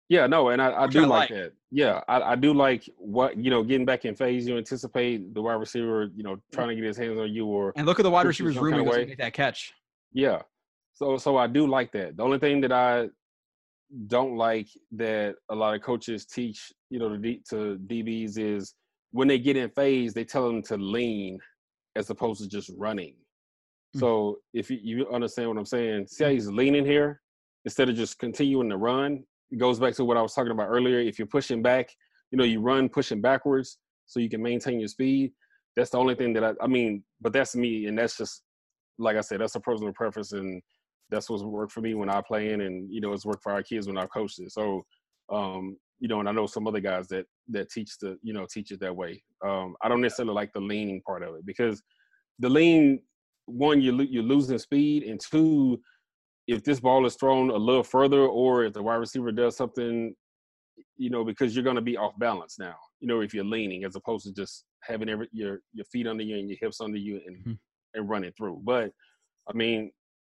Yeah, 0.09 0.25
no, 0.25 0.49
and 0.49 0.61
I, 0.61 0.83
I 0.83 0.87
do 0.87 1.01
like, 1.01 1.09
like. 1.09 1.29
that. 1.29 1.53
Yeah, 1.71 2.01
I, 2.07 2.31
I 2.31 2.35
do 2.35 2.51
like 2.51 2.89
what 2.97 3.37
you 3.37 3.51
know, 3.51 3.63
getting 3.63 3.85
back 3.85 4.05
in 4.05 4.15
phase. 4.15 4.47
You 4.47 4.57
anticipate 4.57 5.33
the 5.35 5.41
wide 5.41 5.53
receiver, 5.53 6.09
you 6.15 6.23
know, 6.23 6.37
trying 6.51 6.69
to 6.69 6.75
get 6.75 6.83
his 6.83 6.97
hands 6.97 7.19
on 7.19 7.31
you, 7.31 7.45
or 7.45 7.73
And 7.75 7.85
look 7.85 7.99
at 7.99 8.03
the 8.03 8.09
wide 8.09 8.25
receiver's 8.25 8.57
room. 8.57 8.83
To 8.83 8.83
way. 8.83 9.05
make 9.05 9.17
that 9.19 9.33
catch. 9.33 9.73
yeah. 10.11 10.41
So, 10.93 11.17
so 11.17 11.37
I 11.37 11.47
do 11.47 11.65
like 11.65 11.93
that. 11.93 12.17
The 12.17 12.23
only 12.23 12.39
thing 12.39 12.59
that 12.59 12.73
I 12.73 13.07
don't 14.07 14.35
like 14.35 14.67
that 14.91 15.35
a 15.49 15.55
lot 15.55 15.73
of 15.73 15.81
coaches 15.81 16.25
teach, 16.25 16.73
you 16.89 16.99
know, 16.99 17.09
to, 17.09 17.17
D, 17.17 17.41
to 17.49 17.79
DBs 17.87 18.37
is 18.37 18.75
when 19.11 19.27
they 19.27 19.39
get 19.39 19.57
in 19.57 19.69
phase, 19.69 20.13
they 20.13 20.25
tell 20.25 20.45
them 20.45 20.61
to 20.63 20.77
lean 20.77 21.39
as 21.95 22.09
opposed 22.09 22.41
to 22.41 22.49
just 22.49 22.69
running. 22.77 23.13
Mm-hmm. 23.13 23.99
So 23.99 24.39
if 24.53 24.69
you, 24.69 24.79
you, 24.81 25.09
understand 25.09 25.49
what 25.49 25.57
I'm 25.57 25.65
saying, 25.65 26.07
see 26.07 26.23
how 26.23 26.29
he's 26.29 26.47
leaning 26.47 26.85
here 26.85 27.21
instead 27.65 27.89
of 27.89 27.95
just 27.95 28.19
continuing 28.19 28.69
to 28.69 28.77
run. 28.77 29.23
It 29.51 29.57
goes 29.57 29.79
back 29.79 29.95
to 29.95 30.05
what 30.05 30.17
I 30.17 30.21
was 30.21 30.33
talking 30.33 30.51
about 30.51 30.67
earlier. 30.67 30.99
If 30.99 31.17
you're 31.17 31.27
pushing 31.27 31.61
back, 31.61 31.89
you 32.31 32.37
know, 32.37 32.43
you 32.43 32.61
run 32.61 32.89
pushing 32.89 33.21
backwards 33.21 33.77
so 34.05 34.19
you 34.19 34.29
can 34.29 34.41
maintain 34.41 34.79
your 34.79 34.87
speed. 34.87 35.31
That's 35.75 35.91
the 35.91 35.97
only 35.97 36.15
thing 36.15 36.33
that 36.33 36.43
I, 36.43 36.53
I 36.61 36.67
mean, 36.67 37.03
but 37.21 37.33
that's 37.33 37.55
me, 37.55 37.87
and 37.87 37.97
that's 37.97 38.17
just 38.17 38.43
like 38.97 39.15
I 39.15 39.21
said, 39.21 39.39
that's 39.39 39.55
a 39.55 39.59
personal 39.59 39.93
preference, 39.93 40.33
and 40.33 40.61
that's 41.09 41.29
what's 41.29 41.43
worked 41.43 41.71
for 41.71 41.81
me 41.81 41.93
when 41.95 42.09
I 42.09 42.21
play 42.21 42.51
in, 42.51 42.61
and 42.61 42.91
you 42.91 43.01
know, 43.01 43.13
it's 43.13 43.25
worked 43.25 43.43
for 43.43 43.51
our 43.51 43.63
kids 43.63 43.87
when 43.87 43.97
I've 43.97 44.11
coached 44.11 44.39
it. 44.39 44.51
So, 44.51 44.85
um, 45.31 45.77
you 45.99 46.07
know, 46.07 46.19
and 46.19 46.29
I 46.29 46.31
know 46.31 46.45
some 46.45 46.67
other 46.67 46.79
guys 46.79 47.07
that 47.07 47.25
that 47.49 47.69
teach 47.69 47.97
the, 47.99 48.17
you 48.21 48.33
know, 48.33 48.45
teach 48.51 48.71
it 48.71 48.79
that 48.81 48.95
way. 48.95 49.23
Um, 49.45 49.75
I 49.81 49.89
don't 49.89 50.01
necessarily 50.01 50.33
like 50.33 50.51
the 50.53 50.59
leaning 50.59 51.01
part 51.01 51.23
of 51.23 51.35
it 51.35 51.45
because 51.45 51.81
the 52.39 52.49
lean, 52.49 53.01
one, 53.45 53.81
you 53.81 53.99
you're 54.01 54.23
losing 54.23 54.59
speed, 54.59 55.03
and 55.03 55.19
two, 55.19 55.79
if 56.49 56.63
this 56.63 56.79
ball 56.79 57.05
is 57.05 57.15
thrown 57.15 57.51
a 57.51 57.55
little 57.55 57.83
further, 57.83 58.21
or 58.21 58.65
if 58.65 58.73
the 58.73 58.81
wide 58.81 58.95
receiver 58.95 59.31
does 59.31 59.55
something, 59.55 60.15
you 60.97 61.11
know, 61.11 61.23
because 61.23 61.55
you're 61.55 61.63
going 61.63 61.75
to 61.75 61.81
be 61.81 61.95
off 61.95 62.17
balance 62.17 62.57
now. 62.57 62.73
You 62.99 63.07
know, 63.07 63.21
if 63.21 63.35
you're 63.35 63.45
leaning 63.45 63.83
as 63.83 63.95
opposed 63.95 64.25
to 64.25 64.33
just 64.33 64.65
having 64.81 65.09
every 65.09 65.27
your 65.31 65.59
your 65.73 65.85
feet 65.85 66.07
under 66.07 66.23
you 66.23 66.37
and 66.37 66.49
your 66.49 66.57
hips 66.59 66.81
under 66.81 66.97
you 66.97 67.21
and 67.25 67.37
mm-hmm. 67.37 67.51
and 67.93 68.09
running 68.09 68.31
through. 68.35 68.61
But 68.63 68.91
I 69.47 69.53
mean, 69.53 69.91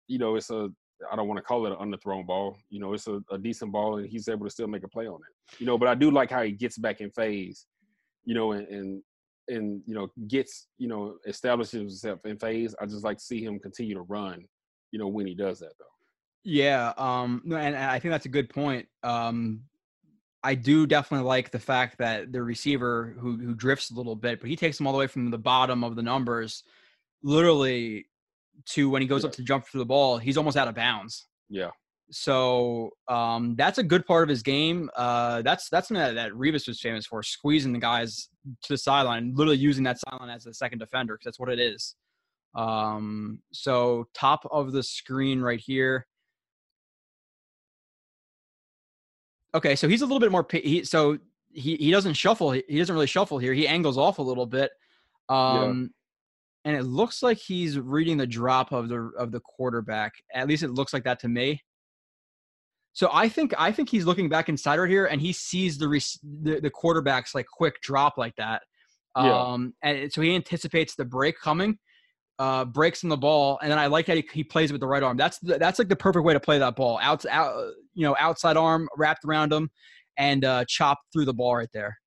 you 0.07 0.19
know, 0.19 0.35
it's 0.35 0.51
a 0.51 0.69
I 1.11 1.15
don't 1.15 1.27
want 1.27 1.39
to 1.39 1.43
call 1.43 1.65
it 1.65 1.73
an 1.73 1.79
underthrown 1.79 2.27
ball. 2.27 2.57
You 2.69 2.79
know, 2.79 2.93
it's 2.93 3.07
a, 3.07 3.19
a, 3.31 3.37
decent 3.39 3.71
ball, 3.71 3.97
and 3.97 4.07
he's 4.07 4.29
able 4.29 4.45
to 4.45 4.51
still 4.51 4.67
make 4.67 4.83
a 4.83 4.87
play 4.87 5.07
on 5.07 5.15
it. 5.15 5.59
You 5.59 5.65
know, 5.65 5.79
but 5.79 5.87
I 5.87 5.95
do 5.95 6.11
like 6.11 6.29
how 6.29 6.43
he 6.43 6.51
gets 6.51 6.77
back 6.77 7.01
in 7.01 7.09
phase. 7.09 7.65
You 8.23 8.35
know, 8.35 8.51
and 8.51 8.67
and, 8.67 9.01
and 9.47 9.81
you 9.87 9.95
know 9.95 10.09
gets 10.27 10.67
you 10.77 10.87
know 10.87 11.17
establishes 11.25 11.79
himself 11.79 12.19
in 12.25 12.37
phase. 12.37 12.75
I 12.79 12.85
just 12.85 13.03
like 13.03 13.17
to 13.17 13.23
see 13.23 13.43
him 13.43 13.59
continue 13.59 13.95
to 13.95 14.03
run. 14.03 14.45
You 14.91 14.99
know, 14.99 15.07
when 15.07 15.25
he 15.25 15.33
does 15.33 15.59
that 15.59 15.73
though. 15.79 15.92
Yeah, 16.43 16.93
um, 16.97 17.41
and 17.45 17.75
I 17.75 17.99
think 17.99 18.11
that's 18.11 18.25
a 18.25 18.29
good 18.29 18.49
point. 18.49 18.87
Um, 19.01 19.61
I 20.43 20.55
do 20.55 20.85
definitely 20.85 21.25
like 21.25 21.51
the 21.51 21.59
fact 21.59 21.97
that 21.99 22.33
the 22.33 22.43
receiver 22.43 23.15
who 23.17 23.37
who 23.37 23.55
drifts 23.55 23.91
a 23.91 23.93
little 23.93 24.15
bit, 24.15 24.41
but 24.41 24.49
he 24.49 24.55
takes 24.55 24.77
them 24.77 24.87
all 24.87 24.93
the 24.93 24.99
way 24.99 25.07
from 25.07 25.31
the 25.31 25.37
bottom 25.37 25.83
of 25.83 25.95
the 25.95 26.01
numbers, 26.01 26.63
literally 27.23 28.07
to 28.65 28.89
when 28.89 29.01
he 29.01 29.07
goes 29.07 29.23
yeah. 29.23 29.29
up 29.29 29.35
to 29.35 29.43
jump 29.43 29.65
for 29.65 29.77
the 29.77 29.85
ball, 29.85 30.17
he's 30.17 30.37
almost 30.37 30.57
out 30.57 30.67
of 30.67 30.75
bounds. 30.75 31.27
Yeah. 31.49 31.69
So 32.11 32.91
um, 33.07 33.55
that's 33.55 33.77
a 33.77 33.83
good 33.83 34.05
part 34.05 34.23
of 34.23 34.29
his 34.29 34.43
game. 34.43 34.89
Uh, 34.95 35.41
that's 35.41 35.69
that's 35.69 35.87
something 35.87 36.03
that, 36.03 36.15
that 36.15 36.31
Revis 36.33 36.67
was 36.67 36.79
famous 36.79 37.05
for, 37.05 37.23
squeezing 37.23 37.73
the 37.73 37.79
guys 37.79 38.29
to 38.63 38.73
the 38.73 38.77
sideline, 38.77 39.33
literally 39.35 39.57
using 39.57 39.83
that 39.85 39.97
sideline 39.99 40.29
as 40.29 40.43
the 40.43 40.53
second 40.53 40.79
defender 40.79 41.15
because 41.15 41.25
that's 41.25 41.39
what 41.39 41.49
it 41.49 41.59
is. 41.59 41.95
Um, 42.53 43.39
so 43.51 44.07
top 44.13 44.47
of 44.51 44.73
the 44.73 44.83
screen 44.83 45.41
right 45.41 45.59
here. 45.59 46.05
Okay, 49.55 49.75
so 49.75 49.87
he's 49.87 50.01
a 50.01 50.05
little 50.05 50.19
bit 50.19 50.31
more. 50.31 50.45
He, 50.51 50.83
so 50.83 51.19
he 51.51 51.75
he 51.77 51.91
doesn't 51.91 52.15
shuffle. 52.15 52.51
He 52.51 52.77
doesn't 52.77 52.93
really 52.93 53.07
shuffle 53.07 53.37
here. 53.37 53.53
He 53.53 53.67
angles 53.67 53.97
off 53.97 54.17
a 54.17 54.23
little 54.23 54.45
bit. 54.45 54.71
Um, 55.29 55.91
and 56.65 56.75
it 56.75 56.83
looks 56.83 57.21
like 57.21 57.37
he's 57.37 57.77
reading 57.77 58.17
the 58.17 58.27
drop 58.27 58.71
of 58.71 58.89
the 58.89 59.11
of 59.17 59.31
the 59.31 59.39
quarterback. 59.41 60.13
At 60.33 60.47
least 60.47 60.63
it 60.63 60.69
looks 60.71 60.93
like 60.93 61.03
that 61.03 61.19
to 61.21 61.27
me. 61.27 61.61
So 62.93 63.09
I 63.11 63.27
think 63.27 63.53
I 63.57 63.71
think 63.71 63.89
he's 63.89 64.05
looking 64.05 64.29
back 64.29 64.49
inside 64.49 64.79
right 64.79 64.89
here, 64.89 65.05
and 65.05 65.19
he 65.19 65.33
sees 65.33 65.77
the 65.77 65.87
the, 66.41 66.59
the 66.61 66.69
quarterback's 66.69 67.35
like 67.35 67.47
quick 67.47 67.81
drop 67.81 68.17
like 68.17 68.35
that. 68.37 68.61
Yeah. 69.15 69.39
Um, 69.39 69.73
and 69.83 70.11
so 70.11 70.21
he 70.21 70.35
anticipates 70.35 70.95
the 70.95 71.05
break 71.05 71.39
coming, 71.39 71.77
uh, 72.39 72.65
breaks 72.65 73.03
in 73.03 73.09
the 73.09 73.17
ball, 73.17 73.59
and 73.61 73.71
then 73.71 73.79
I 73.79 73.87
like 73.87 74.05
that 74.07 74.17
he, 74.17 74.27
he 74.33 74.43
plays 74.43 74.71
with 74.71 74.81
the 74.81 74.87
right 74.87 75.03
arm. 75.03 75.17
That's 75.17 75.39
the, 75.39 75.57
that's 75.57 75.79
like 75.79 75.89
the 75.89 75.95
perfect 75.95 76.25
way 76.25 76.33
to 76.33 76.39
play 76.39 76.59
that 76.59 76.75
ball. 76.75 76.99
Out, 77.01 77.25
out 77.27 77.73
you 77.93 78.05
know, 78.05 78.15
outside 78.19 78.57
arm 78.57 78.87
wrapped 78.97 79.25
around 79.25 79.53
him, 79.53 79.69
and 80.17 80.43
uh, 80.45 80.65
chop 80.67 80.99
through 81.11 81.25
the 81.25 81.33
ball 81.33 81.55
right 81.55 81.69
there. 81.73 81.97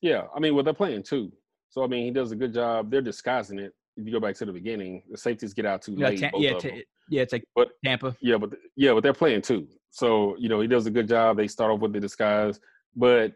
Yeah, 0.00 0.22
I 0.34 0.40
mean, 0.40 0.54
well, 0.54 0.64
they're 0.64 0.74
playing 0.74 1.02
too. 1.02 1.32
So 1.70 1.82
I 1.82 1.86
mean, 1.86 2.04
he 2.04 2.10
does 2.10 2.32
a 2.32 2.36
good 2.36 2.52
job. 2.52 2.90
They're 2.90 3.00
disguising 3.02 3.58
it 3.58 3.72
if 3.96 4.06
you 4.06 4.12
go 4.12 4.20
back 4.20 4.34
to 4.36 4.44
the 4.44 4.52
beginning, 4.52 5.02
the 5.10 5.18
safeties 5.18 5.54
get 5.54 5.66
out 5.66 5.82
too 5.82 5.94
yeah, 5.96 6.08
late. 6.08 6.20
Ta- 6.20 6.30
yeah, 6.36 6.58
t- 6.58 6.84
yeah, 7.10 7.22
it's 7.22 7.32
like 7.32 7.44
but, 7.54 7.68
Tampa. 7.84 8.16
Yeah, 8.20 8.38
but 8.38 8.50
yeah, 8.76 8.92
but 8.94 9.02
they're 9.02 9.12
playing 9.12 9.42
too. 9.42 9.68
So 9.90 10.36
you 10.38 10.48
know 10.48 10.60
he 10.60 10.66
does 10.66 10.86
a 10.86 10.90
good 10.90 11.08
job. 11.08 11.36
They 11.36 11.48
start 11.48 11.70
off 11.70 11.80
with 11.80 11.92
the 11.92 12.00
disguise, 12.00 12.60
but 12.96 13.32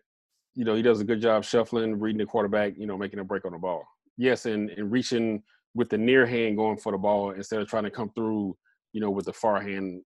you 0.54 0.64
know 0.64 0.74
he 0.74 0.82
does 0.82 1.00
a 1.00 1.04
good 1.04 1.20
job 1.20 1.44
shuffling, 1.44 1.98
reading 1.98 2.18
the 2.18 2.26
quarterback. 2.26 2.74
You 2.78 2.86
know, 2.86 2.96
making 2.96 3.18
a 3.18 3.24
break 3.24 3.44
on 3.44 3.52
the 3.52 3.58
ball. 3.58 3.84
Yes, 4.16 4.46
and 4.46 4.70
and 4.70 4.90
reaching 4.90 5.42
with 5.76 5.90
the 5.90 5.98
near 5.98 6.26
hand 6.26 6.56
going 6.56 6.78
for 6.78 6.92
the 6.92 6.98
ball 6.98 7.30
instead 7.30 7.60
of 7.60 7.68
trying 7.68 7.84
to 7.84 7.90
come 7.90 8.10
through. 8.14 8.56
You 8.92 9.00
know, 9.02 9.10
with 9.10 9.26
the 9.26 9.32
far 9.32 9.60
hand. 9.60 10.02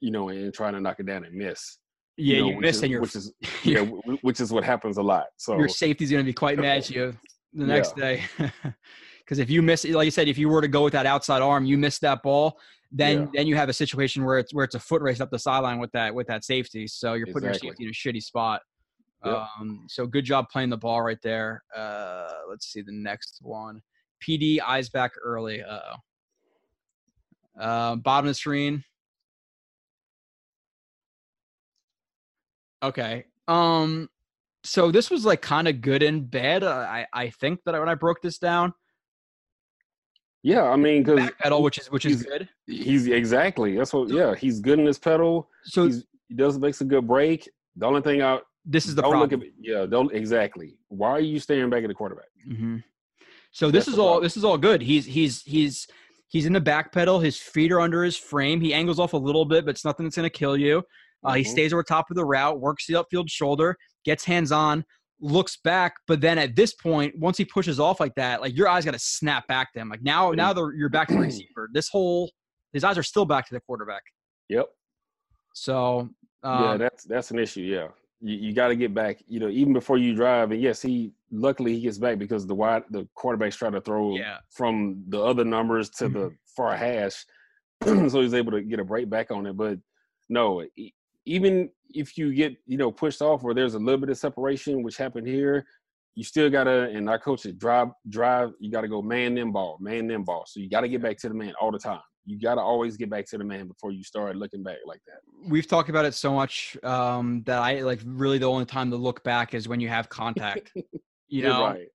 You 0.00 0.12
know, 0.12 0.28
and 0.28 0.54
trying 0.54 0.74
to 0.74 0.80
knock 0.80 1.00
it 1.00 1.06
down 1.06 1.24
and 1.24 1.34
miss. 1.34 1.78
Yeah, 2.16 2.36
you, 2.36 2.42
know, 2.42 2.50
you 2.50 2.60
miss, 2.60 2.82
and 2.82 2.90
you're 2.90 3.00
which 3.00 3.16
is 3.16 3.32
yeah, 3.64 3.80
which 4.22 4.40
is 4.40 4.52
what 4.52 4.64
happens 4.64 4.96
a 4.96 5.02
lot. 5.02 5.26
So 5.36 5.58
your 5.58 5.68
safety's 5.68 6.10
going 6.10 6.24
to 6.24 6.26
be 6.26 6.32
quite 6.32 6.58
mad 6.58 6.78
at 6.78 6.90
you 6.90 7.16
the 7.52 7.66
next 7.66 7.94
yeah. 7.96 8.04
day. 8.04 8.24
Because 9.28 9.40
if 9.40 9.50
you 9.50 9.60
miss, 9.60 9.84
like 9.84 10.06
you 10.06 10.10
said, 10.10 10.26
if 10.26 10.38
you 10.38 10.48
were 10.48 10.62
to 10.62 10.68
go 10.68 10.82
with 10.84 10.94
that 10.94 11.04
outside 11.04 11.42
arm, 11.42 11.66
you 11.66 11.76
miss 11.76 11.98
that 11.98 12.22
ball, 12.22 12.58
then 12.90 13.18
yeah. 13.18 13.26
then 13.34 13.46
you 13.46 13.56
have 13.56 13.68
a 13.68 13.74
situation 13.74 14.24
where 14.24 14.38
it's 14.38 14.54
where 14.54 14.64
it's 14.64 14.74
a 14.74 14.80
foot 14.80 15.02
race 15.02 15.20
up 15.20 15.30
the 15.30 15.38
sideline 15.38 15.78
with 15.78 15.92
that 15.92 16.14
with 16.14 16.26
that 16.28 16.44
safety. 16.44 16.86
So 16.86 17.12
you're 17.12 17.26
putting 17.26 17.50
exactly. 17.50 17.66
your 17.82 17.92
safety 17.92 18.08
in 18.08 18.14
a 18.14 18.16
shitty 18.16 18.22
spot. 18.22 18.62
Yep. 19.26 19.34
Um, 19.34 19.84
so 19.86 20.06
good 20.06 20.24
job 20.24 20.46
playing 20.50 20.70
the 20.70 20.78
ball 20.78 21.02
right 21.02 21.18
there. 21.22 21.62
Uh, 21.76 22.28
let's 22.48 22.72
see 22.72 22.80
the 22.80 22.92
next 22.92 23.40
one. 23.42 23.82
PD 24.26 24.60
eyes 24.60 24.88
back 24.88 25.12
early. 25.22 25.62
Uh, 25.62 25.96
uh 27.60 27.96
bottom 27.96 28.26
of 28.26 28.30
the 28.30 28.34
screen. 28.34 28.84
Okay. 32.82 33.24
Um. 33.46 34.08
So 34.64 34.90
this 34.90 35.10
was 35.10 35.24
like 35.24 35.40
kind 35.40 35.68
of 35.68 35.80
good 35.80 36.02
and 36.02 36.30
bad. 36.30 36.62
Uh, 36.62 36.70
I 36.70 37.06
I 37.12 37.30
think 37.30 37.60
that 37.64 37.78
when 37.78 37.88
I 37.88 37.94
broke 37.94 38.22
this 38.22 38.38
down. 38.38 38.74
Yeah, 40.42 40.62
I 40.62 40.76
mean, 40.76 41.02
because 41.02 41.30
pedal, 41.40 41.62
which 41.62 41.78
is 41.78 41.90
which 41.90 42.06
is 42.06 42.22
good. 42.22 42.48
He's 42.66 43.06
exactly 43.06 43.76
that's 43.76 43.92
what. 43.92 44.08
Yeah, 44.08 44.34
he's 44.34 44.60
good 44.60 44.78
in 44.78 44.86
his 44.86 44.98
pedal. 44.98 45.48
So 45.64 45.86
he's, 45.86 46.04
he 46.28 46.34
does 46.34 46.58
makes 46.58 46.80
a 46.80 46.84
good 46.84 47.06
break. 47.06 47.48
The 47.76 47.86
only 47.86 48.02
thing 48.02 48.20
out. 48.22 48.44
This 48.64 48.86
is 48.86 48.94
the 48.94 49.02
don't 49.02 49.12
problem. 49.12 49.40
Look 49.40 49.48
at, 49.48 49.52
yeah, 49.60 49.86
don't 49.86 50.12
exactly. 50.12 50.78
Why 50.88 51.10
are 51.10 51.20
you 51.20 51.40
staring 51.40 51.70
back 51.70 51.82
at 51.82 51.88
the 51.88 51.94
quarterback? 51.94 52.28
Mm-hmm. 52.48 52.76
So 53.58 53.72
this 53.72 53.88
is 53.88 53.98
all. 53.98 54.20
This 54.20 54.36
is 54.36 54.44
all 54.44 54.56
good. 54.56 54.80
He's 54.80 55.04
he's 55.04 55.42
he's 55.42 55.88
he's 56.28 56.46
in 56.46 56.52
the 56.52 56.60
back 56.60 56.92
pedal. 56.92 57.18
His 57.18 57.36
feet 57.36 57.72
are 57.72 57.80
under 57.80 58.04
his 58.04 58.16
frame. 58.16 58.60
He 58.60 58.72
angles 58.72 59.00
off 59.00 59.14
a 59.14 59.16
little 59.16 59.44
bit, 59.44 59.64
but 59.64 59.72
it's 59.72 59.84
nothing 59.84 60.06
that's 60.06 60.14
going 60.14 60.30
to 60.30 60.38
kill 60.38 60.56
you. 60.56 60.84
Uh, 61.24 61.30
mm-hmm. 61.30 61.38
He 61.38 61.42
stays 61.42 61.72
over 61.72 61.82
top 61.82 62.08
of 62.08 62.14
the 62.14 62.24
route, 62.24 62.60
works 62.60 62.86
the 62.86 62.94
upfield 62.94 63.28
shoulder, 63.28 63.76
gets 64.04 64.24
hands 64.24 64.52
on, 64.52 64.84
looks 65.20 65.56
back, 65.56 65.94
but 66.06 66.20
then 66.20 66.38
at 66.38 66.54
this 66.54 66.72
point, 66.74 67.18
once 67.18 67.36
he 67.36 67.44
pushes 67.44 67.80
off 67.80 67.98
like 67.98 68.14
that, 68.14 68.40
like 68.40 68.56
your 68.56 68.68
eyes 68.68 68.84
got 68.84 68.92
to 68.92 68.98
snap 69.00 69.48
back 69.48 69.72
to 69.72 69.80
him. 69.80 69.88
Like 69.88 70.04
now, 70.04 70.30
now 70.30 70.54
you're 70.76 70.88
back 70.88 71.08
to 71.08 71.14
the 71.14 71.20
receiver. 71.20 71.68
This 71.72 71.88
whole 71.88 72.30
his 72.72 72.84
eyes 72.84 72.96
are 72.96 73.02
still 73.02 73.24
back 73.24 73.48
to 73.48 73.54
the 73.54 73.60
quarterback. 73.60 74.02
Yep. 74.50 74.66
So 75.54 76.10
um, 76.44 76.64
yeah, 76.64 76.76
that's 76.76 77.02
that's 77.02 77.32
an 77.32 77.40
issue. 77.40 77.62
Yeah, 77.62 77.88
you, 78.20 78.36
you 78.36 78.52
got 78.52 78.68
to 78.68 78.76
get 78.76 78.94
back. 78.94 79.22
You 79.26 79.40
know, 79.40 79.48
even 79.48 79.72
before 79.72 79.98
you 79.98 80.14
drive. 80.14 80.50
And 80.50 80.60
yes, 80.60 80.82
he 80.82 81.12
luckily 81.30 81.74
he 81.74 81.80
gets 81.80 81.98
back 81.98 82.18
because 82.18 82.46
the 82.46 82.54
wide 82.54 82.84
the 82.90 83.06
quarterback's 83.14 83.56
trying 83.56 83.72
to 83.72 83.80
throw 83.80 84.16
yeah. 84.16 84.38
from 84.50 85.02
the 85.08 85.22
other 85.22 85.44
numbers 85.44 85.90
to 85.90 86.08
the 86.08 86.18
mm-hmm. 86.18 86.34
far 86.56 86.76
hash, 86.76 87.24
so 87.84 88.20
he's 88.20 88.34
able 88.34 88.52
to 88.52 88.62
get 88.62 88.80
a 88.80 88.84
break 88.84 89.08
back 89.08 89.30
on 89.30 89.46
it. 89.46 89.56
But 89.56 89.78
no, 90.28 90.64
even 91.24 91.70
if 91.90 92.18
you 92.18 92.34
get 92.34 92.56
you 92.66 92.76
know 92.76 92.90
pushed 92.90 93.22
off 93.22 93.44
or 93.44 93.54
there's 93.54 93.74
a 93.74 93.78
little 93.78 94.00
bit 94.00 94.10
of 94.10 94.18
separation, 94.18 94.82
which 94.82 94.96
happened 94.96 95.26
here, 95.26 95.66
you 96.14 96.24
still 96.24 96.50
gotta. 96.50 96.90
And 96.90 97.08
our 97.08 97.18
coach 97.18 97.40
said, 97.40 97.58
drive, 97.58 97.88
drive. 98.08 98.50
You 98.58 98.70
gotta 98.70 98.88
go 98.88 99.02
man 99.02 99.34
them 99.34 99.52
ball, 99.52 99.78
man 99.80 100.06
them 100.08 100.24
ball. 100.24 100.44
So 100.46 100.60
you 100.60 100.68
gotta 100.68 100.88
get 100.88 101.02
back 101.02 101.18
to 101.18 101.28
the 101.28 101.34
man 101.34 101.54
all 101.60 101.70
the 101.70 101.78
time. 101.78 102.00
You 102.28 102.38
gotta 102.38 102.60
always 102.60 102.96
get 102.96 103.08
back 103.08 103.26
to 103.30 103.38
the 103.38 103.44
man 103.44 103.68
before 103.68 103.90
you 103.90 104.04
start 104.04 104.36
looking 104.36 104.62
back 104.62 104.76
like 104.84 105.00
that. 105.06 105.20
We've 105.48 105.66
talked 105.66 105.88
about 105.88 106.04
it 106.04 106.14
so 106.14 106.34
much 106.34 106.76
um, 106.82 107.42
that 107.46 107.58
I 107.58 107.80
like. 107.80 108.00
Really, 108.04 108.36
the 108.36 108.50
only 108.50 108.66
time 108.66 108.90
to 108.90 108.96
look 108.96 109.24
back 109.24 109.54
is 109.54 109.66
when 109.66 109.80
you 109.80 109.88
have 109.88 110.08
contact. 110.08 110.72
You 111.30 111.42
know. 111.42 111.66
Right. 111.66 111.88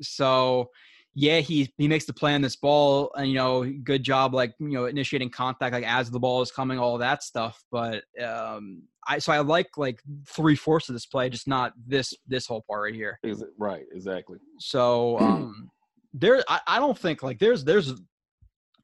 So 0.00 0.70
yeah, 1.14 1.40
he 1.40 1.72
he 1.76 1.88
makes 1.88 2.04
the 2.04 2.12
play 2.12 2.34
on 2.34 2.42
this 2.42 2.56
ball, 2.56 3.10
and 3.16 3.28
you 3.28 3.34
know, 3.34 3.64
good 3.82 4.02
job 4.02 4.34
like 4.34 4.54
you 4.60 4.68
know 4.68 4.86
initiating 4.86 5.30
contact 5.30 5.72
like 5.72 5.84
as 5.84 6.10
the 6.10 6.20
ball 6.20 6.40
is 6.42 6.52
coming, 6.52 6.78
all 6.78 6.96
that 6.96 7.22
stuff. 7.22 7.62
But 7.72 8.04
um, 8.22 8.84
I 9.06 9.18
so 9.18 9.32
I 9.32 9.40
like 9.40 9.76
like 9.76 10.00
three 10.28 10.54
fourths 10.54 10.88
of 10.88 10.94
this 10.94 11.06
play, 11.06 11.28
just 11.28 11.48
not 11.48 11.72
this 11.86 12.14
this 12.28 12.46
whole 12.46 12.62
part 12.68 12.84
right 12.84 12.94
here. 12.94 13.18
Is 13.24 13.42
it 13.42 13.48
right? 13.58 13.84
Exactly. 13.92 14.38
So 14.60 15.18
um, 15.18 15.70
there, 16.14 16.44
I, 16.48 16.60
I 16.66 16.78
don't 16.78 16.96
think 16.96 17.22
like 17.22 17.38
there's 17.38 17.64
there's 17.64 17.94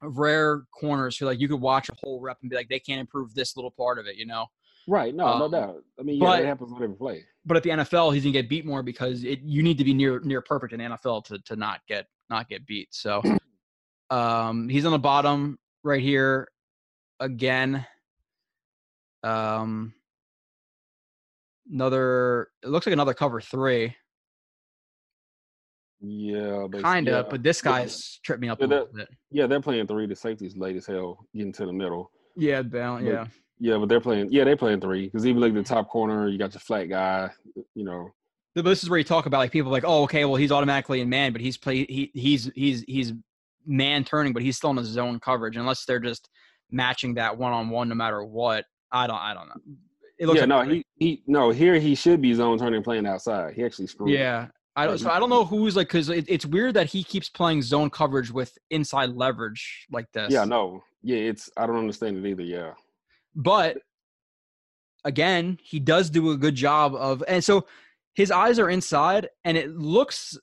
rare 0.09 0.63
corners 0.77 1.17
who 1.17 1.25
like 1.25 1.39
you 1.39 1.47
could 1.47 1.61
watch 1.61 1.89
a 1.89 1.93
whole 2.03 2.19
rep 2.21 2.37
and 2.41 2.49
be 2.49 2.55
like 2.55 2.69
they 2.69 2.79
can't 2.79 2.99
improve 2.99 3.33
this 3.33 3.55
little 3.55 3.71
part 3.71 3.99
of 3.99 4.07
it, 4.07 4.15
you 4.15 4.25
know. 4.25 4.45
Right. 4.87 5.15
No, 5.15 5.37
no 5.39 5.45
Um, 5.45 5.51
doubt. 5.51 5.83
I 5.99 6.03
mean, 6.03 6.17
yeah, 6.21 6.27
but- 6.27 6.37
that 6.41 6.45
happens 6.45 6.71
on 6.71 6.83
every 6.83 6.95
play. 6.95 7.25
But 7.45 7.57
at 7.57 7.63
the 7.63 7.69
NFL, 7.71 8.13
he's 8.13 8.23
gonna 8.23 8.33
get 8.33 8.49
beat 8.49 8.65
more 8.65 8.81
because 8.83 9.23
it, 9.23 9.39
you 9.41 9.61
need 9.63 9.77
to 9.77 9.83
be 9.83 9.93
near 9.93 10.19
near 10.21 10.41
perfect 10.41 10.73
in 10.73 10.79
the 10.79 10.85
NFL 10.85 11.25
to 11.25 11.39
to 11.39 11.55
not 11.55 11.81
get 11.87 12.07
not 12.29 12.49
get 12.49 12.65
beat. 12.65 12.89
So 12.91 13.21
um, 14.09 14.67
he's 14.69 14.85
on 14.85 14.91
the 14.91 14.99
bottom 14.99 15.57
right 15.83 16.01
here 16.01 16.47
again. 17.19 17.85
Um, 19.23 19.93
another. 21.71 22.49
It 22.63 22.69
looks 22.69 22.85
like 22.85 22.93
another 22.93 23.13
cover 23.13 23.41
three, 23.41 23.95
Yeah, 26.01 26.67
but 26.69 26.81
kind 26.83 27.07
of. 27.07 27.25
yeah. 27.25 27.29
But 27.29 27.43
this 27.43 27.61
Yeah. 27.63 27.71
guy's 27.71 28.19
tripped 28.23 28.41
me 28.41 28.49
up 28.49 28.59
a 28.59 28.63
Yeah, 28.63 28.67
little 28.67 28.87
bit. 28.93 29.07
yeah, 29.31 29.47
they're 29.47 29.61
playing 29.61 29.87
three. 29.87 30.05
The 30.05 30.15
safety's 30.15 30.55
late 30.57 30.75
as 30.75 30.85
hell, 30.85 31.25
getting 31.33 31.53
to 31.53 31.65
the 31.65 31.73
middle. 31.73 32.11
Yeah, 32.35 32.61
bal- 32.61 32.95
But- 32.97 33.03
yeah. 33.05 33.27
Yeah, 33.57 33.77
but 33.77 33.87
they're 33.87 34.01
playing. 34.01 34.27
Yeah, 34.31 34.43
they're 34.43 34.57
playing 34.57 34.81
three 34.81 35.05
because 35.05 35.25
even 35.25 35.41
like 35.41 35.53
the 35.53 35.63
top 35.63 35.87
corner, 35.89 36.27
you 36.27 36.37
got 36.37 36.53
your 36.53 36.59
flat 36.59 36.89
guy. 36.89 37.29
You 37.73 37.85
know, 37.85 38.09
But 38.53 38.65
This 38.65 38.83
is 38.83 38.89
where 38.89 38.97
you 38.99 39.05
talk 39.05 39.25
about 39.27 39.37
like 39.37 39.51
people 39.51 39.71
like, 39.71 39.85
oh, 39.85 40.03
okay, 40.03 40.25
well 40.25 40.35
he's 40.35 40.51
automatically 40.51 40.99
in 40.99 41.07
man, 41.09 41.31
but 41.31 41.39
he's 41.41 41.57
play 41.57 41.85
he 41.85 42.11
he's 42.13 42.51
he's 42.53 42.83
he's 42.85 43.13
man 43.65 44.03
turning, 44.03 44.33
but 44.33 44.43
he's 44.43 44.57
still 44.57 44.71
in 44.71 44.77
his 44.77 44.87
zone 44.87 45.19
coverage 45.21 45.55
unless 45.55 45.85
they're 45.85 45.99
just 46.01 46.29
matching 46.69 47.13
that 47.15 47.37
one 47.37 47.53
on 47.53 47.69
one 47.69 47.87
no 47.87 47.95
matter 47.95 48.23
what. 48.25 48.65
I 48.91 49.07
don't 49.07 49.15
I 49.21 49.33
don't 49.33 49.47
know. 49.47 49.55
It 50.19 50.27
looks 50.27 50.37
yeah, 50.41 50.45
like 50.45 50.67
no, 50.67 50.73
he 50.73 50.85
he 50.97 51.23
no 51.25 51.49
here 51.51 51.79
he 51.79 51.95
should 51.95 52.21
be 52.21 52.33
zone 52.33 52.57
turning 52.59 52.83
playing 52.83 53.05
outside. 53.07 53.53
He 53.53 53.63
actually 53.63 53.87
screwed. 53.87 54.09
yeah. 54.09 54.47
I 54.75 54.85
don't, 54.87 54.97
so 54.97 55.09
I 55.09 55.19
don't 55.19 55.29
know 55.29 55.45
who's 55.45 55.75
like 55.75 55.87
because 55.87 56.09
it, 56.09 56.25
it's 56.27 56.45
weird 56.45 56.73
that 56.73 56.87
he 56.87 57.03
keeps 57.03 57.29
playing 57.29 57.61
zone 57.61 57.89
coverage 57.89 58.31
with 58.31 58.57
inside 58.71 59.11
leverage 59.11 59.85
like 59.91 60.11
this. 60.11 60.33
Yeah, 60.33 60.43
no. 60.43 60.83
Yeah, 61.01 61.17
it's 61.17 61.49
I 61.55 61.65
don't 61.65 61.77
understand 61.77 62.17
it 62.17 62.27
either. 62.27 62.43
Yeah. 62.43 62.73
but 63.35 63.77
again, 65.03 65.57
he 65.63 65.79
does 65.79 66.09
do 66.09 66.31
a 66.31 66.37
good 66.37 66.55
job 66.55 66.95
of, 66.95 67.23
and 67.27 67.43
so 67.43 67.67
his 68.15 68.31
eyes 68.31 68.59
are 68.59 68.69
inside, 68.69 69.29
and 69.43 69.55
it 69.57 69.69
looks 69.69 70.37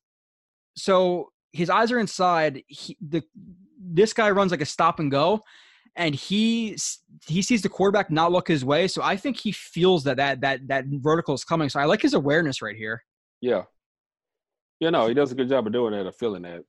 so 0.77 1.31
his 1.53 1.69
eyes 1.69 1.93
are 1.93 1.99
inside. 1.99 2.63
He, 2.69 2.97
the 3.07 3.23
this 3.79 4.13
guy 4.13 4.31
runs 4.31 4.51
like 4.51 4.61
a 4.61 4.67
stop 4.67 5.01
and 5.01 5.11
go, 5.11 5.43
and 5.97 6.15
he 6.15 6.79
he 7.27 7.43
sees 7.43 7.61
the 7.61 7.69
quarterback 7.69 8.11
not 8.11 8.33
look 8.33 8.49
his 8.49 8.65
way. 8.65 8.89
So 8.89 9.03
I 9.03 9.17
think 9.17 9.39
he 9.39 9.53
feels 9.53 10.05
that 10.05 10.17
that 10.17 10.41
that 10.41 10.69
that 10.69 10.85
vertical 10.89 11.35
is 11.35 11.45
coming. 11.45 11.69
So 11.69 11.81
I 11.81 11.85
like 11.85 12.01
his 12.01 12.15
awareness 12.15 12.63
right 12.63 12.77
here. 12.77 13.03
Yeah. 13.41 13.65
Yeah, 14.83 14.91
no, 14.91 15.07
he 15.07 15.15
does 15.15 15.31
a 15.31 15.37
good 15.37 15.49
job 15.49 15.65
of 15.65 15.73
doing 15.73 15.93
that, 15.93 16.07
of 16.09 16.17
feeling 16.17 16.43
that. 16.43 16.65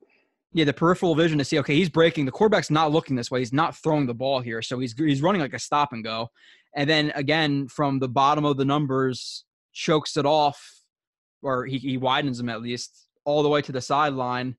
Yeah, 0.52 0.66
the 0.66 0.74
peripheral 0.74 1.16
vision 1.16 1.40
to 1.40 1.44
see, 1.44 1.58
okay, 1.58 1.74
he's 1.74 1.90
breaking. 1.90 2.26
The 2.28 2.32
quarterback's 2.32 2.70
not 2.70 2.92
looking 2.92 3.16
this 3.16 3.32
way. 3.32 3.40
He's 3.40 3.52
not 3.52 3.76
throwing 3.76 4.06
the 4.06 4.14
ball 4.14 4.40
here. 4.40 4.62
So 4.62 4.78
he's 4.78 4.94
he's 4.96 5.24
running 5.24 5.42
like 5.42 5.56
a 5.56 5.60
stop 5.60 5.94
and 5.94 6.04
go. 6.04 6.28
And 6.76 6.88
then 6.88 7.12
again, 7.16 7.68
from 7.68 7.98
the 7.98 8.08
bottom 8.08 8.46
of 8.46 8.58
the 8.58 8.66
numbers, 8.66 9.46
chokes 9.72 10.16
it 10.16 10.28
off, 10.28 10.64
or 11.42 11.66
he, 11.66 11.80
he 11.80 11.98
widens 11.98 12.38
them 12.38 12.50
at 12.50 12.62
least 12.62 13.08
all 13.26 13.42
the 13.42 13.50
way 13.50 13.64
to 13.64 13.72
the 13.72 13.82
sideline. 13.82 14.58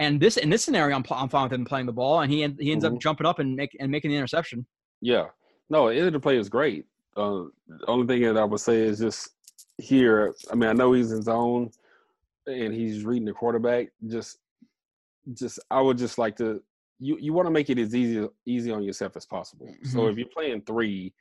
And 0.00 0.20
this 0.20 0.36
in 0.36 0.50
this 0.50 0.64
scenario, 0.64 0.96
I'm, 0.96 1.04
I'm 1.12 1.28
fine 1.28 1.44
with 1.44 1.52
him 1.52 1.64
playing 1.64 1.86
the 1.86 1.92
ball, 1.92 2.18
and 2.22 2.32
he 2.32 2.38
he 2.58 2.72
ends 2.72 2.84
up 2.84 2.94
Mhm. 2.94 3.00
jumping 3.00 3.26
up 3.28 3.38
and 3.38 3.54
make 3.54 3.76
and 3.78 3.92
making 3.92 4.10
the 4.10 4.16
interception. 4.16 4.66
Yeah. 5.00 5.26
No, 5.70 5.88
the 6.10 6.18
play 6.18 6.36
is 6.36 6.48
great. 6.48 6.84
Uh, 7.16 7.44
the 7.68 7.86
only 7.86 8.08
thing 8.08 8.22
that 8.22 8.36
I 8.40 8.44
would 8.44 8.58
say 8.58 8.80
is 8.80 8.98
just 8.98 9.36
here. 9.76 10.34
I 10.50 10.56
mean, 10.56 10.68
I 10.68 10.72
know 10.72 10.94
he's 10.94 11.12
in 11.12 11.22
zone 11.22 11.70
and 12.48 12.74
he's 12.74 13.04
reading 13.04 13.26
the 13.26 13.32
quarterback. 13.32 13.88
Just, 14.06 14.38
just 15.34 15.60
I 15.70 15.80
would 15.80 15.98
just 15.98 16.18
like 16.18 16.36
to. 16.36 16.62
You 17.00 17.16
you 17.20 17.32
want 17.32 17.46
to 17.46 17.52
make 17.52 17.70
it 17.70 17.78
as 17.78 17.94
easy 17.94 18.26
easy 18.46 18.72
on 18.72 18.82
yourself 18.82 19.16
as 19.16 19.24
possible. 19.26 19.72
So 19.84 20.00
Mhm. 20.00 20.10
if 20.10 20.18
you're 20.18 20.28
playing 20.28 20.62
three, 20.62 21.14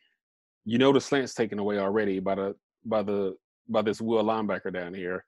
you 0.66 0.78
know 0.80 0.92
the 0.92 1.00
slant's 1.02 1.34
taken 1.36 1.60
away 1.60 1.78
already 1.78 2.20
by 2.20 2.36
the 2.36 2.56
by 2.86 3.04
the 3.04 3.38
by 3.70 3.82
this 3.84 4.02
will 4.02 4.24
linebacker 4.24 4.74
down 4.74 4.94
here. 4.94 5.26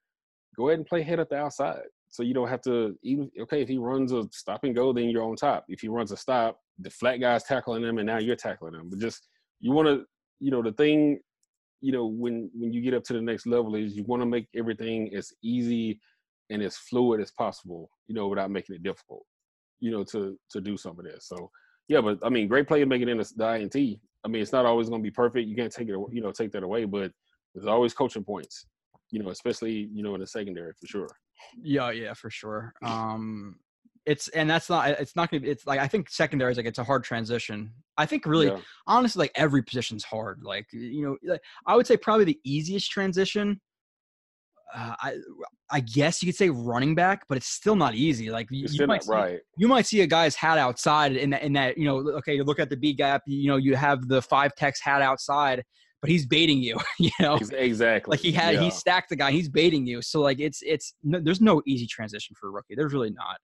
Go 0.56 0.70
ahead 0.70 0.80
and 0.80 0.88
play 0.88 1.04
head 1.04 1.20
at 1.20 1.30
the 1.30 1.36
outside. 1.36 1.84
So 2.08 2.24
you 2.24 2.34
don't 2.34 2.48
have 2.48 2.62
to 2.64 2.98
even 3.04 3.30
okay 3.42 3.62
if 3.62 3.68
he 3.70 3.78
runs 3.78 4.12
a 4.12 4.28
stop 4.32 4.64
and 4.64 4.74
go, 4.74 4.92
then 4.92 5.10
you're 5.10 5.24
on 5.24 5.36
top. 5.36 5.66
If 5.68 5.82
he 5.82 5.88
runs 5.88 6.12
a 6.12 6.18
stop, 6.18 6.60
the 6.80 6.90
flat 6.90 7.18
guy's 7.18 7.44
tackling 7.44 7.84
him, 7.84 8.00
and 8.00 8.08
now 8.08 8.18
you're 8.18 8.36
tackling 8.36 8.74
him. 8.74 8.90
But 8.90 9.00
just 9.00 9.28
you 9.60 9.72
want 9.72 9.88
to, 9.88 10.06
you 10.40 10.50
know, 10.50 10.64
the 10.64 10.72
thing, 10.72 11.20
you 11.82 11.92
know, 11.92 12.06
when 12.06 12.50
when 12.54 12.74
you 12.74 12.82
get 12.82 12.94
up 12.94 13.04
to 13.06 13.14
the 13.14 13.22
next 13.22 13.46
level 13.46 13.76
is 13.76 13.96
you 13.96 14.04
want 14.04 14.22
to 14.22 14.26
make 14.26 14.48
everything 14.56 15.14
as 15.16 15.32
easy 15.44 16.00
and 16.50 16.62
as 16.62 16.78
fluid 16.78 17.22
as 17.22 17.32
possible, 17.32 17.90
you 18.08 18.16
know, 18.16 18.28
without 18.28 18.52
making 18.52 18.76
it 18.76 18.84
difficult, 18.84 19.24
you 19.80 19.92
know, 19.92 20.04
to 20.06 20.38
to 20.52 20.62
do 20.62 20.78
some 20.78 20.98
of 21.00 21.06
this. 21.06 21.28
So 21.28 21.50
yeah, 21.88 22.02
but 22.02 22.20
I 22.24 22.30
mean, 22.30 22.48
great 22.48 22.68
play 22.68 22.82
it 22.82 22.92
in 22.92 23.18
the, 23.18 23.32
the 23.36 23.56
INT. 23.56 24.00
I 24.24 24.28
mean, 24.28 24.42
it's 24.42 24.52
not 24.52 24.66
always 24.66 24.90
going 24.90 25.02
to 25.02 25.08
be 25.08 25.12
perfect. 25.12 25.48
You 25.48 25.56
can't 25.56 25.72
take 25.72 25.88
it, 25.88 25.98
you 26.12 26.22
know, 26.22 26.32
take 26.32 26.52
that 26.52 26.64
away, 26.64 26.86
but 26.86 27.12
there's 27.54 27.68
always 27.68 27.94
coaching 27.94 28.24
points, 28.24 28.66
you 29.12 29.22
know, 29.22 29.30
especially 29.30 29.90
you 29.92 30.04
know 30.04 30.16
in 30.16 30.22
the 30.22 30.28
secondary 30.28 30.74
for 30.74 30.88
sure. 30.88 31.08
Yeah, 31.62 31.92
yeah, 31.92 32.14
for 32.14 32.30
sure. 32.30 32.74
Um, 32.84 33.56
it's 34.10 34.28
and 34.30 34.50
that's 34.50 34.70
not 34.70 34.90
it's 34.90 35.16
not 35.16 35.30
gonna 35.30 35.42
be 35.42 35.50
it's 35.50 35.68
like 35.68 35.80
I 35.80 35.88
think 35.88 36.10
secondary 36.10 36.52
is 36.52 36.58
like 36.58 36.66
it's 36.66 36.80
a 36.80 36.84
hard 36.84 37.04
transition. 37.04 37.72
I 37.96 38.08
think 38.08 38.26
really 38.26 38.48
Yeah. 38.48 38.60
honestly 38.88 39.26
like 39.26 39.32
every 39.36 39.62
position's 39.62 40.04
hard. 40.04 40.42
Like 40.44 40.66
you 40.72 41.06
know, 41.06 41.18
like, 41.32 41.42
I 41.68 41.76
would 41.76 41.86
say 41.86 41.96
probably 41.96 42.26
the 42.26 42.40
easiest 42.44 42.90
transition. 42.90 43.62
Uh, 44.76 44.94
I 45.00 45.14
I 45.70 45.80
guess 45.82 46.24
you 46.24 46.28
could 46.28 46.36
say 46.36 46.50
running 46.50 46.96
back, 46.96 47.26
but 47.30 47.38
it's 47.38 47.48
still 47.48 47.76
not 47.76 47.94
easy. 47.94 48.32
Like 48.32 48.48
you, 48.50 48.68
you 48.70 48.88
might 48.88 49.04
see, 49.04 49.12
right. 49.12 49.40
you 49.58 49.68
might 49.68 49.86
see 49.86 50.02
a 50.02 50.08
guy's 50.08 50.36
hat 50.36 50.58
outside 50.58 51.16
in 51.16 51.30
that 51.30 51.44
in 51.44 51.54
that 51.54 51.78
you 51.78 51.86
know 51.86 51.98
okay 52.20 52.34
you 52.34 52.44
look 52.44 52.60
at 52.60 52.72
the 52.72 52.78
B 52.78 52.94
gap 52.94 53.22
you 53.28 53.48
know 53.50 53.58
you 53.58 53.76
have 53.76 54.08
the 54.08 54.24
five 54.24 54.56
tech 54.56 54.74
hat 54.82 55.04
outside, 55.04 55.64
but 56.02 56.10
he's 56.10 56.26
baiting 56.26 56.64
you. 56.64 56.78
You 57.00 57.12
know, 57.22 57.36
Exactly. 57.54 58.12
like 58.14 58.20
he 58.20 58.32
had 58.32 58.56
yeah. 58.56 58.62
he 58.62 58.72
stacked 58.72 59.10
the 59.10 59.16
guy 59.16 59.32
he's 59.32 59.50
baiting 59.50 59.86
you. 59.86 60.02
So 60.02 60.20
like 60.22 60.40
it's 60.40 60.62
it's 60.64 60.96
no, 61.04 61.20
there's 61.20 61.42
no 61.42 61.62
easy 61.68 61.86
transition 61.86 62.36
for 62.40 62.50
a 62.50 62.52
rookie. 62.52 62.76
There's 62.76 62.94
really 62.94 63.12
not. 63.12 63.38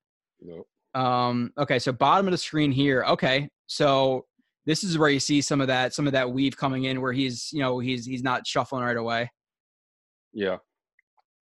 Um, 0.93 1.51
okay, 1.57 1.79
so 1.79 1.91
bottom 1.91 2.27
of 2.27 2.31
the 2.31 2.37
screen 2.37 2.71
here. 2.71 3.03
Okay, 3.07 3.49
so 3.67 4.25
this 4.65 4.83
is 4.83 4.97
where 4.97 5.09
you 5.09 5.19
see 5.19 5.41
some 5.41 5.61
of 5.61 5.67
that 5.67 5.93
some 5.93 6.07
of 6.07 6.13
that 6.13 6.31
weave 6.31 6.55
coming 6.57 6.85
in 6.85 7.01
where 7.01 7.13
he's 7.13 7.49
you 7.51 7.59
know 7.59 7.79
he's 7.79 8.05
he's 8.05 8.23
not 8.23 8.47
shuffling 8.47 8.83
right 8.83 8.97
away. 8.97 9.29
Yeah. 10.33 10.57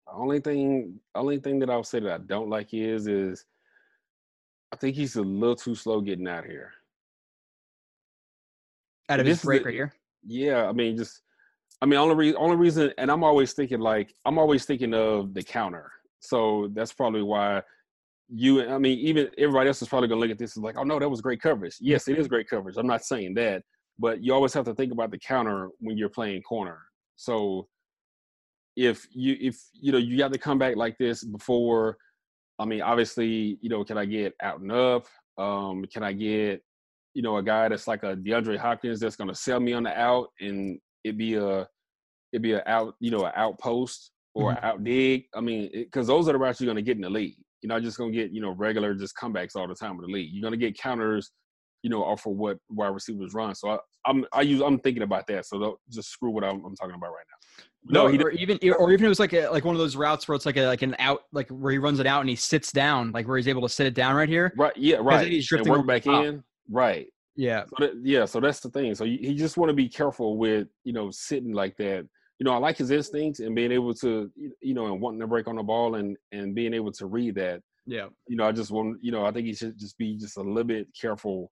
The 0.06 0.12
only 0.12 0.40
thing, 0.40 1.00
only 1.14 1.38
thing 1.38 1.58
that 1.60 1.70
I 1.70 1.76
would 1.76 1.86
say 1.86 2.00
that 2.00 2.12
I 2.12 2.18
don't 2.18 2.50
like 2.50 2.74
is, 2.74 3.06
is 3.06 3.44
I 4.72 4.76
think 4.76 4.94
he's 4.96 5.16
a 5.16 5.22
little 5.22 5.56
too 5.56 5.74
slow 5.74 6.00
getting 6.02 6.28
out 6.28 6.44
of 6.44 6.50
here. 6.50 6.72
Out 9.08 9.20
of 9.20 9.26
This 9.26 9.38
his 9.38 9.44
break 9.44 9.62
the- 9.62 9.66
right 9.66 9.74
here. 9.74 9.92
Yeah, 10.26 10.66
I 10.68 10.72
mean, 10.72 10.96
just, 10.96 11.20
I 11.82 11.86
mean, 11.86 11.98
only 11.98 12.14
reason, 12.14 12.36
only 12.38 12.56
reason, 12.56 12.92
and 12.96 13.10
I'm 13.10 13.22
always 13.24 13.52
thinking 13.52 13.80
like, 13.80 14.14
I'm 14.24 14.38
always 14.38 14.64
thinking 14.64 14.94
of 14.94 15.34
the 15.34 15.42
counter. 15.42 15.90
So 16.20 16.70
that's 16.72 16.92
probably 16.92 17.22
why 17.22 17.62
you, 18.28 18.66
I 18.68 18.78
mean, 18.78 18.98
even 18.98 19.30
everybody 19.38 19.68
else 19.68 19.82
is 19.82 19.88
probably 19.88 20.08
gonna 20.08 20.20
look 20.20 20.30
at 20.30 20.38
this 20.38 20.56
and 20.56 20.64
like, 20.64 20.76
oh 20.78 20.82
no, 20.84 20.98
that 20.98 21.08
was 21.08 21.20
great 21.20 21.40
coverage. 21.40 21.76
Yes, 21.80 22.08
it 22.08 22.18
is 22.18 22.28
great 22.28 22.48
coverage. 22.48 22.76
I'm 22.76 22.86
not 22.86 23.04
saying 23.04 23.34
that, 23.34 23.62
but 23.98 24.22
you 24.22 24.32
always 24.32 24.54
have 24.54 24.64
to 24.66 24.74
think 24.74 24.92
about 24.92 25.10
the 25.10 25.18
counter 25.18 25.70
when 25.80 25.96
you're 25.96 26.08
playing 26.08 26.42
corner. 26.42 26.78
So 27.16 27.68
if 28.76 29.06
you, 29.12 29.36
if 29.40 29.56
you 29.72 29.92
know, 29.92 29.98
you 29.98 30.18
got 30.18 30.32
to 30.32 30.38
come 30.38 30.58
back 30.58 30.76
like 30.76 30.96
this 30.98 31.24
before. 31.24 31.96
I 32.58 32.64
mean, 32.64 32.82
obviously, 32.82 33.58
you 33.60 33.68
know, 33.68 33.84
can 33.84 33.98
I 33.98 34.04
get 34.04 34.34
out 34.42 34.60
and 34.60 34.70
up? 34.72 35.06
Um, 35.38 35.84
can 35.92 36.02
I 36.04 36.12
get 36.12 36.62
you 37.14 37.22
know, 37.22 37.36
a 37.36 37.42
guy 37.42 37.68
that's 37.68 37.86
like 37.88 38.02
a 38.02 38.16
DeAndre 38.16 38.58
Hopkins 38.58 39.00
that's 39.00 39.16
gonna 39.16 39.34
sell 39.34 39.60
me 39.60 39.72
on 39.72 39.84
the 39.84 39.98
out 39.98 40.28
and 40.40 40.78
it 41.04 41.16
be 41.16 41.34
a 41.34 41.66
it 42.32 42.42
be 42.42 42.52
a 42.52 42.62
out, 42.66 42.96
you 42.98 43.12
know, 43.12 43.24
an 43.24 43.32
outpost 43.36 44.10
or 44.34 44.52
Mhm. 44.52 44.64
out 44.64 44.84
dig. 44.84 45.26
I 45.32 45.40
mean, 45.40 45.70
because 45.72 46.08
those 46.08 46.28
are 46.28 46.32
the 46.32 46.38
routes 46.38 46.60
you're 46.60 46.66
gonna 46.66 46.82
get 46.82 46.96
in 46.96 47.02
the 47.02 47.10
league. 47.10 47.36
You're 47.64 47.72
not 47.74 47.82
just 47.82 47.96
gonna 47.96 48.10
get 48.10 48.30
you 48.30 48.42
know 48.42 48.50
regular 48.50 48.92
just 48.92 49.16
comebacks 49.16 49.56
all 49.56 49.66
the 49.66 49.74
time 49.74 49.92
in 49.92 50.02
the 50.02 50.06
league. 50.08 50.28
You're 50.30 50.42
gonna 50.42 50.58
get 50.58 50.78
counters, 50.78 51.30
you 51.82 51.88
know, 51.88 52.04
off 52.04 52.26
of 52.26 52.34
what 52.34 52.58
wide 52.68 52.88
receivers 52.88 53.32
run. 53.32 53.54
So 53.54 53.70
I, 53.70 53.78
I'm 54.04 54.26
I 54.34 54.42
use 54.42 54.60
I'm 54.60 54.78
thinking 54.78 55.02
about 55.02 55.26
that. 55.28 55.46
So 55.46 55.58
don't 55.58 55.78
just 55.90 56.10
screw 56.10 56.28
what 56.28 56.44
I'm, 56.44 56.62
I'm 56.62 56.76
talking 56.76 56.94
about 56.94 57.12
right 57.12 57.24
now. 57.26 57.64
No, 57.86 58.08
No, 58.08 58.22
or 58.22 58.32
even 58.32 58.58
or 58.78 58.92
even 58.92 59.06
it 59.06 59.08
was 59.08 59.18
like 59.18 59.32
a 59.32 59.48
like 59.48 59.64
one 59.64 59.74
of 59.74 59.78
those 59.78 59.96
routes 59.96 60.28
where 60.28 60.36
it's 60.36 60.44
like 60.44 60.58
a 60.58 60.66
like 60.66 60.82
an 60.82 60.94
out 60.98 61.22
like 61.32 61.48
where 61.48 61.72
he 61.72 61.78
runs 61.78 62.00
it 62.00 62.06
out 62.06 62.20
and 62.20 62.28
he 62.28 62.36
sits 62.36 62.70
down 62.70 63.12
like 63.12 63.26
where 63.26 63.38
he's 63.38 63.48
able 63.48 63.62
to 63.62 63.68
sit 63.70 63.86
it 63.86 63.94
down 63.94 64.14
right 64.14 64.28
here. 64.28 64.52
right, 64.58 64.76
yeah, 64.76 64.96
right. 65.00 65.26
he's 65.26 65.50
and 65.50 65.66
work 65.66 65.86
back 65.86 66.02
top. 66.02 66.22
in, 66.22 66.44
right. 66.70 67.06
Yeah, 67.34 67.64
So 67.64 67.86
that, 67.86 67.92
yeah, 68.02 68.26
so 68.26 68.40
that's 68.40 68.60
the 68.60 68.68
thing. 68.68 68.94
So 68.94 69.04
you, 69.04 69.18
you 69.20 69.34
just 69.34 69.56
want 69.56 69.70
to 69.70 69.74
be 69.74 69.88
careful 69.88 70.36
with 70.36 70.68
you 70.84 70.92
know 70.92 71.10
sitting 71.10 71.54
like 71.54 71.78
that. 71.78 72.06
You 72.38 72.44
know, 72.44 72.52
I 72.52 72.56
like 72.56 72.76
his 72.76 72.90
instincts 72.90 73.40
and 73.40 73.54
being 73.54 73.72
able 73.72 73.94
to 73.94 74.30
you 74.60 74.74
know 74.74 74.86
and 74.86 75.00
wanting 75.00 75.20
to 75.20 75.26
break 75.26 75.46
on 75.48 75.56
the 75.56 75.62
ball 75.62 75.94
and 75.94 76.16
and 76.32 76.54
being 76.54 76.74
able 76.74 76.92
to 76.92 77.06
read 77.06 77.36
that. 77.36 77.60
yeah. 77.86 78.08
You 78.26 78.36
know, 78.36 78.44
I 78.44 78.52
just 78.52 78.70
want 78.70 78.98
you 79.02 79.12
know 79.12 79.24
I 79.24 79.30
think 79.30 79.46
he 79.46 79.54
should 79.54 79.78
just 79.78 79.96
be 79.98 80.16
just 80.16 80.36
a 80.36 80.42
little 80.42 80.64
bit 80.64 80.88
careful. 81.00 81.50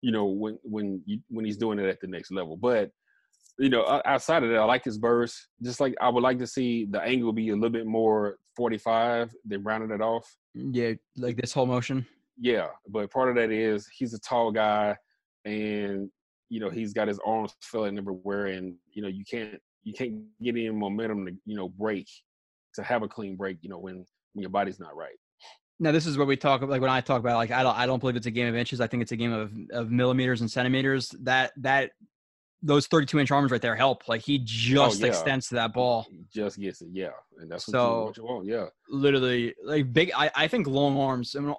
You 0.00 0.12
know 0.12 0.26
when 0.26 0.58
when 0.62 1.02
you, 1.06 1.20
when 1.28 1.44
he's 1.44 1.56
doing 1.56 1.78
it 1.78 1.86
at 1.86 2.00
the 2.00 2.06
next 2.06 2.30
level, 2.30 2.56
but 2.56 2.90
you 3.58 3.68
know 3.68 4.00
outside 4.04 4.44
of 4.44 4.50
that, 4.50 4.58
I 4.58 4.64
like 4.64 4.84
his 4.84 4.98
burst. 4.98 5.48
Just 5.62 5.80
like 5.80 5.94
I 6.00 6.08
would 6.08 6.22
like 6.22 6.38
to 6.38 6.46
see 6.46 6.86
the 6.88 7.02
angle 7.02 7.32
be 7.32 7.50
a 7.50 7.54
little 7.54 7.70
bit 7.70 7.86
more 7.86 8.38
forty 8.56 8.78
five. 8.78 9.30
They 9.44 9.56
rounded 9.56 9.90
it 9.90 10.00
off. 10.00 10.24
Mm, 10.56 10.70
yeah, 10.72 10.92
like 11.16 11.36
this 11.36 11.52
whole 11.52 11.66
motion. 11.66 12.06
Yeah, 12.40 12.68
but 12.88 13.10
part 13.10 13.28
of 13.28 13.34
that 13.34 13.50
is 13.50 13.88
he's 13.92 14.14
a 14.14 14.20
tall 14.20 14.52
guy, 14.52 14.96
and 15.44 16.08
you 16.48 16.60
know 16.60 16.70
he's 16.70 16.92
got 16.92 17.08
his 17.08 17.18
arms 17.26 17.52
filling 17.60 17.98
everywhere, 17.98 18.46
and 18.46 18.76
you 18.92 19.02
know 19.02 19.08
you 19.08 19.24
can't 19.28 19.60
you 19.84 19.92
can't 19.92 20.22
get 20.42 20.50
any 20.50 20.70
momentum 20.70 21.26
to 21.26 21.32
you 21.46 21.56
know 21.56 21.68
break 21.68 22.08
to 22.74 22.82
have 22.82 23.02
a 23.02 23.08
clean 23.08 23.36
break. 23.36 23.58
You 23.62 23.70
know 23.70 23.78
when 23.78 24.04
when 24.34 24.42
your 24.42 24.50
body's 24.50 24.80
not 24.80 24.96
right. 24.96 25.16
Now 25.80 25.92
this 25.92 26.06
is 26.06 26.18
where 26.18 26.26
we 26.26 26.36
talk 26.36 26.62
about, 26.62 26.70
like 26.70 26.80
when 26.80 26.90
I 26.90 27.00
talk 27.00 27.20
about 27.20 27.36
like 27.36 27.50
I 27.50 27.62
don't 27.62 27.76
I 27.76 27.86
don't 27.86 28.00
believe 28.00 28.16
it's 28.16 28.26
a 28.26 28.30
game 28.30 28.48
of 28.48 28.56
inches. 28.56 28.80
I 28.80 28.86
think 28.86 29.02
it's 29.02 29.12
a 29.12 29.16
game 29.16 29.32
of 29.32 29.52
of 29.70 29.90
millimeters 29.90 30.40
and 30.40 30.50
centimeters. 30.50 31.10
That 31.22 31.52
that 31.58 31.92
those 32.62 32.88
32 32.88 33.20
inch 33.20 33.30
arms 33.30 33.52
right 33.52 33.62
there 33.62 33.76
help. 33.76 34.08
Like 34.08 34.22
he 34.22 34.38
oh, 34.40 34.44
just 34.44 35.00
Oh, 35.00 35.04
yeah. 35.06 35.12
extends 35.12 35.48
to 35.48 35.54
that 35.56 35.72
ball. 35.72 36.06
He 36.10 36.24
just 36.32 36.58
gets 36.58 36.82
it, 36.82 36.88
yeah, 36.92 37.10
and 37.38 37.50
that's 37.50 37.68
what, 37.68 37.72
So- 37.72 37.98
you, 37.98 38.04
what 38.06 38.16
you 38.16 38.24
want, 38.24 38.46
yeah. 38.46 38.66
Literally 38.88 39.54
like 39.64 39.92
big. 39.92 40.10
I, 40.16 40.30
I 40.34 40.48
think 40.48 40.66
long 40.66 40.98
arms. 40.98 41.36
I 41.36 41.40
mean, 41.40 41.54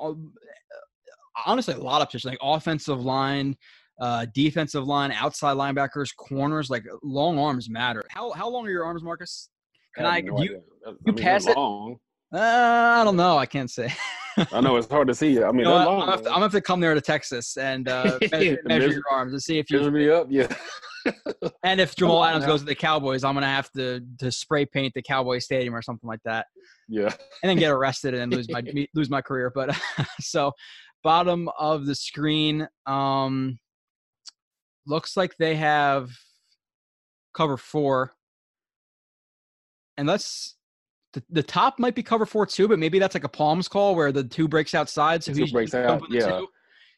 honestly, 1.45 1.74
a 1.74 1.78
lot 1.78 2.01
of 2.01 2.09
positions 2.09 2.34
like 2.34 2.39
offensive 2.41 3.03
line, 3.03 3.55
uh, 4.00 4.26
defensive 4.34 4.86
line, 4.86 5.12
outside 5.12 5.56
linebackers, 5.58 6.16
corners. 6.16 6.70
Like 6.70 6.86
long 7.04 7.38
arms 7.39 7.70
matter. 7.70 8.04
How 8.10 8.32
how 8.32 8.50
long 8.50 8.66
are 8.68 8.72
your 8.72 8.86
arms, 8.86 9.04
Marcus? 9.04 9.50
Can 9.95 10.06
I? 10.06 10.18
have 10.18 10.26
no 10.26 10.41
you. 10.41 10.62
I- 10.86 10.89
I 10.89 10.91
you 11.06 11.14
mean, 11.14 11.24
pass 11.24 11.45
it? 11.45 11.58
long. 11.58 11.97
uh, 12.34 12.38
I 12.39 13.04
don't 13.04 13.18
know. 13.18 13.38
I 13.38 13.45
can't 13.45 13.70
say. 13.70 13.91
I 14.54 14.62
know 14.62 14.78
it's 14.78 14.88
hard 14.89 15.08
to 15.10 15.14
see. 15.16 15.43
I 15.43 15.47
mean, 15.52 15.60
You 15.60 15.64
know 15.66 15.74
long. 15.74 15.88
I'm, 15.88 16.00
gonna 16.00 16.12
have 16.12 16.22
to, 16.22 16.28
I'm 16.30 16.34
gonna 16.36 16.45
have 16.45 16.52
to 16.54 16.62
come 16.62 16.80
there 16.80 16.93
to 16.93 17.02
Texas 17.02 17.58
and 17.58 17.89
uh, 17.89 18.18
measure, 18.32 18.32
measure 18.32 18.60
Measure- 18.66 18.91
your 18.93 19.04
arms 19.12 19.34
and 19.34 19.41
see 19.43 19.60
if 19.60 19.70
you 19.70 19.78
Measure 19.80 19.91
me 19.91 20.10
up, 20.10 20.28
yeah. 20.30 20.47
And 21.64 21.80
if 21.82 21.95
Jamal 21.95 22.24
Adams 22.24 22.45
goes 22.45 22.60
to 22.62 22.66
the 22.66 22.76
Cowboys, 22.76 23.24
I'm 23.24 23.34
gonna 23.34 23.45
have 23.47 23.72
to 23.74 24.02
to 24.20 24.32
spray 24.32 24.66
paint 24.66 24.93
the 24.93 25.02
Cowboy 25.02 25.39
Stadium 25.39 25.76
or 25.76 25.82
something 25.82 26.08
like 26.08 26.20
that, 26.26 26.45
yeah. 26.88 27.14
and 27.43 27.50
then 27.50 27.58
get 27.58 27.72
arrested 27.72 28.14
and 28.14 28.32
lose 28.34 28.50
my 28.50 28.62
lose 28.93 29.10
my 29.10 29.22
career. 29.22 29.52
But 29.54 29.78
so, 30.20 30.52
bottom 31.04 31.50
of 31.58 31.86
the 31.86 31.95
screen, 31.95 32.68
um, 32.86 33.58
looks 34.90 35.16
like 35.16 35.38
they 35.38 35.56
have 35.56 36.10
cover 37.34 37.58
four, 37.58 38.16
and 39.98 40.08
let's. 40.08 40.56
The, 41.14 41.24
the 41.32 41.42
top 41.44 41.80
might 41.80 41.96
be 41.96 42.04
cover 42.04 42.28
four 42.28 42.46
too, 42.46 42.68
but 42.68 42.78
maybe 42.78 43.00
that's 43.00 43.16
like 43.16 43.24
a 43.24 43.30
palms 43.30 43.68
call 43.68 43.96
where 43.96 44.12
the 44.12 44.24
two 44.24 44.48
breaks 44.48 44.76
outside. 44.76 45.24
So 45.24 45.32
The 45.32 45.48
two 45.48 45.52
breaks 45.52 45.74
out, 45.74 46.04
yeah. 46.12 46.38
two. 46.40 46.48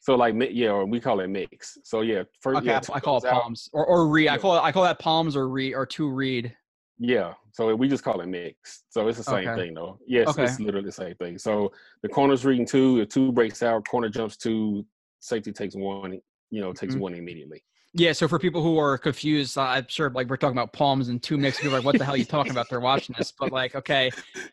So 0.02 0.16
like, 0.16 0.34
yeah, 0.50 0.68
or 0.68 0.84
we 0.84 1.00
call 1.00 1.20
it 1.20 1.28
mix. 1.28 1.78
So 1.84 2.02
yeah, 2.02 2.24
first, 2.42 2.58
Okay, 2.58 2.66
yeah, 2.66 2.80
I- 2.92 3.00
call 3.00 3.16
it 3.18 3.24
out. 3.24 3.40
palms 3.42 3.70
or 3.72 3.86
or 3.86 4.08
read. 4.08 4.28
I 4.28 4.36
call 4.36 4.54
it 4.56 4.60
I 4.60 4.70
call 4.70 4.82
that 4.82 4.98
palms 4.98 5.34
or 5.34 5.48
read 5.48 5.72
or 5.74 5.86
two 5.86 6.10
read. 6.10 6.54
Yeah, 6.98 7.32
so 7.52 7.74
we 7.74 7.88
just 7.88 8.04
call 8.04 8.20
it 8.20 8.26
mix. 8.26 8.82
So 8.90 9.08
it's 9.08 9.16
the 9.16 9.24
same 9.24 9.48
Okay. 9.48 9.56
thing, 9.62 9.74
though. 9.74 9.98
Yes, 10.06 10.28
Okay. 10.28 10.44
it's 10.44 10.60
literally 10.60 10.84
the 10.86 10.92
same 10.92 11.14
thing. 11.14 11.38
So 11.38 11.72
the 12.02 12.08
corner's 12.10 12.44
reading 12.44 12.66
two. 12.66 13.00
If 13.00 13.08
two 13.08 13.32
breaks 13.32 13.62
out, 13.62 13.88
corner 13.88 14.10
jumps 14.10 14.36
two. 14.36 14.84
Safety 15.20 15.52
takes 15.52 15.74
one. 15.74 16.20
You 16.50 16.60
know, 16.60 16.74
takes 16.74 16.94
Mhm. 16.96 17.00
one 17.00 17.14
immediately. 17.14 17.64
Yeah, 17.94 18.12
so 18.12 18.26
for 18.26 18.38
people 18.38 18.62
who 18.62 18.78
are 18.78 18.96
confused, 18.96 19.58
I'm 19.58 19.86
sure 19.88 20.08
like 20.10 20.28
we're 20.28 20.38
talking 20.38 20.56
about 20.56 20.72
palms 20.72 21.08
and 21.08 21.22
two 21.22 21.36
mix. 21.36 21.58
People 21.58 21.74
are 21.74 21.78
like, 21.78 21.84
"What 21.84 21.98
the 21.98 22.04
hell 22.04 22.14
are 22.14 22.18
you 22.18 22.24
talking 22.24 22.52
about?" 22.52 22.70
They're 22.70 22.80
watching 22.80 23.14
this, 23.18 23.32
but 23.38 23.52
like, 23.52 23.74
okay, 23.74 24.10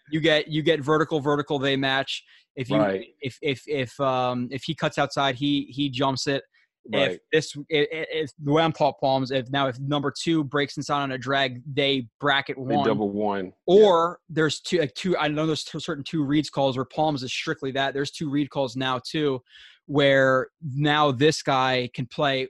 you 0.09 0.19
get 0.19 0.49
you 0.49 0.61
get 0.61 0.81
vertical, 0.81 1.21
vertical. 1.21 1.57
They 1.57 1.77
match. 1.77 2.23
If 2.57 2.69
you 2.69 2.77
Right. 2.77 3.07
if 3.21 3.37
if 3.41 3.63
if 3.67 3.97
um 4.01 4.49
if 4.51 4.63
he 4.63 4.75
cuts 4.75 4.97
outside, 4.97 5.35
he 5.35 5.67
he 5.69 5.89
jumps 5.89 6.27
it. 6.27 6.43
Right. 6.91 7.11
If 7.11 7.19
this 7.31 7.55
if, 7.69 7.87
if 7.91 8.31
the 8.39 8.51
way 8.51 8.61
I'm 8.61 8.73
taught 8.73 8.99
palms, 8.99 9.31
if 9.31 9.49
now 9.51 9.67
if 9.67 9.79
number 9.79 10.11
two 10.11 10.43
breaks 10.43 10.75
inside 10.75 11.01
on 11.01 11.13
a 11.13 11.17
drag, 11.17 11.61
they 11.73 12.09
bracket 12.19 12.57
one, 12.57 12.69
They 12.69 12.83
double 12.83 13.09
one. 13.09 13.53
Or 13.67 14.19
there's 14.27 14.59
two 14.59 14.79
like 14.79 14.93
two. 14.95 15.15
I 15.17 15.29
know 15.29 15.45
there's 15.45 15.63
two, 15.63 15.79
certain 15.79 16.03
two 16.03 16.25
reads 16.25 16.49
calls 16.49 16.75
where 16.75 16.85
palms 16.85 17.23
is 17.23 17.31
strictly 17.31 17.71
that. 17.71 17.93
There's 17.93 18.11
two 18.11 18.29
read 18.29 18.49
calls 18.49 18.75
now 18.75 18.99
too, 18.99 19.41
where 19.85 20.47
now 20.61 21.11
this 21.11 21.41
guy 21.41 21.89
can 21.93 22.05
play 22.05 22.49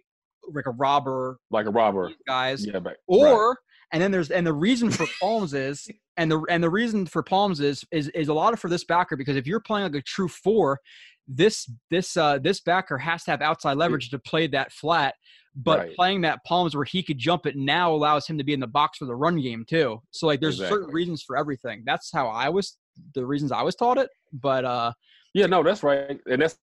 like 0.53 0.65
a 0.65 0.71
robber 0.71 1.37
like 1.51 1.65
a 1.65 1.69
robber. 1.69 2.11
guys 2.27 2.65
Yeah, 2.65 2.79
but 2.79 2.97
or 3.07 3.57
and 3.91 4.01
then 4.01 4.11
there's 4.11 4.31
and 4.31 4.45
the 4.45 4.53
reason 4.53 4.91
for 4.91 5.07
palms 5.21 5.53
is 5.53 5.87
and 6.17 6.31
the 6.31 6.39
and 6.49 6.63
the 6.63 6.69
reason 6.69 7.05
for 7.05 7.23
palms 7.23 7.59
is 7.59 7.83
is 7.91 8.09
is 8.09 8.27
a 8.27 8.33
lot 8.33 8.53
of 8.53 8.59
for 8.59 8.69
this 8.69 8.83
backer 8.83 9.15
because 9.15 9.35
if 9.35 9.47
you're 9.47 9.59
playing 9.59 9.91
like 9.91 10.01
a 10.01 10.03
true 10.03 10.27
four 10.27 10.79
this 11.27 11.69
this 11.91 12.17
uh 12.17 12.39
this 12.39 12.59
backer 12.61 12.97
has 12.97 13.23
to 13.23 13.31
have 13.31 13.41
outside 13.41 13.77
leverage 13.77 14.09
to 14.09 14.19
play 14.19 14.47
that 14.47 14.71
flat 14.71 15.13
but 15.55 15.79
Right. 15.79 15.95
playing 15.95 16.21
that 16.21 16.43
palms 16.45 16.75
where 16.75 16.85
he 16.85 17.03
could 17.03 17.17
jump 17.17 17.45
it 17.45 17.55
now 17.55 17.91
allows 17.91 18.27
him 18.27 18.37
to 18.37 18.43
be 18.43 18.53
in 18.53 18.59
the 18.59 18.67
box 18.67 18.99
for 18.99 19.05
the 19.05 19.15
run 19.15 19.41
game 19.41 19.65
too. 19.67 19.99
So 20.11 20.27
like 20.27 20.39
there's 20.39 20.57
certain 20.57 20.89
reasons 20.93 21.23
for 21.23 21.37
everything. 21.37 21.83
That's 21.85 22.11
how 22.11 22.27
i 22.27 22.49
was 22.49 22.77
the 23.15 23.25
reasons 23.25 23.51
i 23.51 23.61
was 23.61 23.75
taught 23.75 23.97
it 23.97 24.09
but 24.33 24.65
uh 24.65 24.91
yeah, 25.33 25.45
no, 25.45 25.61
that's 25.61 25.83
right, 25.83 26.19
and 26.29 26.41
that's 26.41 26.57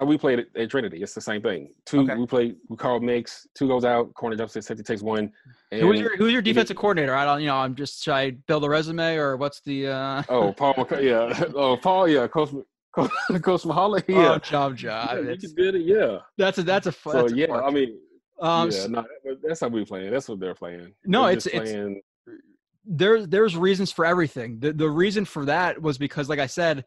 we 0.00 0.18
played 0.18 0.40
it 0.40 0.48
at 0.56 0.70
Trinity. 0.70 1.02
It's 1.02 1.14
the 1.14 1.20
same 1.20 1.40
thing. 1.40 1.72
Two, 1.86 2.00
Okay. 2.00 2.16
we 2.16 2.26
play. 2.26 2.54
We 2.68 2.76
call 2.76 2.98
mix. 3.00 3.46
Two 3.56 3.68
goes 3.68 3.84
out. 3.84 4.12
Corner 4.14 4.36
jumps 4.36 4.56
in. 4.56 4.62
Safety 4.62 4.82
takes 4.82 5.02
one. 5.02 5.30
And, 5.70 5.82
who's 5.82 6.00
your 6.00 6.16
who's 6.16 6.32
your 6.32 6.42
did- 6.42 6.52
defensive 6.52 6.76
coordinator 6.76 7.14
i 7.14 7.24
don't 7.24 7.40
you 7.40 7.48
know 7.48 7.56
i'm 7.56 7.74
just 7.74 8.04
should 8.04 8.12
i 8.14 8.30
build 8.46 8.64
a 8.64 8.68
resume 8.68 9.16
or 9.16 9.36
what's 9.36 9.60
the 9.62 9.88
uh 9.88 10.22
oh, 10.28 10.52
Paul. 10.52 10.86
Yeah. 11.00 11.44
Oh, 11.54 11.76
Paul. 11.76 12.06
Yeah. 12.08 12.26
Coach. 12.28 12.50
Coach, 12.94 13.10
Coach 13.42 13.62
Mahalik. 13.62 14.04
oh, 14.10 14.38
job 14.38 14.76
job 14.76 15.08
yeah, 15.10 15.14
you 15.20 15.30
It's- 15.30 15.40
can 15.52 15.64
get 15.64 15.74
it. 15.74 15.82
Yeah. 15.84 16.18
that's 16.38 16.58
a 16.58 16.62
that's 16.62 16.86
a 16.86 16.92
So 16.92 17.12
that's 17.12 17.32
a 17.32 17.36
yeah, 17.36 17.46
fun- 17.48 17.64
I 17.64 17.70
mean, 17.70 17.98
um 18.40 18.70
yeah, 18.70 18.86
no, 18.86 19.04
that- 19.24 19.38
that's 19.42 19.60
how 19.60 19.68
we 19.68 19.84
playing. 19.84 20.12
That's 20.12 20.28
what 20.28 20.38
they're 20.38 20.54
playing. 20.54 20.92
No, 21.04 21.22
They're 21.22 21.30
it's- 21.32 21.44
just 21.44 21.54
it's- 21.56 21.72
playing. 21.72 22.02
there 22.86 23.26
there's 23.26 23.56
reasons 23.56 23.90
for 23.90 24.04
everything. 24.04 24.58
The 24.60 24.72
the 24.72 24.88
reason 24.88 25.24
for 25.24 25.44
that 25.46 25.80
was 25.80 25.98
because 25.98 26.28
like 26.28 26.38
I 26.38 26.46
said, 26.46 26.84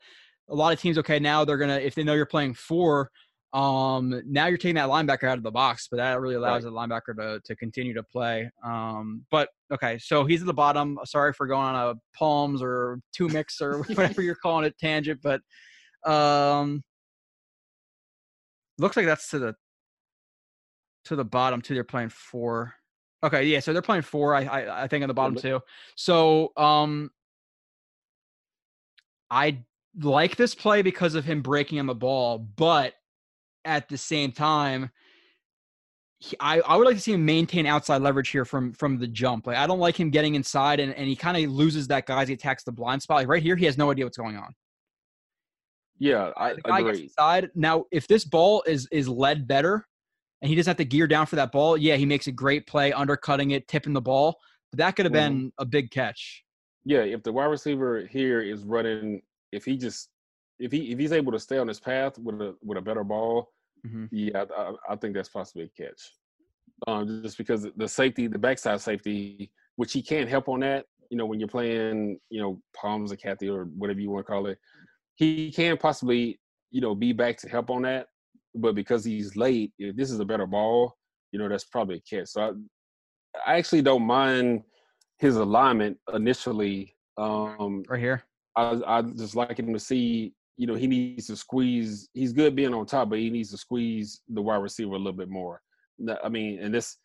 a 0.49 0.55
lot 0.55 0.73
of 0.73 0.79
teams 0.79 0.97
okay 0.97 1.19
now 1.19 1.43
they're 1.45 1.57
gonna 1.57 1.77
if 1.77 1.95
they 1.95 2.03
know 2.03 2.13
you're 2.13 2.25
playing 2.25 2.53
four, 2.53 3.09
um 3.53 4.21
now 4.25 4.47
you're 4.47 4.57
taking 4.57 4.75
that 4.75 4.89
linebacker 4.89 5.27
out 5.27 5.37
of 5.37 5.43
the 5.43 5.51
box, 5.51 5.87
but 5.89 5.97
that 5.97 6.19
really 6.19 6.35
allows 6.35 6.63
the 6.63 6.71
linebacker 6.71 7.15
to 7.17 7.39
to 7.43 7.55
continue 7.55 7.93
to 7.93 8.03
play. 8.03 8.49
Um 8.63 9.25
but 9.31 9.49
okay, 9.73 9.97
so 9.97 10.25
he's 10.25 10.41
at 10.41 10.47
the 10.47 10.53
bottom. 10.53 10.97
Sorry 11.05 11.33
for 11.33 11.47
going 11.47 11.75
on 11.75 11.75
a 11.75 12.17
palms 12.17 12.61
or 12.61 12.99
two 13.15 13.27
mix 13.29 13.61
or 13.61 13.79
whatever 13.83 14.21
you're 14.21 14.35
calling 14.35 14.65
it 14.65 14.77
tangent, 14.77 15.21
but 15.21 15.41
um 16.05 16.83
looks 18.79 18.97
like 18.97 19.05
that's 19.05 19.29
to 19.29 19.39
the 19.39 19.55
to 21.05 21.15
the 21.15 21.25
bottom 21.25 21.61
too. 21.61 21.73
They're 21.73 21.83
playing 21.83 22.09
four. 22.09 22.73
Okay, 23.23 23.45
yeah, 23.45 23.59
so 23.59 23.73
they're 23.73 23.81
playing 23.81 24.03
four. 24.03 24.35
I 24.35 24.43
I, 24.43 24.83
I 24.83 24.87
think 24.87 25.03
on 25.03 25.07
the 25.07 25.13
bottom 25.13 25.35
too. 25.35 25.61
So 25.95 26.51
um, 26.55 27.09
I 29.31 29.63
like 29.99 30.35
this 30.35 30.53
play 30.55 30.81
because 30.81 31.15
of 31.15 31.25
him 31.25 31.41
breaking 31.41 31.79
on 31.79 31.85
the 31.87 31.95
ball, 31.95 32.37
but 32.37 32.93
at 33.65 33.89
the 33.89 33.97
same 33.97 34.31
time, 34.31 34.91
he- 36.19 36.37
I 36.39 36.59
I 36.61 36.75
would 36.77 36.85
like 36.85 36.95
to 36.95 37.01
see 37.01 37.13
him 37.13 37.25
maintain 37.25 37.65
outside 37.65 38.01
leverage 38.01 38.29
here 38.29 38.45
from 38.45 38.73
from 38.73 38.97
the 38.97 39.07
jump. 39.07 39.47
Like 39.47 39.57
I 39.57 39.67
don't 39.67 39.79
like 39.79 39.99
him 39.99 40.09
getting 40.09 40.35
inside 40.35 40.79
and 40.79 40.93
and 40.93 41.07
he 41.07 41.15
kind 41.15 41.37
of 41.43 41.51
loses 41.51 41.87
that 41.87 42.05
guy 42.05 42.21
as 42.23 42.27
he 42.27 42.33
attacks 42.33 42.63
the 42.63 42.71
blind 42.71 43.01
spot. 43.01 43.17
Like 43.17 43.27
right 43.27 43.43
here, 43.43 43.55
he 43.55 43.65
has 43.65 43.77
no 43.77 43.91
idea 43.91 44.05
what's 44.05 44.17
going 44.17 44.37
on. 44.37 44.53
Yeah, 45.99 46.31
I 46.37 46.53
The 46.53 46.61
guy 46.61 46.81
gets 46.81 46.97
agree. 46.97 47.03
inside. 47.05 47.49
Now, 47.55 47.85
if 47.91 48.07
this 48.07 48.23
ball 48.23 48.63
is 48.67 48.87
is 48.91 49.07
led 49.09 49.47
better, 49.47 49.87
and 50.41 50.49
he 50.49 50.55
doesn't 50.55 50.69
have 50.69 50.77
to 50.77 50.85
gear 50.85 51.07
down 51.07 51.25
for 51.25 51.35
that 51.37 51.51
ball, 51.51 51.75
yeah, 51.77 51.95
he 51.95 52.05
makes 52.05 52.27
a 52.27 52.31
great 52.31 52.67
play, 52.67 52.93
undercutting 52.93 53.51
it, 53.51 53.67
tipping 53.67 53.93
the 53.93 54.01
ball. 54.01 54.37
But 54.71 54.77
that 54.79 54.95
could 54.95 55.05
have 55.05 55.11
Mhm. 55.11 55.15
been 55.15 55.53
a 55.57 55.65
big 55.65 55.89
catch. 55.91 56.43
Yeah, 56.85 56.99
if 56.99 57.23
the 57.23 57.31
wide 57.33 57.45
receiver 57.45 58.05
here 58.05 58.41
is 58.41 58.63
running, 58.63 59.21
if 59.51 59.65
he 59.65 59.77
just 59.77 60.09
if 60.59 60.71
he 60.71 60.91
if 60.91 60.99
he's 60.99 61.11
able 61.11 61.31
to 61.31 61.39
stay 61.39 61.57
on 61.57 61.67
his 61.67 61.79
path 61.79 62.17
with 62.17 62.41
a 62.41 62.55
with 62.63 62.77
a 62.77 62.81
better 62.81 63.03
ball, 63.03 63.49
Mhm. 63.85 64.09
yeah, 64.11 64.43
I, 64.57 64.61
I, 64.61 64.73
I 64.89 64.95
think 64.95 65.13
that's 65.15 65.29
possibly 65.29 65.65
a 65.65 65.83
catch. 65.83 66.01
Um, 66.87 67.21
just 67.23 67.37
because 67.37 67.67
the 67.75 67.87
safety, 67.87 68.27
the 68.27 68.37
backside 68.39 68.81
safety, 68.81 69.51
which 69.77 69.93
he 69.93 70.01
can't 70.01 70.29
help 70.29 70.47
on 70.49 70.59
that. 70.61 70.85
You 71.09 71.17
know, 71.17 71.25
when 71.25 71.39
you're 71.39 71.47
playing, 71.47 72.19
you 72.29 72.41
know, 72.41 72.61
palms 72.75 73.11
or 73.11 73.15
Kathy 73.15 73.49
or 73.49 73.65
whatever 73.65 73.99
you 73.99 74.09
want 74.11 74.25
to 74.25 74.31
call 74.31 74.47
it, 74.47 74.57
he 75.15 75.51
can 75.51 75.77
possibly, 75.77 76.39
you 76.71 76.81
know, 76.81 76.93
be 76.93 77.13
back 77.13 77.37
to 77.37 77.49
help 77.49 77.69
on 77.69 77.83
that. 77.83 78.07
But 78.53 78.75
because 78.75 79.03
he's 79.05 79.35
late, 79.35 79.71
if 79.79 79.95
this 79.95 80.11
is 80.11 80.19
a 80.19 80.25
better 80.25 80.45
ball, 80.45 80.97
you 81.31 81.39
know, 81.39 81.47
that's 81.47 81.63
probably 81.63 81.97
a 81.97 82.01
catch. 82.01 82.27
So 82.29 82.41
I, 83.45 83.51
I 83.53 83.57
actually 83.57 83.81
don't 83.83 84.03
mind 84.03 84.63
his 85.19 85.37
alignment 85.37 85.97
initially. 86.13 86.95
Um, 87.17 87.83
Right 87.87 87.99
here. 87.99 88.23
I 88.57 88.97
I 88.97 89.01
just 89.03 89.35
like 89.35 89.59
him 89.59 89.73
to 89.73 89.79
see, 89.79 90.33
you 90.57 90.67
know, 90.67 90.75
he 90.75 90.87
needs 90.87 91.27
to 91.27 91.35
squeeze. 91.35 92.09
He's 92.13 92.33
good 92.33 92.55
being 92.55 92.73
on 92.73 92.85
top, 92.85 93.09
but 93.09 93.19
he 93.19 93.29
needs 93.29 93.51
to 93.51 93.57
squeeze 93.57 94.21
the 94.27 94.41
wide 94.41 94.57
receiver 94.57 94.93
a 94.93 94.97
little 94.97 95.13
bit 95.13 95.29
more. 95.29 95.61
I 96.23 96.29
mean, 96.29 96.59
and 96.61 96.73
this 96.73 96.97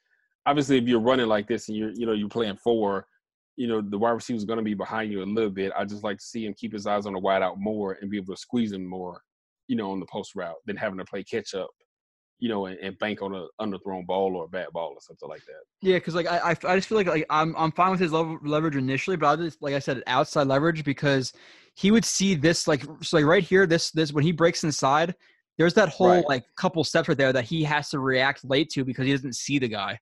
obviously, 0.46 0.78
if 0.78 0.84
you're 0.84 1.00
running 1.00 1.26
like 1.26 1.46
this 1.46 1.68
and 1.68 1.76
you're, 1.76 1.92
you 1.92 2.06
know, 2.06 2.12
you're 2.12 2.28
playing 2.28 2.56
four, 2.56 3.06
you 3.56 3.68
know, 3.68 3.80
the 3.80 3.98
wide 3.98 4.10
receiver 4.10 4.36
is 4.36 4.44
going 4.44 4.58
to 4.58 4.64
be 4.64 4.74
behind 4.74 5.12
you 5.12 5.22
a 5.22 5.24
little 5.24 5.50
bit. 5.50 5.72
I 5.76 5.84
just 5.84 6.04
like 6.04 6.18
to 6.18 6.24
see 6.24 6.46
him 6.46 6.54
keep 6.54 6.72
his 6.72 6.86
eyes 6.86 7.06
on 7.06 7.12
the 7.12 7.18
wide 7.18 7.42
out 7.42 7.58
more 7.58 7.98
and 8.00 8.10
be 8.10 8.16
able 8.16 8.34
to 8.34 8.40
squeeze 8.40 8.72
him 8.72 8.84
more, 8.84 9.22
you 9.68 9.76
know, 9.76 9.90
on 9.92 10.00
the 10.00 10.06
post 10.06 10.34
route 10.34 10.56
than 10.66 10.76
having 10.76 10.98
to 10.98 11.04
play 11.04 11.22
catch 11.22 11.54
up, 11.54 11.70
you 12.42 12.48
know, 12.48 12.66
and, 12.66 12.76
and 12.80 12.98
bank 12.98 13.22
on 13.22 13.32
a 13.34 13.46
underthrown 13.60 14.04
ball 14.04 14.34
or 14.36 14.46
a 14.46 14.48
bad 14.48 14.66
ball 14.72 14.90
or 14.96 15.00
something 15.00 15.28
like 15.28 15.44
that. 15.46 15.62
Yeah, 15.80 15.96
because 15.98 16.16
like 16.16 16.26
I, 16.26 16.38
I, 16.38 16.50
I 16.72 16.76
just 16.76 16.88
feel 16.88 16.98
like 16.98 17.06
like 17.06 17.26
I'm 17.30 17.54
I'm 17.56 17.70
fine 17.70 17.92
with 17.92 18.00
his 18.00 18.10
level, 18.12 18.36
leverage 18.42 18.74
initially, 18.74 19.16
but 19.16 19.28
I 19.28 19.36
just 19.44 19.62
like 19.62 19.74
I 19.74 19.78
said, 19.78 20.02
outside 20.08 20.48
leverage 20.48 20.82
because 20.82 21.32
he 21.76 21.92
would 21.92 22.04
see 22.04 22.34
this 22.34 22.66
like 22.66 22.82
so 23.00 23.16
like 23.16 23.26
right 23.26 23.44
here, 23.44 23.64
this 23.64 23.92
this 23.92 24.12
when 24.12 24.24
he 24.24 24.32
breaks 24.32 24.64
inside, 24.64 25.14
There's 25.56 25.74
that 25.74 25.88
whole 25.88 26.08
Right. 26.08 26.28
like 26.28 26.44
couple 26.56 26.82
steps 26.84 27.08
right 27.08 27.16
there 27.16 27.32
that 27.32 27.44
he 27.44 27.62
has 27.64 27.90
to 27.90 28.00
react 28.00 28.44
late 28.44 28.70
to 28.70 28.84
because 28.84 29.06
he 29.06 29.12
doesn't 29.12 29.36
see 29.36 29.58
the 29.60 29.68
guy. 29.68 29.98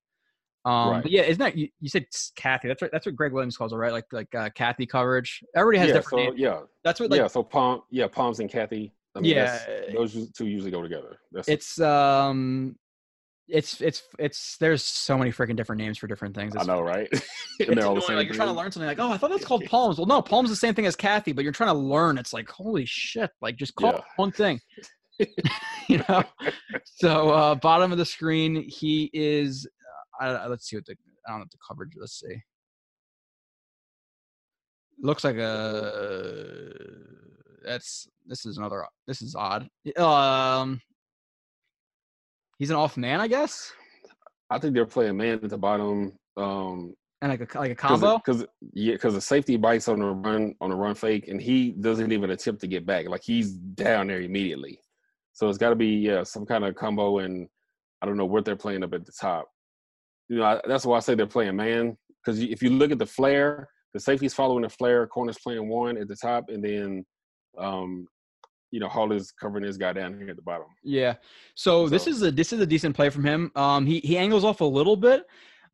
Um, 0.64 0.90
Right. 0.90 1.02
but 1.02 1.10
yeah, 1.10 1.22
isn't 1.22 1.38
that 1.40 1.56
you, 1.56 1.68
you 1.80 1.88
said 1.88 2.06
Kathy? 2.36 2.68
That's 2.68 2.82
right. 2.82 2.90
That's 2.92 3.06
what 3.06 3.16
Gregg 3.16 3.32
Williams 3.32 3.56
calls 3.56 3.72
it, 3.72 3.76
right? 3.76 3.92
Like 3.92 4.06
like 4.12 4.34
uh, 4.34 4.50
Kathy 4.54 4.86
coverage. 4.86 5.42
Everybody 5.54 5.78
has 5.78 5.88
yeah, 5.88 5.94
different 5.94 6.26
so 6.26 6.32
names. 6.32 6.40
yeah, 6.40 6.60
That's 6.84 7.00
what 7.00 7.10
like 7.10 7.20
yeah. 7.20 7.26
So 7.26 7.42
palm, 7.42 7.82
yeah, 7.90 8.06
palms 8.08 8.40
and 8.40 8.50
Kathy. 8.50 8.92
I 9.16 9.20
mean, 9.20 9.30
Yeah. 9.36 9.58
those 9.92 10.30
two 10.32 10.46
usually 10.46 10.70
go 10.70 10.82
together. 10.82 11.18
That's 11.32 11.48
it's 11.48 11.80
um 11.80 12.76
it's 13.48 13.80
it's 13.80 14.04
it's 14.18 14.56
there's 14.58 14.84
so 14.84 15.18
many 15.18 15.32
freaking 15.32 15.56
different 15.56 15.80
names 15.82 15.98
for 15.98 16.06
different 16.06 16.36
things. 16.36 16.54
I 16.54 16.60
It's, 16.60 16.68
know, 16.68 16.80
right? 16.80 17.08
it's 17.10 17.24
And 17.68 17.76
they're 17.76 17.86
all 17.86 17.94
the 17.94 18.00
annoying. 18.00 18.02
same 18.06 18.16
Like 18.16 18.26
you're 18.28 18.36
trying 18.36 18.48
to 18.48 18.54
learn 18.54 18.70
something 18.70 18.86
like, 18.86 19.00
oh, 19.00 19.10
I 19.10 19.16
thought 19.18 19.30
that's 19.30 19.44
called 19.44 19.64
palms. 19.66 19.98
Well, 19.98 20.06
no, 20.06 20.22
palms 20.22 20.50
is 20.50 20.56
the 20.56 20.66
same 20.66 20.74
thing 20.74 20.86
as 20.86 20.94
Kathy, 20.94 21.32
but 21.32 21.42
you're 21.42 21.52
trying 21.52 21.74
to 21.74 21.78
learn. 21.78 22.16
It's 22.18 22.32
like, 22.32 22.48
holy 22.48 22.84
shit! 22.86 23.30
Like 23.42 23.56
just 23.56 23.74
call 23.74 23.94
Yeah. 23.94 24.00
one 24.16 24.30
thing. 24.30 24.60
you 25.88 26.02
know. 26.08 26.22
So 26.84 27.30
uh 27.30 27.54
bottom 27.56 27.90
of 27.92 27.98
the 27.98 28.06
screen, 28.06 28.62
he 28.68 29.10
is. 29.12 29.68
Uh, 30.22 30.24
I, 30.24 30.28
I- 30.44 30.46
let's 30.46 30.68
see 30.68 30.76
what 30.76 30.86
the 30.86 30.94
I 31.26 31.32
don't 31.32 31.40
know 31.40 31.46
the 31.50 31.58
coverage. 31.66 31.90
Let's 31.98 32.20
see. 32.20 32.36
Looks 35.02 35.24
like 35.24 35.36
a. 35.36 36.72
That's 37.64 38.08
this 38.26 38.46
is 38.46 38.58
another. 38.58 38.84
This 39.06 39.22
is 39.22 39.34
odd. 39.34 39.68
Um. 39.96 40.80
He's 42.58 42.68
an 42.68 42.76
off 42.76 42.98
man, 42.98 43.20
I 43.20 43.26
guess, 43.26 43.72
I 44.50 44.58
think 44.58 44.74
they're 44.74 44.84
playing 44.84 45.16
man 45.16 45.40
at 45.42 45.48
the 45.48 45.56
bottom. 45.56 46.12
Um, 46.36 46.94
and 47.22 47.30
like 47.30 47.54
a 47.54 47.58
like 47.58 47.70
a 47.70 47.74
combo. 47.74 48.16
because 48.18 48.44
yeah, 48.72 48.94
because 48.94 49.14
the 49.14 49.20
safety 49.20 49.56
bites 49.56 49.88
on 49.88 50.00
the 50.00 50.06
run 50.06 50.54
on 50.60 50.70
the 50.70 50.76
run 50.76 50.94
fake, 50.94 51.28
and 51.28 51.40
he 51.40 51.70
doesn't 51.70 52.12
even 52.12 52.30
attempt 52.30 52.60
to 52.62 52.66
get 52.66 52.86
back. 52.86 53.08
Like 53.08 53.22
he's 53.22 53.52
down 53.52 54.08
there 54.08 54.20
immediately. 54.20 54.80
So 55.32 55.48
it's 55.48 55.58
got 55.58 55.70
to 55.70 55.76
be 55.76 55.88
yeah 55.88 56.22
some 56.24 56.46
kind 56.46 56.64
of 56.64 56.74
combo, 56.74 57.18
and 57.18 57.46
I 58.02 58.06
don't 58.06 58.16
know 58.16 58.26
what 58.26 58.44
they're 58.44 58.56
playing 58.56 58.82
up 58.82 58.94
at 58.94 59.04
the 59.04 59.12
top. 59.12 59.48
You 60.28 60.38
know, 60.38 60.44
I, 60.44 60.60
that's 60.66 60.86
why 60.86 60.96
I 60.96 61.00
say 61.00 61.14
they're 61.14 61.26
playing 61.26 61.56
man. 61.56 61.96
Because 62.24 62.40
if 62.40 62.62
you 62.62 62.70
look 62.70 62.90
at 62.90 62.98
the 62.98 63.06
flare, 63.06 63.68
the 63.94 64.00
safety's 64.00 64.34
following 64.34 64.62
the 64.62 64.68
flare, 64.68 65.06
corner's 65.06 65.38
playing 65.38 65.68
one 65.68 65.96
at 65.98 66.08
the 66.08 66.16
top, 66.16 66.46
and 66.48 66.64
then, 66.64 67.04
um, 67.58 68.06
you 68.70 68.78
know, 68.80 68.88
Hall 68.88 69.12
is 69.12 69.32
covering 69.32 69.64
this 69.64 69.76
guy 69.76 69.92
down 69.92 70.16
here 70.16 70.30
at 70.30 70.36
the 70.36 70.42
bottom. 70.42 70.66
Yeah. 70.84 71.14
So, 71.54 71.88
this 71.88 72.06
is 72.06 72.22
a 72.22 72.30
this 72.30 72.52
is 72.52 72.60
a 72.60 72.66
decent 72.66 72.94
play 72.94 73.10
from 73.10 73.24
him. 73.24 73.50
Um, 73.56 73.86
he 73.86 74.00
he 74.00 74.16
angles 74.16 74.44
off 74.44 74.60
a 74.60 74.64
little 74.64 74.96
bit, 74.96 75.24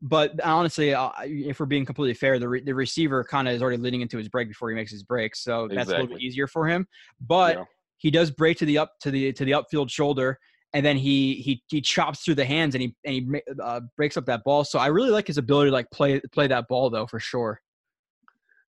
but 0.00 0.40
honestly, 0.42 0.94
uh, 0.94 1.10
if 1.24 1.60
we're 1.60 1.66
being 1.66 1.84
completely 1.84 2.14
fair, 2.14 2.38
the 2.38 2.48
re- 2.48 2.62
the 2.62 2.74
receiver 2.74 3.22
kind 3.24 3.48
of 3.48 3.54
is 3.54 3.62
already 3.62 3.76
leading 3.76 4.00
into 4.00 4.18
his 4.18 4.28
break 4.28 4.48
before 4.48 4.70
he 4.70 4.74
makes 4.76 4.90
his 4.90 5.02
break, 5.02 5.36
so 5.36 5.68
that's 5.70 5.88
a 5.88 5.92
little 5.92 6.06
bit 6.06 6.20
easier 6.20 6.46
for 6.46 6.66
him. 6.66 6.86
But 7.20 7.56
Yeah. 7.56 7.64
he 7.98 8.10
does 8.10 8.30
break 8.30 8.56
to 8.58 8.64
the 8.64 8.78
up 8.78 8.92
to 9.00 9.10
the 9.10 9.32
to 9.32 9.44
the 9.44 9.52
upfield 9.52 9.90
shoulder, 9.90 10.38
and 10.72 10.84
then 10.84 10.96
he 10.96 11.34
he 11.34 11.62
he 11.68 11.80
chops 11.80 12.20
through 12.20 12.36
the 12.36 12.44
hands 12.44 12.74
and 12.74 12.82
he 12.82 12.96
and 13.04 13.14
he 13.14 13.42
uh, 13.62 13.80
breaks 13.96 14.16
up 14.16 14.26
that 14.26 14.42
ball. 14.44 14.64
So 14.64 14.78
I 14.78 14.86
really 14.86 15.10
like 15.10 15.26
his 15.26 15.38
ability 15.38 15.70
to 15.70 15.74
like 15.74 15.90
play 15.90 16.20
play 16.32 16.46
that 16.46 16.66
ball 16.68 16.88
though 16.90 17.06
for 17.06 17.20
sure. 17.20 17.60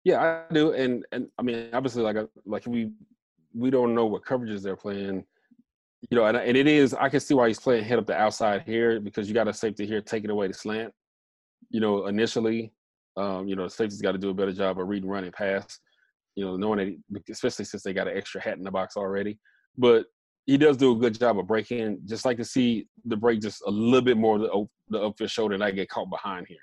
Yeah, 0.09 0.43
I 0.49 0.55
do, 0.55 0.73
and 0.73 1.05
and 1.13 1.29
I 1.39 1.43
mean, 1.43 1.69
obviously, 1.75 2.03
like 2.03 2.17
like 2.47 2.67
we 2.67 2.93
we 3.55 3.69
don't 3.69 3.95
know 3.95 4.07
what 4.07 4.25
coverages 4.25 4.63
they're 4.63 4.75
playing, 4.75 5.23
you 6.09 6.17
know, 6.17 6.25
and 6.25 6.39
and 6.39 6.57
it 6.57 6.67
is 6.67 6.95
I 6.95 7.11
can 7.11 7.21
see 7.21 7.35
why 7.35 7.49
he's 7.49 7.61
playing 7.61 7.85
head 7.85 7.99
up 7.99 8.07
the 8.07 8.17
outside 8.17 8.63
here 8.63 9.01
because 9.01 9.29
you 9.29 9.35
got 9.35 9.49
a 9.49 9.53
safety 9.53 9.85
here 9.85 10.01
taking 10.01 10.31
away 10.31 10.49
the 10.49 10.55
slant, 10.55 10.95
you 11.69 11.81
know, 11.81 12.07
initially, 12.07 12.73
um, 13.19 13.49
you 13.49 13.55
know, 13.55 13.65
the 13.65 13.71
safety's 13.71 14.01
got 14.01 14.13
to 14.13 14.19
do 14.19 14.31
a 14.31 14.35
better 14.35 14.55
job 14.55 14.81
of 14.81 14.89
reading, 14.89 15.11
running, 15.11 15.31
pass, 15.31 15.79
you 16.37 16.43
know, 16.43 16.57
knowing 16.57 17.03
that, 17.11 17.29
especially 17.29 17.67
since 17.67 17.83
they 17.83 17.93
got 17.93 18.09
an 18.09 18.17
extra 18.17 18.41
hat 18.41 18.57
in 18.57 18.65
the 18.65 18.71
box 18.71 18.97
already, 18.97 19.39
but 19.77 20.07
he 20.47 20.57
does 20.57 20.79
do 20.79 20.93
a 20.93 20.99
good 20.99 21.21
job 21.21 21.39
of 21.39 21.47
breaking. 21.47 21.99
Just 22.07 22.25
like 22.25 22.39
to 22.39 22.47
see 22.47 22.87
the 23.05 23.17
break 23.17 23.43
just 23.43 23.63
a 23.67 23.71
little 23.71 24.01
bit 24.01 24.17
more 24.17 24.39
the, 24.39 24.67
the 24.89 25.01
upfield 25.01 25.29
shoulder 25.29 25.55
and 25.55 25.63
I 25.63 25.71
get 25.71 25.91
caught 25.91 26.09
behind 26.09 26.47
here, 26.49 26.57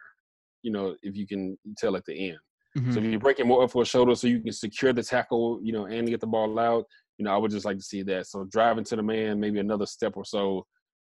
you 0.64 0.72
know, 0.72 0.96
if 1.04 1.16
you 1.16 1.28
can 1.28 1.60
tell 1.78 1.96
at 1.96 2.06
the 2.06 2.30
end. 2.30 2.40
Mhm. 2.78 2.94
So 2.94 3.00
if 3.00 3.06
you're 3.06 3.20
breaking 3.20 3.48
more 3.48 3.64
up 3.64 3.72
for 3.72 3.82
a 3.84 3.86
shoulder 3.86 4.16
so 4.16 4.28
you 4.28 4.42
can 4.42 4.52
secure 4.52 4.92
the 4.94 5.04
tackle, 5.04 5.60
you 5.64 5.72
know, 5.72 5.86
and 5.86 6.08
get 6.08 6.20
the 6.20 6.28
ball 6.28 6.60
out, 6.60 6.86
you 7.18 7.24
know, 7.26 7.34
I 7.34 7.38
would 7.38 7.52
just 7.52 7.66
like 7.66 7.78
to 7.78 7.84
see 7.84 8.04
that. 8.04 8.28
So 8.28 8.44
driving 8.46 8.84
to 8.86 8.96
the 8.98 9.04
man, 9.04 9.40
maybe 9.40 9.60
another 9.60 9.86
step 9.86 10.18
or 10.18 10.26
so, 10.26 10.66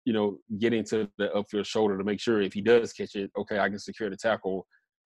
you 0.04 0.12
know, 0.12 0.38
getting 0.58 0.84
to 0.84 1.08
the 1.18 1.28
upfield 1.34 1.64
shoulder 1.66 1.96
to 1.96 2.04
make 2.04 2.20
sure 2.20 2.40
if 2.42 2.52
he 2.52 2.60
does 2.60 2.92
catch 2.92 3.14
it, 3.16 3.30
okay, 3.38 3.58
I 3.58 3.68
can 3.68 3.78
secure 3.78 4.10
the 4.10 4.16
tackle, 4.16 4.66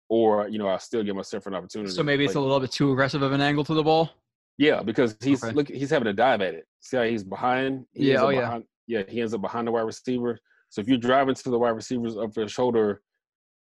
or 0.08 0.48
you 0.48 0.58
know, 0.58 0.68
I 0.68 0.78
still 0.78 1.02
give 1.02 1.16
myself 1.16 1.46
an 1.46 1.54
opportunity. 1.54 1.90
So 1.90 2.02
maybe 2.04 2.24
it's 2.24 2.34
a 2.36 2.40
little 2.40 2.60
bit 2.60 2.70
too 2.70 2.92
aggressive 2.92 3.22
of 3.22 3.32
an 3.32 3.40
angle 3.40 3.64
to 3.64 3.74
the 3.74 3.82
ball. 3.82 4.10
yeah, 4.58 4.82
because 4.82 5.16
he's 5.22 5.42
Okay. 5.44 5.52
look, 5.52 5.68
he's 5.68 5.90
having 5.90 6.06
to 6.06 6.14
dive 6.14 6.40
at 6.40 6.54
it. 6.54 6.64
See 6.80 6.96
how 6.96 7.02
he's 7.02 7.24
behind? 7.24 7.84
He 7.92 8.12
Yeah, 8.12 8.22
oh, 8.22 8.28
yeah. 8.30 8.60
yeah, 8.86 9.02
he 9.08 9.20
ends 9.20 9.34
up 9.34 9.42
behind 9.42 9.66
the 9.66 9.72
wide 9.72 9.82
receiver. 9.82 10.38
So 10.70 10.80
if 10.80 10.88
you're 10.88 10.96
driving 10.96 11.34
to 11.34 11.50
the 11.50 11.58
wide 11.58 11.70
receiver's 11.70 12.14
upfield 12.14 12.48
shoulder, 12.48 13.02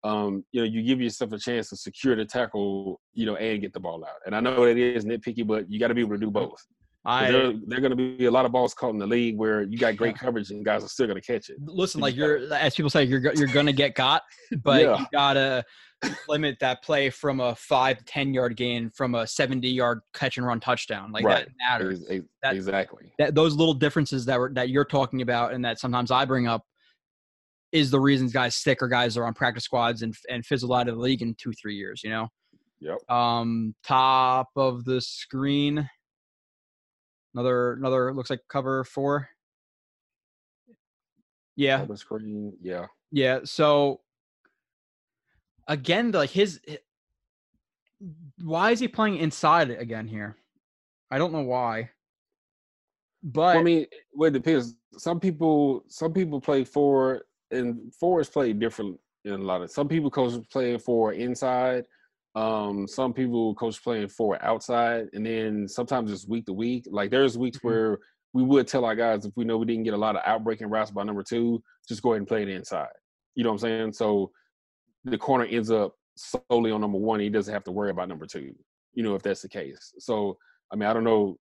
um, 0.04 0.44
you 0.52 0.62
know, 0.62 0.66
you 0.66 0.84
give 0.84 1.00
yourself 1.02 1.32
a 1.32 1.38
chance 1.40 1.70
to 1.70 1.78
secure 1.78 2.16
the 2.16 2.26
tackle, 2.26 3.00
you 3.14 3.26
know, 3.26 3.36
and 3.38 3.62
get 3.62 3.74
the 3.74 3.80
ball 3.80 4.04
out. 4.04 4.18
And 4.26 4.36
I 4.36 4.40
know 4.42 4.64
it 4.64 4.78
is 4.78 5.06
nitpicky, 5.06 5.46
but 5.48 5.70
you 5.72 5.80
got 5.80 5.88
to 5.90 5.94
be 5.94 6.02
able 6.02 6.12
to 6.16 6.18
do 6.20 6.30
both. 6.32 6.62
I 7.06 7.32
there, 7.32 7.54
there 7.68 7.78
are 7.80 7.82
going 7.82 7.98
to 7.98 8.18
be 8.18 8.26
a 8.26 8.32
lot 8.32 8.46
of 8.46 8.54
balls 8.54 8.74
caught 8.74 8.92
in 8.92 8.98
the 8.98 9.06
league 9.08 9.38
where 9.38 9.64
you 9.64 9.78
got 9.78 9.98
great 9.98 10.18
coverage 10.18 10.52
and 10.52 10.64
guys 10.64 10.86
are 10.86 10.88
still 10.88 11.06
going 11.06 11.20
to 11.20 11.26
catch 11.26 11.50
it. 11.50 11.58
listen 11.66 12.00
like 12.00 12.16
you're 12.16 12.54
as 12.54 12.76
people 12.76 12.90
say 12.90 13.04
you're 13.04 13.20
you're 13.36 13.48
gonna 13.50 13.74
get 13.74 13.94
got 13.94 14.22
but 14.64 14.82
Yeah. 14.84 14.98
you 15.00 15.06
gotta 15.12 15.66
limit 16.30 16.58
that 16.62 16.82
play 16.82 17.10
from 17.10 17.42
a 17.42 17.56
five 17.56 17.98
to 17.98 18.06
ten 18.06 18.34
yard 18.34 18.56
gain 18.56 18.90
from 18.90 19.16
a 19.16 19.28
70 19.28 19.68
yard 19.68 20.00
catch 20.14 20.38
and 20.38 20.46
run 20.48 20.62
touchdown 20.62 21.12
like 21.12 21.26
Right. 21.26 21.46
that 21.46 21.52
matters 21.58 22.06
That- 22.42 22.56
exactly. 22.56 23.12
that 23.20 23.36
those 23.36 23.54
little 23.54 23.74
differences 23.74 24.24
that 24.28 24.40
were 24.40 24.54
that 24.54 24.70
you're 24.70 24.86
talking 24.86 25.22
about 25.22 25.54
and 25.54 25.64
that 25.66 25.80
sometimes 25.80 26.10
i 26.10 26.24
bring 26.24 26.48
up 26.48 26.66
is 27.74 27.92
the 27.92 28.00
reasons 28.00 28.32
guys 28.32 28.56
stick 28.56 28.82
or 28.82 28.88
guys 28.88 29.18
are 29.18 29.26
on 29.26 29.34
practice 29.34 29.66
squads 29.66 30.02
and 30.02 30.16
and 30.30 30.46
fizzle 30.46 30.74
out 30.74 30.88
of 30.88 30.96
the 30.96 31.02
league 31.02 31.22
in 31.22 31.36
two 31.36 31.52
three 31.54 31.76
years 31.76 32.02
you 32.04 32.10
know 32.10 32.28
Yep. 32.80 33.10
um 33.10 33.76
top 33.84 34.50
of 34.56 34.86
the 34.86 35.02
screen 35.02 35.90
another 37.34 37.74
another 37.74 38.14
looks 38.14 38.30
like 38.30 38.42
cover 38.50 38.84
four 38.86 39.28
yeah 41.56 41.82
On 41.82 41.88
the 41.88 41.98
screen. 41.98 42.54
Yeah. 42.62 42.88
Yeah. 43.12 43.42
So 43.44 44.02
again, 45.68 46.12
like 46.12 46.32
his, 46.32 46.60
why 48.42 48.72
is 48.72 48.80
he 48.80 48.88
playing 48.88 49.18
inside 49.18 49.70
again 49.70 50.08
here? 50.08 50.36
I 51.12 51.20
don't 51.20 51.32
know 51.32 51.44
why. 51.44 51.92
But 53.22 53.58
I 53.58 53.62
mean, 53.64 53.86
well, 54.14 54.30
it 54.30 54.34
depends. 54.34 54.76
Some 54.98 55.20
people, 55.20 55.84
some 55.88 56.12
people 56.12 56.42
play 56.42 56.64
four, 56.64 57.22
and 57.54 57.94
four 57.94 58.20
is 58.22 58.30
played 58.30 58.60
different 58.60 59.00
in 59.26 59.34
a 59.34 59.38
lot 59.38 59.62
of. 59.62 59.72
Some 59.72 59.88
people 59.88 60.10
coach 60.12 60.34
playing 60.52 60.80
four 60.80 61.14
inside. 61.14 61.86
Um, 62.36 62.88
some 62.88 63.14
people 63.14 63.54
coach 63.56 63.82
playing 63.84 64.08
four 64.10 64.44
outside, 64.44 65.08
and 65.14 65.26
then 65.26 65.68
sometimes 65.68 66.12
it's 66.12 66.28
week 66.28 66.46
to 66.48 66.54
week. 66.54 66.88
Like 66.90 67.12
there's 67.12 67.38
weeks 67.38 67.60
Mhm. 67.60 67.64
where 67.64 68.00
we 68.34 68.44
would 68.44 68.68
tell 68.68 68.86
our 68.86 68.96
guys 68.96 69.26
if 69.26 69.34
we 69.38 69.46
know 69.46 69.58
we 69.58 69.66
didn't 69.68 69.84
get 69.84 69.94
a 69.94 69.98
lot 69.98 70.16
of 70.16 70.24
outbreaking 70.24 70.70
routes 70.72 70.90
by 70.90 71.04
number 71.04 71.22
two, 71.24 71.62
just 71.88 72.02
go 72.02 72.12
ahead 72.14 72.22
and 72.22 72.28
play 72.28 72.42
it 72.42 72.50
inside. 72.50 72.90
You 73.36 73.44
know 73.44 73.52
what 73.52 73.64
I'm 73.64 73.70
saying? 73.70 73.94
So 73.94 74.32
the 75.04 75.18
corner 75.18 75.46
ends 75.46 75.70
up 75.70 75.96
solely 76.16 76.72
on 76.72 76.82
number 76.82 76.98
one. 76.98 77.20
He 77.20 77.30
doesn't 77.30 77.54
have 77.54 77.64
to 77.66 77.72
worry 77.72 77.92
about 77.92 78.10
number 78.10 78.26
two. 78.26 78.56
You 78.94 79.04
know, 79.04 79.16
if 79.16 79.22
that's 79.22 79.42
the 79.44 79.50
case. 79.50 79.94
So 80.00 80.38
I 80.72 80.76
mean, 80.76 80.90
I 80.90 80.94
don't 80.94 81.04
know, 81.04 81.38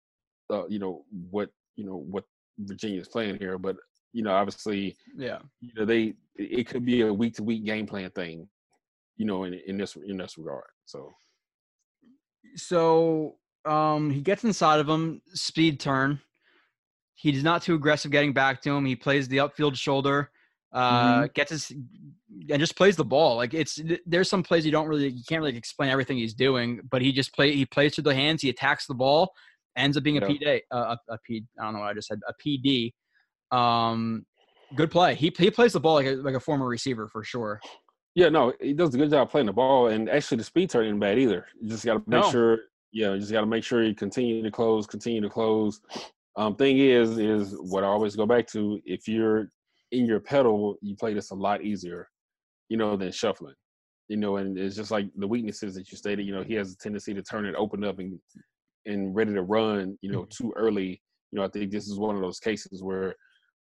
uh, 0.50 0.66
you 0.68 0.78
know 0.78 1.04
what 1.30 1.48
you 1.76 1.84
know 1.86 1.96
what 1.96 2.24
Virginia's 2.58 3.08
playing 3.08 3.38
here, 3.38 3.56
but 3.56 3.76
you 4.12 4.22
know, 4.22 4.32
obviously, 4.32 4.96
yeah, 5.16 5.38
you 5.60 5.72
know, 5.76 5.84
they 5.84 6.14
it 6.36 6.66
could 6.66 6.84
be 6.84 7.02
a 7.02 7.12
week 7.12 7.34
to 7.34 7.42
week 7.42 7.64
game 7.64 7.86
plan 7.86 8.10
thing. 8.10 8.48
You 9.16 9.26
know, 9.26 9.44
in 9.44 9.54
in 9.66 9.78
this 9.78 9.96
in 9.96 10.16
this 10.16 10.38
regard. 10.38 10.64
So 10.84 11.12
so 12.56 13.36
um, 13.64 14.10
he 14.10 14.20
gets 14.20 14.44
inside 14.44 14.80
of 14.80 14.88
him, 14.88 15.22
speed 15.28 15.80
turn. 15.80 16.20
He's 17.14 17.44
not 17.44 17.62
too 17.62 17.74
aggressive 17.74 18.10
getting 18.10 18.32
back 18.32 18.60
to 18.62 18.70
him. 18.70 18.84
He 18.84 18.96
plays 18.96 19.28
the 19.28 19.36
upfield 19.38 19.76
shoulder, 19.76 20.30
uh, 20.72 21.28
gets 21.34 21.50
his 21.50 21.70
and 21.70 22.58
just 22.58 22.76
plays 22.76 22.96
the 22.96 23.04
ball. 23.04 23.36
Like 23.36 23.54
it's 23.54 23.78
there's 24.06 24.28
some 24.28 24.42
plays 24.42 24.64
you 24.66 24.72
don't 24.72 24.88
really 24.88 25.08
you 25.08 25.22
can't 25.28 25.42
really 25.42 25.56
explain 25.56 25.90
everything 25.90 26.16
he's 26.16 26.34
doing, 26.34 26.80
but 26.90 27.02
he 27.02 27.12
just 27.12 27.34
play 27.34 27.54
he 27.54 27.64
plays 27.66 27.94
through 27.94 28.04
the 28.04 28.14
hands. 28.14 28.42
He 28.42 28.48
attacks 28.48 28.86
the 28.86 28.94
ball, 28.94 29.32
ends 29.76 29.96
up 29.96 30.02
being 30.02 30.18
a 30.18 30.20
Yeah. 30.20 30.28
PD, 30.28 30.60
uh, 30.72 30.96
a, 31.08 31.12
a 31.14 31.18
P. 31.24 31.44
I 31.60 31.64
don't 31.64 31.74
know 31.74 31.80
what 31.80 31.90
I 31.90 31.94
just 31.94 32.08
said. 32.08 32.20
A 32.28 32.32
PD. 32.44 32.92
Um, 33.52 34.24
good 34.74 34.90
play. 34.90 35.14
He 35.14 35.32
he 35.38 35.50
plays 35.50 35.72
the 35.74 35.80
ball 35.80 35.94
like 35.94 36.06
a 36.06 36.12
like 36.16 36.34
a 36.34 36.40
former 36.40 36.66
receiver 36.66 37.08
for 37.08 37.22
sure. 37.22 37.60
yeah, 38.14 38.28
no, 38.28 38.52
he 38.60 38.72
does 38.72 38.94
a 38.94 38.98
good 38.98 39.10
job 39.10 39.30
playing 39.30 39.46
the 39.46 39.52
ball, 39.52 39.88
and 39.88 40.08
actually 40.08 40.38
the 40.38 40.44
speed 40.44 40.70
turn 40.70 40.86
isn't 40.86 40.98
bad 40.98 41.18
either. 41.18 41.46
You 41.60 41.68
just 41.68 41.84
got 41.84 41.94
to 41.94 41.98
make 42.06 42.22
No. 42.24 42.30
sure. 42.30 42.58
Yeah, 42.92 43.14
you 43.14 43.20
just 43.20 43.32
got 43.32 43.40
to 43.40 43.46
make 43.46 43.64
sure 43.64 43.82
you 43.82 43.94
continue 43.94 44.42
to 44.42 44.50
close, 44.50 44.86
continue 44.86 45.22
to 45.22 45.30
close. 45.30 45.80
Um, 46.36 46.56
thing 46.56 46.78
is, 46.78 47.18
is 47.18 47.54
what 47.58 47.84
I 47.84 47.86
always 47.86 48.16
go 48.16 48.26
back 48.26 48.46
to. 48.48 48.80
If 48.84 49.08
you're 49.08 49.50
in 49.92 50.04
your 50.06 50.20
pedal, 50.20 50.76
you 50.82 50.94
play 50.96 51.14
this 51.14 51.30
a 51.30 51.34
lot 51.34 51.62
easier, 51.62 52.08
you 52.68 52.76
know, 52.76 52.96
than 52.96 53.10
shuffling. 53.12 53.54
You 54.08 54.18
know, 54.18 54.36
and 54.36 54.58
it's 54.58 54.76
just 54.76 54.90
like 54.90 55.06
the 55.16 55.26
weaknesses 55.26 55.74
that 55.74 55.90
you 55.90 55.96
stated. 55.96 56.26
You 56.26 56.34
know, 56.34 56.42
he 56.42 56.52
has 56.54 56.72
a 56.72 56.76
tendency 56.76 57.14
to 57.14 57.22
turn 57.22 57.46
it 57.46 57.54
open 57.56 57.82
up 57.82 57.98
and 57.98 58.18
and 58.84 59.14
ready 59.14 59.32
to 59.32 59.42
run. 59.42 59.96
You 60.02 60.12
know, 60.12 60.26
too 60.26 60.52
early. 60.56 61.00
You 61.30 61.38
know, 61.38 61.44
I 61.44 61.48
think 61.48 61.70
this 61.70 61.88
is 61.88 61.98
one 61.98 62.14
of 62.14 62.20
those 62.20 62.40
cases 62.40 62.82
where, 62.82 63.14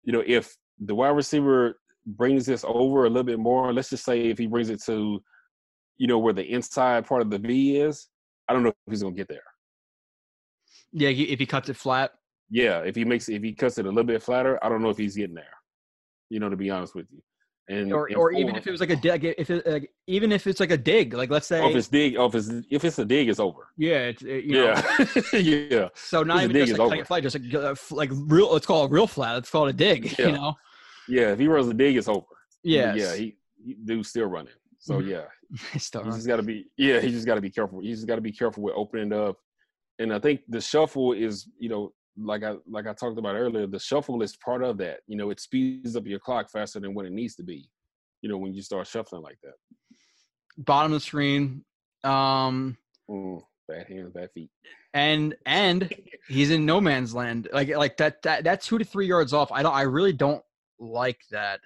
you 0.04 0.14
know, 0.14 0.24
if 0.26 0.56
the 0.80 0.96
wide 0.96 1.10
receiver 1.10 1.80
brings 2.06 2.46
this 2.46 2.64
over 2.68 3.06
a 3.06 3.10
little 3.10 3.24
bit 3.24 3.40
more, 3.40 3.74
let's 3.74 3.90
just 3.90 4.06
say 4.06 4.22
if 4.28 4.38
he 4.38 4.48
brings 4.48 4.70
it 4.70 4.82
to, 4.84 5.22
you 5.98 6.08
know, 6.08 6.18
where 6.18 6.34
the 6.34 6.44
inside 6.44 7.06
part 7.06 7.22
of 7.22 7.30
the 7.30 7.38
V 7.38 7.78
is, 7.78 8.08
I 8.48 8.54
don't 8.54 8.64
know 8.64 8.70
if 8.70 8.76
he's 8.90 9.04
gonna 9.04 9.16
get 9.16 9.28
there. 9.28 9.44
Yeah, 10.92 11.10
if 11.10 11.40
he 11.40 11.46
cuts 11.46 11.70
it 11.70 11.76
flat. 11.76 12.12
Yeah, 12.50 12.80
if 12.80 12.96
he 12.96 13.06
makes 13.06 13.30
if 13.30 13.44
he 13.44 13.54
cuts 13.54 13.78
it 13.78 13.86
a 13.86 13.90
little 13.90 14.04
bit 14.04 14.24
flatter, 14.24 14.64
I 14.64 14.70
don't 14.70 14.82
know 14.82 14.90
if 14.90 14.98
he's 14.98 15.16
getting 15.16 15.36
there. 15.36 15.46
You 16.30 16.40
know, 16.40 16.50
to 16.50 16.56
be 16.56 16.70
honest 16.70 16.96
with 16.96 17.06
you. 17.12 17.22
And 17.70 17.94
or, 17.94 18.08
and 18.08 18.16
or 18.18 18.32
even 18.32 18.56
if 18.56 18.66
it 18.66 18.72
was 18.72 18.80
like 18.80 18.90
a 18.90 18.96
dig, 18.96 19.24
if 19.38 19.50
it, 19.52 19.64
like, 19.68 19.92
even 20.08 20.32
if 20.32 20.48
it's 20.48 20.60
like 20.60 20.72
a 20.72 20.78
dig, 20.78 21.14
like 21.14 21.30
let's 21.30 21.46
say, 21.46 21.62
oh, 21.62 21.70
if 21.70 21.76
it's 21.76 21.88
dig, 21.88 22.16
oh, 22.18 22.26
if 22.26 22.34
it's 22.34 22.50
if 22.72 22.84
it's 22.84 22.98
a 22.98 23.06
dig, 23.06 23.30
it's 23.30 23.40
over. 23.40 23.68
yeah, 23.78 24.08
it's 24.08 24.24
it, 24.24 24.46
you 24.46 24.54
know, 24.54 24.74
Yeah, 25.34 25.40
yeah, 25.40 25.88
so 25.94 26.24
not 26.24 26.38
If 26.44 26.50
even 26.50 26.66
just 26.66 26.72
like 26.72 26.80
over. 26.80 26.90
cutting 26.90 27.02
it 27.02 27.08
flat, 27.08 27.22
just 27.24 27.38
like 27.92 27.92
like 27.92 28.10
real. 28.26 28.52
Let's 28.52 28.66
call 28.66 28.86
it 28.86 28.92
real 28.92 29.06
flat. 29.06 29.34
Let's 29.36 29.52
call 29.52 29.68
it 29.68 29.70
a 29.70 29.74
dig. 29.74 30.16
Yeah. 30.20 30.26
You 30.26 30.32
know, 30.32 30.56
yeah. 31.08 31.32
If 31.34 31.38
he 31.40 31.48
runs 31.48 31.68
a 31.68 31.74
dig, 31.76 31.96
it's 31.96 32.08
over. 32.08 32.26
yeah, 32.64 32.96
yeah. 32.96 33.16
He, 33.16 33.38
he 33.64 33.76
dude's 33.86 34.10
still 34.10 34.26
running. 34.26 34.54
So 34.80 34.96
Mhm. 34.96 35.08
yeah, 35.08 35.22
still 35.78 36.02
he 36.02 36.08
wrong. 36.10 36.18
just 36.18 36.28
got 36.28 36.38
to 36.38 36.44
be 36.44 36.66
yeah. 36.76 37.00
He 37.02 37.12
just 37.12 37.28
got 37.28 37.36
to 37.36 37.42
be 37.42 37.52
careful. 37.52 37.82
He 37.82 37.92
just 37.92 38.08
got 38.08 38.16
to 38.16 38.22
be 38.22 38.32
careful 38.32 38.64
with 38.64 38.74
opening 38.76 39.14
up. 39.14 39.38
And 40.00 40.12
I 40.12 40.18
think 40.18 40.42
the 40.48 40.60
shuffle 40.62 41.14
is 41.14 41.48
you 41.60 41.70
know 41.70 41.94
like 42.22 42.44
I 42.44 42.56
like 42.70 42.88
I 42.88 42.94
talked 42.94 43.18
about 43.18 43.36
earlier. 43.36 43.68
The 43.68 43.80
shuffle 43.80 44.22
is 44.22 44.36
part 44.38 44.64
of 44.64 44.78
that. 44.80 45.00
You 45.08 45.18
know, 45.18 45.30
it 45.30 45.40
speeds 45.40 45.96
up 45.96 46.06
your 46.06 46.20
clock 46.20 46.50
faster 46.52 46.80
than 46.80 46.94
what 46.94 47.06
it 47.06 47.12
needs 47.12 47.36
to 47.36 47.44
be. 47.44 47.70
You 48.22 48.30
know, 48.30 48.38
when 48.38 48.54
you 48.54 48.62
start 48.62 48.88
shuffling 48.88 49.22
like 49.22 49.38
that. 49.44 49.54
bottom 50.58 50.92
of 50.94 51.00
the 51.00 51.06
screen. 51.06 51.64
Um, 52.04 52.78
Mm, 53.10 53.42
bad 53.68 53.88
hands, 53.88 54.12
bad 54.14 54.30
feet. 54.34 54.50
and 54.94 55.36
and 55.46 55.94
he's 56.28 56.52
in 56.52 56.66
no 56.66 56.80
man's 56.80 57.14
land. 57.16 57.48
Like 57.52 57.70
like 57.76 57.98
that 57.98 58.22
that 58.22 58.44
that 58.44 58.62
two 58.62 58.78
to 58.78 58.86
three 58.86 59.08
yards 59.08 59.34
off. 59.34 59.52
I 59.52 59.64
don't. 59.64 59.74
I 59.74 59.82
really 59.82 60.14
don't 60.14 60.44
like 60.80 61.20
that. 61.32 61.60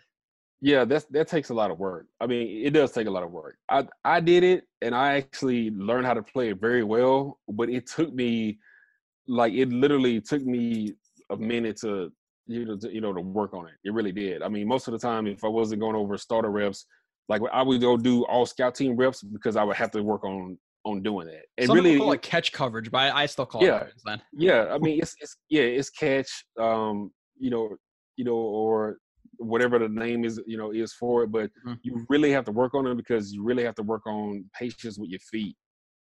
Yeah, 0.61 0.85
that's 0.85 1.03
that 1.11 1.27
takes 1.27 1.49
a 1.49 1.53
lot 1.53 1.71
of 1.71 1.79
work. 1.79 2.07
I 2.21 2.27
mean, 2.27 2.65
it 2.65 2.71
does 2.71 2.91
take 2.93 3.07
a 3.07 3.11
lot 3.11 3.23
of 3.23 3.31
work. 3.31 3.57
I 3.69 3.85
I 4.05 4.21
did 4.21 4.43
it, 4.45 4.63
and 4.81 4.95
I 4.95 5.15
actually 5.17 5.71
learned 5.71 6.05
how 6.05 6.13
to 6.13 6.23
play 6.23 6.49
it 6.49 6.61
very 6.61 6.83
well. 6.83 7.39
But 7.49 7.69
it 7.69 7.85
took 7.87 8.13
me, 8.13 8.59
like, 9.27 9.53
it 9.53 9.69
literally 9.69 10.21
took 10.21 10.43
me 10.43 10.93
a 11.29 11.37
minute 11.37 11.77
to 11.77 12.11
you 12.45 12.65
know 12.65 12.77
to, 12.77 12.93
you 12.93 12.99
know 13.01 13.13
to 13.13 13.21
work 13.21 13.53
on 13.53 13.67
it. 13.67 13.73
It 13.83 13.93
really 13.93 14.11
did. 14.11 14.41
I 14.41 14.49
mean, 14.49 14.67
most 14.67 14.87
of 14.87 14.91
the 14.91 14.99
time, 14.99 15.27
if 15.27 15.43
I 15.43 15.47
wasn't 15.47 15.81
going 15.81 15.95
over 15.95 16.17
starter 16.17 16.51
reps, 16.51 16.85
like 17.29 17.41
I 17.51 17.61
would 17.61 17.79
go 17.81 17.95
do 17.97 18.25
all 18.25 18.45
scout 18.45 18.75
team 18.75 18.95
reps 18.97 19.23
because 19.23 19.55
I 19.55 19.63
would 19.63 19.77
have 19.77 19.91
to 19.91 20.03
work 20.03 20.23
on 20.25 20.57
on 20.85 21.01
doing 21.01 21.27
that. 21.27 21.45
And 21.57 21.67
Some 21.67 21.75
really, 21.77 21.97
call 21.97 22.11
it 22.11 22.21
catch 22.21 22.51
coverage, 22.51 22.91
but 22.91 23.13
I, 23.15 23.25
still 23.25 23.45
call 23.45 23.63
Yeah. 23.63 23.85
it 24.05 24.19
yeah 24.33 24.67
i 24.73 24.77
mean 24.79 24.99
it's 24.99 25.15
it's 25.19 25.37
yeah 25.49 25.61
it's 25.61 25.89
catch 25.89 26.45
um 26.59 27.11
you 27.37 27.49
know 27.51 27.75
you 28.17 28.25
know 28.25 28.35
or 28.35 28.97
whatever 29.37 29.77
the 29.79 29.87
name 29.87 30.25
is 30.25 30.41
you 30.47 30.57
know 30.57 30.71
is 30.71 30.93
for 30.93 31.23
it 31.23 31.31
but 31.31 31.51
Mhm. 31.65 31.79
you 31.83 32.05
really 32.09 32.31
have 32.31 32.43
to 32.43 32.51
work 32.51 32.73
on 32.73 32.87
it 32.87 32.95
because 32.95 33.31
you 33.31 33.43
really 33.43 33.63
have 33.63 33.75
to 33.75 33.83
work 33.83 34.05
on 34.07 34.43
patience 34.59 34.97
with 34.97 35.09
your 35.09 35.19
feet 35.19 35.55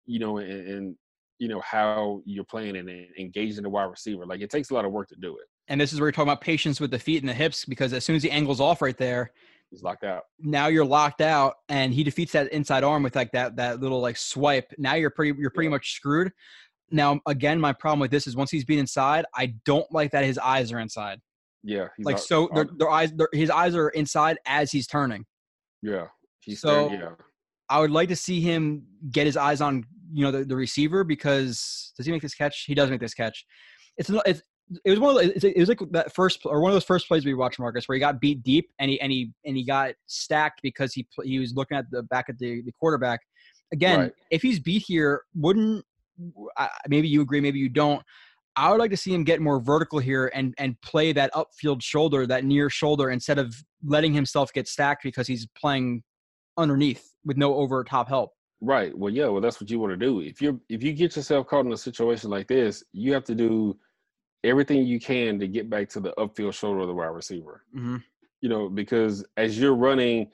you 0.06 0.20
know 0.20 0.38
and, 0.40 0.68
and 0.68 0.96
you 1.40 1.48
know 1.48 1.62
how 1.62 2.22
you're 2.26 2.44
playing 2.44 2.76
and, 2.78 2.90
and 2.90 3.08
engaging 3.20 3.64
the 3.64 3.70
wide 3.70 3.86
receiver 3.86 4.26
like 4.26 4.42
it 4.42 4.50
takes 4.50 4.70
a 4.72 4.74
lot 4.74 4.86
of 4.86 4.92
work 4.92 5.08
to 5.08 5.16
do 5.22 5.38
it 5.38 5.46
And 5.68 5.80
this 5.80 5.94
is 5.94 6.00
where 6.00 6.08
you're 6.08 6.12
talking 6.14 6.30
about 6.30 6.42
patience 6.42 6.80
with 6.80 6.92
the 6.92 7.00
feet 7.00 7.22
and 7.22 7.30
the 7.30 7.34
hips 7.34 7.66
because 7.66 7.94
as 7.94 8.04
soon 8.06 8.16
as 8.16 8.24
he 8.24 8.32
angles 8.32 8.60
off 8.60 8.82
right 8.82 8.98
there, 8.98 9.32
he's 9.70 9.84
locked 9.84 10.04
out 10.04 10.24
now 10.40 10.68
you're 10.68 10.86
locked 10.86 11.22
out 11.22 11.56
and 11.70 11.94
he 11.94 12.04
defeats 12.04 12.32
that 12.32 12.52
inside 12.52 12.84
arm 12.84 13.04
with 13.04 13.16
like 13.16 13.32
that 13.34 13.56
that 13.58 13.80
little 13.80 14.00
like 14.02 14.18
swipe. 14.18 14.72
Now 14.78 14.96
you're 14.96 15.10
pretty 15.12 15.38
you're 15.40 15.50
pretty 15.52 15.68
Yeah. 15.68 15.72
much 15.76 15.94
screwed. 15.94 16.32
Now 16.90 17.20
again, 17.28 17.60
my 17.60 17.74
problem 17.74 18.00
with 18.00 18.12
this 18.12 18.28
is 18.28 18.36
once 18.36 18.50
he's 18.50 18.64
been 18.66 18.80
inside, 18.80 19.26
I 19.36 19.48
don't 19.66 19.92
like 19.92 20.12
that 20.12 20.24
his 20.24 20.38
eyes 20.38 20.72
are 20.72 20.80
inside. 20.80 21.20
yeah 21.64 21.88
he's 21.98 22.06
like 22.06 22.18
so, 22.20 22.50
their, 22.56 22.66
their 22.78 22.90
eyes, 22.90 23.12
their, 23.14 23.28
his 23.34 23.50
eyes 23.50 23.76
are 23.76 23.90
inside 23.90 24.38
as 24.46 24.72
he's 24.72 24.88
turning. 24.88 25.26
yeah 25.82 26.08
he's 26.42 26.62
So- 26.62 26.90
there, 26.90 27.00
yeah 27.00 27.10
I 27.70 27.82
would 27.82 27.92
like 27.92 28.08
to 28.08 28.16
see 28.16 28.40
him 28.40 28.84
get 29.12 29.26
his 29.26 29.36
eyes 29.36 29.60
on 29.60 29.84
you 30.12 30.24
know 30.24 30.32
the, 30.32 30.44
the 30.46 30.56
receiver 30.56 31.04
because 31.04 31.92
does 31.98 32.06
he 32.06 32.12
make 32.12 32.22
this 32.22 32.36
catch? 32.36 32.66
He 32.66 32.76
does 32.76 32.90
make 32.90 33.00
this 33.02 33.14
catch. 33.14 33.46
It's 33.98 34.10
not- 34.10 34.28
it's 34.28 34.42
it 34.84 34.90
was 34.90 35.00
one 35.00 35.12
of 35.18 35.34
the, 35.42 35.48
it 35.58 35.60
was 35.60 35.70
like 35.70 35.80
that 35.92 36.14
first 36.14 36.42
or 36.46 36.60
one 36.60 36.72
of 36.72 36.76
those 36.76 36.84
first 36.84 37.08
plays 37.08 37.26
we 37.26 37.34
watched 37.34 37.58
Marcus 37.58 37.88
where 37.88 37.96
he 37.96 38.00
got 38.02 38.20
beat 38.20 38.44
deep 38.44 38.70
and 38.80 38.92
he 38.92 39.00
and 39.00 39.12
he 39.12 39.32
and 39.46 39.56
he 39.56 39.64
got 39.64 39.94
stacked 40.08 40.60
because 40.62 40.94
he 40.94 41.08
he 41.24 41.40
was 41.40 41.54
looking 41.56 41.78
at 41.78 41.90
the 41.90 42.04
back 42.04 42.26
at 42.28 42.38
the, 42.38 42.62
the 42.64 42.72
quarterback. 42.74 43.22
Again, 43.72 44.00
Right. 44.00 44.12
if 44.32 44.42
he's 44.42 44.60
beat 44.60 44.84
here, 44.86 45.22
wouldn't 45.36 45.86
I, 46.58 46.70
maybe 46.88 47.08
you 47.08 47.22
agree, 47.22 47.40
maybe 47.40 47.60
you 47.60 47.70
don't. 47.70 48.04
I 48.56 48.72
would 48.72 48.80
like 48.80 48.90
to 48.92 48.98
see 48.98 49.14
him 49.14 49.24
get 49.24 49.40
more 49.40 49.60
vertical 49.62 50.00
here 50.00 50.32
and 50.34 50.54
and 50.58 50.80
play 50.82 51.14
that 51.14 51.32
upfield 51.34 51.82
shoulder, 51.82 52.26
that 52.28 52.44
near 52.44 52.70
shoulder, 52.70 53.10
instead 53.12 53.38
of 53.40 53.56
letting 53.86 54.14
himself 54.14 54.52
get 54.52 54.68
stacked 54.68 55.04
because 55.04 55.28
he's 55.28 55.48
playing 55.56 56.04
underneath 56.58 57.14
with 57.24 57.38
no 57.38 57.54
over 57.56 57.84
top 57.84 58.10
help. 58.10 58.32
Right. 58.62 58.98
Well, 58.98 59.14
yeah. 59.14 59.28
Well, 59.28 59.42
that's 59.42 59.62
what 59.62 59.70
you 59.70 59.80
want 59.80 59.92
to 59.92 59.98
do. 59.98 60.22
If 60.22 60.42
you're 60.42 60.60
if 60.68 60.82
you 60.82 60.94
get 60.94 61.16
yourself 61.16 61.48
caught 61.48 61.66
in 61.66 61.72
a 61.72 61.78
situation 61.78 62.30
like 62.30 62.48
this, 62.48 62.84
you 62.92 63.14
have 63.14 63.24
to 63.26 63.36
do 63.36 63.78
everything 64.44 64.86
you 64.86 65.00
can 65.00 65.40
to 65.40 65.48
get 65.48 65.70
back 65.70 65.90
to 65.90 66.00
the 66.00 66.14
upfield 66.18 66.54
shoulder 66.54 66.80
of 66.80 66.88
the 66.88 66.94
wide 66.94 67.08
receiver. 67.08 67.64
Mm-hmm. 67.76 67.98
You 68.42 68.50
know, 68.50 68.70
because 68.70 69.26
as 69.36 69.60
you're 69.60 69.76
running, 69.76 70.32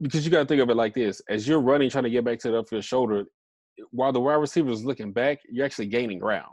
because 0.00 0.24
you 0.24 0.30
got 0.30 0.40
to 0.40 0.46
think 0.46 0.60
of 0.60 0.68
it 0.68 0.76
like 0.76 0.94
this: 0.94 1.22
as 1.28 1.48
you're 1.48 1.60
running, 1.60 1.88
trying 1.88 2.04
to 2.04 2.10
get 2.10 2.24
back 2.24 2.38
to 2.40 2.50
the 2.50 2.62
upfield 2.62 2.84
shoulder, 2.84 3.24
while 3.90 4.12
the 4.12 4.20
wide 4.20 4.34
receiver 4.34 4.70
is 4.70 4.84
looking 4.84 5.12
back, 5.12 5.40
you're 5.48 5.64
actually 5.64 5.86
gaining 5.86 6.18
ground. 6.18 6.52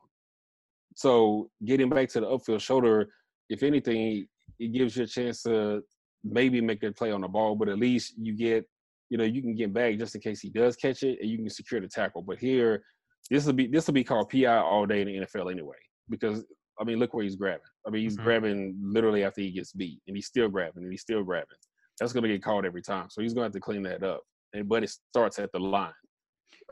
So 0.96 1.50
getting 1.66 1.90
back 1.90 2.10
to 2.10 2.22
the 2.22 2.28
upfield 2.28 2.62
shoulder, 2.62 3.10
if 3.50 3.64
anything, 3.64 4.28
it 4.60 4.74
gives 4.74 4.96
you 4.96 5.04
a 5.04 5.08
chance 5.08 5.44
to 5.44 5.82
maybe 6.24 6.62
make 6.62 6.84
a 6.84 6.92
play 6.92 7.12
on 7.12 7.22
the 7.22 7.28
ball, 7.28 7.56
but 7.56 7.70
at 7.70 7.80
least 7.80 8.14
you 8.18 8.34
get 8.36 8.66
you 9.10 9.18
know, 9.18 9.24
you 9.24 9.42
can 9.42 9.56
get 9.56 9.74
back 9.74 9.98
just 9.98 10.16
in 10.16 10.22
case 10.22 10.40
he 10.40 10.50
does 10.50 10.76
catch 10.76 11.04
it, 11.04 11.20
and 11.22 11.30
you 11.30 11.38
can 11.38 11.50
secure 11.50 11.82
the 11.82 11.88
tackle. 11.88 12.22
But 12.22 12.38
here, 12.40 12.84
this 13.30 13.46
will 13.46 13.54
be 13.54 13.68
this 13.68 13.88
will 13.88 13.94
be 13.94 14.04
called 14.04 14.30
PI 14.30 14.46
all 14.58 14.86
day 14.86 15.02
in 15.02 15.08
the 15.08 15.18
NFL 15.26 15.52
anyway, 15.52 15.78
because 16.10 16.46
I 16.80 16.84
mean, 16.86 16.98
look 17.00 17.14
where 17.14 17.24
he's 17.24 17.36
grabbing. 17.36 17.66
I 17.86 17.90
mean, 17.90 18.04
he's 18.04 18.18
Mhm. 18.18 18.24
grabbing 18.24 18.80
literally 18.82 19.24
after 19.24 19.42
he 19.42 19.52
gets 19.52 19.74
beat, 19.74 20.02
and 20.08 20.16
he's 20.16 20.28
still 20.28 20.48
grabbing, 20.48 20.84
and 20.84 20.92
he's 20.92 21.02
still 21.02 21.24
grabbing. 21.24 21.58
That's 22.00 22.14
going 22.14 22.24
to 22.24 22.30
get 22.30 22.42
called 22.42 22.66
every 22.66 22.82
time, 22.82 23.10
so 23.10 23.22
he's 23.22 23.34
going 23.34 23.42
to 23.44 23.48
have 23.48 23.54
to 23.54 23.60
clean 23.60 23.84
that 23.84 24.04
up. 24.04 24.22
And 24.54 24.68
but 24.70 24.84
it 24.84 24.90
starts 24.90 25.40
at 25.40 25.52
the 25.52 25.60
line. 25.60 25.94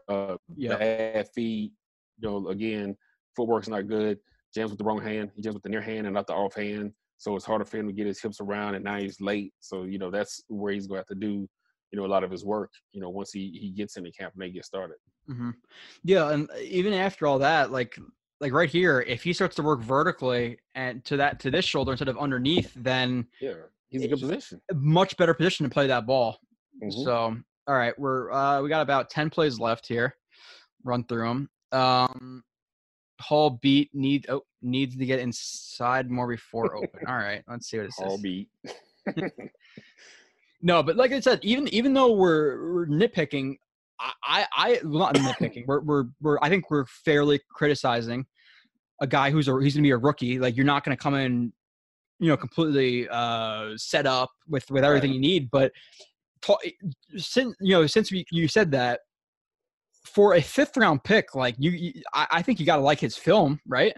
Uh, 0.08 0.38
Yeah. 0.56 0.78
bad 0.78 1.28
feet. 1.36 1.74
You 2.20 2.30
know, 2.30 2.48
again, 2.48 2.96
footwork's 3.36 3.68
not 3.68 3.88
good. 3.88 4.20
Jams 4.56 4.72
with 4.72 4.80
the 4.80 4.86
wrong 4.86 5.02
hand. 5.02 5.32
He 5.36 5.42
jams 5.42 5.56
with 5.56 5.64
the 5.64 5.70
near 5.70 5.82
hand 5.82 6.08
and 6.08 6.14
not 6.14 6.26
the 6.28 6.34
off 6.34 6.56
hand. 6.56 6.94
So 7.18 7.36
it's 7.36 7.46
harder 7.46 7.66
for 7.66 7.78
him 7.78 7.88
to 7.88 7.94
get 7.94 8.08
his 8.08 8.22
hips 8.22 8.40
around, 8.40 8.76
and 8.76 8.86
now 8.86 8.98
he's 9.00 9.20
late. 9.20 9.54
So 9.60 9.84
you 9.84 9.98
know 9.98 10.10
that's 10.10 10.42
where 10.48 10.72
he's 10.74 10.88
going 10.88 10.98
to 10.98 11.02
have 11.02 11.08
to 11.08 11.16
do 11.16 11.50
you 11.92 12.00
know 12.00 12.06
a 12.06 12.08
lot 12.08 12.24
of 12.24 12.32
his 12.32 12.44
work 12.44 12.72
you 12.92 13.02
know 13.02 13.10
once 13.10 13.32
he 13.32 13.58
he 13.62 13.70
gets 13.70 13.98
into 13.98 14.12
camp 14.12 14.34
and 14.34 14.42
they 14.42 14.50
get 14.50 14.66
started 14.66 14.98
Mm-hmm. 15.30 15.50
Yeah, 16.04 16.32
and 16.32 16.50
even 16.62 16.94
after 16.94 17.28
all 17.28 17.40
that, 17.40 17.72
like 17.72 17.98
like 18.40 18.54
right 18.54 18.70
here, 18.70 19.02
if 19.02 19.24
he 19.24 19.34
starts 19.34 19.56
to 19.58 19.64
work 19.64 19.82
vertically 19.82 20.60
and 20.76 21.04
to 21.06 21.18
that 21.18 21.40
to 21.42 21.52
this 21.52 21.66
shoulder 21.66 21.92
instead 21.92 22.08
of 22.08 22.18
underneath, 22.18 22.74
then 22.76 23.28
yeah 23.42 23.54
he's 23.90 24.04
in 24.04 24.08
a 24.08 24.16
good 24.16 24.22
position 24.22 24.62
much 24.74 25.16
better 25.18 25.34
position 25.34 25.66
to 25.66 25.70
play 25.70 25.88
that 25.88 26.06
ball. 26.06 26.40
Mhm. 26.82 27.04
So 27.04 27.36
all 27.68 27.76
right, 27.76 27.98
we're 28.00 28.32
uh, 28.32 28.62
we 28.62 28.70
got 28.70 28.82
about 28.82 29.10
ten 29.10 29.30
plays 29.30 29.60
left 29.60 29.88
here. 29.88 30.16
Run 30.84 31.04
through 31.04 31.28
them. 31.28 31.50
Um, 31.74 32.44
Hall 33.20 33.60
beat 33.62 33.90
need 33.94 34.28
oh 34.30 34.44
needs 34.62 34.96
to 34.96 35.06
get 35.06 35.20
inside 35.20 36.10
more 36.10 36.28
before 36.28 36.78
open. 36.78 36.90
All 37.08 37.16
right, 37.16 37.44
let's 37.48 37.68
see 37.70 37.78
what 37.78 37.88
it 37.88 37.94
says. 37.94 38.06
all 38.10 38.22
beat 38.22 38.50
No, 40.62 40.82
but 40.82 40.96
like 40.96 41.12
I 41.12 41.20
said, 41.20 41.40
even 41.44 41.68
even 41.70 41.94
though 41.94 42.14
we're, 42.14 42.74
we're 42.74 42.88
nitpicking, 42.88 43.56
I 44.00 44.46
I, 44.56 44.80
well, 44.84 45.00
not 45.12 45.16
nitpicking. 45.16 45.66
we're 45.68 45.82
we're 45.82 46.06
we're 46.22 46.38
I 46.42 46.50
think 46.50 46.70
we're 46.72 46.86
fairly 46.86 47.40
criticizing 47.52 48.26
a 49.02 49.08
guy 49.08 49.30
who's 49.30 49.48
a 49.48 49.62
he's 49.62 49.76
gonna 49.76 49.84
be 49.84 49.92
a 49.92 49.98
rookie. 49.98 50.40
Like 50.40 50.56
you're 50.56 50.66
not 50.66 50.84
gonna 50.84 50.98
come 50.98 51.14
in, 51.14 51.54
you 52.20 52.30
know, 52.30 52.38
completely 52.38 53.08
uh, 53.10 53.74
set 53.76 54.06
up 54.08 54.32
with 54.48 54.70
with 54.72 54.84
everything 54.84 55.12
Right. 55.12 55.16
you 55.16 55.22
need. 55.22 55.50
But 55.52 55.72
ta- 56.42 56.58
since 57.18 57.56
you 57.60 57.74
know 57.74 57.86
since 57.88 58.12
we, 58.12 58.26
you 58.32 58.48
said 58.48 58.72
that 58.72 59.02
for 60.06 60.34
a 60.36 60.42
fifth 60.42 60.76
round 60.78 61.04
pick, 61.04 61.36
like 61.36 61.56
you, 61.60 61.70
you 61.72 61.94
I, 62.16 62.28
I 62.32 62.42
think 62.42 62.60
you 62.60 62.66
got 62.66 62.78
to 62.78 62.82
like 62.82 63.00
his 63.00 63.16
film, 63.16 63.60
right? 63.68 63.94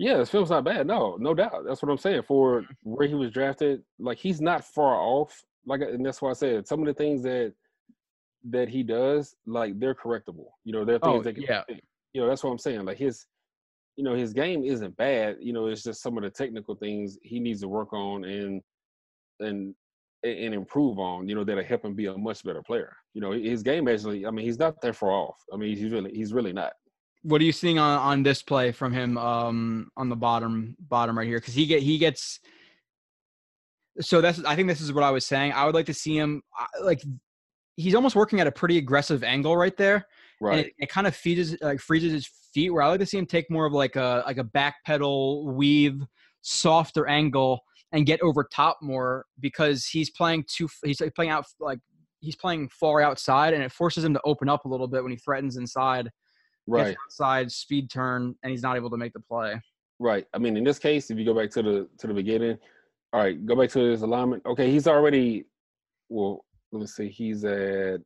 yeah 0.00 0.18
his 0.18 0.30
film's 0.30 0.50
not 0.50 0.62
bad 0.62 0.86
no 0.86 1.16
no 1.18 1.34
doubt 1.34 1.64
that's 1.66 1.82
what 1.82 1.90
i'm 1.90 1.98
saying 1.98 2.22
for 2.22 2.64
where 2.84 3.08
he 3.08 3.14
was 3.14 3.32
drafted 3.32 3.82
like 3.98 4.16
he's 4.16 4.40
not 4.40 4.64
far 4.64 4.94
off 4.94 5.42
like 5.68 5.80
and 5.82 6.04
that's 6.04 6.20
why 6.22 6.30
i 6.30 6.34
said 6.34 6.66
some 6.66 6.80
of 6.80 6.86
the 6.86 6.94
things 6.94 7.22
that 7.22 7.52
that 8.48 8.68
he 8.68 8.82
does 8.82 9.34
like 9.46 9.78
they're 9.78 9.94
correctable 9.94 10.46
you 10.64 10.72
know 10.72 10.84
there 10.84 10.96
are 10.96 10.98
things 11.00 11.20
Oh, 11.20 11.22
that 11.22 11.34
can 11.34 11.42
yeah. 11.42 11.62
you 12.12 12.20
know 12.20 12.28
that's 12.28 12.42
what 12.42 12.50
i'm 12.50 12.58
saying 12.58 12.84
like 12.84 12.98
his 12.98 13.26
you 13.96 14.04
know 14.04 14.14
his 14.14 14.32
game 14.32 14.64
isn't 14.64 14.96
bad 14.96 15.36
you 15.40 15.52
know 15.52 15.66
it's 15.66 15.82
just 15.82 16.02
some 16.02 16.16
of 16.16 16.22
the 16.22 16.30
technical 16.30 16.74
things 16.74 17.18
he 17.22 17.40
needs 17.40 17.60
to 17.60 17.68
work 17.68 17.92
on 17.92 18.24
and 18.24 18.62
and 19.40 19.74
and 20.24 20.54
improve 20.54 20.98
on 20.98 21.28
you 21.28 21.34
know 21.34 21.44
that'll 21.44 21.62
help 21.64 21.84
him 21.84 21.94
be 21.94 22.06
a 22.06 22.16
much 22.16 22.42
better 22.44 22.62
player 22.62 22.96
you 23.14 23.20
know 23.20 23.32
his 23.32 23.62
game 23.62 23.86
actually 23.88 24.26
i 24.26 24.30
mean 24.30 24.44
he's 24.44 24.58
not 24.58 24.80
that 24.80 24.94
far 24.96 25.10
off 25.10 25.36
i 25.52 25.56
mean 25.56 25.76
he's 25.76 25.92
really 25.92 26.12
he's 26.12 26.32
really 26.32 26.52
not 26.52 26.72
What 27.22 27.40
are 27.40 27.44
you 27.44 27.52
seeing 27.52 27.78
on, 27.78 27.98
on 27.98 28.22
this 28.22 28.42
play 28.42 28.70
from 28.72 28.92
him 28.92 29.18
um, 29.18 29.90
on 29.96 30.08
the 30.08 30.16
bottom 30.16 30.76
bottom 30.78 31.18
right 31.18 31.26
here? 31.26 31.38
Because 31.40 31.54
he 31.54 31.66
get 31.66 31.82
he 31.82 31.98
gets. 31.98 32.38
So 34.00 34.20
that's 34.20 34.42
I 34.44 34.54
think 34.54 34.68
this 34.68 34.80
is 34.80 34.92
what 34.92 35.04
I 35.04 35.10
was 35.10 35.26
saying. 35.26 35.52
I 35.52 35.66
would 35.66 35.74
like 35.74 35.86
to 35.86 35.94
see 35.94 36.16
him 36.16 36.42
like 36.82 37.02
he's 37.76 37.94
almost 37.94 38.16
working 38.16 38.40
at 38.40 38.46
a 38.46 38.52
pretty 38.52 38.78
aggressive 38.78 39.22
angle 39.24 39.56
right 39.56 39.76
there. 39.76 40.06
Right. 40.40 40.58
And 40.58 40.66
it, 40.66 40.72
it 40.78 40.88
kind 40.88 41.06
of 41.06 41.16
feeds 41.16 41.56
like 41.60 41.80
freezes 41.80 42.12
his 42.12 42.30
feet. 42.52 42.70
Where 42.70 42.82
I 42.82 42.88
like 42.88 43.00
to 43.00 43.06
see 43.06 43.18
him 43.18 43.26
take 43.26 43.50
more 43.50 43.66
of 43.66 43.72
like 43.72 43.96
a 43.96 44.22
like 44.26 44.38
a 44.38 44.44
back 44.44 44.76
pedal 44.84 45.52
weave, 45.52 46.04
softer 46.42 47.08
angle, 47.08 47.60
and 47.92 48.06
get 48.06 48.20
over 48.22 48.44
top 48.52 48.78
more 48.82 49.24
because 49.40 49.86
he's 49.86 50.10
playing 50.10 50.44
too. 50.48 50.68
He's 50.84 51.00
like 51.00 51.14
playing 51.14 51.30
out 51.30 51.46
like 51.60 51.80
he's 52.20 52.36
playing 52.36 52.68
far 52.68 53.00
outside, 53.00 53.54
and 53.54 53.62
it 53.62 53.72
forces 53.72 54.04
him 54.04 54.14
to 54.14 54.20
open 54.24 54.48
up 54.48 54.64
a 54.64 54.68
little 54.68 54.88
bit 54.88 55.02
when 55.02 55.12
he 55.12 55.18
threatens 55.18 55.56
inside. 55.56 56.10
Right. 56.66 56.96
Outside 57.06 57.50
speed 57.50 57.90
turn, 57.90 58.34
and 58.42 58.50
he's 58.50 58.62
not 58.62 58.76
able 58.76 58.90
to 58.90 58.96
make 58.96 59.12
the 59.12 59.20
play. 59.20 59.60
Right. 59.98 60.26
I 60.34 60.38
mean, 60.38 60.56
in 60.56 60.64
this 60.64 60.78
case, 60.78 61.10
if 61.10 61.18
you 61.18 61.24
go 61.24 61.34
back 61.34 61.50
to 61.52 61.62
the 61.62 61.88
to 61.98 62.06
the 62.06 62.14
beginning, 62.14 62.58
all 63.12 63.20
right, 63.20 63.44
go 63.46 63.56
back 63.56 63.70
to 63.70 63.80
his 63.80 64.02
alignment. 64.02 64.42
Okay, 64.46 64.70
he's 64.70 64.86
already 64.86 65.44
well. 66.08 66.44
Let 66.72 66.80
me 66.80 66.86
see. 66.86 67.08
He's 67.08 67.44
at 67.44 68.00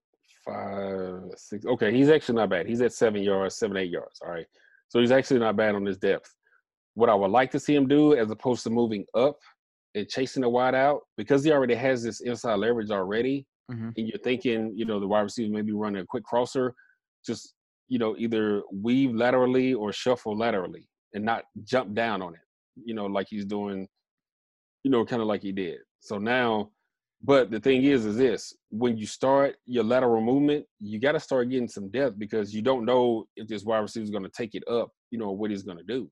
five, 0.45 1.23
six. 1.37 1.67
Okay, 1.67 1.93
he's 1.93 2.11
actually 2.11 2.37
not 2.37 2.51
bad. 2.51 2.67
He's 2.67 2.81
at 2.81 2.93
seven 2.93 3.23
yards, 3.23 3.57
seven, 3.57 3.77
eight 3.77 3.91
yards. 3.91 4.21
All 4.25 4.31
right. 4.31 4.47
So 4.89 5.01
he's 5.01 5.11
actually 5.11 5.41
not 5.41 5.57
bad 5.57 5.75
on 5.75 5.85
his 5.85 5.99
depth. 5.99 6.33
What 6.95 7.09
I 7.09 7.15
would 7.15 7.31
like 7.31 7.51
to 7.53 7.61
see 7.61 7.75
him 7.75 7.89
do, 7.89 8.15
as 8.15 8.31
opposed 8.31 8.63
to 8.65 8.71
moving 8.71 9.05
up 9.15 9.39
and 9.95 10.09
chasing 10.09 10.43
the 10.43 10.49
wide 10.49 10.75
out, 10.75 11.01
because 11.17 11.43
he 11.43 11.51
already 11.51 11.75
has 11.75 12.03
this 12.03 12.21
inside 12.21 12.57
leverage 12.57 12.91
already, 12.91 13.47
mm-hmm. 13.71 13.91
and 13.97 14.09
you're 14.09 14.19
thinking, 14.23 14.73
you 14.77 14.85
know, 14.85 15.01
the 15.01 15.07
wide 15.07 15.23
receiver 15.23 15.53
maybe 15.53 15.73
running 15.73 16.03
a 16.03 16.07
quick 16.07 16.25
crosser, 16.25 16.75
just 17.27 17.55
you 17.89 17.99
know, 17.99 18.15
either 18.17 18.63
weave 18.73 19.15
laterally 19.15 19.75
or 19.75 19.93
shuffle 19.93 20.35
laterally 20.37 20.89
and 21.13 21.23
not 21.23 21.45
jump 21.65 21.95
down 21.95 22.23
on 22.23 22.33
it, 22.35 22.41
you 22.83 22.95
know, 22.95 23.05
like 23.05 23.27
he's 23.29 23.45
doing, 23.45 23.87
you 24.85 24.91
know, 24.91 25.05
kind 25.05 25.23
of 25.23 25.29
like 25.29 25.43
he 25.43 25.53
did. 25.53 25.79
So 26.01 26.19
now 26.19 26.71
but 27.25 27.51
the 27.51 27.61
thing 27.61 27.85
is, 27.85 28.05
is 28.05 28.17
this: 28.17 28.55
when 28.71 28.97
you 28.97 29.07
start 29.07 29.57
your 29.65 29.85
lateral 29.85 30.21
movement, 30.21 30.67
you 30.81 30.99
got 30.99 31.13
to 31.13 31.21
start 31.21 31.51
getting 31.51 31.69
some 31.69 31.89
depth 31.91 32.19
because 32.19 32.53
you 32.53 32.63
don't 32.63 32.85
know 32.85 33.27
if 33.37 33.47
this 33.47 33.65
wide 33.65 33.79
receiver 33.79 34.03
is 34.03 34.11
going 34.11 34.25
to 34.25 34.31
take 34.31 34.55
it 34.55 34.65
up, 34.69 34.91
you 35.11 35.19
know, 35.19 35.31
what 35.31 35.51
he's 35.51 35.63
going 35.63 35.79
to 35.79 35.85
do. 35.85 36.11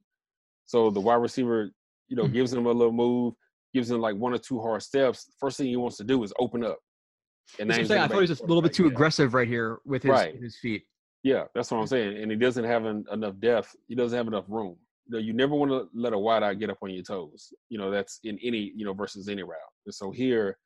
So 0.66 0.88
the 0.90 1.00
wide 1.00 1.16
receiver, 1.16 1.70
you 2.08 2.16
know, 2.16 2.24
mm-hmm. 2.24 2.34
gives 2.34 2.52
him 2.52 2.64
a 2.66 2.70
little 2.70 2.92
move, 2.92 3.34
gives 3.74 3.90
him 3.90 4.00
like 4.00 4.14
one 4.16 4.32
or 4.32 4.38
two 4.38 4.60
hard 4.60 4.82
steps. 4.82 5.32
First 5.40 5.58
thing 5.58 5.66
he 5.66 5.76
wants 5.76 5.96
to 5.96 6.04
do 6.04 6.22
is 6.22 6.32
open 6.38 6.64
up. 6.64 6.78
And 7.58 7.72
I'm 7.72 7.84
saying, 7.84 8.02
I 8.02 8.06
thought 8.06 8.22
he 8.22 8.28
was 8.28 8.38
a 8.38 8.46
little 8.46 8.62
bit 8.62 8.72
too 8.72 8.86
aggressive 8.86 9.34
right 9.34 9.48
here 9.48 9.80
with 9.84 10.04
his 10.04 10.10
right. 10.10 10.40
his 10.40 10.58
feet. 10.58 10.84
Yeah, 11.24 11.44
that's 11.56 11.72
what 11.72 11.78
I'm 11.78 11.88
saying. 11.88 12.22
And 12.22 12.30
he 12.30 12.36
doesn't 12.36 12.64
have 12.64 12.84
an, 12.84 13.04
enough 13.12 13.34
depth. 13.40 13.74
He 13.88 13.96
doesn't 13.96 14.16
have 14.16 14.28
enough 14.28 14.44
room. 14.46 14.76
You, 15.10 15.18
know, 15.18 15.18
you 15.18 15.32
never 15.32 15.54
want 15.54 15.70
to 15.70 15.88
let 15.94 16.12
a 16.12 16.18
wide 16.18 16.42
out 16.42 16.58
get 16.58 16.70
up 16.70 16.78
on 16.82 16.90
your 16.90 17.02
toes. 17.02 17.52
You 17.68 17.78
know, 17.78 17.90
that's 17.90 18.20
in 18.24 18.38
any, 18.42 18.72
you 18.74 18.84
know, 18.84 18.94
versus 18.94 19.28
any 19.28 19.42
route. 19.42 19.58
And 19.86 19.94
so 19.94 20.10
here, 20.10 20.56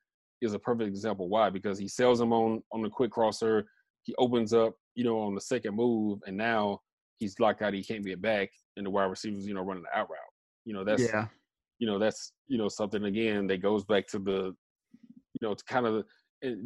is 0.45 0.55
a 0.55 0.59
perfect 0.59 0.89
example. 0.89 1.29
Why? 1.29 1.51
Because 1.51 1.79
he 1.79 1.89
sells 1.89 2.21
him 2.21 2.33
on 2.33 2.63
on 2.73 2.83
the 2.83 2.91
quick 2.91 3.11
crosser. 3.11 3.67
He 4.03 4.15
opens 4.19 4.53
up, 4.53 4.75
you 4.95 5.05
know, 5.05 5.19
on 5.21 5.35
the 5.35 5.41
second 5.41 5.75
move, 5.75 6.21
and 6.27 6.37
now 6.37 6.81
he's 7.19 7.39
locked 7.41 7.63
out. 7.63 7.73
He 7.73 7.83
can't 7.83 8.05
get 8.05 8.21
back, 8.21 8.51
and 8.77 8.87
the 8.87 8.91
wide 8.91 9.05
receivers, 9.05 9.47
you 9.47 9.55
know, 9.55 9.63
running 9.63 9.85
the 9.85 9.99
out 9.99 10.11
route. 10.11 10.19
You 10.65 10.75
know, 10.75 10.85
that's 10.85 11.03
yeah. 11.03 11.27
You 11.79 11.87
know, 11.89 11.99
that's 11.99 12.33
you 12.47 12.59
know 12.59 12.69
something 12.69 13.05
again 13.05 13.47
that 13.49 13.63
goes 13.63 13.85
back 13.85 14.07
to 14.09 14.19
the, 14.19 14.55
you 14.93 15.41
know, 15.43 15.51
it's 15.51 15.63
kind 15.63 15.87
of 15.87 16.05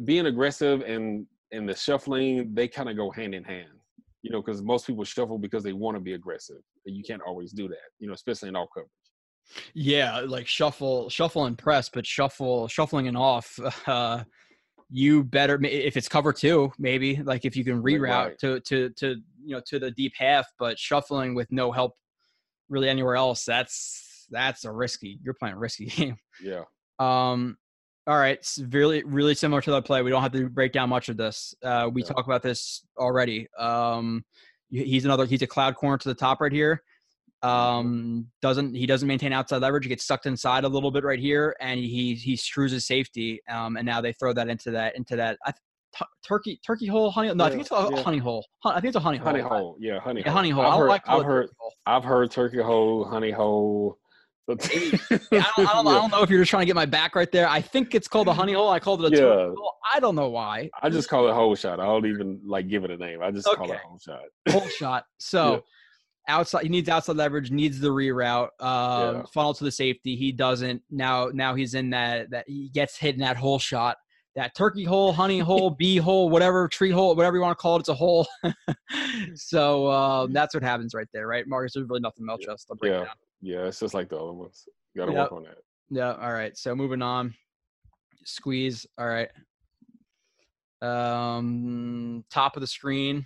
being 0.05 0.27
aggressive 0.27 0.81
and 0.81 1.25
and 1.51 1.67
the 1.67 1.75
shuffling. 1.75 2.53
They 2.53 2.67
kind 2.67 2.89
of 2.89 2.97
go 2.97 3.09
hand 3.09 3.33
in 3.33 3.43
hand. 3.43 3.78
You 4.21 4.31
know, 4.31 4.41
because 4.41 4.61
most 4.61 4.85
people 4.85 5.05
shuffle 5.05 5.37
because 5.37 5.63
they 5.63 5.73
want 5.73 5.95
to 5.95 6.01
be 6.01 6.13
aggressive, 6.13 6.61
and 6.85 6.95
you 6.95 7.03
can't 7.03 7.21
always 7.25 7.51
do 7.51 7.67
that. 7.69 7.89
You 7.99 8.07
know, 8.07 8.13
especially 8.13 8.49
in 8.49 8.55
all 8.55 8.67
coverage. 8.67 8.89
Yeah, 9.73 10.19
like 10.19 10.47
shuffle, 10.47 11.09
shuffle 11.09 11.45
and 11.45 11.57
press, 11.57 11.89
but 11.89 12.05
shuffle, 12.05 12.67
shuffling 12.67 13.07
and 13.07 13.17
off. 13.17 13.59
Uh, 13.87 14.23
you 14.91 15.23
better 15.23 15.59
if 15.63 15.95
it's 15.95 16.09
cover 16.09 16.33
two, 16.33 16.71
maybe 16.79 17.21
like 17.23 17.45
if 17.45 17.55
you 17.55 17.63
can 17.63 17.81
reroute 17.81 18.09
right. 18.09 18.39
to 18.39 18.59
to 18.61 18.89
to 18.91 19.15
you 19.43 19.55
know 19.55 19.61
to 19.67 19.79
the 19.79 19.91
deep 19.91 20.13
half, 20.17 20.47
but 20.57 20.79
shuffling 20.79 21.35
with 21.35 21.51
no 21.51 21.71
help 21.71 21.93
really 22.69 22.89
anywhere 22.89 23.15
else. 23.15 23.45
That's 23.45 24.25
that's 24.31 24.65
a 24.65 24.71
risky. 24.71 25.19
You're 25.23 25.35
playing 25.35 25.55
a 25.55 25.59
risky 25.59 25.85
game. 25.97 26.17
Yeah. 26.41 26.63
Um. 26.97 27.57
All 28.09 28.17
right. 28.17 28.39
It's 28.39 28.59
really 28.71 29.03
really 29.03 29.35
similar 29.35 29.61
to 29.61 29.69
that 29.69 29.85
play. 29.85 30.01
We 30.01 30.09
don't 30.09 30.23
have 30.23 30.31
to 30.31 30.49
break 30.49 30.71
down 30.71 30.89
much 30.89 31.09
of 31.09 31.17
this. 31.17 31.53
Uh, 31.63 31.91
we 31.93 32.01
yeah. 32.01 32.07
talk 32.07 32.25
about 32.25 32.41
this 32.41 32.83
already. 32.97 33.47
Um, 33.59 34.25
he's 34.71 35.05
another. 35.05 35.27
He's 35.27 35.43
a 35.43 35.47
cloud 35.47 35.75
corner 35.75 35.99
to 35.99 36.09
the 36.09 36.15
top 36.15 36.41
right 36.41 36.51
here. 36.51 36.81
Um, 37.43 38.25
doesn't 38.41 38.73
he 38.73 38.87
doesn't 38.87 39.07
maintain 39.07 39.31
outside 39.31 39.61
leverage? 39.61 39.85
He 39.85 39.89
gets 39.89 40.07
sucked 40.07 40.25
inside 40.25 40.63
a 40.63 40.67
little 40.67 40.89
bit 40.89 41.03
right 41.03 41.19
here, 41.19 41.55
and 41.61 41.79
he 41.79 42.15
he 42.15 42.35
screws 42.35 42.71
his 42.71 42.87
safety. 42.87 43.41
Um, 43.47 43.77
and 43.77 43.85
now 43.85 44.01
they 44.01 44.13
throw 44.13 44.33
that 44.33 44.49
into 44.49 44.71
that 44.71 44.95
into 44.95 45.15
that. 45.15 45.37
I, 45.45 45.51
t- 45.51 46.05
turkey 46.27 46.59
turkey 46.65 46.87
hole 46.87 47.11
honey 47.11 47.31
no 47.33 47.43
yeah, 47.43 47.47
I 47.47 47.49
think 47.49 47.61
it's 47.61 47.71
a 47.71 47.89
yeah. 47.91 48.01
honey 48.01 48.19
hole 48.19 48.45
I 48.63 48.73
think 48.75 48.85
it's 48.89 48.95
a 48.95 48.99
honey 48.99 49.17
hole 49.17 49.25
honey 49.25 49.41
hole 49.41 49.75
yeah 49.79 49.99
honey 49.99 50.21
yeah, 50.23 50.31
honey 50.31 50.51
hole 50.51 50.63
I've 50.63 50.77
heard, 50.77 51.01
I've 51.07 51.25
heard, 51.25 51.49
I've 51.87 52.03
heard 52.03 52.29
turkey 52.29 52.61
hole 52.61 53.05
honey 53.05 53.31
hole 53.31 53.97
I, 54.61 55.19
don't, 55.31 55.31
I, 55.31 55.63
don't, 55.63 55.87
I, 55.87 55.93
don't, 55.93 56.11
know 56.11 56.23
if 56.23 56.29
you're 56.29 56.39
just 56.39 56.49
trying 56.49 56.61
to 56.61 56.65
get 56.65 56.75
my 56.75 56.85
back 56.85 57.15
right 57.15 57.31
there. 57.31 57.47
I 57.47 57.61
think 57.61 57.93
it's 57.93 58.07
called 58.07 58.27
a 58.27 58.33
honey 58.33 58.53
hole. 58.53 58.69
I 58.69 58.79
called 58.79 59.05
it 59.05 59.13
a 59.13 59.15
yeah. 59.15 59.45
hole. 59.55 59.75
I 59.93 59.99
don't 59.99 60.15
know 60.15 60.29
why. 60.29 60.69
I 60.81 60.89
just 60.89 61.09
call 61.09 61.27
it 61.27 61.33
hole 61.33 61.55
shot. 61.55 61.79
I 61.79 61.85
don't 61.85 62.05
even 62.05 62.41
like 62.45 62.67
give 62.67 62.83
it 62.83 62.91
a 62.91 62.97
name. 62.97 63.21
I 63.21 63.31
just 63.31 63.47
okay. 63.47 63.57
call 63.57 63.71
it 63.71 63.79
hole 63.79 63.99
shot. 63.99 64.21
hole 64.49 64.67
shot. 64.69 65.05
So 65.17 65.63
outside 66.29 66.63
he 66.63 66.69
needs 66.69 66.87
outside 66.87 67.17
leverage 67.17 67.51
needs 67.51 67.79
the 67.79 67.89
reroute 67.89 68.49
um, 68.59 69.15
yeah. 69.15 69.23
funnel 69.33 69.53
to 69.53 69.63
the 69.63 69.71
safety 69.71 70.15
he 70.15 70.31
doesn't 70.31 70.81
now 70.89 71.29
now 71.33 71.55
he's 71.55 71.73
in 71.73 71.89
that 71.89 72.29
that 72.29 72.45
he 72.47 72.69
gets 72.69 72.97
hit 72.97 73.15
in 73.15 73.21
that 73.21 73.35
hole 73.35 73.59
shot 73.59 73.97
that 74.35 74.55
turkey 74.55 74.83
hole 74.83 75.11
honey 75.11 75.39
hole 75.49 75.71
bee 75.71 75.97
hole 75.97 76.29
whatever 76.29 76.67
tree 76.67 76.91
hole 76.91 77.15
whatever 77.15 77.35
you 77.35 77.41
want 77.41 77.57
to 77.57 77.61
call 77.61 77.75
it 77.75 77.79
it's 77.79 77.89
a 77.89 77.93
hole 77.93 78.27
so 79.35 79.87
uh, 79.87 80.27
that's 80.29 80.53
what 80.53 80.63
happens 80.63 80.93
right 80.93 81.07
there 81.13 81.27
right 81.27 81.47
marcus 81.47 81.73
there's 81.73 81.89
really 81.89 82.01
nothing 82.01 82.27
else 82.29 82.41
just 82.45 82.67
to 82.67 82.75
break 82.75 82.91
yeah 82.91 82.99
down. 82.99 83.15
Yeah 83.41 83.65
it's 83.65 83.79
just 83.79 83.93
like 83.93 84.09
the 84.09 84.17
other 84.17 84.33
ones. 84.33 84.67
You 84.93 85.01
gotta 85.01 85.13
yep. 85.13 85.31
work 85.31 85.31
on 85.33 85.43
that. 85.43 85.57
Yeah 85.89 86.13
all 86.13 86.33
right 86.33 86.57
so 86.57 86.75
moving 86.75 87.01
on. 87.01 87.33
Squeeze 88.25 88.85
all 88.97 89.07
right 89.07 89.29
um 90.81 92.23
top 92.31 92.55
of 92.55 92.61
the 92.61 92.67
screen. 92.67 93.25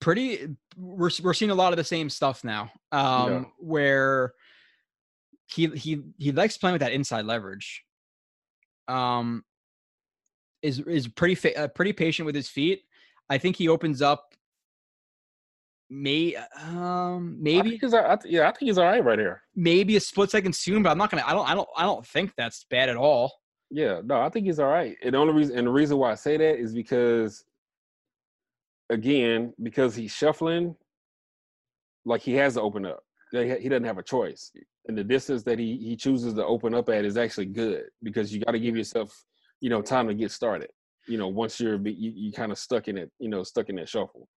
Pretty 0.00 0.48
we're 0.76 1.10
we're 1.22 1.34
seeing 1.34 1.50
a 1.50 1.54
lot 1.54 1.72
of 1.72 1.76
the 1.76 1.84
same 1.84 2.08
stuff 2.08 2.42
now 2.42 2.70
um 2.90 3.30
yeah. 3.30 3.44
where 3.58 4.32
he 5.46 5.66
he 5.68 6.02
he 6.18 6.32
likes 6.32 6.56
playing 6.56 6.72
with 6.74 6.80
that 6.80 6.92
inside 6.92 7.26
leverage. 7.26 7.82
Um 8.88 9.44
is 10.62 10.80
is 10.80 11.08
pretty 11.08 11.34
fa- 11.34 11.58
uh, 11.58 11.68
pretty 11.68 11.92
patient 11.92 12.26
with 12.26 12.34
his 12.34 12.48
feet. 12.48 12.82
I 13.28 13.38
think 13.38 13.56
he 13.56 13.68
opens 13.68 14.02
up 14.02 14.34
may 15.90 16.36
um 16.62 17.36
maybe 17.40 17.80
I 17.82 17.96
I, 17.96 18.16
yeah 18.24 18.48
i 18.48 18.52
think 18.52 18.68
he's 18.68 18.78
all 18.78 18.84
right 18.84 19.04
right 19.04 19.18
here 19.18 19.42
maybe 19.56 19.96
a 19.96 20.00
split 20.00 20.30
second 20.30 20.54
soon 20.54 20.84
but 20.84 20.90
i'm 20.90 20.98
not 20.98 21.10
gonna 21.10 21.24
i 21.26 21.32
don't 21.32 21.48
i 21.48 21.54
don't 21.54 21.68
i 21.76 21.82
don't 21.82 22.06
think 22.06 22.32
that's 22.36 22.64
bad 22.70 22.88
at 22.88 22.96
all 22.96 23.32
yeah 23.70 24.00
no 24.04 24.20
i 24.20 24.28
think 24.28 24.46
he's 24.46 24.60
all 24.60 24.68
right 24.68 24.96
and 25.02 25.14
the 25.14 25.18
only 25.18 25.34
reason 25.34 25.58
and 25.58 25.66
the 25.66 25.70
reason 25.70 25.98
why 25.98 26.12
i 26.12 26.14
say 26.14 26.36
that 26.36 26.60
is 26.60 26.72
because 26.72 27.44
again, 28.90 29.54
because 29.62 29.94
he's 29.94 30.10
shuffling, 30.10 30.74
like 32.04 32.20
he 32.20 32.34
has 32.34 32.54
to 32.54 32.60
open 32.60 32.84
up. 32.84 33.02
He 33.32 33.68
doesn't 33.68 33.84
have 33.84 33.98
a 33.98 34.02
choice. 34.02 34.50
And 34.88 34.98
the 34.98 35.04
distance 35.04 35.44
that 35.44 35.58
he, 35.58 35.76
he 35.76 35.96
chooses 35.96 36.34
to 36.34 36.44
open 36.44 36.74
up 36.74 36.88
at 36.88 37.04
is 37.04 37.16
actually 37.16 37.46
good 37.46 37.84
because 38.02 38.32
you 38.32 38.40
got 38.40 38.52
to 38.52 38.58
give 38.58 38.76
yourself, 38.76 39.24
you 39.60 39.70
know, 39.70 39.80
time 39.80 40.08
to 40.08 40.14
get 40.14 40.32
started. 40.32 40.70
You 41.06 41.16
know, 41.16 41.28
once 41.28 41.60
you're 41.60 41.76
you, 41.76 42.12
you 42.14 42.32
kind 42.32 42.50
of 42.50 42.58
stuck 42.58 42.88
in 42.88 42.98
it, 42.98 43.10
you 43.20 43.28
know, 43.28 43.44
stuck 43.44 43.68
in 43.68 43.76
that 43.76 43.88
shuffle. 43.88 44.28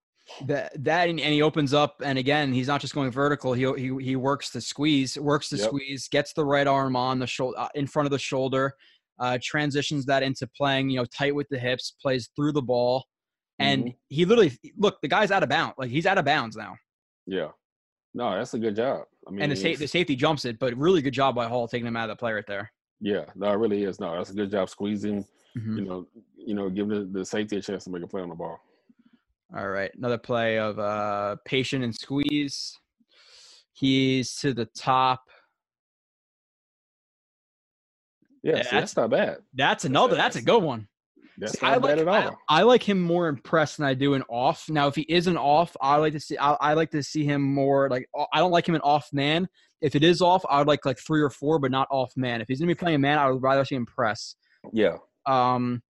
That 0.45 0.72
that 0.84 1.10
and 1.10 1.20
he 1.20 1.41
opens 1.41 1.74
up, 1.74 2.02
and 2.04 2.18
again, 2.18 2.54
he's 2.54 2.68
not 2.68 2.80
just 2.80 2.95
going 2.95 3.12
vertical. 3.12 3.54
He 3.54 3.66
he 3.78 4.04
he 4.04 4.16
works 4.16 4.52
the 4.52 4.62
squeeze, 4.62 5.18
works 5.18 5.50
the 5.50 5.58
yep. 5.58 5.68
squeeze, 5.68 6.08
gets 6.08 6.34
the 6.34 6.45
right 6.45 6.66
arm 6.66 6.95
on 6.95 7.20
the 7.20 7.28
shoulder, 7.28 7.60
uh, 7.60 7.68
in 7.76 7.88
front 7.88 8.08
of 8.08 8.12
the 8.12 8.20
shoulder, 8.20 8.74
uh, 9.20 9.38
transitions 9.41 10.06
that 10.06 10.24
into 10.24 10.48
playing, 10.48 10.90
you 10.90 10.98
know, 10.98 11.06
tight 11.06 11.36
with 11.36 11.50
the 11.50 11.60
hips, 11.60 11.95
plays 12.02 12.30
through 12.36 12.54
the 12.54 12.62
ball, 12.62 13.06
and 13.60 13.84
mm-hmm. 13.84 13.95
he 14.10 14.24
literally 14.24 14.58
look 14.78 15.02
the 15.02 15.10
guy's 15.10 15.30
out 15.30 15.44
of 15.44 15.50
bounds. 15.50 15.76
Like 15.78 15.90
he's 15.90 16.06
out 16.06 16.18
of 16.18 16.26
bounds 16.26 16.56
now. 16.56 16.76
Yeah. 17.28 17.50
No, 18.14 18.32
that's 18.38 18.54
a 18.54 18.60
good 18.60 18.76
job. 18.76 19.06
I 19.28 19.32
mean, 19.32 19.41
and 19.41 19.52
the, 19.52 19.56
sa- 19.56 19.78
the 19.78 19.88
safety 19.88 20.16
jumps 20.16 20.45
it, 20.45 20.60
but 20.60 20.78
really 20.78 21.02
good 21.02 21.14
job 21.14 21.36
by 21.36 21.48
Hall 21.48 21.68
taking 21.68 21.88
him 21.88 21.98
out 21.98 22.10
of 22.10 22.16
the 22.16 22.20
play 22.20 22.34
right 22.34 22.45
there. 22.48 22.72
Yeah, 23.02 23.26
no, 23.36 23.52
it 23.52 23.56
really 23.56 23.84
is. 23.84 24.00
No, 24.00 24.16
that's 24.16 24.30
a 24.30 24.36
good 24.36 24.52
job 24.52 24.70
squeezing. 24.70 25.26
Mm-hmm. 25.58 25.78
You 25.78 25.86
know, 25.86 26.08
you 26.38 26.54
know, 26.54 26.70
giving 26.70 27.12
the, 27.12 27.20
the 27.20 27.26
safety 27.26 27.58
a 27.58 27.62
chance 27.62 27.84
to 27.86 27.90
make 27.90 28.04
a 28.04 28.08
play 28.08 28.22
on 28.22 28.30
the 28.30 28.36
ball. 28.36 28.60
All 29.56 29.68
right, 29.68 29.92
another 29.96 30.18
play 30.18 30.58
of 30.58 30.80
uh 30.80 31.36
patient 31.46 31.84
and 31.84 31.94
squeeze. 31.94 32.78
He's 33.74 34.36
to 34.38 34.54
the 34.54 34.66
top. 34.78 35.22
Yeah, 38.42 38.58
yeah 38.58 38.58
see, 38.58 38.62
that's, 38.64 38.72
that's, 38.72 38.98
not 38.98 39.10
bad. 39.10 39.38
That's 39.54 39.86
another. 39.86 40.16
That's, 40.16 40.36
that's 40.36 40.44
a 40.44 40.46
good 40.46 40.64
one. 40.64 40.88
That's 41.38 41.60
See, 41.60 41.66
not 41.66 41.76
I 41.76 41.80
bad 41.80 42.06
like, 42.06 42.08
at 42.08 42.26
all. 42.28 42.38
I 42.50 42.62
like 42.64 42.88
him 42.88 43.00
more 43.00 43.28
impressed 43.28 43.78
than 43.78 43.86
I 43.86 43.94
do 43.94 44.14
in 44.14 44.22
off. 44.24 44.70
Now, 44.70 44.88
if 44.88 44.96
he 44.96 45.06
isn't 45.10 45.38
off, 45.38 45.76
I 45.82 45.98
like 45.98 46.14
to 46.14 46.20
see. 46.20 46.38
I, 46.38 46.54
I 46.54 46.74
like 46.74 46.92
to 46.92 47.04
see 47.04 47.24
him 47.24 47.42
more 47.42 47.90
like. 47.90 48.08
I 48.32 48.40
don't 48.40 48.52
like 48.52 48.68
him 48.68 48.76
an 48.76 48.82
off 48.82 49.08
man. 49.14 49.48
If 49.82 49.96
it 49.96 50.04
is 50.04 50.22
off, 50.22 50.44
I 50.50 50.60
would 50.60 50.68
like 50.68 50.86
like 50.86 51.00
three 51.00 51.22
or 51.22 51.30
four, 51.30 51.60
but 51.60 51.72
not 51.72 51.88
off 51.92 52.12
man. 52.16 52.42
If 52.42 52.48
he's 52.48 52.60
gonna 52.60 52.70
be 52.70 52.76
playing 52.76 52.96
a 52.96 53.00
man, 53.00 53.18
I 53.18 53.30
would 53.30 53.42
rather 53.42 53.66
see 53.66 53.76
him 53.76 53.86
press. 53.86 54.36
yeah, 54.72 54.98
Um, 55.26 55.82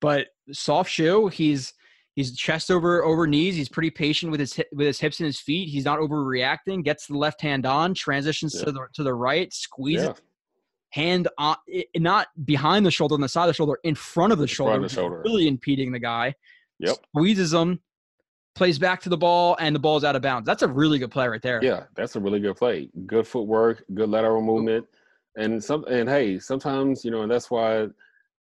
but 0.00 0.28
soft 0.52 0.90
shoe, 0.90 1.28
he's 1.28 1.72
he's 2.14 2.36
chest 2.36 2.70
over 2.70 3.04
over 3.04 3.26
knees. 3.26 3.54
He's 3.56 3.68
pretty 3.68 3.90
patient 3.90 4.30
with 4.30 4.40
his 4.40 4.58
with 4.72 4.86
his 4.86 5.00
hips 5.00 5.20
and 5.20 5.26
his 5.26 5.40
feet. 5.40 5.68
He's 5.68 5.84
not 5.84 5.98
overreacting. 5.98 6.84
Gets 6.84 7.06
the 7.06 7.16
left 7.16 7.40
hand 7.40 7.66
on, 7.66 7.94
transitions 7.94 8.54
Yeah. 8.54 8.64
to 8.66 8.72
the 8.72 8.86
to 8.94 9.02
the 9.02 9.14
right, 9.14 9.52
squeezes 9.52 10.06
yeah. 10.06 10.12
hand 10.90 11.28
on, 11.38 11.56
not 11.96 12.28
behind 12.44 12.84
the 12.86 12.90
shoulder, 12.90 13.14
on 13.14 13.20
the 13.20 13.28
side 13.28 13.44
of 13.44 13.48
the 13.48 13.54
shoulder, 13.54 13.78
in 13.84 13.94
front 13.94 14.32
of 14.32 14.38
the 14.38 14.44
In 14.44 14.48
shoulder, 14.48 14.72
front 14.72 14.84
of 14.84 14.90
the 14.90 14.94
shoulder. 14.94 15.22
really 15.24 15.48
impeding 15.48 15.92
the 15.92 15.98
guy. 15.98 16.34
Yep. 16.80 16.96
Squeezes 17.14 17.52
him, 17.52 17.80
plays 18.54 18.78
back 18.78 19.00
to 19.02 19.08
the 19.08 19.16
ball, 19.16 19.56
and 19.60 19.74
the 19.74 19.78
ball's 19.80 20.02
out 20.04 20.16
of 20.16 20.22
bounds. 20.22 20.46
That's 20.46 20.62
a 20.62 20.68
really 20.68 20.98
good 20.98 21.10
play 21.12 21.28
right 21.28 21.40
there. 21.42 21.60
Yeah, 21.62 21.84
that's 21.94 22.16
a 22.16 22.20
really 22.20 22.40
good 22.40 22.56
play. 22.56 22.90
Good 23.06 23.26
footwork, 23.26 23.84
good 23.94 24.08
lateral 24.10 24.42
movement, 24.42 24.86
and 25.36 25.62
some. 25.62 25.84
And 25.84 26.08
hey, 26.08 26.38
sometimes 26.38 27.04
you 27.04 27.10
know, 27.10 27.22
and 27.22 27.30
that's 27.30 27.50
why 27.50 27.86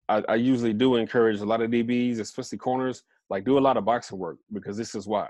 I, 0.08 0.22
I 0.28 0.34
usually 0.36 0.72
do 0.72 0.94
encourage 0.96 1.40
a 1.40 1.44
lot 1.44 1.60
of 1.60 1.70
DBs, 1.70 2.20
especially 2.20 2.58
corners, 2.58 3.02
like 3.30 3.44
do 3.44 3.58
a 3.58 3.60
lot 3.60 3.76
of 3.76 3.84
boxing 3.84 4.18
work 4.18 4.38
because 4.52 4.76
this 4.76 4.94
is 4.94 5.06
why 5.06 5.28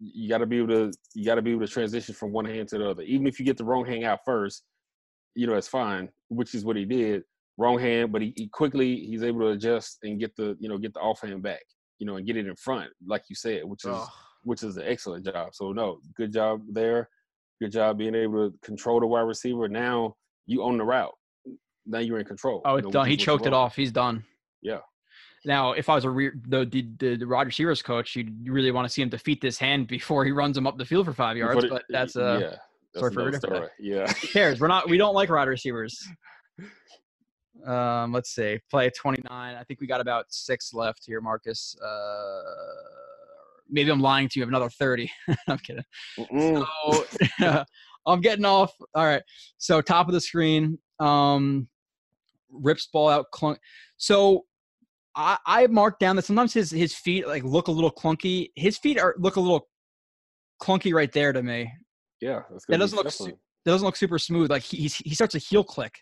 you 0.00 0.28
got 0.28 0.38
to 0.38 0.46
be 0.46 0.58
able 0.58 0.68
to 0.68 0.92
you 1.14 1.24
got 1.24 1.36
to 1.36 1.42
be 1.42 1.52
able 1.52 1.66
to 1.66 1.72
transition 1.72 2.14
from 2.14 2.32
one 2.32 2.44
hand 2.44 2.68
to 2.68 2.78
the 2.78 2.88
other. 2.88 3.02
Even 3.02 3.26
if 3.26 3.38
you 3.38 3.44
get 3.44 3.56
the 3.56 3.64
wrong 3.64 3.84
hand 3.84 4.04
out 4.04 4.20
first, 4.24 4.64
you 5.34 5.46
know 5.46 5.54
it's 5.54 5.68
fine, 5.68 6.08
which 6.28 6.54
is 6.54 6.64
what 6.64 6.76
he 6.76 6.84
did. 6.84 7.22
Wrong 7.56 7.78
hand, 7.78 8.12
but 8.12 8.22
he, 8.22 8.32
he 8.36 8.48
quickly 8.48 8.96
he's 8.96 9.24
able 9.24 9.40
to 9.40 9.48
adjust 9.48 9.98
and 10.04 10.20
get 10.20 10.36
the 10.36 10.56
you 10.60 10.68
know 10.68 10.78
get 10.78 10.94
the 10.94 11.00
off 11.00 11.20
hand 11.20 11.42
back, 11.42 11.62
you 11.98 12.06
know, 12.06 12.16
and 12.16 12.26
get 12.26 12.36
it 12.36 12.46
in 12.46 12.54
front, 12.54 12.90
like 13.06 13.24
you 13.28 13.34
said, 13.34 13.64
which 13.64 13.84
is 13.84 13.90
Ugh. 13.90 14.08
which 14.44 14.62
is 14.62 14.76
an 14.76 14.84
excellent 14.86 15.24
job. 15.24 15.48
So 15.52 15.72
no, 15.72 15.98
good 16.16 16.32
job 16.32 16.62
there. 16.70 17.08
Good 17.60 17.72
job 17.72 17.98
being 17.98 18.14
able 18.14 18.50
to 18.50 18.56
control 18.62 19.00
the 19.00 19.06
wide 19.06 19.22
receiver. 19.22 19.68
Now 19.68 20.14
you 20.46 20.62
own 20.62 20.78
the 20.78 20.84
route. 20.84 21.14
Now 21.84 21.98
you're 21.98 22.20
in 22.20 22.26
control. 22.26 22.62
Oh, 22.64 22.76
you 22.76 22.82
know, 22.82 22.90
done. 22.90 23.08
He 23.08 23.16
choked 23.16 23.46
it 23.46 23.52
off. 23.52 23.74
He's 23.74 23.90
done. 23.90 24.22
Yeah. 24.62 24.78
Now, 25.44 25.72
if 25.72 25.88
I 25.88 25.94
was 25.94 26.04
a 26.04 26.10
re- 26.10 26.32
the, 26.48 26.64
the 27.00 27.16
the 27.16 27.24
wide 27.24 27.46
receivers 27.46 27.80
coach, 27.82 28.16
you'd 28.16 28.48
really 28.48 28.70
want 28.70 28.86
to 28.86 28.92
see 28.92 29.02
him 29.02 29.08
defeat 29.08 29.40
this 29.40 29.58
hand 29.58 29.86
before 29.86 30.24
he 30.24 30.32
runs 30.32 30.56
him 30.56 30.66
up 30.66 30.76
the 30.78 30.84
field 30.84 31.06
for 31.06 31.12
five 31.12 31.36
yards. 31.36 31.54
But 31.56 31.64
it- 31.64 31.70
But 31.70 31.82
that's 31.88 32.16
uh, 32.16 32.38
yeah. 32.40 32.56
That's 32.94 33.14
sorry 33.14 33.32
for 33.32 33.38
story. 33.38 33.68
Yeah. 33.78 34.06
who 34.12 34.28
cares? 34.28 34.60
We're 34.60 34.68
not. 34.68 34.88
We 34.88 34.96
don't 34.98 35.14
like 35.14 35.30
wide 35.30 35.48
receivers. 35.48 36.06
Um, 37.66 38.12
let's 38.12 38.30
see. 38.30 38.60
Play 38.70 38.88
29. 38.90 39.56
I 39.56 39.64
think 39.64 39.80
we 39.80 39.86
got 39.88 40.00
about 40.00 40.26
six 40.28 40.72
left 40.72 41.04
here, 41.04 41.20
Marcus. 41.20 41.76
Uh, 41.84 42.40
maybe 43.68 43.90
I'm 43.90 44.00
lying 44.00 44.28
to 44.28 44.38
you. 44.38 44.42
I 44.42 44.46
have 44.46 44.48
another 44.50 44.70
30. 44.70 45.10
I'm 45.48 45.58
kidding. 45.58 45.84
Mm-mm. 46.18 46.64
So 47.40 47.64
I'm 48.06 48.20
getting 48.20 48.44
off. 48.44 48.72
All 48.94 49.04
right. 49.04 49.22
So 49.58 49.80
top 49.80 50.06
of 50.06 50.14
the 50.14 50.20
screen. 50.20 50.78
Um, 51.00 51.68
rips 52.50 52.86
ball 52.86 53.08
out. 53.08 53.26
Clunk. 53.32 53.58
So 53.96 54.44
I, 55.18 55.36
I 55.44 55.66
marked 55.66 55.98
down 55.98 56.14
that 56.16 56.24
sometimes 56.24 56.54
his 56.54 56.70
his 56.70 56.94
feet 56.94 57.26
like 57.26 57.42
look 57.42 57.66
a 57.66 57.72
little 57.72 57.90
clunky. 57.90 58.50
His 58.54 58.78
feet 58.78 59.00
are 59.00 59.16
look 59.18 59.34
a 59.34 59.40
little 59.40 59.68
clunky 60.62 60.94
right 60.94 61.12
there 61.12 61.32
to 61.32 61.42
me. 61.42 61.70
Yeah. 62.20 62.42
That 62.68 62.78
doesn't 62.78 62.96
look 62.96 63.10
shuffling. 63.10 63.32
It 63.32 63.68
doesn't 63.68 63.84
look 63.84 63.96
super 63.96 64.18
smooth. 64.18 64.48
Like 64.48 64.62
he 64.62 64.76
he's, 64.76 64.94
he 64.94 65.14
starts 65.14 65.34
a 65.34 65.38
heel 65.38 65.64
click. 65.64 65.98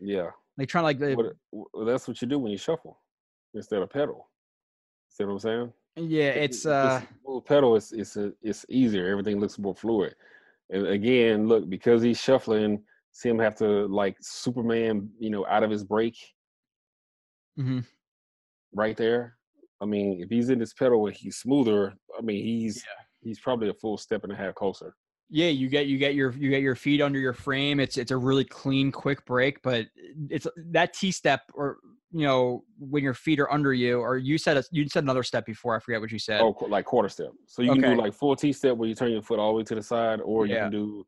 Yeah. 0.00 0.30
Like 0.58 0.68
trying 0.68 0.82
to 0.82 1.04
like 1.04 1.16
What, 1.16 1.36
well, 1.72 1.84
that's 1.86 2.08
what 2.08 2.20
you 2.20 2.26
do 2.26 2.40
when 2.40 2.50
you 2.50 2.58
shuffle 2.58 2.98
instead 3.54 3.80
of 3.80 3.90
pedal. 3.90 4.28
See 5.08 5.24
what 5.24 5.32
I'm 5.32 5.38
saying? 5.38 5.72
yeah. 5.96 6.30
It's 6.30 6.66
uh 6.66 7.02
pedal 7.46 7.76
is 7.76 7.92
it's 7.92 8.16
a, 8.16 8.32
it's 8.42 8.66
easier. 8.68 9.06
Everything 9.06 9.38
looks 9.38 9.56
more 9.56 9.74
fluid. 9.74 10.16
And 10.70 10.84
again, 10.88 11.46
look 11.46 11.70
because 11.70 12.02
he's 12.02 12.20
shuffling. 12.20 12.82
See 13.12 13.28
him 13.28 13.38
have 13.38 13.54
to 13.56 13.86
like 13.86 14.16
Superman, 14.20 15.10
you 15.20 15.30
know, 15.30 15.46
out 15.46 15.62
of 15.62 15.70
his 15.70 15.84
break 15.84 16.16
mhm. 17.56 17.84
Right 18.74 18.96
there. 18.96 19.36
I 19.80 19.84
mean, 19.84 20.20
if 20.20 20.28
he's 20.28 20.50
in 20.50 20.58
his 20.60 20.74
pedal 20.74 21.06
and 21.06 21.16
he's 21.16 21.36
smoother, 21.36 21.94
I 22.18 22.22
mean, 22.22 22.42
he's 22.44 22.82
he's 23.22 23.38
probably 23.40 23.68
a 23.68 23.74
full 23.74 23.96
step 23.96 24.24
and 24.24 24.32
a 24.32 24.36
half 24.36 24.54
closer. 24.54 24.94
yeah. 25.30 25.48
You 25.48 25.68
get 25.68 25.86
you 25.86 25.98
get 25.98 26.14
your 26.14 26.32
you 26.32 26.50
get 26.50 26.62
your 26.62 26.74
feet 26.74 27.00
under 27.00 27.18
your 27.18 27.32
frame. 27.34 27.78
It's 27.80 27.96
it's 27.96 28.10
a 28.10 28.16
really 28.16 28.44
clean, 28.44 28.90
quick 28.90 29.24
break. 29.24 29.62
But 29.62 29.86
it's 30.30 30.46
that 30.72 30.92
T 30.94 31.10
step 31.12 31.42
or 31.54 31.78
you 32.10 32.26
know 32.26 32.64
when 32.78 33.04
your 33.04 33.14
feet 33.14 33.38
are 33.38 33.52
under 33.52 33.72
you 33.74 34.00
or 34.00 34.16
you 34.16 34.38
said 34.38 34.56
a, 34.56 34.64
you 34.72 34.88
said 34.88 35.04
another 35.04 35.22
step 35.22 35.44
before. 35.46 35.76
I 35.76 35.78
forget 35.78 36.00
what 36.00 36.10
you 36.10 36.18
said. 36.18 36.40
Oh, 36.40 36.56
like 36.68 36.84
quarter 36.86 37.08
step. 37.08 37.30
So 37.46 37.62
you 37.62 37.72
can 37.72 37.82
do 37.82 37.94
like 37.94 38.14
full 38.14 38.34
T 38.34 38.52
step 38.52 38.76
where 38.76 38.88
you 38.88 38.94
turn 38.94 39.12
your 39.12 39.22
foot 39.22 39.38
all 39.38 39.52
the 39.52 39.58
way 39.58 39.64
to 39.64 39.74
the 39.74 39.82
side, 39.82 40.20
or 40.22 40.46
you 40.46 40.54
Yeah. 40.54 40.62
can 40.62 40.72
do 40.72 41.06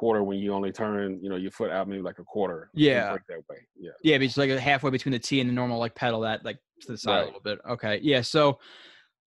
quarter 0.00 0.22
when 0.24 0.38
you 0.38 0.54
only 0.54 0.72
turn, 0.72 1.20
you 1.22 1.28
know, 1.28 1.36
your 1.36 1.50
foot 1.50 1.70
out 1.70 1.86
maybe 1.86 2.00
like 2.00 2.18
a 2.18 2.24
quarter. 2.24 2.70
Yeah. 2.72 3.12
that 3.28 3.38
way. 3.50 3.58
Yeah. 3.78 3.90
Yeah, 4.02 4.16
but 4.16 4.24
it's 4.24 4.36
like 4.38 4.50
halfway 4.50 4.90
between 4.90 5.12
the 5.12 5.18
T 5.18 5.40
and 5.40 5.48
the 5.50 5.52
normal 5.52 5.78
like 5.78 5.94
pedal 5.94 6.20
that 6.20 6.42
like 6.42 6.56
to 6.80 6.92
the 6.92 6.96
side 6.96 7.22
a 7.22 7.24
little 7.26 7.40
bit. 7.42 7.58
Okay. 7.68 8.00
Yeah. 8.02 8.22
So 8.22 8.58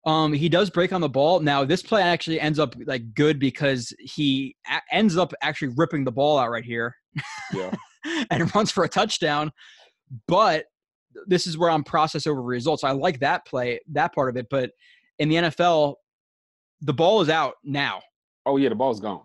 um 0.06 0.34
he 0.34 0.50
does 0.50 0.72
break 0.72 0.92
on 0.92 1.00
the 1.00 1.08
ball. 1.10 1.40
Now 1.42 1.64
this 1.64 1.84
play 1.84 2.02
actually 2.02 2.40
ends 2.40 2.58
up 2.58 2.76
like 2.88 3.14
good 3.14 3.38
because 3.40 3.94
he 4.00 4.56
a- 4.68 4.82
ends 4.92 5.16
up 5.16 5.32
actually 5.44 5.74
ripping 5.78 6.04
the 6.06 6.12
ball 6.12 6.40
out 6.40 6.50
right 6.50 6.66
here 6.66 6.96
Yeah. 7.54 7.72
and 8.32 8.54
runs 8.56 8.72
for 8.72 8.84
a 8.84 8.90
touchdown. 8.90 9.52
But 10.28 10.66
this 11.28 11.46
is 11.46 11.56
where 11.56 11.70
I'm 11.70 11.84
process 11.84 12.26
over 12.26 12.42
results. 12.42 12.84
I 12.84 12.92
like 12.92 13.20
that 13.20 13.46
play, 13.46 13.80
that 13.92 14.16
part 14.16 14.30
of 14.30 14.38
it. 14.38 14.48
But 14.50 14.72
in 15.20 15.30
the 15.30 15.36
NFL, 15.36 15.94
the 16.82 16.94
ball 16.94 17.22
is 17.22 17.30
out 17.30 17.54
now 17.64 18.02
Oh 18.46 18.58
yeah, 18.58 18.70
the 18.70 18.76
ball's 18.76 19.00
gone. 19.00 19.22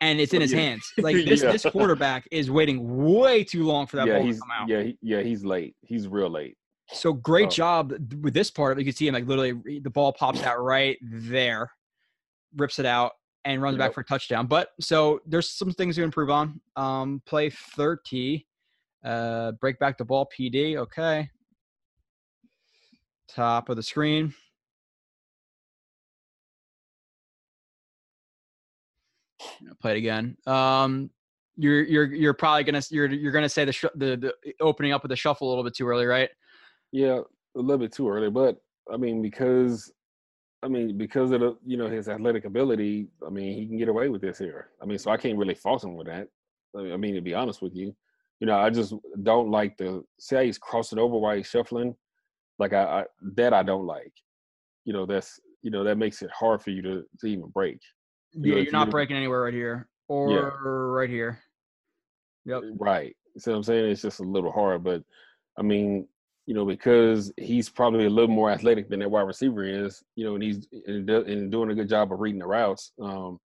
And 0.00 0.20
it's 0.20 0.32
in 0.32 0.40
his 0.40 0.52
yeah. 0.52 0.60
hands. 0.60 0.92
Like 0.98 1.16
this, 1.16 1.42
Yeah. 1.42 1.52
this 1.52 1.64
quarterback 1.64 2.26
is 2.30 2.50
waiting 2.50 3.04
way 3.12 3.44
too 3.44 3.64
long 3.64 3.86
for 3.86 3.96
that 3.96 4.06
yeah, 4.06 4.18
ball 4.18 4.26
he's 4.26 4.36
to 4.36 4.40
come 4.42 4.50
out. 4.52 4.68
yeah, 4.68 4.82
he, 4.82 4.98
yeah, 5.02 5.20
he's 5.20 5.44
late. 5.44 5.74
He's 5.82 6.08
real 6.08 6.30
late. 6.30 6.56
So 6.92 7.12
great 7.12 7.46
Oh. 7.48 7.50
job 7.50 7.92
with 8.22 8.34
this 8.34 8.50
part. 8.50 8.78
You 8.78 8.84
can 8.84 8.94
see 8.94 9.06
him 9.08 9.14
like 9.14 9.26
literally 9.26 9.80
the 9.80 9.90
ball 9.90 10.12
pops 10.12 10.42
out 10.42 10.60
right 10.62 10.98
there, 11.02 11.70
rips 12.56 12.78
it 12.78 12.86
out, 12.86 13.12
and 13.44 13.62
runs 13.62 13.78
back 13.78 13.94
for 13.94 14.00
a 14.00 14.04
touchdown. 14.04 14.46
But 14.46 14.70
so 14.80 15.20
there's 15.26 15.48
some 15.50 15.72
things 15.72 15.96
to 15.96 16.02
improve 16.02 16.30
on. 16.30 16.60
Um, 16.76 17.22
play 17.26 17.50
30, 17.50 18.46
uh, 19.04 19.52
break 19.52 19.78
back 19.78 19.96
the 19.98 20.04
ball, 20.04 20.28
PD. 20.36 20.76
Okay. 20.76 21.30
Top 23.28 23.68
of 23.68 23.76
the 23.76 23.82
screen. 23.82 24.34
Play 29.80 29.92
it 29.92 29.98
again. 29.98 30.36
Um, 30.46 31.10
you're 31.56 31.82
you're 31.82 32.04
you're 32.06 32.34
probably 32.34 32.64
gonna 32.64 32.82
you're 32.90 33.10
you're 33.10 33.32
gonna 33.32 33.48
say 33.48 33.64
the 33.64 33.72
sh- 33.72 33.84
the 33.94 34.16
the 34.16 34.54
opening 34.60 34.92
up 34.92 35.02
with 35.02 35.10
the 35.10 35.16
shuffle 35.16 35.48
a 35.48 35.50
little 35.50 35.64
bit 35.64 35.74
too 35.74 35.86
early, 35.86 36.06
right? 36.06 36.30
Yeah, 36.92 37.20
a 37.56 37.60
little 37.60 37.78
bit 37.78 37.92
too 37.92 38.08
early, 38.08 38.30
but 38.30 38.56
I 38.92 38.96
mean 38.96 39.20
because 39.22 39.92
I 40.62 40.68
mean 40.68 40.96
because 40.96 41.32
of 41.32 41.40
the 41.40 41.56
you 41.64 41.76
know 41.76 41.88
his 41.88 42.08
athletic 42.08 42.44
ability, 42.44 43.08
I 43.26 43.30
mean 43.30 43.58
he 43.58 43.66
can 43.66 43.76
get 43.76 43.88
away 43.88 44.08
with 44.08 44.22
this 44.22 44.38
here. 44.38 44.70
I 44.82 44.86
mean, 44.86 44.98
so 44.98 45.10
I 45.10 45.16
can't 45.16 45.38
really 45.38 45.54
fault 45.54 45.84
him 45.84 45.96
with 45.96 46.06
that. 46.06 46.28
I 46.76 46.96
mean, 46.96 47.14
to 47.16 47.20
be 47.20 47.34
honest 47.34 47.62
with 47.62 47.74
you, 47.74 47.94
you 48.38 48.46
know, 48.46 48.58
I 48.58 48.70
just 48.70 48.94
don't 49.22 49.50
like 49.50 49.76
the 49.76 50.02
how 50.30 50.40
he's 50.40 50.58
crossing 50.58 50.98
over 50.98 51.18
while 51.18 51.36
he's 51.36 51.48
shuffling. 51.48 51.94
Like 52.58 52.72
I, 52.72 52.82
I 52.84 53.04
that 53.34 53.52
I 53.52 53.62
don't 53.62 53.86
like. 53.86 54.12
You 54.84 54.92
know, 54.92 55.04
that's 55.04 55.40
you 55.62 55.70
know 55.70 55.84
that 55.84 55.98
makes 55.98 56.22
it 56.22 56.30
hard 56.30 56.62
for 56.62 56.70
you 56.70 56.80
to 56.82 57.02
to 57.20 57.26
even 57.26 57.48
break. 57.48 57.80
You 58.32 58.54
Yeah, 58.54 58.62
you're 58.62 58.72
not 58.72 58.90
breaking 58.90 59.16
anywhere 59.16 59.42
right 59.42 59.54
here 59.54 59.88
or 60.08 60.92
right 60.92 61.10
here. 61.10 61.40
Yep. 62.46 62.62
Right. 62.78 63.16
See 63.38 63.50
what 63.50 63.58
I'm 63.58 63.62
saying? 63.62 63.90
It's 63.90 64.02
just 64.02 64.20
a 64.20 64.24
little 64.24 64.50
hard, 64.50 64.82
but 64.82 65.02
I 65.58 65.62
mean, 65.62 66.06
you 66.46 66.54
know, 66.54 66.64
because 66.64 67.32
he's 67.36 67.68
probably 67.68 68.06
a 68.06 68.10
little 68.10 68.34
more 68.34 68.50
athletic 68.50 68.88
than 68.88 69.00
that 69.00 69.10
wide 69.10 69.22
receiver 69.22 69.64
is, 69.64 70.02
you 70.16 70.24
know, 70.24 70.34
and 70.34 70.42
he's 70.42 70.66
and, 70.86 71.06
doing 71.06 71.70
a 71.70 71.74
good 71.74 71.88
job 71.88 72.12
of 72.12 72.18
reading 72.18 72.40
the 72.40 72.46
routes. 72.46 72.92
Um, 73.00 73.38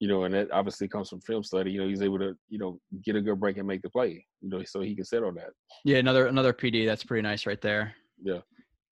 you 0.00 0.08
know, 0.08 0.24
and 0.24 0.34
that 0.34 0.50
obviously 0.50 0.88
comes 0.88 1.10
from 1.10 1.20
film 1.20 1.44
study. 1.44 1.70
You 1.70 1.80
know, 1.80 1.88
he's 1.88 2.02
able 2.02 2.18
to, 2.18 2.34
you 2.48 2.58
know, 2.58 2.80
get 3.04 3.16
a 3.16 3.20
good 3.20 3.38
break 3.38 3.58
and 3.58 3.68
make 3.68 3.82
the 3.82 3.90
play. 3.90 4.24
You 4.40 4.48
know, 4.48 4.62
so 4.64 4.80
he 4.80 4.96
can 4.96 5.04
sit 5.04 5.22
on 5.22 5.34
that. 5.34 5.50
Yeah, 5.84 5.98
another 5.98 6.26
another 6.26 6.52
PD. 6.52 6.86
That's 6.86 7.04
pretty 7.04 7.22
nice 7.22 7.46
right 7.46 7.60
there. 7.60 7.94
Yeah. 8.22 8.38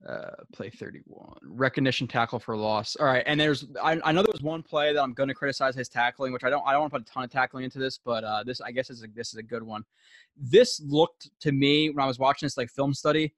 Uh, 0.08 0.30
play 0.54 0.70
31. 0.70 1.36
Recognition 1.42 2.08
tackle 2.08 2.38
for 2.38 2.56
loss. 2.56 2.96
All 2.96 3.04
right, 3.04 3.22
and 3.26 3.38
there's 3.38 3.66
I, 3.82 4.00
I 4.02 4.12
know 4.12 4.22
there 4.22 4.32
was 4.32 4.40
one 4.40 4.62
play 4.62 4.94
that 4.94 5.02
I'm 5.02 5.12
going 5.12 5.28
to 5.28 5.34
criticize 5.34 5.74
his 5.74 5.90
tackling, 5.90 6.32
which 6.32 6.42
I 6.42 6.48
don't 6.48 6.66
I 6.66 6.72
don't 6.72 6.80
want 6.80 6.92
to 6.94 7.00
put 7.00 7.08
a 7.08 7.12
ton 7.12 7.24
of 7.24 7.30
tackling 7.30 7.64
into 7.64 7.78
this, 7.78 8.00
but 8.02 8.24
uh, 8.24 8.42
this 8.42 8.62
I 8.62 8.72
guess 8.72 8.88
is 8.88 9.02
a, 9.02 9.08
this 9.14 9.28
is 9.28 9.34
a 9.34 9.42
good 9.42 9.62
one. 9.62 9.84
This 10.38 10.80
looked 10.86 11.28
to 11.40 11.52
me 11.52 11.90
when 11.90 12.02
I 12.02 12.06
was 12.06 12.18
watching 12.18 12.46
this 12.46 12.56
like 12.56 12.70
film 12.70 12.94
study. 12.94 13.34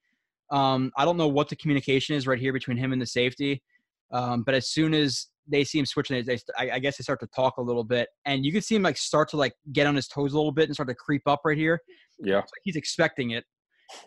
Um, 0.50 0.92
I 0.96 1.04
don't 1.04 1.16
know 1.16 1.26
what 1.26 1.48
the 1.48 1.56
communication 1.56 2.14
is 2.14 2.28
right 2.28 2.38
here 2.38 2.52
between 2.52 2.76
him 2.76 2.92
and 2.92 3.02
the 3.02 3.06
safety, 3.06 3.60
um, 4.12 4.44
but 4.44 4.54
as 4.54 4.68
soon 4.68 4.94
as 4.94 5.26
they 5.48 5.64
see 5.64 5.80
him 5.80 5.86
switching, 5.86 6.24
they, 6.24 6.38
I, 6.56 6.72
I 6.72 6.78
guess 6.78 6.96
they 6.96 7.02
start 7.02 7.18
to 7.20 7.26
talk 7.34 7.56
a 7.56 7.62
little 7.62 7.82
bit, 7.82 8.08
and 8.24 8.44
you 8.44 8.52
can 8.52 8.62
see 8.62 8.76
him 8.76 8.82
like 8.82 8.98
start 8.98 9.28
to 9.30 9.36
like 9.36 9.54
get 9.72 9.88
on 9.88 9.96
his 9.96 10.06
toes 10.06 10.32
a 10.32 10.36
little 10.36 10.52
bit 10.52 10.66
and 10.66 10.74
start 10.74 10.88
to 10.90 10.94
creep 10.94 11.22
up 11.26 11.40
right 11.44 11.58
here. 11.58 11.80
Yeah. 12.20 12.36
Like 12.36 12.44
he's 12.62 12.76
expecting 12.76 13.30
it, 13.30 13.44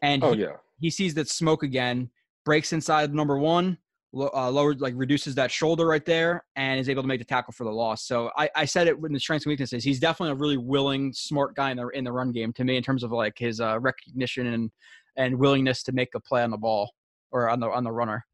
and 0.02 0.24
Oh 0.24 0.32
he, 0.32 0.44
yeah. 0.44 0.56
he 0.80 0.90
sees 0.90 1.16
that 1.16 1.28
smoke 1.28 1.64
again, 1.64 2.10
breaks 2.46 2.72
inside 2.72 3.14
number 3.14 3.38
one, 3.38 3.78
uh, 4.16 4.50
lowered 4.50 4.80
like 4.80 4.94
reduces 4.96 5.36
that 5.36 5.52
shoulder 5.52 5.86
right 5.86 6.06
there, 6.06 6.46
and 6.56 6.80
is 6.80 6.88
able 6.88 7.02
to 7.02 7.08
make 7.08 7.20
the 7.20 7.26
tackle 7.26 7.52
for 7.52 7.66
the 7.66 7.72
loss. 7.72 8.04
So 8.04 8.32
I, 8.38 8.50
I 8.56 8.66
said 8.66 8.88
it 8.88 8.96
in 9.04 9.12
the 9.12 9.20
strengths 9.20 9.46
and 9.46 9.52
weaknesses. 9.52 9.84
He's 9.84 10.00
definitely 10.00 10.32
a 10.32 10.36
really 10.36 10.58
willing, 10.58 11.12
smart 11.12 11.56
guy 11.56 11.72
in 11.72 11.78
the 11.78 11.88
in 11.90 12.04
the 12.04 12.12
run 12.12 12.32
game 12.32 12.54
to 12.54 12.64
me 12.64 12.78
in 12.78 12.84
terms 12.84 13.04
of 13.04 13.12
like 13.12 13.38
his 13.38 13.60
uh, 13.60 13.80
recognition 13.80 14.48
and 14.48 14.72
and 15.18 15.38
willingness 15.38 15.84
to 15.84 15.92
make 15.92 16.16
a 16.16 16.20
play 16.20 16.44
on 16.44 16.52
the 16.52 16.58
ball 16.58 16.94
or 17.32 17.50
on 17.50 17.60
the 17.60 17.68
on 17.68 17.84
the 17.84 17.92
runner. 17.92 18.26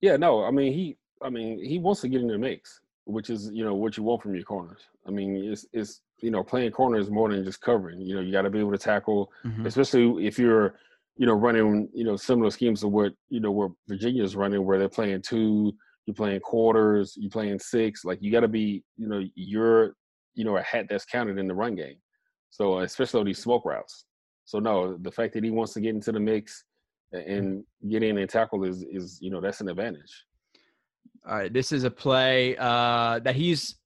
Yeah, 0.00 0.16
no, 0.16 0.44
I 0.44 0.50
mean 0.50 0.72
he, 0.72 0.96
I 1.22 1.30
mean 1.30 1.64
he 1.64 1.78
wants 1.78 2.02
to 2.02 2.08
get 2.08 2.20
in 2.20 2.28
the 2.28 2.38
mix, 2.38 2.80
which 3.04 3.30
is 3.30 3.50
you 3.52 3.64
know 3.64 3.74
what 3.74 3.96
you 3.96 4.02
want 4.02 4.22
from 4.22 4.34
your 4.34 4.44
corners. 4.44 4.82
I 5.06 5.10
mean 5.10 5.34
it's 5.36 5.66
it's 5.72 6.02
you 6.20 6.30
know 6.30 6.42
playing 6.42 6.70
corner 6.70 6.98
is 6.98 7.10
more 7.10 7.30
than 7.30 7.44
just 7.44 7.60
covering. 7.60 8.00
You 8.00 8.16
know 8.16 8.20
you 8.20 8.32
got 8.32 8.42
to 8.42 8.50
be 8.50 8.60
able 8.60 8.72
to 8.72 8.78
tackle, 8.78 9.32
mm-hmm. 9.44 9.66
especially 9.66 10.26
if 10.26 10.38
you're 10.38 10.76
you 11.16 11.26
know, 11.26 11.32
running, 11.32 11.88
you 11.94 12.04
know, 12.04 12.16
similar 12.16 12.50
schemes 12.50 12.80
to 12.80 12.88
what, 12.88 13.12
you 13.28 13.40
know, 13.40 13.50
where 13.50 13.68
Virginia's 13.88 14.36
running, 14.36 14.64
where 14.64 14.78
they're 14.78 14.88
playing 14.88 15.22
two, 15.22 15.72
you're 16.06 16.14
playing 16.14 16.40
quarters, 16.40 17.14
you're 17.16 17.30
playing 17.30 17.58
six. 17.58 18.04
Like 18.04 18.18
you 18.20 18.30
got 18.30 18.40
to 18.40 18.48
be, 18.48 18.84
you 18.96 19.08
know, 19.08 19.22
you're, 19.34 19.94
you 20.34 20.44
know, 20.44 20.56
a 20.56 20.62
hat 20.62 20.86
that's 20.88 21.06
counted 21.06 21.38
in 21.38 21.48
the 21.48 21.54
run 21.54 21.74
game. 21.74 21.96
So 22.50 22.78
uh, 22.78 22.82
especially 22.82 23.20
on 23.20 23.26
these 23.26 23.38
smoke 23.38 23.64
routes. 23.64 24.04
So 24.44 24.58
no, 24.58 24.96
the 24.98 25.10
fact 25.10 25.34
that 25.34 25.42
he 25.42 25.50
wants 25.50 25.72
to 25.74 25.80
get 25.80 25.94
into 25.94 26.12
the 26.12 26.20
mix 26.20 26.64
hmm. 27.12 27.18
and 27.18 27.64
get 27.90 28.02
in 28.02 28.18
and 28.18 28.28
tackle 28.28 28.64
is, 28.64 28.84
is 28.90 29.18
you 29.20 29.30
know, 29.30 29.40
that's 29.40 29.60
an 29.60 29.68
advantage. 29.68 30.24
All 31.28 31.36
right, 31.36 31.52
this 31.52 31.72
is 31.72 31.82
a 31.82 31.90
play 31.90 32.56
uh, 32.56 33.18
that 33.20 33.34
he's. 33.34 33.76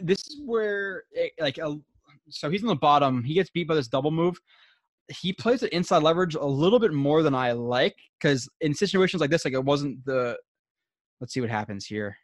This 0.00 0.18
is 0.28 0.40
where 0.46 1.04
it, 1.12 1.32
like 1.38 1.58
a, 1.58 1.78
so 2.30 2.48
he's 2.48 2.62
on 2.62 2.68
the 2.68 2.74
bottom. 2.74 3.22
He 3.22 3.34
gets 3.34 3.50
beat 3.50 3.68
by 3.68 3.74
this 3.74 3.88
double 3.88 4.10
move 4.10 4.40
he 5.08 5.32
plays 5.32 5.60
the 5.60 5.74
inside 5.74 6.02
leverage 6.02 6.34
a 6.34 6.44
little 6.44 6.78
bit 6.78 6.92
more 6.92 7.22
than 7.22 7.34
I 7.34 7.52
like 7.52 7.96
because 8.20 8.48
in 8.60 8.74
situations 8.74 9.20
like 9.20 9.30
this, 9.30 9.44
like 9.44 9.54
it 9.54 9.64
wasn't 9.64 10.04
the. 10.04 10.36
Let's 11.20 11.32
see 11.32 11.40
what 11.40 11.48
happens 11.48 11.86
here. 11.86 12.16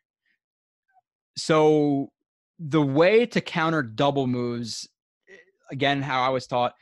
So 1.36 2.10
the 2.59 2.82
way 2.82 3.24
to 3.26 3.40
counter 3.40 3.82
double 3.82 4.26
moves, 4.26 4.88
again, 5.70 6.02
how 6.02 6.22
I 6.22 6.28
was 6.28 6.46
taught, 6.46 6.74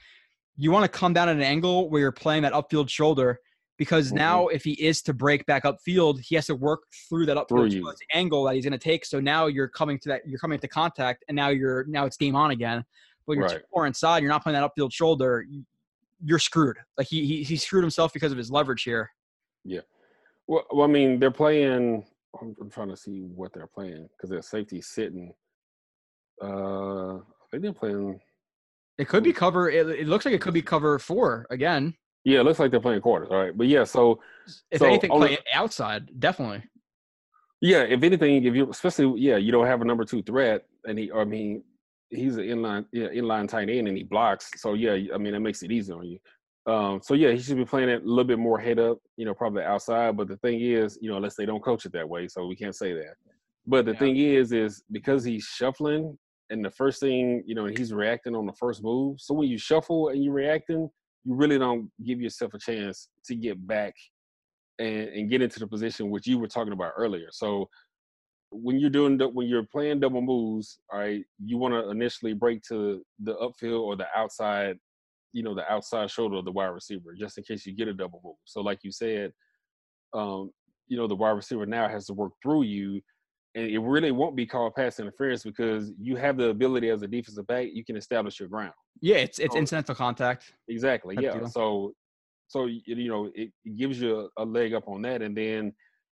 you 0.57 0.71
want 0.73 0.91
to 0.91 0.99
come 0.99 1.13
down 1.13 1.29
at 1.29 1.37
an 1.37 1.43
angle 1.43 1.89
where 1.89 2.01
you're 2.01 2.13
playing 2.13 2.43
that 2.43 2.53
upfield 2.53 2.89
shoulder 2.89 3.39
because 3.79 4.09
mm-hmm. 4.09 4.17
now 4.17 4.49
if 4.49 4.63
he 4.63 4.73
is 4.73 5.01
to 5.03 5.15
break 5.15 5.47
back 5.47 5.65
upfield, 5.65 6.21
he 6.21 6.35
has 6.35 6.47
to 6.47 6.55
work 6.55 6.83
through 7.09 7.25
that 7.27 7.39
upfield 7.39 7.73
angle 8.13 8.45
that 8.45 8.55
he's 8.55 8.65
going 8.65 8.73
to 8.73 8.79
take. 8.79 9.07
So 9.07 9.21
now 9.21 9.47
you're 9.47 9.69
coming 9.69 9.99
to 10.01 10.09
that, 10.11 10.23
you're 10.27 10.39
coming 10.39 10.59
to 10.59 10.69
contact, 10.69 11.25
and 11.29 11.37
now 11.37 11.49
you're 11.49 11.85
now 11.85 12.05
it's 12.05 12.19
game 12.19 12.37
on 12.37 12.51
again. 12.51 12.85
But 13.27 13.35
you're 13.35 13.47
right. 13.47 13.57
too 13.57 13.65
far 13.73 13.87
inside, 13.87 14.23
you're 14.23 14.31
not 14.31 14.43
playing 14.43 14.61
that 14.61 14.71
upfield 14.71 14.93
shoulder 14.93 15.47
you're 16.25 16.39
screwed. 16.39 16.77
Like 16.99 17.07
he, 17.07 17.27
he 17.27 17.43
he 17.43 17.57
screwed 17.57 17.85
himself 17.85 18.13
because 18.13 18.33
of 18.33 18.39
his 18.39 18.51
leverage 18.51 18.83
here. 18.83 19.11
Yeah. 19.65 19.81
Well, 20.47 20.65
well 20.73 20.89
I 20.89 20.91
mean, 20.91 21.19
they're 21.19 21.31
playing. 21.31 22.05
I'm, 22.41 22.55
I'm 22.61 22.71
trying 22.71 22.89
to 22.89 22.97
see 22.97 23.23
what 23.35 23.53
they're 23.53 23.67
playing 23.67 24.09
because 24.17 24.31
their 24.31 24.43
safety 24.43 24.81
sitting. 24.81 25.33
Uh, 26.43 27.17
I 27.17 27.47
think 27.51 27.63
they're 27.63 27.73
playing. 27.73 28.21
It 28.99 29.09
could 29.09 29.25
be 29.25 29.33
cover. 29.33 29.71
It, 29.71 29.89
it 29.89 30.07
looks 30.07 30.25
like 30.25 30.35
it 30.35 30.41
could 30.41 30.55
be 30.55 30.63
cover 30.63 30.99
four 30.99 31.47
again. 31.51 31.95
Yeah, 32.25 32.41
it 32.41 32.45
looks 32.45 32.59
like 32.59 32.71
they're 32.71 32.81
playing 32.81 33.01
quarters. 33.01 33.29
All 33.31 33.39
right, 33.43 33.57
but 33.57 33.67
yeah, 33.67 33.85
so 33.85 34.21
if 34.71 34.81
so 34.81 34.87
anything, 34.87 35.11
play 35.11 35.39
outside 35.55 36.21
definitely. 36.21 36.63
Yeah, 37.63 37.83
if 37.83 38.03
anything, 38.03 38.45
if 38.45 38.55
you 38.55 38.71
especially 38.71 39.21
yeah, 39.21 39.37
you 39.37 39.53
don't 39.53 39.67
have 39.67 39.81
a 39.81 39.85
number 39.85 40.05
two 40.05 40.23
threat, 40.23 40.67
and 40.85 40.99
he, 40.99 41.11
I 41.13 41.25
mean, 41.25 41.63
he's 42.11 42.37
an 42.37 42.45
inline 42.45 42.85
yeah, 42.93 43.09
inline 43.09 43.49
tight 43.49 43.69
end 43.69 43.89
and 43.89 43.97
he 43.97 44.05
blocks. 44.05 44.51
So 44.57 44.75
yeah, 44.75 44.97
I 45.15 45.19
mean 45.19 45.33
that 45.33 45.41
makes 45.41 45.63
it 45.63 45.73
easy 45.73 45.93
on 45.93 46.05
you. 46.05 46.19
Um, 46.67 47.01
so 47.03 47.15
yeah, 47.15 47.31
he 47.31 47.39
should 47.41 47.57
be 47.57 47.65
playing 47.65 47.89
it 47.89 48.03
a 48.03 48.07
little 48.07 48.25
bit 48.25 48.39
more 48.39 48.59
head 48.59 48.79
up, 48.79 48.99
you 49.17 49.25
know, 49.25 49.35
probably 49.35 49.63
outside. 49.63 50.17
But 50.17 50.29
the 50.29 50.37
thing 50.39 50.61
is, 50.61 50.99
you 51.01 51.11
know, 51.11 51.17
unless 51.17 51.35
they 51.35 51.47
don't 51.47 51.63
coach 51.63 51.87
it 51.87 51.93
that 51.93 52.09
way, 52.09 52.29
so 52.29 52.47
we 52.47 52.57
can't 52.57 52.77
say 52.77 52.93
that. 52.93 53.15
But 53.67 53.87
the 53.87 53.93
yeah. 53.93 53.99
thing 53.99 54.17
is, 54.17 54.53
is 54.53 54.83
because 54.91 55.25
he's 55.25 55.45
shuffling 55.45 56.19
and 56.51 56.65
the 56.65 56.71
first 56.71 57.01
thing, 57.01 57.43
you 57.47 57.55
know, 57.55 57.67
he's 57.67 57.93
reacting 57.93 58.35
on 58.35 58.45
the 58.45 58.53
first 58.53 58.83
move. 58.83 59.21
So 59.21 59.35
when 59.35 59.49
you 59.49 59.57
shuffle 59.57 60.09
and 60.09 60.23
you're 60.23 60.35
reacting, 60.35 60.91
you 61.25 61.35
really 61.35 61.59
don't 61.59 61.91
give 62.05 62.21
yourself 62.21 62.55
a 62.55 62.59
chance 62.59 63.09
to 63.27 63.35
get 63.37 63.65
back 63.67 63.95
and, 64.79 65.09
and 65.09 65.31
get 65.31 65.43
into 65.43 65.61
the 65.61 65.67
position 65.67 66.11
which 66.11 66.27
you 66.27 66.39
were 66.39 66.49
talking 66.49 66.73
about 66.73 66.93
earlier. 66.97 67.29
So 67.31 67.69
when 68.51 68.79
you're 68.79 68.91
doing 68.91 69.17
the, 69.17 69.29
when 69.29 69.47
you're 69.47 69.65
playing 69.65 70.01
double 70.01 70.21
moves, 70.21 70.81
all 70.93 70.99
right, 70.99 71.25
you 71.45 71.57
want 71.57 71.75
to 71.75 71.91
initially 71.91 72.35
break 72.35 72.63
to 72.65 73.03
the 73.23 73.35
upfield 73.37 73.81
or 73.81 73.97
the 73.97 74.07
outside, 74.15 74.77
you 75.33 75.43
know, 75.43 75.55
the 75.55 75.71
outside 75.71 76.11
shoulder 76.11 76.37
of 76.37 76.45
the 76.45 76.53
wide 76.53 76.67
receiver, 76.67 77.15
just 77.19 77.39
in 77.39 77.45
case 77.45 77.65
you 77.65 77.75
get 77.75 77.89
a 77.89 77.95
double 77.95 78.21
move. 78.25 78.37
So, 78.45 78.61
like 78.61 78.81
you 78.83 78.91
said, 78.91 79.33
um, 80.13 80.51
you 80.89 80.97
know, 80.97 81.07
the 81.07 81.15
wide 81.15 81.31
receiver 81.31 81.67
now 81.67 81.89
has 81.89 82.07
to 82.07 82.15
work 82.15 82.33
through 82.43 82.63
you, 82.63 83.01
and 83.55 83.67
it 83.69 83.79
really 83.79 84.11
won't 84.11 84.37
be 84.37 84.47
called 84.47 84.75
pass 84.75 84.99
interference 84.99 85.45
because 85.45 85.93
you 86.01 86.17
have 86.17 86.37
the 86.37 86.49
ability 86.49 86.91
as 86.91 87.03
a 87.03 87.07
defensive 87.07 87.47
back, 87.47 87.69
you 87.73 87.85
can 87.85 87.97
establish 87.97 88.41
your 88.41 88.49
ground. 88.49 88.73
Yeah, 89.01 89.17
it's 89.17 89.39
it's 89.39 89.55
so, 89.55 89.59
incidental 89.59 89.95
contact. 89.95 90.53
Exactly. 90.69 91.17
yeah. 91.21 91.47
So, 91.47 91.93
so 92.49 92.67
you 92.67 93.09
know, 93.09 93.31
it, 93.37 93.53
it 93.65 93.77
gives 93.77 94.01
you 94.01 94.29
a 94.37 94.45
leg 94.45 94.75
up 94.75 94.89
on 94.89 95.03
that, 95.03 95.23
and 95.23 95.37
then 95.37 95.73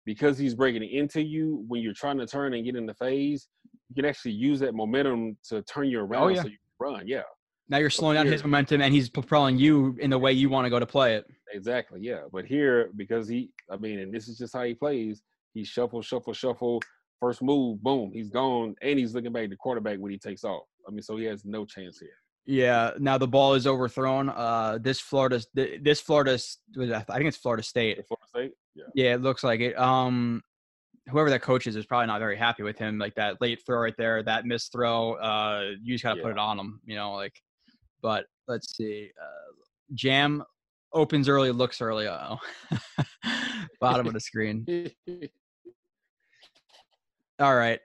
because 0.04 0.38
he's 0.38 0.54
breaking 0.54 0.82
into 0.82 1.22
you 1.22 1.64
when 1.68 1.82
you're 1.82 1.94
trying 1.94 2.18
to 2.18 2.26
turn 2.26 2.54
and 2.54 2.64
get 2.64 2.76
in 2.76 2.86
the 2.86 2.94
phase, 2.94 3.48
you 3.88 3.94
can 3.94 4.04
actually 4.04 4.32
use 4.32 4.60
that 4.60 4.74
momentum 4.74 5.36
to 5.48 5.62
turn 5.62 5.88
you 5.88 6.00
around 6.00 6.22
oh, 6.22 6.28
yeah. 6.28 6.42
so 6.42 6.48
you 6.48 6.56
can 6.56 6.92
run. 6.92 7.06
Yeah. 7.06 7.22
Now 7.68 7.78
you're 7.78 7.90
slowing 7.90 8.16
down 8.16 8.26
his 8.26 8.42
momentum 8.42 8.82
and 8.82 8.92
he's 8.92 9.08
propelling 9.08 9.56
you 9.56 9.96
in 10.00 10.10
the 10.10 10.18
way 10.18 10.32
you 10.32 10.50
want 10.50 10.66
to 10.66 10.70
go 10.70 10.78
to 10.78 10.86
play 10.86 11.14
it. 11.14 11.24
Exactly. 11.52 12.00
Yeah. 12.02 12.22
But 12.32 12.44
here, 12.44 12.90
because 12.96 13.28
he, 13.28 13.50
I 13.70 13.76
mean, 13.76 14.00
and 14.00 14.12
this 14.12 14.28
is 14.28 14.36
just 14.36 14.54
how 14.54 14.64
he 14.64 14.74
plays, 14.74 15.22
he 15.54 15.64
shuffle, 15.64 16.02
shuffle, 16.02 16.32
shuffle. 16.32 16.82
First 17.20 17.40
move, 17.40 17.80
boom, 17.80 18.10
he's 18.12 18.30
gone, 18.30 18.74
and 18.82 18.98
he's 18.98 19.14
looking 19.14 19.32
back 19.32 19.44
at 19.44 19.50
the 19.50 19.56
quarterback 19.56 19.98
when 19.98 20.10
he 20.10 20.18
takes 20.18 20.42
off. 20.42 20.64
I 20.88 20.90
mean, 20.90 21.02
so 21.02 21.16
he 21.16 21.24
has 21.26 21.44
no 21.44 21.64
chance 21.64 22.00
here. 22.00 22.10
Yeah. 22.46 22.90
Now 22.98 23.16
the 23.16 23.28
ball 23.28 23.54
is 23.54 23.64
overthrown. 23.64 24.28
Uh, 24.28 24.78
this 24.80 24.98
Florida, 24.98 25.40
this 25.54 26.00
Florida, 26.00 26.36
I 26.76 27.16
think 27.16 27.26
it's 27.26 27.36
Florida 27.36 27.62
State. 27.62 28.04
Florida 28.08 28.26
State. 28.28 28.52
Yeah. 28.74 28.84
Yeah, 28.94 29.14
it 29.14 29.22
looks 29.22 29.44
like 29.44 29.60
it. 29.60 29.78
Um, 29.78 30.42
whoever 31.08 31.30
that 31.30 31.42
coach 31.42 31.66
is 31.66 31.76
is 31.76 31.86
probably 31.86 32.06
not 32.06 32.20
very 32.20 32.36
happy 32.36 32.62
with 32.62 32.78
him. 32.78 32.98
Like 32.98 33.14
that 33.16 33.40
late 33.40 33.60
throw 33.66 33.80
right 33.80 33.94
there, 33.98 34.22
that 34.22 34.46
missed 34.46 34.72
throw. 34.72 35.14
Uh, 35.14 35.72
you 35.82 35.94
just 35.94 36.04
gotta 36.04 36.18
yeah. 36.18 36.24
put 36.24 36.32
it 36.32 36.38
on 36.38 36.58
him. 36.58 36.80
You 36.84 36.96
know, 36.96 37.12
like. 37.12 37.34
But 38.02 38.26
let's 38.48 38.76
see. 38.76 39.10
Uh, 39.20 39.52
Jam 39.94 40.42
opens 40.92 41.28
early, 41.28 41.52
looks 41.52 41.80
early. 41.80 42.08
Oh, 42.08 42.36
bottom 43.80 44.08
of 44.08 44.12
the 44.12 44.18
screen. 44.18 44.66
All 47.38 47.54
right 47.54 47.78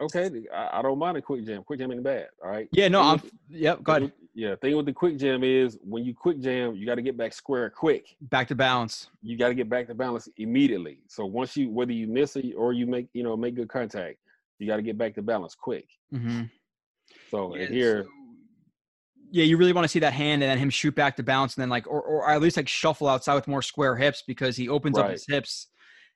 okay, 0.00 0.30
I, 0.52 0.78
I, 0.78 0.82
don't 0.82 0.98
mind 0.98 1.16
a 1.16 1.22
quick 1.22 1.44
jam. 1.44 1.62
Quick 1.64 1.80
jam 1.80 1.92
ain't 1.92 2.02
bad. 2.02 2.28
All 2.42 2.50
right. 2.50 2.68
Yeah, 2.72 2.88
no, 2.88 3.02
I'm. 3.02 3.22
yep. 3.48 3.82
Go 3.82 3.92
ahead. 3.92 4.12
Yeah, 4.38 4.54
thing 4.54 4.76
with 4.76 4.86
the 4.86 4.92
quick 4.92 5.16
jam 5.18 5.42
is 5.42 5.80
when 5.82 6.04
you 6.04 6.14
quick 6.14 6.38
jam, 6.38 6.76
you 6.76 6.86
got 6.86 6.94
to 6.94 7.02
get 7.02 7.16
back 7.16 7.32
square 7.32 7.68
quick. 7.70 8.14
Back 8.20 8.46
to 8.46 8.54
balance. 8.54 9.08
You 9.20 9.36
got 9.36 9.48
to 9.48 9.54
get 9.54 9.68
back 9.68 9.88
to 9.88 9.96
balance 9.96 10.28
immediately. 10.36 11.00
So 11.08 11.26
once 11.26 11.56
you, 11.56 11.70
whether 11.70 11.90
you 11.90 12.06
miss 12.06 12.36
it 12.36 12.54
or 12.56 12.72
you 12.72 12.86
make, 12.86 13.08
you 13.14 13.24
know, 13.24 13.36
make 13.36 13.56
good 13.56 13.68
contact, 13.68 14.18
you 14.60 14.68
got 14.68 14.76
to 14.76 14.82
get 14.82 14.96
back 14.96 15.16
to 15.16 15.22
balance 15.22 15.56
quick. 15.56 15.88
Mm-hmm. 16.14 16.42
So 17.32 17.56
yeah, 17.56 17.66
here. 17.66 18.04
So, 18.04 18.10
yeah, 19.32 19.42
you 19.42 19.56
really 19.56 19.72
want 19.72 19.86
to 19.86 19.88
see 19.88 19.98
that 19.98 20.12
hand 20.12 20.40
and 20.44 20.48
then 20.52 20.58
him 20.58 20.70
shoot 20.70 20.94
back 20.94 21.16
to 21.16 21.24
balance 21.24 21.56
and 21.56 21.62
then 21.62 21.68
like, 21.68 21.88
or, 21.88 22.00
or 22.00 22.30
at 22.30 22.40
least 22.40 22.56
like 22.56 22.68
shuffle 22.68 23.08
outside 23.08 23.34
with 23.34 23.48
more 23.48 23.60
square 23.60 23.96
hips 23.96 24.22
because 24.24 24.56
he 24.56 24.68
opens 24.68 24.98
right. 24.98 25.06
up 25.06 25.10
his 25.10 25.26
hips 25.28 25.66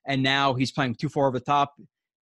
and 0.07 0.23
now 0.23 0.55
he's 0.55 0.71
playing 0.71 0.95
too 0.95 1.09
far 1.09 1.27
over 1.27 1.41
the 1.41 1.45
top, 1.45 1.75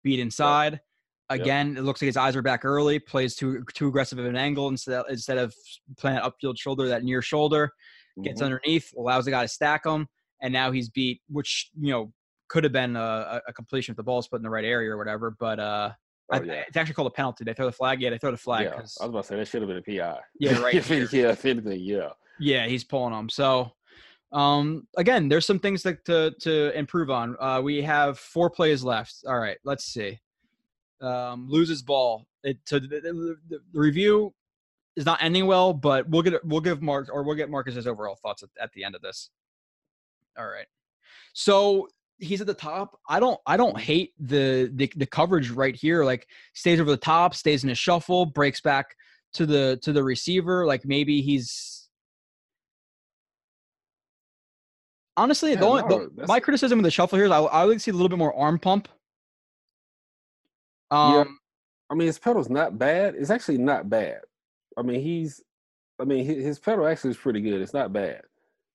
beat 0.03 0.19
inside. 0.19 0.73
Right 0.73 0.81
Again, 1.29 1.69
yep. 1.69 1.79
it 1.79 1.81
looks 1.81 2.01
like 2.01 2.07
his 2.07 2.17
eyes 2.17 2.35
are 2.35 2.41
back 2.41 2.63
early. 2.63 2.99
Plays 2.99 3.35
too 3.35 3.63
too 3.73 3.89
aggressive 3.89 4.17
of 4.17 4.25
an 4.25 4.37
angle 4.37 4.69
instead 4.69 4.95
of, 4.95 5.05
instead 5.09 5.37
of 5.37 5.53
playing 5.97 6.19
upfield 6.19 6.57
shoulder, 6.57 6.87
that 6.87 7.03
near 7.03 7.21
shoulder. 7.21 7.71
Gets 8.23 8.37
mm-hmm. 8.37 8.45
underneath, 8.45 8.91
allows 8.97 9.25
the 9.25 9.31
guy 9.31 9.41
to 9.41 9.47
stack 9.47 9.85
him, 9.85 10.07
and 10.41 10.53
now 10.53 10.71
he's 10.71 10.89
beat, 10.89 11.21
which 11.29 11.69
you 11.79 11.91
know 11.91 12.13
could 12.47 12.63
have 12.63 12.73
been 12.73 12.95
a, 12.95 13.41
a 13.45 13.53
completion 13.53 13.91
if 13.91 13.97
the 13.97 14.03
ball's 14.03 14.27
put 14.27 14.37
in 14.37 14.43
the 14.43 14.49
right 14.49 14.63
area 14.63 14.89
or 14.89 14.97
whatever. 14.97 15.35
But 15.37 15.59
uh, 15.59 15.91
oh, 16.31 16.41
yeah. 16.41 16.63
it's 16.67 16.77
actually 16.77 16.93
called 16.93 17.09
a 17.09 17.11
penalty. 17.11 17.43
They 17.43 17.53
throw 17.53 17.65
the 17.65 17.73
flag. 17.73 18.01
Yeah, 18.01 18.09
they 18.09 18.17
throw 18.17 18.31
the 18.31 18.37
flag. 18.37 18.63
Yeah, 18.65 18.75
I 18.75 18.81
was 18.81 18.97
about 19.01 19.21
to 19.23 19.27
say 19.27 19.35
that 19.35 19.47
should 19.49 19.61
have 19.61 19.67
been 19.67 19.77
a 19.77 19.81
PI. 19.81 20.19
Yeah, 20.39 20.59
right. 20.59 20.73
yeah, 21.11 21.31
if 21.31 21.45
anything, 21.45 21.81
yeah. 21.81 22.09
Yeah, 22.39 22.67
he's 22.67 22.85
pulling 22.85 23.13
them. 23.13 23.27
So 23.27 23.73
um, 24.31 24.87
again, 24.95 25.27
there's 25.27 25.45
some 25.45 25.59
things 25.59 25.83
to 25.83 25.97
to, 26.05 26.31
to 26.39 26.77
improve 26.77 27.09
on. 27.09 27.35
Uh, 27.37 27.59
we 27.61 27.81
have 27.81 28.17
four 28.17 28.49
plays 28.49 28.81
left. 28.81 29.13
All 29.27 29.39
right, 29.39 29.57
let's 29.65 29.83
see 29.83 30.19
um, 31.01 31.47
loses 31.49 31.81
ball. 31.81 32.25
It, 32.43 32.57
so 32.65 32.79
the, 32.79 32.87
the, 32.87 33.37
the, 33.49 33.59
review 33.73 34.33
is 34.95 35.05
not 35.05 35.21
ending 35.21 35.45
well, 35.45 35.73
but 35.73 36.09
we'll 36.09 36.21
get 36.21 36.43
we'll 36.45 36.61
give 36.61 36.81
Mark 36.81 37.09
or 37.11 37.23
we'll 37.23 37.35
get 37.35 37.49
Marcus's 37.49 37.87
overall 37.87 38.15
thoughts 38.15 38.43
at, 38.43 38.49
at 38.61 38.71
the 38.73 38.83
end 38.83 38.95
of 38.95 39.01
this. 39.01 39.29
All 40.37 40.47
right. 40.47 40.67
So 41.33 41.87
he's 42.19 42.41
at 42.41 42.47
the 42.47 42.53
top. 42.53 42.99
I 43.07 43.19
don't 43.19 43.39
I 43.45 43.57
don't 43.57 43.79
hate 43.79 44.13
the, 44.19 44.71
the 44.73 44.91
the 44.95 45.05
coverage 45.05 45.49
right 45.49 45.75
here. 45.75 46.03
Like 46.03 46.27
stays 46.53 46.79
over 46.79 46.89
the 46.89 46.97
top, 46.97 47.35
stays 47.35 47.63
in 47.63 47.69
a 47.69 47.75
shuffle, 47.75 48.25
breaks 48.25 48.61
back 48.61 48.95
to 49.33 49.45
the 49.45 49.79
to 49.83 49.91
the 49.91 50.03
receiver. 50.03 50.65
Like 50.65 50.85
maybe 50.85 51.21
he's 51.21 51.77
Honestly, 55.17 55.53
Yeah, 55.53 55.59
the 55.59 55.65
only, 55.65 55.81
no, 55.83 56.09
the, 56.15 56.27
my 56.27 56.39
criticism 56.39 56.77
of 56.77 56.83
the 56.83 56.91
shuffle 56.91 57.17
here 57.17 57.25
is 57.25 57.31
I, 57.31 57.39
I 57.39 57.65
would 57.65 57.81
see 57.81 57.89
a 57.89 57.93
little 57.93 58.07
bit 58.07 58.19
more 58.19 58.35
arm 58.35 58.59
pump. 58.59 58.87
Um, 60.91 61.13
Yeah. 61.13 61.23
I 61.89 61.95
mean, 61.95 62.07
his 62.07 62.19
pedal's 62.19 62.49
not 62.49 62.77
bad. 62.77 63.15
It's 63.15 63.29
actually 63.29 63.59
not 63.59 63.89
bad. 63.89 64.19
I 64.77 64.81
mean, 64.81 64.99
he's, 65.01 65.41
I 65.99 66.03
mean, 66.03 66.25
his, 66.25 66.43
his 66.43 66.59
pedal 66.59 66.85
actually 66.85 67.11
is 67.11 67.17
pretty 67.17 67.39
good. 67.41 67.61
It's 67.61 67.73
not 67.73 67.93
bad. 67.93 68.21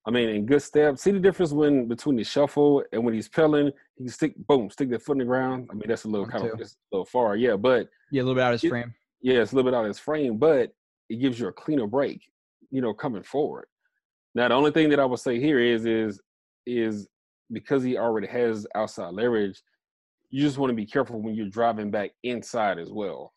I 0.06 0.10
mean, 0.10 0.30
in 0.30 0.46
good 0.46 0.62
step. 0.62 0.98
See 0.98 1.10
the 1.12 1.20
difference 1.20 1.52
when 1.52 1.86
between 1.86 2.16
the 2.16 2.24
shuffle 2.24 2.82
and 2.92 3.04
when 3.04 3.14
he's 3.14 3.28
pedaling, 3.28 3.70
he 3.96 4.04
can 4.04 4.12
stick, 4.12 4.34
boom, 4.48 4.68
stick 4.70 4.90
that 4.90 5.02
foot 5.02 5.12
in 5.12 5.18
the 5.18 5.24
ground. 5.26 5.68
I 5.70 5.74
mean, 5.74 5.84
that's 5.86 6.04
a 6.04 6.08
little 6.08 6.26
kind 6.26 6.44
of 6.46 6.58
just 6.58 6.74
a 6.92 6.96
little 6.96 7.04
far, 7.04 7.36
yeah. 7.36 7.54
But 7.54 7.88
yeah, 8.10 8.22
a 8.22 8.24
little 8.24 8.34
bit 8.34 8.42
out 8.44 8.54
of 8.54 8.60
his 8.60 8.64
It- 8.64 8.70
frame. 8.70 8.94
yeah, 9.20 9.42
it's 9.42 9.52
a 9.52 9.56
little 9.56 9.70
bit 9.70 9.76
out 9.76 9.82
of 9.84 9.88
his 9.88 9.98
frame, 10.00 10.38
but 10.38 10.72
it 11.08 11.16
gives 11.16 11.38
you 11.38 11.46
a 11.48 11.52
cleaner 11.52 11.86
break, 11.86 12.20
you 12.70 12.80
know, 12.80 12.92
coming 12.94 13.22
forward. 13.22 13.66
Now, 14.34 14.48
the 14.48 14.54
only 14.54 14.70
thing 14.72 14.88
that 14.88 14.98
I 14.98 15.04
would 15.04 15.20
say 15.20 15.38
here 15.38 15.60
is, 15.60 15.84
is, 15.84 16.18
is 16.66 17.06
because 17.52 17.82
he 17.84 17.96
already 17.98 18.26
has 18.28 18.66
outside 18.74 19.12
leverage, 19.12 19.62
you 20.32 20.40
just 20.42 20.58
want 20.58 20.70
to 20.70 20.74
be 20.74 20.86
careful 20.86 21.20
when 21.22 21.34
you're 21.34 21.48
driving 21.48 21.90
back 21.90 22.10
inside 22.24 22.78
as 22.78 22.90
well. 22.90 23.32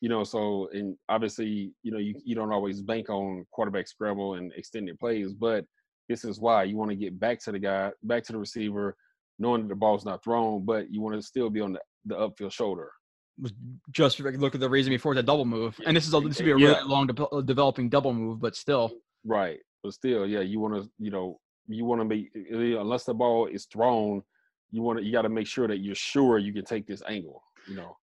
You 0.00 0.08
know, 0.08 0.22
so 0.22 0.68
and 0.72 0.96
obviously, 1.08 1.72
you 1.82 1.90
know, 1.90 1.98
you, 1.98 2.14
you 2.24 2.34
don't 2.36 2.52
always 2.52 2.80
bank 2.80 3.10
on 3.10 3.44
quarterback 3.50 3.88
scramble 3.88 4.34
and 4.34 4.52
extended 4.56 4.98
plays, 5.00 5.34
but 5.34 5.64
this 6.08 6.24
is 6.24 6.38
why 6.40 6.62
you 6.62 6.76
want 6.76 6.90
to 6.90 6.96
get 6.96 7.18
back 7.18 7.40
to 7.40 7.52
the 7.52 7.58
guy, 7.58 7.90
back 8.04 8.22
to 8.24 8.32
the 8.32 8.38
receiver, 8.38 8.96
knowing 9.40 9.62
that 9.62 9.68
the 9.68 9.74
ball's 9.74 10.04
not 10.04 10.22
thrown, 10.22 10.64
but 10.64 10.90
you 10.90 11.00
want 11.00 11.16
to 11.16 11.22
still 11.22 11.50
be 11.50 11.60
on 11.60 11.72
the, 11.72 11.80
the 12.06 12.14
upfield 12.14 12.52
shoulder. 12.52 12.92
Just 13.90 14.20
look 14.20 14.54
at 14.54 14.60
the 14.60 14.70
reason 14.70 14.90
before 14.92 15.14
that 15.16 15.26
double 15.26 15.44
move, 15.44 15.78
and 15.84 15.96
this 15.96 16.06
is 16.06 16.14
a, 16.14 16.20
this 16.20 16.38
would 16.38 16.44
be 16.44 16.52
a 16.52 16.58
Yeah. 16.58 16.76
really 16.76 16.88
long 16.88 17.08
de- 17.08 17.26
uh, 17.26 17.40
developing 17.40 17.88
double 17.88 18.14
move, 18.14 18.40
but 18.40 18.54
still, 18.54 18.92
Right. 19.24 19.58
But 19.82 19.94
still, 19.94 20.26
yeah, 20.26 20.40
you 20.40 20.60
want 20.60 20.74
to, 20.74 20.88
you 20.98 21.10
know, 21.10 21.38
you 21.66 21.84
want 21.84 22.00
to 22.00 22.04
be 22.04 22.30
uh, 22.52 22.80
unless 22.80 23.04
the 23.04 23.14
ball 23.14 23.46
is 23.46 23.66
thrown, 23.66 24.22
you 24.70 24.82
want 24.82 24.98
to, 24.98 25.04
you 25.04 25.12
got 25.12 25.22
to 25.22 25.28
make 25.28 25.46
sure 25.46 25.68
that 25.68 25.78
you're 25.78 25.94
sure 25.94 26.38
you 26.38 26.52
can 26.52 26.64
take 26.64 26.86
this 26.86 27.02
angle. 27.08 27.42
You 27.66 27.76
know. 27.76 27.96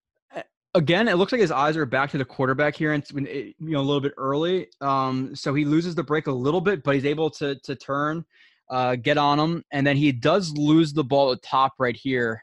again, 0.74 1.08
it 1.08 1.16
looks 1.16 1.32
like 1.32 1.40
his 1.40 1.50
eyes 1.50 1.76
are 1.76 1.86
back 1.86 2.10
to 2.10 2.18
the 2.18 2.24
quarterback 2.24 2.76
here, 2.76 2.92
and 2.92 3.02
it's 3.02 3.12
eh, 3.12 3.52
you 3.58 3.70
know 3.72 3.80
a 3.80 3.82
little 3.82 4.00
bit 4.00 4.12
early. 4.16 4.68
Um, 4.80 5.34
so 5.34 5.54
he 5.54 5.64
loses 5.64 5.94
the 5.94 6.02
break 6.02 6.26
a 6.26 6.32
little 6.32 6.60
bit, 6.60 6.82
but 6.82 6.94
he's 6.94 7.04
able 7.04 7.30
to 7.30 7.56
to 7.64 7.76
turn, 7.76 8.24
uh, 8.70 8.96
get 8.96 9.18
on 9.18 9.38
him, 9.38 9.64
and 9.72 9.86
then 9.86 9.96
he 9.96 10.12
does 10.12 10.52
lose 10.52 10.92
the 10.92 11.04
ball 11.04 11.32
at 11.32 11.42
top 11.42 11.74
right 11.78 11.96
here. 11.96 12.42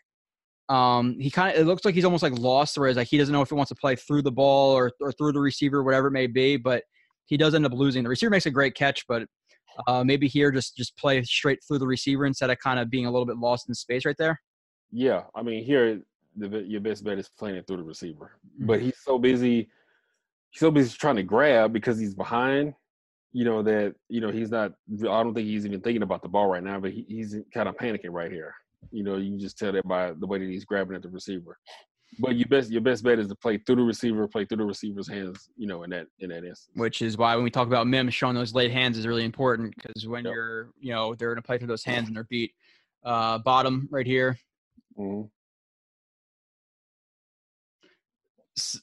Um, 0.70 1.20
he 1.20 1.30
kind 1.30 1.56
of 1.56 1.62
it 1.62 1.66
looks 1.66 1.86
like 1.86 1.96
he's 1.96 2.06
almost 2.06 2.24
like 2.24 2.38
lost, 2.38 2.78
whereas 2.78 2.98
like 2.98 3.08
he 3.08 3.18
doesn't 3.18 3.34
know 3.34 3.42
if 3.42 3.50
he 3.50 3.56
wants 3.56 3.70
to 3.70 3.76
play 3.76 3.96
through 3.96 4.22
the 4.22 4.32
ball 4.32 4.72
or 4.72 4.92
or 5.02 5.12
through 5.12 5.34
the 5.34 5.42
receiver, 5.42 5.84
whatever 5.84 6.08
it 6.08 6.12
may 6.12 6.28
be. 6.28 6.58
But 6.58 6.84
he 7.26 7.38
does 7.38 7.56
end 7.56 7.66
up 7.66 7.74
losing. 7.74 8.04
The 8.04 8.10
receiver 8.10 8.30
makes 8.30 8.46
a 8.46 8.52
great 8.52 8.76
catch, 8.76 9.06
but 9.08 9.28
uh, 9.88 10.04
maybe 10.04 10.28
here 10.28 10.52
just 10.52 10.76
just 10.76 10.96
play 10.98 11.22
straight 11.24 11.60
through 11.68 11.80
the 11.80 11.88
receiver 11.88 12.26
instead 12.26 12.50
of 12.50 12.58
kind 12.60 12.80
of 12.80 12.90
being 12.90 13.06
a 13.06 13.12
little 13.12 13.26
bit 13.26 13.38
lost 13.38 13.68
in 13.68 13.76
space 13.76 14.06
right 14.06 14.16
there. 14.18 14.40
Yeah, 14.92 15.24
I 15.36 15.42
mean, 15.42 15.64
here 15.64 16.02
the 16.36 16.64
your 16.64 16.82
best 16.82 17.04
bet 17.04 17.18
is 17.18 17.30
playing 17.30 17.58
it 17.58 17.68
through 17.68 17.78
the 17.78 17.84
receiver, 17.84 18.34
but 18.60 18.82
he's 18.82 18.98
so 19.04 19.18
busy, 19.18 19.70
he's 20.50 20.60
so 20.60 20.72
busy 20.72 20.96
trying 20.98 21.16
to 21.16 21.24
grab 21.24 21.74
because 21.74 22.00
he's 22.00 22.16
behind. 22.16 22.74
You 23.32 23.46
know 23.46 23.64
that 23.64 23.96
you 24.10 24.22
know 24.22 24.32
he's 24.32 24.52
not. 24.52 24.74
I 24.92 25.24
don't 25.24 25.34
think 25.34 25.48
he's 25.48 25.66
even 25.66 25.82
thinking 25.82 26.04
about 26.04 26.22
the 26.22 26.30
ball 26.30 26.48
right 26.48 26.64
now, 26.64 26.80
but 26.80 26.92
he, 26.92 27.06
he's 27.08 27.36
kind 27.54 27.68
of 27.68 27.76
panicking 27.78 28.12
right 28.12 28.32
here. 28.32 28.54
You 28.92 29.04
know, 29.04 29.18
you 29.18 29.32
can 29.32 29.40
just 29.40 29.58
tell 29.58 29.72
that 29.72 29.88
by 29.88 30.12
the 30.12 30.28
way 30.28 30.38
that 30.38 30.50
he's 30.50 30.66
grabbing 30.66 30.96
at 30.96 31.02
the 31.02 31.10
receiver. 31.10 31.58
But 32.20 32.36
your 32.36 32.48
best 32.48 32.70
your 32.72 32.82
best 32.82 33.04
bet 33.04 33.20
is 33.20 33.28
to 33.28 33.36
play 33.36 33.58
through 33.58 33.78
the 33.78 33.82
receiver, 33.84 34.28
play 34.28 34.46
through 34.46 34.58
the 34.58 34.66
receiver's 34.66 35.08
hands. 35.08 35.50
You 35.58 35.68
know, 35.68 35.84
in 35.84 35.90
that 35.92 36.08
in 36.20 36.30
that 36.30 36.44
instance. 36.44 36.70
which 36.76 37.02
is 37.02 37.18
why 37.18 37.36
when 37.36 37.44
we 37.44 37.50
talk 37.50 37.68
about 37.68 37.88
Mims 37.88 38.14
showing 38.14 38.36
those 38.36 38.54
late 38.54 38.72
hands 38.72 38.98
is 38.98 39.08
really 39.08 39.26
important 39.26 39.74
because 39.76 40.08
when 40.08 40.26
Yep. 40.26 40.34
you're, 40.34 40.70
you 40.80 40.92
know, 40.94 41.16
they're 41.16 41.30
going 41.30 41.42
to 41.42 41.46
play 41.46 41.58
through 41.58 41.68
those 41.68 41.84
hands 41.84 42.08
and 42.08 42.16
they're 42.16 42.26
beat. 42.26 42.54
Uh, 43.04 43.38
bottom 43.40 43.88
right 43.92 44.06
here. 44.06 44.38
Mhm. 44.98 45.30
S- 48.58 48.80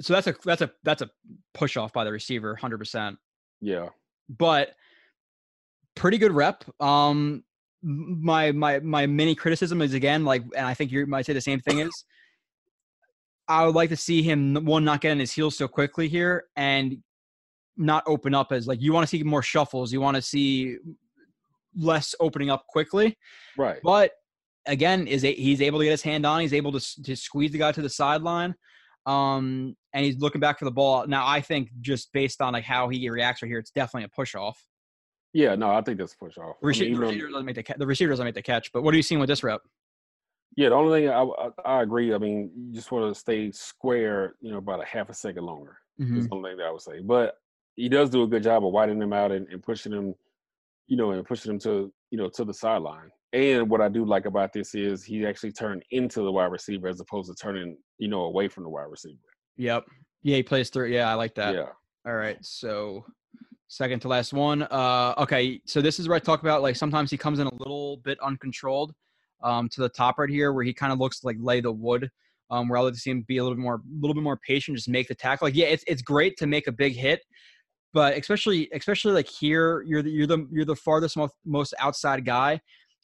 So 0.00 0.12
that's 0.14 0.26
a 0.28 0.34
that's 0.44 0.62
a 0.62 0.70
that's 0.84 1.02
a 1.02 1.10
push 1.54 1.76
off 1.76 1.92
by 1.92 2.04
the 2.04 2.12
receiver, 2.12 2.54
hundred 2.54 2.78
percent. 2.78 3.18
Yeah. 3.60 3.88
But 4.28 4.76
pretty 5.96 6.18
good 6.18 6.30
rep. 6.32 6.64
Um, 6.80 7.42
my 7.82 8.52
my 8.52 8.80
my 8.80 9.06
mini 9.06 9.34
criticism 9.34 9.82
is 9.82 9.94
again 9.94 10.24
like, 10.24 10.42
and 10.56 10.66
I 10.66 10.74
think 10.74 10.90
you 10.90 11.06
might 11.06 11.26
say 11.26 11.32
the 11.32 11.40
same 11.40 11.60
thing 11.60 11.80
is. 11.80 12.04
I 13.50 13.64
would 13.64 13.74
like 13.74 13.88
to 13.88 13.96
see 13.96 14.22
him 14.22 14.56
one 14.66 14.84
not 14.84 15.00
get 15.00 15.10
on 15.10 15.18
his 15.18 15.32
heels 15.32 15.56
so 15.56 15.66
quickly 15.66 16.06
here 16.06 16.44
and 16.54 16.98
not 17.78 18.04
open 18.06 18.34
up 18.34 18.52
as 18.52 18.66
like 18.66 18.82
you 18.82 18.92
want 18.92 19.04
to 19.04 19.08
see 19.08 19.22
more 19.22 19.42
shuffles. 19.42 19.90
You 19.90 20.02
want 20.02 20.16
to 20.16 20.22
see 20.22 20.76
less 21.74 22.14
opening 22.20 22.50
up 22.50 22.66
quickly. 22.66 23.16
Right. 23.56 23.78
But 23.82 24.12
again, 24.66 25.06
is 25.06 25.24
a, 25.24 25.32
he's 25.32 25.62
able 25.62 25.78
to 25.78 25.84
get 25.84 25.92
his 25.92 26.02
hand 26.02 26.26
on? 26.26 26.40
He's 26.40 26.52
able 26.52 26.72
to 26.72 27.02
to 27.04 27.16
squeeze 27.16 27.52
the 27.52 27.58
guy 27.58 27.72
to 27.72 27.82
the 27.82 27.88
sideline, 27.88 28.54
um, 29.06 29.76
and 29.94 30.04
he's 30.04 30.18
looking 30.18 30.40
back 30.40 30.58
for 30.58 30.64
the 30.64 30.70
ball. 30.70 31.06
Now, 31.06 31.26
I 31.26 31.40
think 31.40 31.70
just 31.80 32.12
based 32.12 32.40
on 32.42 32.52
like 32.52 32.64
how 32.64 32.88
he 32.88 33.08
reacts 33.08 33.42
right 33.42 33.48
here, 33.48 33.58
it's 33.58 33.70
definitely 33.70 34.04
a 34.04 34.14
push 34.14 34.34
off. 34.34 34.62
Yeah. 35.32 35.54
No, 35.54 35.70
I 35.70 35.82
think 35.82 35.98
that's 35.98 36.14
a 36.14 36.16
push 36.18 36.36
off. 36.38 36.56
The 36.60 36.66
I 36.68 36.70
mean, 36.72 36.80
receiver, 36.80 36.94
the 36.94 37.00
though- 37.00 37.06
receiver 37.12 37.28
doesn't 37.28 37.46
make 37.46 37.54
the 37.56 37.62
ca- 37.62 37.74
the 37.78 37.86
receiver 37.86 38.10
doesn't 38.10 38.24
make 38.24 38.34
the 38.34 38.42
catch. 38.42 38.72
But 38.72 38.82
what 38.82 38.94
are 38.94 38.96
you 38.96 39.02
seeing 39.02 39.20
with 39.20 39.28
this 39.28 39.42
rep? 39.42 39.60
Yeah, 40.56 40.70
the 40.70 40.74
only 40.74 41.00
thing 41.02 41.10
I, 41.10 41.22
I, 41.22 41.78
I 41.78 41.82
agree. 41.82 42.12
I 42.14 42.18
mean, 42.18 42.50
you 42.56 42.72
just 42.74 42.90
want 42.90 43.14
to 43.14 43.18
stay 43.18 43.50
square, 43.52 44.34
you 44.40 44.50
know, 44.50 44.58
about 44.58 44.82
a 44.82 44.86
half 44.86 45.08
a 45.10 45.14
second 45.14 45.44
longer. 45.44 45.78
Mhm. 46.00 46.18
Is 46.18 46.28
the 46.28 46.34
only 46.34 46.50
thing 46.50 46.58
that 46.58 46.66
I 46.66 46.70
would 46.70 46.80
say. 46.80 47.00
But 47.00 47.34
he 47.76 47.88
does 47.88 48.10
do 48.10 48.22
a 48.22 48.26
good 48.26 48.42
job 48.42 48.64
of 48.66 48.72
widening 48.72 48.98
them 48.98 49.12
out 49.12 49.30
and, 49.30 49.46
and 49.48 49.62
pushing 49.62 49.92
them, 49.92 50.14
you 50.88 50.96
know, 50.96 51.10
and 51.12 51.24
pushing 51.24 51.50
them 51.52 51.58
to, 51.60 51.92
you 52.10 52.18
know, 52.18 52.28
to 52.30 52.44
the 52.44 52.54
sideline. 52.54 53.10
And 53.32 53.68
what 53.68 53.80
I 53.80 53.88
do 53.88 54.04
like 54.04 54.24
about 54.24 54.52
this 54.52 54.74
is 54.74 55.04
he 55.04 55.26
actually 55.26 55.52
turned 55.52 55.84
into 55.90 56.22
the 56.22 56.32
wide 56.32 56.50
receiver 56.50 56.88
as 56.88 56.98
opposed 57.00 57.28
to 57.30 57.36
turning, 57.40 57.76
you 57.98 58.08
know, 58.08 58.22
away 58.22 58.48
from 58.48 58.64
the 58.64 58.70
wide 58.70 58.86
receiver. 58.90 59.18
Yep. 59.58 59.84
Yeah, 60.22 60.36
he 60.36 60.42
plays 60.42 60.70
through. 60.70 60.86
Yeah, 60.88 61.10
I 61.10 61.14
like 61.14 61.34
that. 61.36 61.54
yeah. 61.54 61.68
All 62.06 62.14
right. 62.14 62.38
So 62.40 63.04
second 63.68 64.00
to 64.00 64.08
last 64.08 64.32
one. 64.32 64.62
Uh 64.64 65.14
okay, 65.18 65.60
so 65.66 65.80
this 65.80 65.98
is 65.98 66.08
where 66.08 66.16
I 66.16 66.18
talk 66.20 66.40
about 66.42 66.62
like 66.62 66.76
sometimes 66.76 67.10
he 67.10 67.16
comes 67.16 67.38
in 67.38 67.46
a 67.46 67.54
little 67.54 67.98
bit 67.98 68.18
uncontrolled 68.20 68.94
um 69.42 69.68
to 69.70 69.80
the 69.80 69.88
top 69.88 70.18
right 70.18 70.28
here 70.30 70.52
where 70.52 70.64
he 70.64 70.72
kind 70.72 70.92
of 70.92 70.98
looks 70.98 71.22
like 71.24 71.36
lay 71.38 71.60
the 71.60 71.72
wood. 71.72 72.10
Um 72.50 72.68
where 72.68 72.78
I 72.78 72.82
like 72.82 72.94
to 72.94 72.98
see 73.00 73.10
him 73.10 73.22
be 73.28 73.38
a 73.38 73.42
little 73.42 73.56
bit 73.56 73.62
more 73.62 73.76
a 73.76 73.80
little 74.00 74.14
bit 74.14 74.22
more 74.22 74.38
patient, 74.38 74.76
just 74.76 74.88
make 74.88 75.08
the 75.08 75.14
tackle. 75.14 75.46
Like 75.46 75.54
yeah, 75.54 75.66
it's 75.66 75.84
it's 75.86 76.02
great 76.02 76.36
to 76.38 76.46
make 76.46 76.66
a 76.66 76.72
big 76.72 76.94
hit, 76.96 77.20
but 77.92 78.16
especially 78.16 78.68
especially 78.72 79.12
like 79.12 79.28
here, 79.28 79.82
you're 79.82 80.02
the 80.02 80.10
you're 80.10 80.26
the 80.26 80.46
you're 80.52 80.64
the 80.64 80.76
farthest 80.76 81.16
most, 81.16 81.34
most 81.44 81.74
outside 81.78 82.24
guy. 82.24 82.60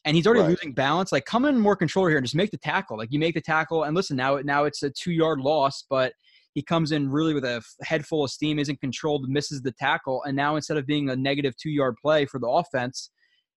And 0.06 0.14
he's 0.14 0.26
already 0.26 0.42
Right. 0.42 0.48
losing 0.48 0.74
balance. 0.74 1.12
Like, 1.12 1.24
come 1.24 1.46
in 1.46 1.58
more 1.58 1.76
control 1.76 2.06
here 2.06 2.18
and 2.18 2.26
just 2.26 2.34
make 2.34 2.50
the 2.50 2.58
tackle. 2.58 2.98
Like, 2.98 3.10
you 3.10 3.18
make 3.18 3.34
the 3.34 3.40
tackle, 3.40 3.84
and 3.84 3.96
listen, 3.96 4.16
now 4.18 4.34
it 4.36 4.44
now 4.44 4.64
it's 4.64 4.82
a 4.82 4.90
two 4.90 5.12
yard 5.12 5.40
loss, 5.40 5.84
but 5.88 6.12
he 6.54 6.62
comes 6.62 6.92
in 6.92 7.10
really 7.10 7.34
with 7.34 7.44
a 7.44 7.62
head 7.82 8.06
full 8.06 8.24
of 8.24 8.30
steam, 8.30 8.58
isn't 8.58 8.80
controlled, 8.80 9.28
misses 9.28 9.60
the 9.60 9.72
tackle, 9.72 10.22
and 10.24 10.36
now 10.36 10.56
instead 10.56 10.76
of 10.76 10.86
being 10.86 11.10
a 11.10 11.16
negative 11.16 11.54
two 11.56 11.70
yard 11.70 11.96
play 12.00 12.24
for 12.24 12.38
the 12.38 12.48
offense, 12.48 13.10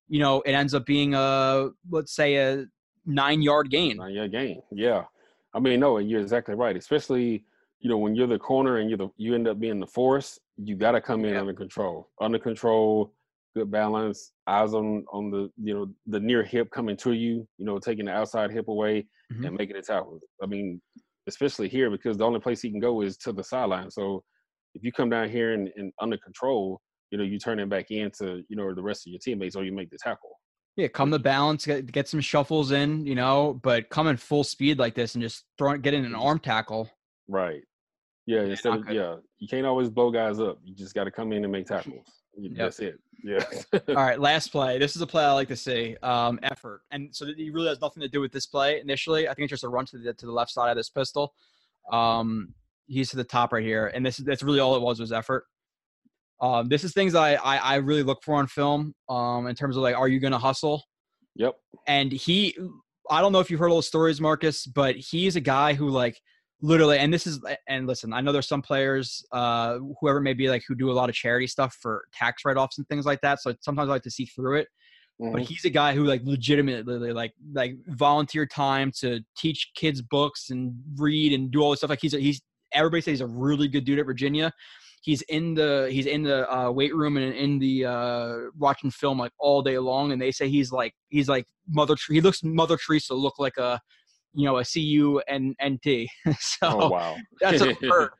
you 0.09 0.19
know, 0.19 0.41
it 0.41 0.51
ends 0.51 0.73
up 0.73 0.85
being 0.85 1.13
a 1.13 1.69
let's 1.89 2.15
say 2.15 2.35
a 2.35 2.65
nine 3.05 3.41
yard 3.41 3.69
gain. 3.69 3.97
Not 3.97 4.11
your 4.11 4.27
game. 4.27 4.61
Yeah. 4.71 5.03
I 5.53 5.59
mean, 5.59 5.79
no, 5.79 5.97
and 5.97 6.09
you're 6.09 6.21
exactly 6.21 6.55
right. 6.55 6.75
Especially, 6.75 7.45
you 7.79 7.89
know, 7.89 7.97
when 7.97 8.15
you're 8.15 8.27
the 8.27 8.39
corner 8.39 8.77
and 8.77 8.89
you're 8.89 8.97
the 8.97 9.09
you 9.17 9.35
end 9.35 9.47
up 9.47 9.59
being 9.59 9.79
the 9.79 9.87
force, 9.87 10.39
you 10.57 10.75
gotta 10.75 10.99
come 10.99 11.23
in 11.23 11.33
Yeah. 11.35 11.41
under 11.41 11.53
control. 11.53 12.09
Under 12.19 12.39
control, 12.39 13.13
good 13.55 13.69
balance, 13.69 14.33
eyes 14.47 14.73
on 14.73 15.05
on 15.13 15.29
the 15.29 15.51
you 15.61 15.73
know, 15.75 15.93
the 16.07 16.19
near 16.19 16.43
hip 16.43 16.71
coming 16.71 16.97
to 16.97 17.11
you, 17.13 17.47
you 17.59 17.65
know, 17.65 17.77
taking 17.77 18.05
the 18.05 18.11
outside 18.11 18.49
hip 18.51 18.67
away 18.69 19.05
Mhm. 19.31 19.45
and 19.47 19.55
making 19.57 19.75
it 19.75 19.85
tackle. 19.85 20.19
I 20.41 20.47
mean, 20.47 20.81
especially 21.27 21.67
here 21.67 21.89
because 21.89 22.17
the 22.17 22.25
only 22.25 22.39
place 22.39 22.61
he 22.61 22.69
can 22.69 22.79
go 22.79 23.01
is 23.01 23.17
to 23.17 23.31
the 23.31 23.43
sideline. 23.43 23.91
So 23.91 24.23
if 24.73 24.83
you 24.83 24.91
come 24.91 25.09
down 25.09 25.29
here 25.29 25.53
and, 25.53 25.69
and 25.75 25.91
under 26.01 26.17
control, 26.17 26.79
you 27.11 27.17
know, 27.17 27.23
you 27.23 27.39
turn 27.39 27.59
it 27.59 27.69
back 27.69 27.91
into, 27.91 28.43
you 28.49 28.55
know, 28.55 28.73
the 28.73 28.83
rest 28.83 29.07
of 29.07 29.11
your 29.11 29.19
teammates 29.19 29.55
or 29.55 29.63
you 29.63 29.73
make 29.73 29.89
the 29.89 29.97
tackle. 30.01 30.31
Yeah, 30.75 30.87
come 30.87 31.09
the 31.09 31.19
balance, 31.19 31.65
get, 31.65 31.91
get 31.91 32.07
some 32.07 32.21
shuffles 32.21 32.71
in, 32.71 33.05
you 33.05 33.15
know, 33.15 33.59
but 33.63 33.89
come 33.89 34.07
in 34.07 34.17
full 34.17 34.43
speed 34.43 34.77
like 34.77 34.93
this 34.93 35.15
and 35.15 35.21
just 35.21 35.45
throw 35.57 35.75
get 35.77 35.93
in 35.93 36.05
an 36.05 36.15
arm 36.15 36.39
tackle. 36.39 36.89
Right. 37.27 37.61
Yeah, 38.27 38.41
instead 38.41 38.73
of 38.73 38.91
yeah, 38.91 39.15
you 39.39 39.47
can't 39.47 39.65
always 39.65 39.89
blow 39.89 40.11
guys 40.11 40.39
up. 40.39 40.59
You 40.63 40.75
just 40.75 40.93
got 40.93 41.05
to 41.05 41.11
come 41.11 41.31
in 41.31 41.43
and 41.43 41.51
make 41.51 41.65
tackles. 41.65 42.05
Yep. 42.37 42.51
That's 42.55 42.79
it. 42.79 42.99
Yeah. 43.23 43.43
All 43.89 43.95
right, 43.95 44.19
last 44.29 44.49
play. 44.49 44.77
This 44.77 44.95
is 44.95 45.01
a 45.01 45.07
play 45.07 45.23
I 45.23 45.31
like 45.31 45.47
to 45.47 45.55
see. 45.55 45.97
Um, 46.03 46.39
effort, 46.43 46.81
and 46.91 47.13
so 47.13 47.25
he 47.25 47.49
really 47.49 47.67
has 47.67 47.81
nothing 47.81 48.01
to 48.01 48.07
do 48.07 48.21
with 48.21 48.31
this 48.31 48.45
play 48.45 48.79
initially. 48.79 49.27
I 49.27 49.33
think 49.33 49.45
it's 49.45 49.49
just 49.49 49.63
a 49.63 49.69
run 49.69 49.87
to 49.87 49.97
the 49.97 50.13
to 50.13 50.25
the 50.27 50.31
left 50.31 50.51
side 50.51 50.69
of 50.69 50.77
this 50.77 50.87
pistol. 50.87 51.33
Um, 51.91 52.53
he's 52.85 53.09
to 53.09 53.17
the 53.17 53.23
top 53.23 53.53
right 53.53 53.63
here, 53.63 53.87
and 53.87 54.05
this 54.05 54.19
is 54.19 54.25
that's 54.25 54.43
really 54.43 54.59
all 54.59 54.75
it 54.75 54.83
was 54.83 54.99
was 54.99 55.11
effort. 55.11 55.45
Um, 56.39 56.69
this 56.69 56.83
is 56.83 56.93
things 56.93 57.15
I, 57.15 57.33
I 57.33 57.57
I 57.57 57.75
really 57.77 58.03
look 58.03 58.21
for 58.21 58.35
on 58.35 58.45
film. 58.45 58.93
Um, 59.09 59.47
in 59.47 59.55
terms 59.55 59.75
of 59.75 59.81
like, 59.81 59.95
are 59.95 60.07
you 60.07 60.19
going 60.19 60.33
to 60.33 60.37
hustle? 60.37 60.83
yep. 61.37 61.55
and 61.87 62.11
he 62.11 62.57
i 63.09 63.21
don't 63.21 63.31
know 63.31 63.39
if 63.39 63.49
you've 63.49 63.59
heard 63.59 63.69
all 63.69 63.77
the 63.77 63.83
stories 63.83 64.19
marcus 64.19 64.65
but 64.65 64.95
he's 64.95 65.35
a 65.35 65.41
guy 65.41 65.73
who 65.73 65.89
like 65.89 66.19
literally 66.61 66.97
and 66.97 67.13
this 67.13 67.27
is 67.27 67.39
and 67.67 67.85
listen 67.85 68.11
i 68.13 68.19
know 68.21 68.31
there's 68.31 68.47
some 68.47 68.61
players 68.63 69.23
uh 69.31 69.77
whoever 70.01 70.17
it 70.17 70.23
may 70.23 70.33
be 70.33 70.49
like 70.49 70.63
who 70.67 70.73
do 70.73 70.89
a 70.89 70.93
lot 70.93 71.07
of 71.09 71.15
charity 71.15 71.45
stuff 71.45 71.75
for 71.81 72.05
tax 72.13 72.43
write-offs 72.45 72.77
and 72.79 72.87
things 72.87 73.05
like 73.05 73.21
that 73.21 73.39
so 73.39 73.53
sometimes 73.61 73.89
i 73.89 73.91
like 73.93 74.01
to 74.01 74.09
see 74.11 74.25
through 74.25 74.57
it 74.57 74.67
but 75.19 75.27
Mhm. 75.41 75.47
he's 75.47 75.65
a 75.65 75.69
guy 75.71 75.93
who 75.95 76.03
like 76.03 76.21
legitimately 76.25 77.11
like 77.11 77.33
like 77.53 77.75
volunteer 77.87 78.45
time 78.45 78.91
to 78.99 79.19
teach 79.35 79.71
kids 79.75 79.99
books 79.99 80.51
and 80.51 80.73
read 80.95 81.33
and 81.33 81.49
do 81.49 81.59
all 81.61 81.71
this 81.71 81.79
stuff. 81.79 81.89
Like 81.89 82.01
he's 82.01 82.13
a, 82.13 82.19
he's 82.19 82.39
everybody 82.71 83.01
says 83.01 83.13
he's 83.13 83.21
a 83.21 83.25
really 83.27 83.67
good 83.67 83.83
dude 83.83 83.97
at 83.97 84.05
Virginia. 84.05 84.51
He's 85.01 85.23
in 85.23 85.55
the 85.55 85.87
he's 85.91 86.05
in 86.05 86.21
the 86.21 86.47
uh, 86.55 86.69
weight 86.69 86.93
room 86.95 87.17
and 87.17 87.33
in 87.33 87.57
the 87.57 87.85
uh, 87.85 88.35
watching 88.59 88.91
film 88.91 89.17
like 89.17 89.31
all 89.39 89.63
day 89.63 89.79
long, 89.79 90.11
and 90.11 90.21
they 90.21 90.31
say 90.31 90.49
he's 90.49 90.71
like 90.71 90.93
he's 91.09 91.27
like 91.27 91.45
Mother. 91.67 91.95
Ter- 91.95 92.13
He 92.13 92.21
looks 92.21 92.43
Mother 92.43 92.77
Teresa 92.77 93.15
look 93.15 93.39
like 93.39 93.57
a 93.57 93.81
you 94.33 94.45
know 94.45 94.57
a 94.57 94.65
CU 94.65 95.21
and 95.27 95.55
NT. 95.63 96.07
so 96.39 96.57
Oh 96.63 96.89
wow. 96.89 97.15
that's 97.41 97.61
a 97.61 97.73
I've. 97.73 98.11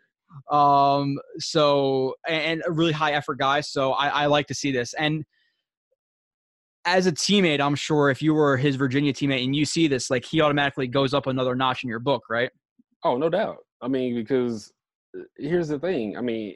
Um, 0.52 1.18
so 1.40 2.16
and 2.28 2.62
a 2.66 2.72
really 2.72 2.92
high 2.92 3.14
effort 3.14 3.40
guy. 3.40 3.62
So 3.62 3.94
I, 3.94 4.08
I 4.08 4.26
like 4.26 4.48
to 4.48 4.54
see 4.54 4.72
this. 4.72 4.94
And 4.94 5.24
as 6.86 7.08
a 7.08 7.12
teammate, 7.12 7.60
I'm 7.60 7.76
sure 7.76 8.10
if 8.10 8.22
you 8.22 8.34
were 8.34 8.58
his 8.58 8.76
Virginia 8.76 9.14
teammate 9.14 9.44
and 9.44 9.56
you 9.56 9.66
see 9.66 9.88
this, 9.88 10.10
like 10.10 10.26
he 10.26 10.42
automatically 10.42 10.88
goes 10.88 11.14
up 11.14 11.28
another 11.28 11.56
notch 11.56 11.84
in 11.84 11.90
your 11.90 12.00
book, 12.00 12.24
right? 12.30 12.50
Oh, 13.04 13.18
no 13.18 13.30
doubt. 13.30 13.58
I 13.82 13.88
mean, 13.88 14.16
because 14.16 14.72
uh, 15.18 15.24
here's 15.38 15.68
the 15.68 15.80
thing. 15.80 16.18
I 16.18 16.22
mean, 16.22 16.56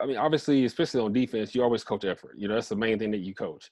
I 0.00 0.06
mean, 0.06 0.18
obviously, 0.18 0.64
especially 0.64 1.00
on 1.00 1.12
defense, 1.12 1.54
you 1.54 1.62
always 1.62 1.82
coach 1.82 2.04
effort. 2.04 2.34
You 2.36 2.48
know, 2.48 2.54
that's 2.54 2.68
the 2.68 2.76
main 2.76 2.98
thing 2.98 3.10
that 3.12 3.18
you 3.18 3.34
coach. 3.34 3.70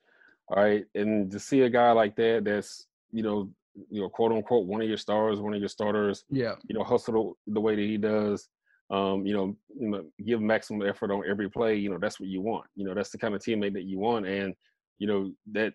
All 0.49 0.63
right, 0.63 0.85
and 0.95 1.31
to 1.31 1.39
see 1.39 1.63
a 1.63 1.71
guy 1.71 1.93
like 1.93 2.17
that, 2.17 2.43
that's 2.45 2.87
you 3.13 3.23
know, 3.23 3.51
you 3.91 4.01
know, 4.01 4.09
quote 4.09 4.33
unquote, 4.33 4.67
one 4.67 4.83
of 4.83 4.89
your 4.89 4.97
stars, 4.97 5.41
one 5.41 5.55
of 5.55 5.61
your 5.61 5.69
starters, 5.69 6.25
Yeah. 6.31 6.55
you 6.69 6.77
know, 6.77 6.85
hustle 6.85 7.37
the, 7.47 7.55
the 7.55 7.61
way 7.61 7.75
that 7.77 7.83
he 7.83 7.97
does. 7.97 8.49
Um, 8.91 9.27
you 9.27 9.35
know, 9.35 9.57
you 9.81 9.89
know, 9.89 10.05
give 10.27 10.41
maximum 10.41 10.87
effort 10.87 11.11
on 11.11 11.25
every 11.29 11.49
play. 11.51 11.77
You 11.77 11.91
know, 11.91 11.99
that's 11.99 12.21
what 12.21 12.29
you 12.29 12.41
want. 12.43 12.67
You 12.77 12.85
know, 12.85 12.95
that's 12.95 13.11
the 13.11 13.19
kind 13.19 13.35
of 13.35 13.41
teammate 13.41 13.73
that 13.73 13.85
you 13.85 13.99
want, 13.99 14.27
and 14.27 14.55
you 14.99 15.07
know 15.07 15.33
that 15.53 15.73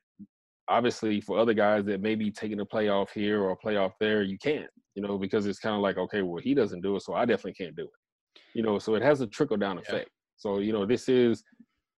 obviously 0.67 1.19
for 1.19 1.39
other 1.39 1.53
guys 1.55 1.84
that 1.85 2.01
may 2.01 2.13
be 2.13 2.30
taking 2.30 2.59
a 2.59 2.65
playoff 2.65 3.09
here 3.09 3.41
or 3.41 3.51
a 3.51 3.57
playoff 3.57 3.93
there, 3.99 4.21
you 4.21 4.38
can't. 4.38 4.69
You 4.93 5.01
know, 5.01 5.17
because 5.17 5.47
it's 5.47 5.59
kind 5.59 5.76
of 5.76 5.81
like, 5.81 5.97
okay, 5.97 6.21
well, 6.21 6.41
he 6.41 6.53
doesn't 6.53 6.81
do 6.81 6.95
it, 6.95 7.01
so 7.01 7.13
I 7.15 7.26
definitely 7.26 7.53
can't 7.53 7.76
do 7.76 7.84
it. 7.84 8.39
You 8.53 8.61
know, 8.61 8.77
so 8.77 8.93
it 8.95 9.01
has 9.01 9.21
a 9.21 9.27
trickle 9.27 9.57
down 9.57 9.77
Yeah. 9.77 9.81
effect. 9.81 10.09
So 10.38 10.59
you 10.59 10.71
know, 10.71 10.85
this 10.85 11.09
is, 11.09 11.43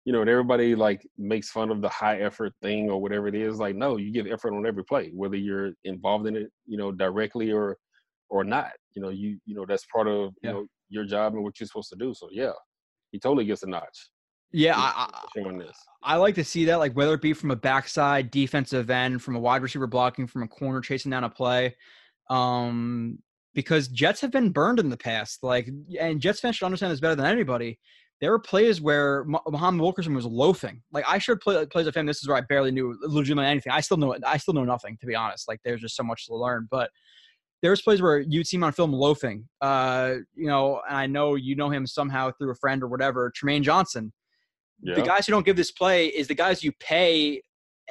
you 0.05 0.13
know, 0.13 0.21
and 0.23 0.31
everybody 0.31 0.75
like 0.75 1.07
makes 1.19 1.51
fun 1.51 1.71
of 1.71 1.83
the 1.83 1.89
high 1.89 2.21
effort 2.21 2.53
thing 2.63 2.91
or 2.91 3.01
whatever 3.01 3.29
it 3.29 3.35
is. 3.35 3.59
Like, 3.59 3.77
no, 3.77 3.97
you 3.97 4.13
give 4.13 4.27
effort 4.27 4.55
on 4.55 4.67
every 4.67 4.85
play, 4.85 5.11
whether 5.15 5.37
you're 5.37 5.73
involved 5.85 6.27
in 6.27 6.37
it, 6.37 6.51
you 6.67 6.79
know, 6.79 6.91
directly 6.93 7.53
or 7.53 7.77
or 8.31 8.45
not. 8.45 8.73
You 8.95 9.03
know, 9.03 9.11
you 9.11 9.39
you 9.45 9.55
know 9.55 9.67
that's 9.69 9.87
part 9.93 10.09
of 10.09 10.33
Yeah. 10.43 10.51
you 10.51 10.57
know 10.57 10.67
your 10.89 11.05
job 11.05 11.35
and 11.35 11.43
what 11.45 11.61
you're 11.61 11.67
supposed 11.67 11.91
to 11.91 11.97
do. 11.97 12.15
So 12.15 12.29
yeah, 12.33 12.53
he 13.13 13.19
totally 13.19 13.45
gets 13.45 13.63
a 13.63 13.69
notch. 13.69 14.11
Yeah, 14.53 14.77
I, 14.77 15.09
I, 15.13 15.21
for 15.33 15.43
showing 15.43 15.59
this. 15.59 15.77
I 16.03 16.17
like 16.17 16.35
to 16.35 16.45
see 16.45 16.65
that, 16.65 16.81
like 16.81 16.95
whether 16.95 17.15
it 17.15 17.23
be 17.23 17.33
from 17.33 17.53
a 17.53 17.57
backside 17.57 18.31
defensive 18.31 18.91
end, 18.91 19.23
from 19.23 19.37
a 19.37 19.39
wide 19.39 19.63
receiver 19.63 19.87
blocking, 19.87 20.27
from 20.27 20.43
a 20.43 20.49
corner 20.49 20.81
chasing 20.81 21.11
down 21.11 21.25
a 21.25 21.31
play. 21.31 21.77
Um, 22.29 23.19
because 23.55 23.89
Jets 23.89 24.21
have 24.21 24.31
been 24.31 24.51
burned 24.51 24.79
in 24.79 24.89
the 24.91 24.97
past. 24.97 25.43
Like, 25.43 25.69
and 26.01 26.21
Jets 26.21 26.41
fans 26.41 26.57
should 26.57 26.67
understand 26.67 26.93
this 26.93 27.01
better 27.01 27.17
than 27.17 27.27
anybody. 27.27 27.79
There 28.21 28.31
were 28.31 28.39
plays 28.39 28.81
where 28.81 29.25
Mu- 29.25 29.39
Muhammad 29.49 29.81
Wilkerson 29.81 30.15
was 30.15 30.27
loafing. 30.27 30.83
Like, 30.93 31.05
I 31.09 31.19
should 31.19 31.41
play 31.41 31.65
plays 31.67 31.87
of 31.87 31.95
him. 31.95 32.05
This 32.07 32.21
is 32.23 32.29
where 32.29 32.37
I 32.37 32.43
barely 32.43 32.71
knew 32.71 32.97
legitimately 33.03 33.49
anything. 33.51 33.73
I 33.73 33.81
still 33.81 33.97
know. 33.97 34.15
I 34.27 34.37
still 34.37 34.55
know 34.55 34.65
nothing, 34.65 34.99
to 35.01 35.07
be 35.07 35.15
honest. 35.15 35.49
Like, 35.49 35.61
there's 35.65 35.81
just 35.81 35.97
so 35.97 36.03
much 36.03 36.27
to 36.27 36.35
learn. 36.35 36.69
But 36.71 36.91
there's 37.63 37.81
plays 37.83 38.03
where 38.03 38.19
you'd 38.19 38.47
see 38.47 38.57
him 38.57 38.65
on 38.65 38.73
film 38.73 38.93
loafing. 38.93 39.49
Uh, 39.61 40.17
you 40.35 40.47
know, 40.47 40.81
and 40.89 40.97
I 40.97 41.07
know 41.07 41.35
you 41.35 41.57
know 41.57 41.71
him 41.71 41.87
somehow 41.87 42.31
through 42.33 42.51
a 42.51 42.57
friend 42.57 42.83
or 42.83 42.89
whatever. 42.89 43.33
Trumaine 43.33 43.63
Johnson 43.63 44.13
Yeah. 44.83 44.95
the 44.95 45.03
guys 45.03 45.27
who 45.27 45.33
don't 45.33 45.45
give 45.47 45.57
this 45.57 45.71
play 45.71 46.07
is 46.09 46.27
the 46.29 46.35
guys 46.35 46.63
you 46.65 46.73
pay 46.81 47.43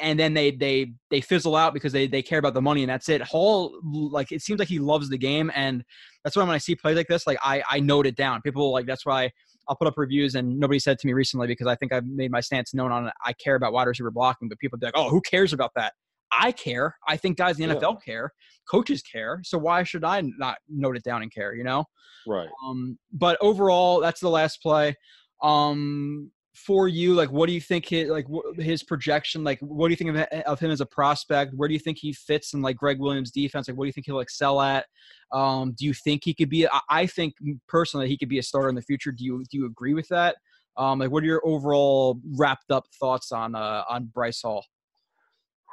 and 0.01 0.17
then 0.19 0.33
they 0.33 0.49
they 0.51 0.93
they 1.11 1.21
fizzle 1.21 1.55
out 1.55 1.73
because 1.73 1.91
they 1.91 2.07
they 2.07 2.21
care 2.21 2.39
about 2.39 2.53
the 2.53 2.61
money 2.61 2.81
and 2.83 2.89
that's 2.89 3.09
it 3.09 3.21
hall 3.21 3.77
like 3.83 4.31
it 4.31 4.41
seems 4.41 4.57
like 4.57 4.69
he 4.69 4.79
loves 4.79 5.09
the 5.09 5.17
game 5.17 5.51
and 5.53 5.83
that's 6.23 6.37
why 6.37 6.43
when 6.43 6.55
i 6.55 6.57
see 6.57 6.73
plays 6.73 6.95
like 6.95 7.07
this 7.07 7.27
like 7.27 7.37
i 7.43 7.61
i 7.69 7.79
note 7.81 8.07
it 8.07 8.15
down 8.15 8.41
people 8.41 8.71
like 8.71 8.85
that's 8.85 9.05
why 9.05 9.29
i'll 9.69 9.75
put 9.75 9.87
up 9.87 9.93
reviews 9.97 10.35
and 10.35 10.59
nobody 10.59 10.79
said 10.79 10.99
to 10.99 11.07
me 11.07 11.13
recently 11.13 11.47
because 11.47 11.67
i 11.67 11.75
think 11.75 11.93
i've 11.93 12.05
made 12.05 12.31
my 12.31 12.41
stance 12.41 12.73
known 12.73 12.91
on 12.91 13.09
i 13.25 13.31
care 13.33 13.55
about 13.55 13.71
wide 13.71 13.87
receiver 13.87 14.11
blocking 14.11 14.49
but 14.49 14.57
people 14.59 14.77
be 14.77 14.85
like 14.85 14.97
oh 14.97 15.09
who 15.09 15.21
cares 15.21 15.53
about 15.53 15.71
that 15.75 15.93
i 16.31 16.51
care 16.51 16.95
i 17.07 17.15
think 17.15 17.37
guys 17.37 17.59
in 17.59 17.69
the 17.69 17.75
Yeah. 17.75 17.81
nfl 17.81 18.03
care 18.03 18.33
coaches 18.69 19.01
care 19.01 19.39
so 19.43 19.57
why 19.57 19.83
should 19.83 20.03
i 20.03 20.21
not 20.37 20.57
note 20.67 20.97
it 20.97 21.03
down 21.03 21.21
and 21.21 21.33
care 21.33 21.55
you 21.55 21.63
know 21.63 21.85
right. 22.27 22.49
um, 22.65 22.97
but 23.11 23.37
overall, 23.41 23.99
that's 24.01 24.19
the 24.19 24.29
last 24.29 24.61
play. 24.61 24.95
Um, 25.41 26.31
for 26.65 26.87
you, 26.87 27.13
like, 27.13 27.31
what 27.31 27.47
do 27.47 27.53
you 27.53 27.61
think 27.61 27.87
his 27.87 28.09
like 28.09 28.25
his 28.57 28.83
projection? 28.83 29.43
Like, 29.43 29.59
what 29.61 29.87
do 29.87 29.91
you 29.91 29.95
think 29.95 30.15
of, 30.15 30.41
of 30.45 30.59
him 30.59 30.71
as 30.71 30.81
a 30.81 30.85
prospect? 30.85 31.53
Where 31.55 31.67
do 31.67 31.73
you 31.73 31.79
think 31.79 31.97
he 31.97 32.13
fits 32.13 32.53
in 32.53 32.61
like 32.61 32.75
Gregg 32.75 32.99
Williams' 32.99 33.31
defense? 33.31 33.67
Like, 33.67 33.77
what 33.77 33.85
do 33.85 33.87
you 33.87 33.93
think 33.93 34.05
he'll 34.05 34.19
excel 34.19 34.61
at? 34.61 34.85
Um, 35.31 35.73
do 35.77 35.85
you 35.85 35.93
think 35.93 36.21
he 36.25 36.33
could 36.33 36.49
be? 36.49 36.67
I, 36.67 36.79
I 36.89 37.05
think 37.05 37.35
personally 37.67 38.07
he 38.07 38.17
could 38.17 38.29
be 38.29 38.39
a 38.39 38.43
starter 38.43 38.69
in 38.69 38.75
the 38.75 38.81
future. 38.81 39.11
Do 39.11 39.23
you 39.23 39.43
do 39.49 39.57
you 39.57 39.65
agree 39.65 39.93
with 39.93 40.07
that? 40.09 40.35
Um, 40.77 40.99
like, 40.99 41.11
what 41.11 41.23
are 41.23 41.27
your 41.27 41.41
overall 41.45 42.19
wrapped 42.37 42.71
up 42.71 42.85
thoughts 42.99 43.31
on 43.31 43.55
uh, 43.55 43.83
on 43.89 44.05
Bryce 44.13 44.41
Hall? 44.41 44.65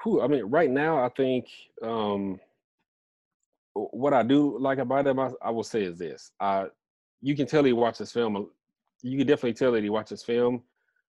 Whew, 0.03 0.23
I 0.23 0.29
mean, 0.29 0.45
right 0.45 0.71
now, 0.71 1.05
I 1.05 1.09
think 1.11 1.47
um, 1.83 2.39
what 3.75 4.15
I 4.15 4.23
do 4.23 4.59
like 4.59 4.79
about 4.79 5.07
him, 5.07 5.19
I, 5.19 5.31
I 5.43 5.51
will 5.51 5.65
say 5.65 5.83
is 5.83 5.99
this: 5.99 6.33
I, 6.41 6.67
you 7.21 7.35
can 7.35 7.47
tell 7.47 7.65
he 7.65 7.73
watches 7.73 8.13
film. 8.13 8.51
You 9.03 9.19
can 9.19 9.27
definitely 9.27 9.55
tell 9.55 9.73
that 9.73 9.83
he 9.83 9.91
watches 9.91 10.23
film. 10.23 10.63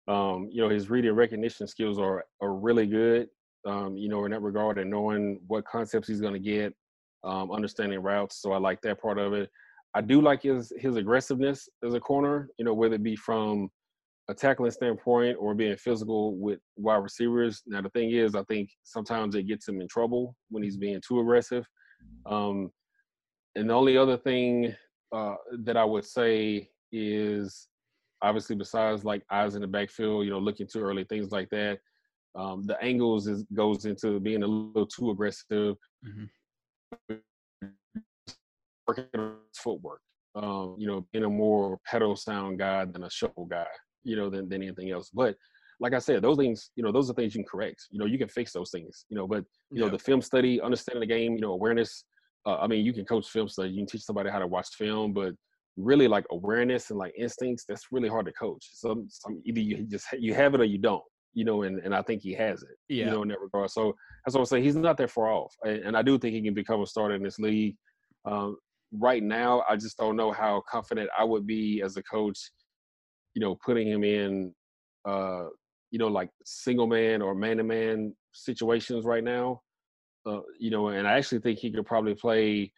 Um, 0.08 0.48
you 0.50 0.62
know, 0.62 0.68
his 0.68 0.88
reading 0.88 1.12
recognition 1.12 1.66
skills 1.66 1.98
are 1.98 2.24
are 2.40 2.54
really 2.54 2.86
good. 2.86 3.28
Um, 3.66 3.96
you 3.96 4.08
know, 4.08 4.24
in 4.24 4.30
that 4.30 4.42
regard, 4.42 4.78
and 4.78 4.90
knowing 4.90 5.40
what 5.48 5.64
concepts 5.64 6.06
he's 6.06 6.20
going 6.20 6.34
to 6.34 6.38
get, 6.38 6.72
um, 7.24 7.50
understanding 7.50 8.00
routes. 8.00 8.40
So 8.40 8.52
I 8.52 8.58
like 8.58 8.80
that 8.82 9.02
part 9.02 9.18
of 9.18 9.32
it. 9.32 9.50
I 9.94 10.00
do 10.00 10.20
like 10.20 10.42
his 10.42 10.72
his 10.78 10.96
aggressiveness 10.96 11.68
as 11.84 11.94
a 11.94 12.00
corner. 12.00 12.48
You 12.58 12.64
know, 12.64 12.74
whether 12.74 12.94
it 12.94 13.02
be 13.02 13.16
from 13.16 13.68
a 14.28 14.34
tackling 14.34 14.70
standpoint 14.70 15.36
or 15.38 15.54
being 15.54 15.76
physical 15.76 16.36
with 16.36 16.58
wide 16.76 16.96
receivers. 16.96 17.62
Now 17.66 17.80
the 17.80 17.90
thing 17.90 18.10
is, 18.10 18.34
I 18.34 18.42
think 18.44 18.70
sometimes 18.82 19.34
it 19.34 19.44
gets 19.44 19.68
him 19.68 19.80
in 19.80 19.88
trouble 19.88 20.34
when 20.50 20.62
he's 20.62 20.76
being 20.76 21.00
too 21.06 21.20
aggressive. 21.20 21.64
Um, 22.26 22.70
and 23.54 23.70
the 23.70 23.74
only 23.74 23.96
other 23.96 24.16
thing 24.16 24.74
uh, 25.12 25.36
that 25.64 25.76
I 25.76 25.84
would 25.84 26.04
say 26.04 26.68
is 26.92 27.68
obviously 28.22 28.56
besides 28.56 29.04
like 29.04 29.22
eyes 29.30 29.54
in 29.54 29.60
the 29.60 29.66
backfield, 29.66 30.24
you 30.24 30.30
know, 30.30 30.38
looking 30.38 30.66
too 30.66 30.82
early, 30.82 31.04
things 31.04 31.30
like 31.30 31.48
that. 31.50 31.78
Um, 32.34 32.64
the 32.66 32.82
angles 32.82 33.26
is 33.28 33.44
goes 33.54 33.86
into 33.86 34.20
being 34.20 34.42
a 34.42 34.46
little 34.46 34.86
too 34.86 35.10
aggressive, 35.10 35.76
his 38.96 39.58
footwork. 39.58 40.00
Um, 40.34 40.76
you 40.78 40.86
know, 40.86 41.06
being 41.12 41.24
a 41.24 41.30
more 41.30 41.78
pedal 41.86 42.14
sound 42.14 42.58
guy 42.58 42.84
than 42.84 43.04
a 43.04 43.10
shuffle 43.10 43.46
guy, 43.46 43.66
you 44.04 44.16
know, 44.16 44.28
than, 44.28 44.50
than 44.50 44.62
anything 44.62 44.90
else. 44.90 45.10
But 45.12 45.34
like 45.80 45.94
I 45.94 45.98
said, 45.98 46.22
those 46.22 46.36
things, 46.36 46.70
you 46.76 46.82
know, 46.82 46.92
those 46.92 47.08
are 47.10 47.14
things 47.14 47.34
you 47.34 47.42
can 47.42 47.48
correct. 47.48 47.86
You 47.90 47.98
know, 47.98 48.04
you 48.04 48.18
can 48.18 48.28
fix 48.28 48.52
those 48.52 48.70
things, 48.70 49.06
you 49.08 49.16
know, 49.16 49.26
but 49.26 49.44
you 49.70 49.80
know, 49.80 49.88
the 49.88 49.98
film 49.98 50.20
study, 50.20 50.60
understanding 50.60 51.00
the 51.00 51.06
game, 51.06 51.34
you 51.34 51.40
know, 51.40 51.52
awareness. 51.52 52.04
Uh, 52.44 52.56
I 52.56 52.66
mean, 52.66 52.84
you 52.84 52.92
can 52.92 53.06
coach 53.06 53.28
film 53.28 53.48
study, 53.48 53.70
you 53.70 53.78
can 53.78 53.86
teach 53.86 54.02
somebody 54.02 54.30
how 54.30 54.38
to 54.38 54.46
watch 54.46 54.68
film, 54.76 55.14
but 55.14 55.32
really 55.76 56.08
like 56.08 56.24
awareness 56.30 56.90
and 56.90 56.98
like 56.98 57.12
instincts, 57.18 57.64
that's 57.68 57.86
really 57.92 58.08
hard 58.08 58.26
to 58.26 58.32
coach. 58.32 58.66
Some, 58.72 59.06
some 59.08 59.40
either 59.44 59.60
you 59.60 59.84
just 59.84 60.06
you 60.18 60.34
have 60.34 60.54
it 60.54 60.60
or 60.60 60.64
you 60.64 60.78
don't, 60.78 61.02
you 61.34 61.44
know, 61.44 61.62
and, 61.62 61.78
and 61.80 61.94
I 61.94 62.02
think 62.02 62.22
he 62.22 62.32
has 62.34 62.62
it, 62.62 62.76
Yeah. 62.88 63.06
you 63.06 63.10
know, 63.10 63.22
in 63.22 63.28
that 63.28 63.40
regard. 63.40 63.70
So 63.70 63.94
that's 64.24 64.34
what 64.34 64.40
I'm 64.40 64.46
saying. 64.46 64.64
He's 64.64 64.76
not 64.76 64.96
that 64.98 65.10
far 65.10 65.30
off, 65.30 65.54
and, 65.64 65.78
and 65.78 65.96
I 65.96 66.02
do 66.02 66.18
think 66.18 66.34
he 66.34 66.42
can 66.42 66.54
become 66.54 66.80
a 66.82 66.86
starter 66.86 67.14
in 67.14 67.22
this 67.22 67.38
league. 67.38 67.76
Um, 68.24 68.56
right 68.92 69.22
now, 69.22 69.62
I 69.68 69.76
just 69.76 69.98
don't 69.98 70.16
know 70.16 70.32
how 70.32 70.62
confident 70.70 71.10
I 71.18 71.24
would 71.24 71.46
be 71.46 71.82
as 71.84 71.96
a 71.96 72.02
coach, 72.02 72.38
you 73.34 73.40
know, 73.40 73.56
putting 73.64 73.88
him 73.88 74.02
in, 74.02 74.54
uh, 75.06 75.44
you 75.90 75.98
know, 75.98 76.08
like 76.08 76.30
single 76.44 76.86
man 76.86 77.22
or 77.22 77.34
man 77.34 77.58
to 77.58 77.64
man 77.64 78.14
situations 78.32 79.04
right 79.04 79.22
now. 79.24 79.60
Uh, 80.24 80.40
you 80.58 80.70
know, 80.70 80.88
and 80.88 81.06
I 81.06 81.12
actually 81.12 81.38
think 81.38 81.58
he 81.60 81.70
could 81.70 81.86
probably 81.86 82.14
play, 82.14 82.72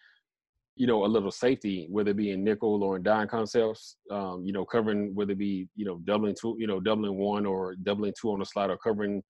you 0.78 0.86
know, 0.86 1.05
a 1.05 1.06
little 1.06 1.32
safety, 1.32 1.88
whether 1.90 2.10
it 2.12 2.16
be 2.16 2.30
in 2.30 2.44
nickel 2.44 2.84
or 2.84 2.96
in 2.96 3.02
dime 3.02 3.26
concepts. 3.26 3.96
Um, 4.10 4.44
you 4.46 4.52
know, 4.52 4.64
covering 4.64 5.12
whether 5.14 5.32
it 5.32 5.38
be 5.38 5.66
you 5.74 5.84
know 5.84 5.98
doubling 6.05 6.36
two, 6.40 6.56
you 6.59 6.68
know, 6.68 6.78
doubling 6.78 7.16
one 7.18 7.44
or 7.44 7.74
doubling 7.74 8.14
two 8.18 8.30
on 8.30 8.38
the 8.38 8.46
slide, 8.46 8.70
or 8.70 8.78
covering, 8.78 9.22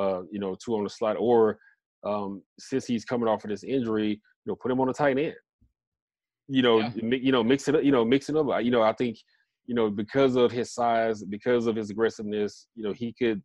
uh, 0.00 0.22
you 0.30 0.40
know, 0.40 0.56
two 0.62 0.74
on 0.74 0.82
the 0.84 0.90
slide, 0.90 1.16
or 1.18 1.58
um, 2.04 2.42
since 2.58 2.86
he's 2.86 3.04
coming 3.04 3.28
off 3.28 3.44
of 3.44 3.50
this 3.50 3.64
injury, 3.64 4.08
you 4.10 4.46
know, 4.46 4.56
put 4.56 4.70
him 4.72 4.80
on 4.80 4.88
a 4.88 4.94
tight 4.94 5.18
end. 5.18 5.34
You 6.48 6.62
know, 6.62 6.78
Yeah. 6.80 6.92
mi- 7.02 7.20
you 7.22 7.32
know, 7.32 7.44
mix 7.44 7.68
it 7.68 7.74
up. 7.74 7.84
You 7.84 7.92
know, 7.92 8.04
mix 8.04 8.30
it 8.30 8.36
up. 8.36 8.46
You 8.62 8.70
know, 8.70 8.82
I 8.82 8.94
think, 8.94 9.18
you 9.66 9.74
know, 9.74 9.90
because 9.90 10.36
of 10.36 10.50
his 10.52 10.72
size, 10.72 11.22
because 11.22 11.66
of 11.66 11.76
his 11.76 11.90
aggressiveness, 11.90 12.66
you 12.74 12.82
know, 12.82 12.92
he 12.92 13.12
could 13.12 13.42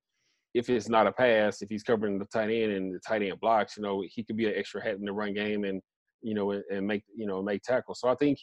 if 0.55 0.67
it's 0.69 0.89
not 0.89 1.05
a 1.07 1.11
pass, 1.11 1.61
if 1.61 1.69
he's 1.69 1.83
covering 1.83 2.17
the 2.17 2.25
tight 2.25 2.49
end 2.49 2.71
and 2.71 2.95
the 2.95 2.99
tight 3.07 3.21
end 3.21 3.39
blocks, 3.39 3.77
you 3.77 3.83
know, 3.83 4.03
he 4.07 4.23
could 4.23 4.35
be 4.35 4.47
an 4.47 4.53
extra 4.55 4.81
head 4.81 4.95
in 4.95 5.05
the 5.05 5.13
run 5.13 5.33
game 5.33 5.63
and, 5.63 5.79
you 6.21 6.33
know, 6.33 6.51
and, 6.51 6.63
and 6.71 6.87
make, 6.87 7.03
you 7.15 7.25
know, 7.25 7.41
make 7.41 7.61
tackles. 7.63 7.99
So 7.99 8.09
I 8.09 8.15
think 8.15 8.39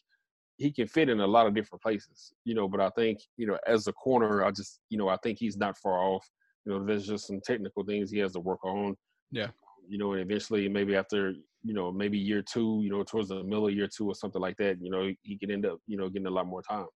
he 0.57 0.73
can 0.73 0.87
fit 0.87 1.09
in 1.09 1.21
a 1.21 1.27
lot 1.27 1.47
of 1.47 1.55
different 1.55 1.83
places, 1.83 2.33
you 2.45 2.55
know, 2.55 2.69
but 2.69 2.81
I 2.81 2.91
think, 2.91 3.19
you 3.37 3.47
know, 3.47 3.59
as 3.67 3.87
a 3.87 3.93
corner, 3.93 4.45
I 4.45 4.51
just, 4.51 4.81
you 4.89 4.99
know, 4.99 5.09
I 5.09 5.17
think 5.23 5.39
he's 5.39 5.57
not 5.57 5.77
far 5.79 5.99
off. 5.99 6.27
You 6.65 6.73
know, 6.73 6.85
there's 6.85 7.07
just 7.07 7.27
some 7.27 7.41
technical 7.45 7.85
things 7.85 8.11
he 8.11 8.19
has 8.19 8.33
to 8.33 8.41
work 8.41 8.65
on. 8.65 8.97
Yeah. 9.31 9.49
You 9.89 9.99
know, 9.99 10.13
and 10.13 10.23
eventually, 10.23 10.69
maybe 10.69 10.97
after 10.97 11.35
you 11.67 11.75
know, 11.75 11.91
maybe 11.91 12.17
year 12.17 12.43
two, 12.43 12.81
you 12.83 12.91
know, 12.91 13.03
towards 13.03 13.29
the 13.29 13.43
middle 13.43 13.67
of 13.67 13.75
year 13.75 13.89
two 13.89 14.07
or 14.07 14.15
something 14.15 14.41
like 14.41 14.57
that, 14.59 14.81
you 14.81 14.89
know, 14.89 15.11
he 15.23 15.37
can 15.37 15.51
end 15.51 15.67
up, 15.67 15.79
you 15.89 15.97
know, 15.97 16.09
getting 16.09 16.29
a 16.29 16.31
lot 16.31 16.47
more 16.47 16.63
time. 16.63 16.87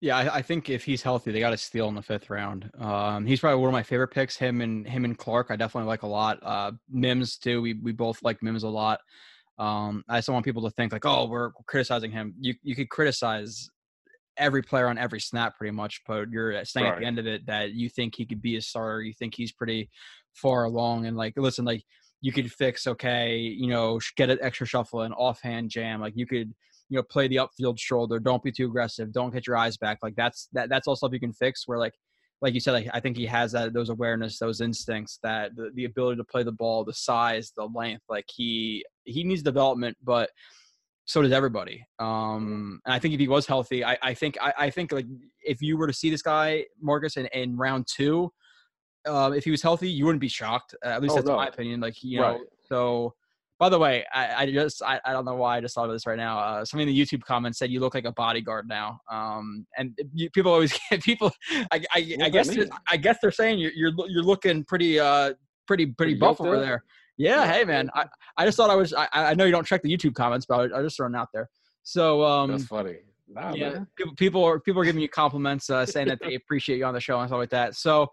Yeah, 0.00 0.16
I, 0.16 0.36
I, 0.36 0.42
think 0.42 0.70
if 0.70 0.82
he's 0.82 1.02
healthy, 1.02 1.30
they 1.30 1.40
got 1.40 1.50
to 1.50 1.56
steal 1.56 1.88
in 1.88 1.94
the 1.94 2.02
fifth 2.02 2.30
round. 2.30 2.70
Um, 2.80 3.26
he's 3.26 3.40
probably 3.40 3.60
one 3.60 3.68
of 3.68 3.72
my 3.74 3.82
favorite 3.82 4.08
picks. 4.08 4.34
Him 4.34 4.60
and 4.60 4.88
him 4.88 5.04
and 5.04 5.16
Clark, 5.16 5.48
I 5.50 5.56
definitely 5.56 5.88
like 5.88 6.02
a 6.02 6.08
lot. 6.08 6.38
Uh, 6.42 6.72
Mims 6.90 7.36
too. 7.36 7.60
We 7.62 7.74
we 7.74 7.92
both 7.92 8.22
like 8.22 8.42
Mims 8.42 8.62
a 8.62 8.68
lot. 8.68 9.00
Um, 9.58 10.04
I 10.08 10.18
just 10.18 10.26
don't 10.26 10.34
want 10.34 10.44
people 10.44 10.62
to 10.62 10.70
think 10.70 10.92
like, 10.92 11.06
oh, 11.06 11.26
we're 11.26 11.50
criticizing 11.66 12.10
him. 12.10 12.34
You 12.38 12.54
you 12.62 12.76
could 12.76 12.90
criticize 12.90 13.68
every 14.36 14.62
player 14.62 14.86
on 14.86 14.98
every 14.98 15.20
snap 15.20 15.56
pretty 15.56 15.72
much, 15.72 16.00
but 16.06 16.30
you're 16.30 16.64
saying 16.64 16.86
right. 16.86 16.94
at 16.94 17.00
the 17.00 17.06
end 17.06 17.18
of 17.18 17.26
it 17.26 17.46
that 17.46 17.72
you 17.72 17.88
think 17.88 18.14
he 18.16 18.24
could 18.24 18.40
be 18.40 18.56
a 18.56 18.62
starter. 18.62 19.02
You 19.02 19.12
think 19.12 19.34
he's 19.34 19.52
pretty 19.52 19.90
far 20.34 20.64
along, 20.64 21.06
and 21.06 21.16
like, 21.16 21.34
listen, 21.36 21.64
like 21.64 21.82
you 22.20 22.32
could 22.32 22.50
fix 22.52 22.86
okay, 22.86 23.36
you 23.36 23.68
know, 23.68 24.00
get 24.16 24.30
an 24.30 24.38
extra 24.40 24.66
shuffle 24.66 25.02
and 25.02 25.14
offhand 25.14 25.70
jam. 25.70 26.00
Like 26.00 26.14
you 26.16 26.26
could 26.26 26.54
you 26.88 26.96
know 26.96 27.02
play 27.02 27.28
the 27.28 27.36
upfield 27.36 27.78
shoulder 27.78 28.18
don't 28.18 28.42
be 28.42 28.50
too 28.50 28.66
aggressive 28.66 29.12
don't 29.12 29.32
get 29.32 29.46
your 29.46 29.56
eyes 29.56 29.76
back 29.76 29.98
like 30.02 30.14
that's 30.16 30.48
that 30.52 30.70
that's 30.70 30.88
all 30.88 30.96
stuff 30.96 31.12
you 31.12 31.20
can 31.20 31.32
fix 31.34 31.64
where 31.66 31.78
like 31.78 31.92
like 32.40 32.54
you 32.54 32.60
said 32.60 32.72
like, 32.72 32.88
i 32.92 33.00
think 33.00 33.16
he 33.16 33.26
has 33.26 33.52
that 33.52 33.72
those 33.72 33.90
awareness 33.90 34.38
those 34.38 34.60
instincts 34.60 35.18
that 35.22 35.54
the, 35.56 35.70
the 35.74 35.84
ability 35.84 36.16
to 36.16 36.24
play 36.24 36.42
the 36.42 36.52
ball 36.52 36.84
the 36.84 36.92
size 36.92 37.52
the 37.56 37.64
length 37.74 38.02
like 38.08 38.26
he 38.28 38.84
he 39.04 39.24
needs 39.24 39.42
development 39.42 39.96
but 40.02 40.30
so 41.04 41.22
does 41.22 41.32
everybody 41.32 41.84
um 41.98 42.80
and 42.84 42.94
i 42.94 42.98
think 42.98 43.14
if 43.14 43.20
he 43.20 43.28
was 43.28 43.46
healthy 43.46 43.84
i 43.84 43.96
i 44.02 44.14
think 44.14 44.36
i, 44.40 44.52
I 44.58 44.70
think 44.70 44.92
like 44.92 45.06
if 45.42 45.62
you 45.62 45.76
were 45.76 45.86
to 45.86 45.92
see 45.92 46.10
this 46.10 46.22
guy 46.22 46.64
marcus 46.80 47.16
in, 47.16 47.26
in 47.26 47.56
round 47.56 47.86
two 47.86 48.32
uh, 49.06 49.30
if 49.34 49.44
he 49.44 49.50
was 49.50 49.62
healthy 49.62 49.88
you 49.88 50.04
wouldn't 50.04 50.20
be 50.20 50.28
shocked 50.28 50.74
at 50.84 51.00
least 51.00 51.12
oh, 51.12 51.16
that's 51.16 51.28
no. 51.28 51.36
my 51.36 51.46
opinion 51.46 51.80
like 51.80 52.02
you 52.02 52.20
know 52.20 52.32
right. 52.32 52.40
so 52.68 53.14
by 53.58 53.68
the 53.68 53.78
way, 53.78 54.04
I, 54.12 54.42
I 54.42 54.52
just 54.52 54.82
I, 54.82 55.00
I 55.04 55.12
don't 55.12 55.24
know 55.24 55.34
why 55.34 55.56
I 55.56 55.60
just 55.60 55.74
thought 55.74 55.86
of 55.86 55.92
this 55.92 56.06
right 56.06 56.16
now. 56.16 56.38
Uh, 56.38 56.64
somebody 56.64 56.90
in 56.90 56.96
the 56.96 57.04
YouTube 57.04 57.22
comments 57.24 57.58
said 57.58 57.70
you 57.70 57.80
look 57.80 57.94
like 57.94 58.04
a 58.04 58.12
bodyguard 58.12 58.68
now. 58.68 59.00
Um, 59.10 59.66
and 59.76 59.98
you, 60.14 60.30
people 60.30 60.52
always 60.52 60.72
get 60.90 61.02
people. 61.02 61.32
I 61.72 61.82
I, 61.92 62.16
I 62.22 62.28
guess 62.28 62.56
I 62.88 62.96
guess 62.96 63.18
they're 63.20 63.32
saying 63.32 63.58
you're 63.58 63.72
you're, 63.72 63.92
you're 64.08 64.22
looking 64.22 64.64
pretty 64.64 65.00
uh 65.00 65.34
pretty 65.66 65.86
pretty, 65.86 66.14
buff 66.14 66.40
over 66.40 66.58
there. 66.60 66.84
Yeah, 67.16 67.44
yeah, 67.44 67.52
hey 67.52 67.64
man, 67.64 67.90
I, 67.94 68.06
I 68.36 68.44
just 68.44 68.56
thought 68.56 68.70
I 68.70 68.76
was. 68.76 68.92
I, 68.94 69.08
I 69.12 69.34
know 69.34 69.44
you 69.44 69.50
don't 69.50 69.66
check 69.66 69.82
the 69.82 69.94
YouTube 69.94 70.14
comments, 70.14 70.46
but 70.48 70.72
I, 70.72 70.78
I 70.78 70.82
just 70.82 70.96
thrown 70.96 71.16
out 71.16 71.28
there. 71.34 71.48
So 71.82 72.24
um, 72.24 72.52
that's 72.52 72.64
funny. 72.64 72.98
Nah, 73.30 73.52
yeah, 73.54 73.84
people, 73.96 74.14
people 74.14 74.44
are 74.44 74.60
people 74.60 74.80
are 74.80 74.84
giving 74.84 75.02
you 75.02 75.08
compliments, 75.08 75.68
uh, 75.68 75.84
saying 75.84 76.08
that 76.08 76.20
they 76.22 76.34
appreciate 76.34 76.78
you 76.78 76.84
on 76.84 76.94
the 76.94 77.00
show 77.00 77.18
and 77.20 77.28
stuff 77.28 77.38
like 77.38 77.50
that. 77.50 77.74
So 77.74 78.08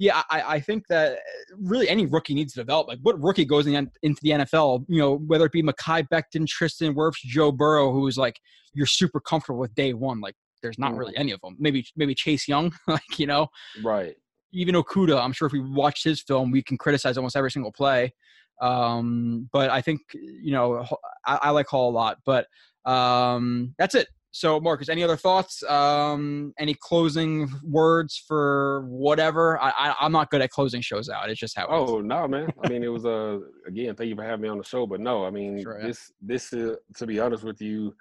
yeah, 0.00 0.22
I, 0.30 0.54
I, 0.54 0.60
think 0.60 0.86
that 0.88 1.18
really 1.58 1.86
any 1.86 2.06
rookie 2.06 2.32
needs 2.32 2.54
to 2.54 2.60
develop. 2.60 2.88
Like, 2.88 3.00
what 3.02 3.22
rookie 3.22 3.44
goes 3.44 3.66
in, 3.66 3.90
into 4.02 4.20
the 4.22 4.30
NFL? 4.30 4.86
You 4.88 4.98
know, 4.98 5.16
whether 5.26 5.44
it 5.44 5.52
be 5.52 5.62
Mekhi 5.62 6.08
Becton, 6.08 6.46
Tristan 6.48 6.94
Wirfs, 6.94 7.18
Joe 7.22 7.52
Burrow, 7.52 7.92
who's 7.92 8.16
like 8.16 8.40
you're 8.72 8.86
super 8.86 9.20
comfortable 9.20 9.60
with 9.60 9.74
day 9.74 9.92
one. 9.92 10.22
Like, 10.22 10.34
there's 10.62 10.78
not 10.78 10.96
really 10.96 11.14
any 11.18 11.32
of 11.32 11.40
them. 11.42 11.54
Maybe 11.58 11.84
maybe 11.96 12.14
Chase 12.14 12.48
Young, 12.48 12.72
like 12.86 13.18
you 13.18 13.26
know, 13.26 13.48
right. 13.84 14.16
Even 14.52 14.74
Okudah, 14.74 15.22
I'm 15.22 15.32
sure 15.32 15.44
if 15.46 15.52
we 15.52 15.60
watched 15.60 16.02
his 16.02 16.22
film, 16.22 16.50
we 16.50 16.62
can 16.62 16.78
criticize 16.78 17.18
almost 17.18 17.36
every 17.36 17.50
single 17.50 17.70
play. 17.70 18.14
Um, 18.62 19.50
but 19.52 19.68
I 19.68 19.82
think 19.82 20.00
you 20.14 20.52
know 20.52 20.86
I, 21.26 21.40
I 21.42 21.50
like 21.50 21.66
Hall 21.66 21.90
a 21.90 21.92
lot. 21.92 22.16
But 22.24 22.46
um, 22.86 23.74
that's 23.76 23.94
it 23.94 24.08
so 24.32 24.60
marcus 24.60 24.88
any 24.88 25.02
other 25.02 25.16
thoughts? 25.16 25.62
Um 25.64 26.52
any 26.58 26.74
closing 26.74 27.50
words 27.62 28.22
for 28.26 28.86
whatever? 28.88 29.60
I, 29.60 29.94
I 30.00 30.06
am 30.06 30.12
not 30.12 30.30
good 30.30 30.42
at 30.42 30.50
closing 30.50 30.80
shows 30.80 31.08
out. 31.08 31.30
It's 31.30 31.40
just 31.40 31.56
how 31.56 31.66
oh 31.68 32.00
no 32.00 32.28
man. 32.28 32.52
I 32.62 32.68
mean 32.68 32.82
it 32.82 32.88
was 32.88 33.04
a 33.04 33.10
uh, 33.10 33.38
again 33.66 33.94
thank 33.94 34.08
you 34.08 34.16
for 34.16 34.24
having 34.24 34.42
me 34.42 34.48
on 34.48 34.58
the 34.58 34.64
show 34.64 34.86
but 34.86 35.00
no 35.00 35.24
i 35.24 35.30
mean 35.30 35.62
sure, 35.62 35.78
yeah. 35.78 35.86
this 35.86 36.12
this 36.20 36.52
is 36.52 36.76
to 36.96 37.06
be 37.06 37.20
honest 37.20 37.44
with 37.44 37.60
you 37.60 37.94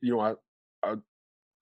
you 0.00 0.12
know 0.12 0.20
I, 0.20 0.34
I 0.84 0.94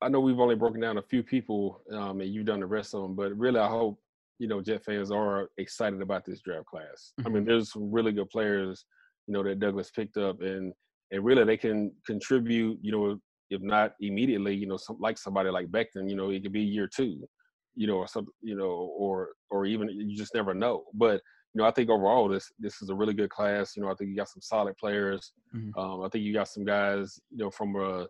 i 0.00 0.08
know 0.08 0.20
we've 0.20 0.40
only 0.40 0.54
broken 0.54 0.80
down 0.80 0.98
a 0.98 1.02
few 1.02 1.22
people 1.22 1.82
um 1.92 2.20
and 2.20 2.32
you've 2.32 2.46
done 2.46 2.60
the 2.60 2.66
rest 2.66 2.94
of 2.94 3.02
them 3.02 3.14
but 3.14 3.36
really 3.36 3.60
i 3.60 3.68
hope 3.68 3.98
you 4.38 4.48
know 4.48 4.60
jet 4.60 4.84
fans 4.84 5.10
are 5.10 5.48
excited 5.58 6.00
about 6.02 6.24
this 6.24 6.40
draft 6.40 6.66
class. 6.66 7.12
Mm-hmm. 7.20 7.26
i 7.26 7.30
mean 7.30 7.44
there's 7.44 7.72
some 7.72 7.90
really 7.90 8.12
good 8.12 8.30
players 8.30 8.84
you 9.26 9.34
know 9.34 9.42
that 9.42 9.60
douglas 9.60 9.90
picked 9.90 10.16
up 10.16 10.40
and 10.40 10.72
and 11.10 11.24
really 11.24 11.44
they 11.44 11.56
can 11.56 11.92
contribute 12.06 12.78
you 12.82 12.92
know 12.92 13.18
if 13.52 13.62
not 13.62 13.92
immediately, 14.00 14.54
you 14.54 14.66
know, 14.66 14.76
some, 14.76 14.96
like 14.98 15.18
somebody 15.18 15.50
like 15.50 15.68
Becton, 15.68 16.08
you 16.08 16.16
know, 16.16 16.30
it 16.30 16.42
could 16.42 16.52
be 16.52 16.62
year 16.62 16.88
two, 16.88 17.28
you 17.74 17.86
know, 17.86 17.96
or 17.96 18.08
some, 18.08 18.26
you 18.40 18.56
know, 18.56 18.92
or 18.98 19.30
or 19.50 19.66
even 19.66 19.88
you 19.88 20.16
just 20.16 20.34
never 20.34 20.54
know. 20.54 20.84
But 20.94 21.20
you 21.52 21.60
know, 21.60 21.64
I 21.64 21.70
think 21.70 21.90
overall 21.90 22.28
this 22.28 22.50
this 22.58 22.80
is 22.80 22.88
a 22.88 22.94
really 22.94 23.14
good 23.14 23.30
class. 23.30 23.76
You 23.76 23.82
know, 23.82 23.90
I 23.90 23.94
think 23.94 24.10
you 24.10 24.16
got 24.16 24.30
some 24.30 24.40
solid 24.40 24.76
players. 24.78 25.32
Mm-hmm. 25.54 25.78
Um, 25.78 26.02
I 26.02 26.08
think 26.08 26.24
you 26.24 26.32
got 26.32 26.48
some 26.48 26.64
guys, 26.64 27.20
you 27.30 27.38
know, 27.38 27.50
from 27.50 27.76
a 27.76 28.06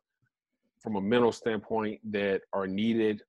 from 0.80 0.96
a 0.96 1.00
mental 1.00 1.32
standpoint 1.32 2.00
that 2.10 2.40
are 2.52 2.66
needed, 2.66 3.22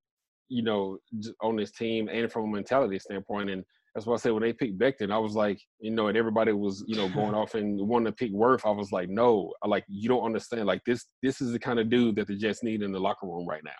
you 0.50 0.64
know, 0.64 0.98
on 1.42 1.56
this 1.56 1.72
team, 1.72 2.10
and 2.10 2.32
from 2.32 2.46
a 2.46 2.48
mentality 2.48 3.00
standpoint. 3.00 3.50
And 3.50 3.64
that's 3.94 4.08
why 4.08 4.16
I 4.16 4.18
said 4.18 4.32
when 4.32 4.42
they 4.42 4.54
picked 4.54 4.80
Becton, 4.80 5.12
I 5.12 5.18
was 5.18 5.36
like, 5.36 5.60
you 5.80 5.92
know, 5.92 6.08
and 6.08 6.18
everybody 6.18 6.52
was, 6.52 6.84
you 6.88 6.96
know, 6.96 7.10
going 7.10 7.36
off 7.36 7.56
and 7.56 7.80
wanting 7.88 8.08
to 8.08 8.12
pick 8.12 8.34
Wirfs. 8.34 8.66
I 8.66 8.72
was 8.72 8.92
like, 8.92 9.10
no, 9.10 9.54
I 9.64 9.68
like 9.68 9.86
you 9.88 10.10
don't 10.10 10.24
understand. 10.24 10.66
Like 10.66 10.82
this, 10.86 11.06
this 11.22 11.42
is 11.42 11.52
the 11.52 11.60
kind 11.60 11.80
of 11.80 11.90
dude 11.90 12.16
that 12.16 12.28
the 12.28 12.36
Jets 12.36 12.64
need 12.64 12.82
in 12.82 12.92
the 12.92 13.00
locker 13.00 13.28
room 13.28 13.48
right 13.48 13.64
now. 13.64 13.72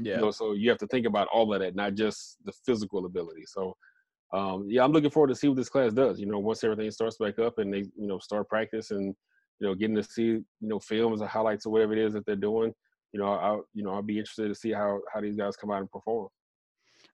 Yeah. 0.00 0.16
You 0.16 0.20
know, 0.22 0.30
so 0.30 0.52
you 0.52 0.68
have 0.70 0.78
to 0.78 0.86
think 0.86 1.06
about 1.06 1.28
all 1.32 1.52
of 1.52 1.60
that, 1.60 1.74
not 1.74 1.94
just 1.94 2.36
the 2.44 2.52
physical 2.66 3.06
ability. 3.06 3.44
So, 3.46 3.74
um, 4.32 4.66
yeah, 4.68 4.84
I'm 4.84 4.92
looking 4.92 5.10
forward 5.10 5.28
to 5.28 5.34
see 5.34 5.48
what 5.48 5.56
this 5.56 5.68
class 5.68 5.92
does. 5.92 6.18
You 6.18 6.26
know, 6.26 6.38
once 6.38 6.64
everything 6.64 6.90
starts 6.90 7.16
back 7.18 7.38
up 7.38 7.58
and 7.58 7.72
they, 7.72 7.80
you 7.96 8.06
know, 8.06 8.18
start 8.18 8.48
practice 8.48 8.90
and 8.90 9.14
you 9.62 9.68
know, 9.68 9.74
getting 9.76 9.94
to 9.94 10.02
see, 10.02 10.22
you 10.24 10.44
know, 10.60 10.80
films 10.80 11.22
or 11.22 11.28
highlights 11.28 11.66
or 11.66 11.72
whatever 11.72 11.92
it 11.92 11.98
is 12.00 12.14
that 12.14 12.26
they're 12.26 12.34
doing. 12.34 12.72
You 13.12 13.20
know, 13.20 13.32
I, 13.32 13.58
you 13.74 13.84
know, 13.84 13.90
I'll 13.90 14.02
be 14.02 14.18
interested 14.18 14.48
to 14.48 14.54
see 14.56 14.72
how 14.72 15.00
how 15.14 15.20
these 15.20 15.36
guys 15.36 15.56
come 15.56 15.70
out 15.70 15.80
and 15.80 15.90
perform. 15.90 16.28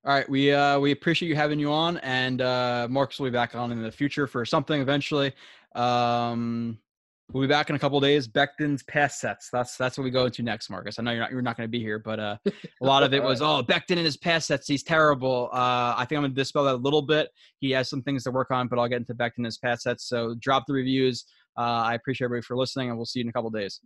All 0.05 0.15
right, 0.15 0.29
we 0.29 0.53
uh, 0.53 0.79
we 0.79 0.93
appreciate 0.93 1.29
you 1.29 1.35
having 1.35 1.59
you 1.59 1.73
on, 1.73 1.99
and 1.99 2.41
uh, 2.41 2.87
Marcus 2.89 3.19
will 3.19 3.27
be 3.27 3.33
back 3.33 3.57
on 3.57 3.73
in 3.73 3.83
the 3.83 3.91
future 3.91 4.29
for 4.29 4.45
something 4.45 4.81
eventually. 4.81 5.33
Um, 5.75 6.79
we'll 7.33 7.43
be 7.43 7.49
back 7.49 7.69
in 7.69 7.75
a 7.75 7.79
couple 7.81 7.99
days. 7.99 8.29
Becton's 8.29 8.85
pass 8.85 9.21
sets. 9.21 9.51
That's 9.51 9.77
that's 9.77 9.99
what 9.99 10.05
we 10.05 10.11
go 10.11 10.27
into 10.27 10.43
next, 10.43 10.71
Marcus. 10.71 11.01
I 11.01 11.03
know 11.03 11.11
you're 11.11 11.21
not 11.21 11.31
you're 11.33 11.43
not 11.43 11.57
going 11.57 11.67
to 11.67 11.71
be 11.71 11.81
here, 11.81 11.99
but 11.99 12.21
uh, 12.21 12.37
a 12.47 12.85
lot 12.85 13.03
of 13.03 13.13
it 13.13 13.21
was 13.21 13.43
oh 13.43 13.63
Becton 13.63 13.97
and 13.97 14.01
his 14.01 14.17
pass 14.17 14.47
sets. 14.47 14.69
He's 14.69 14.85
terrible. 14.85 15.51
Uh, 15.53 15.95
I 15.97 16.07
think 16.09 16.19
I'm 16.19 16.23
going 16.23 16.31
to 16.33 16.41
dispel 16.41 16.65
that 16.65 16.77
a 16.77 16.77
little 16.77 17.03
bit. 17.03 17.31
He 17.59 17.73
has 17.73 17.91
some 17.91 18.03
things 18.03 18.23
to 18.23 18.31
work 18.31 18.53
on, 18.53 18.69
but 18.69 18.79
I'll 18.79 18.89
get 18.89 18.99
into 18.99 19.15
Becton 19.15 19.39
and 19.39 19.47
his 19.47 19.59
pass 19.59 19.83
sets. 19.83 20.05
So 20.05 20.37
drop 20.39 20.65
the 20.69 20.75
reviews. 20.75 21.25
Uh, 21.57 21.83
I 21.85 21.95
appreciate 21.95 22.27
everybody 22.27 22.45
for 22.45 22.57
listening, 22.57 22.91
and 22.91 22.97
we'll 22.97 23.07
see 23.07 23.19
you 23.19 23.25
in 23.25 23.31
a 23.31 23.33
couple 23.33 23.51
days. 23.51 23.81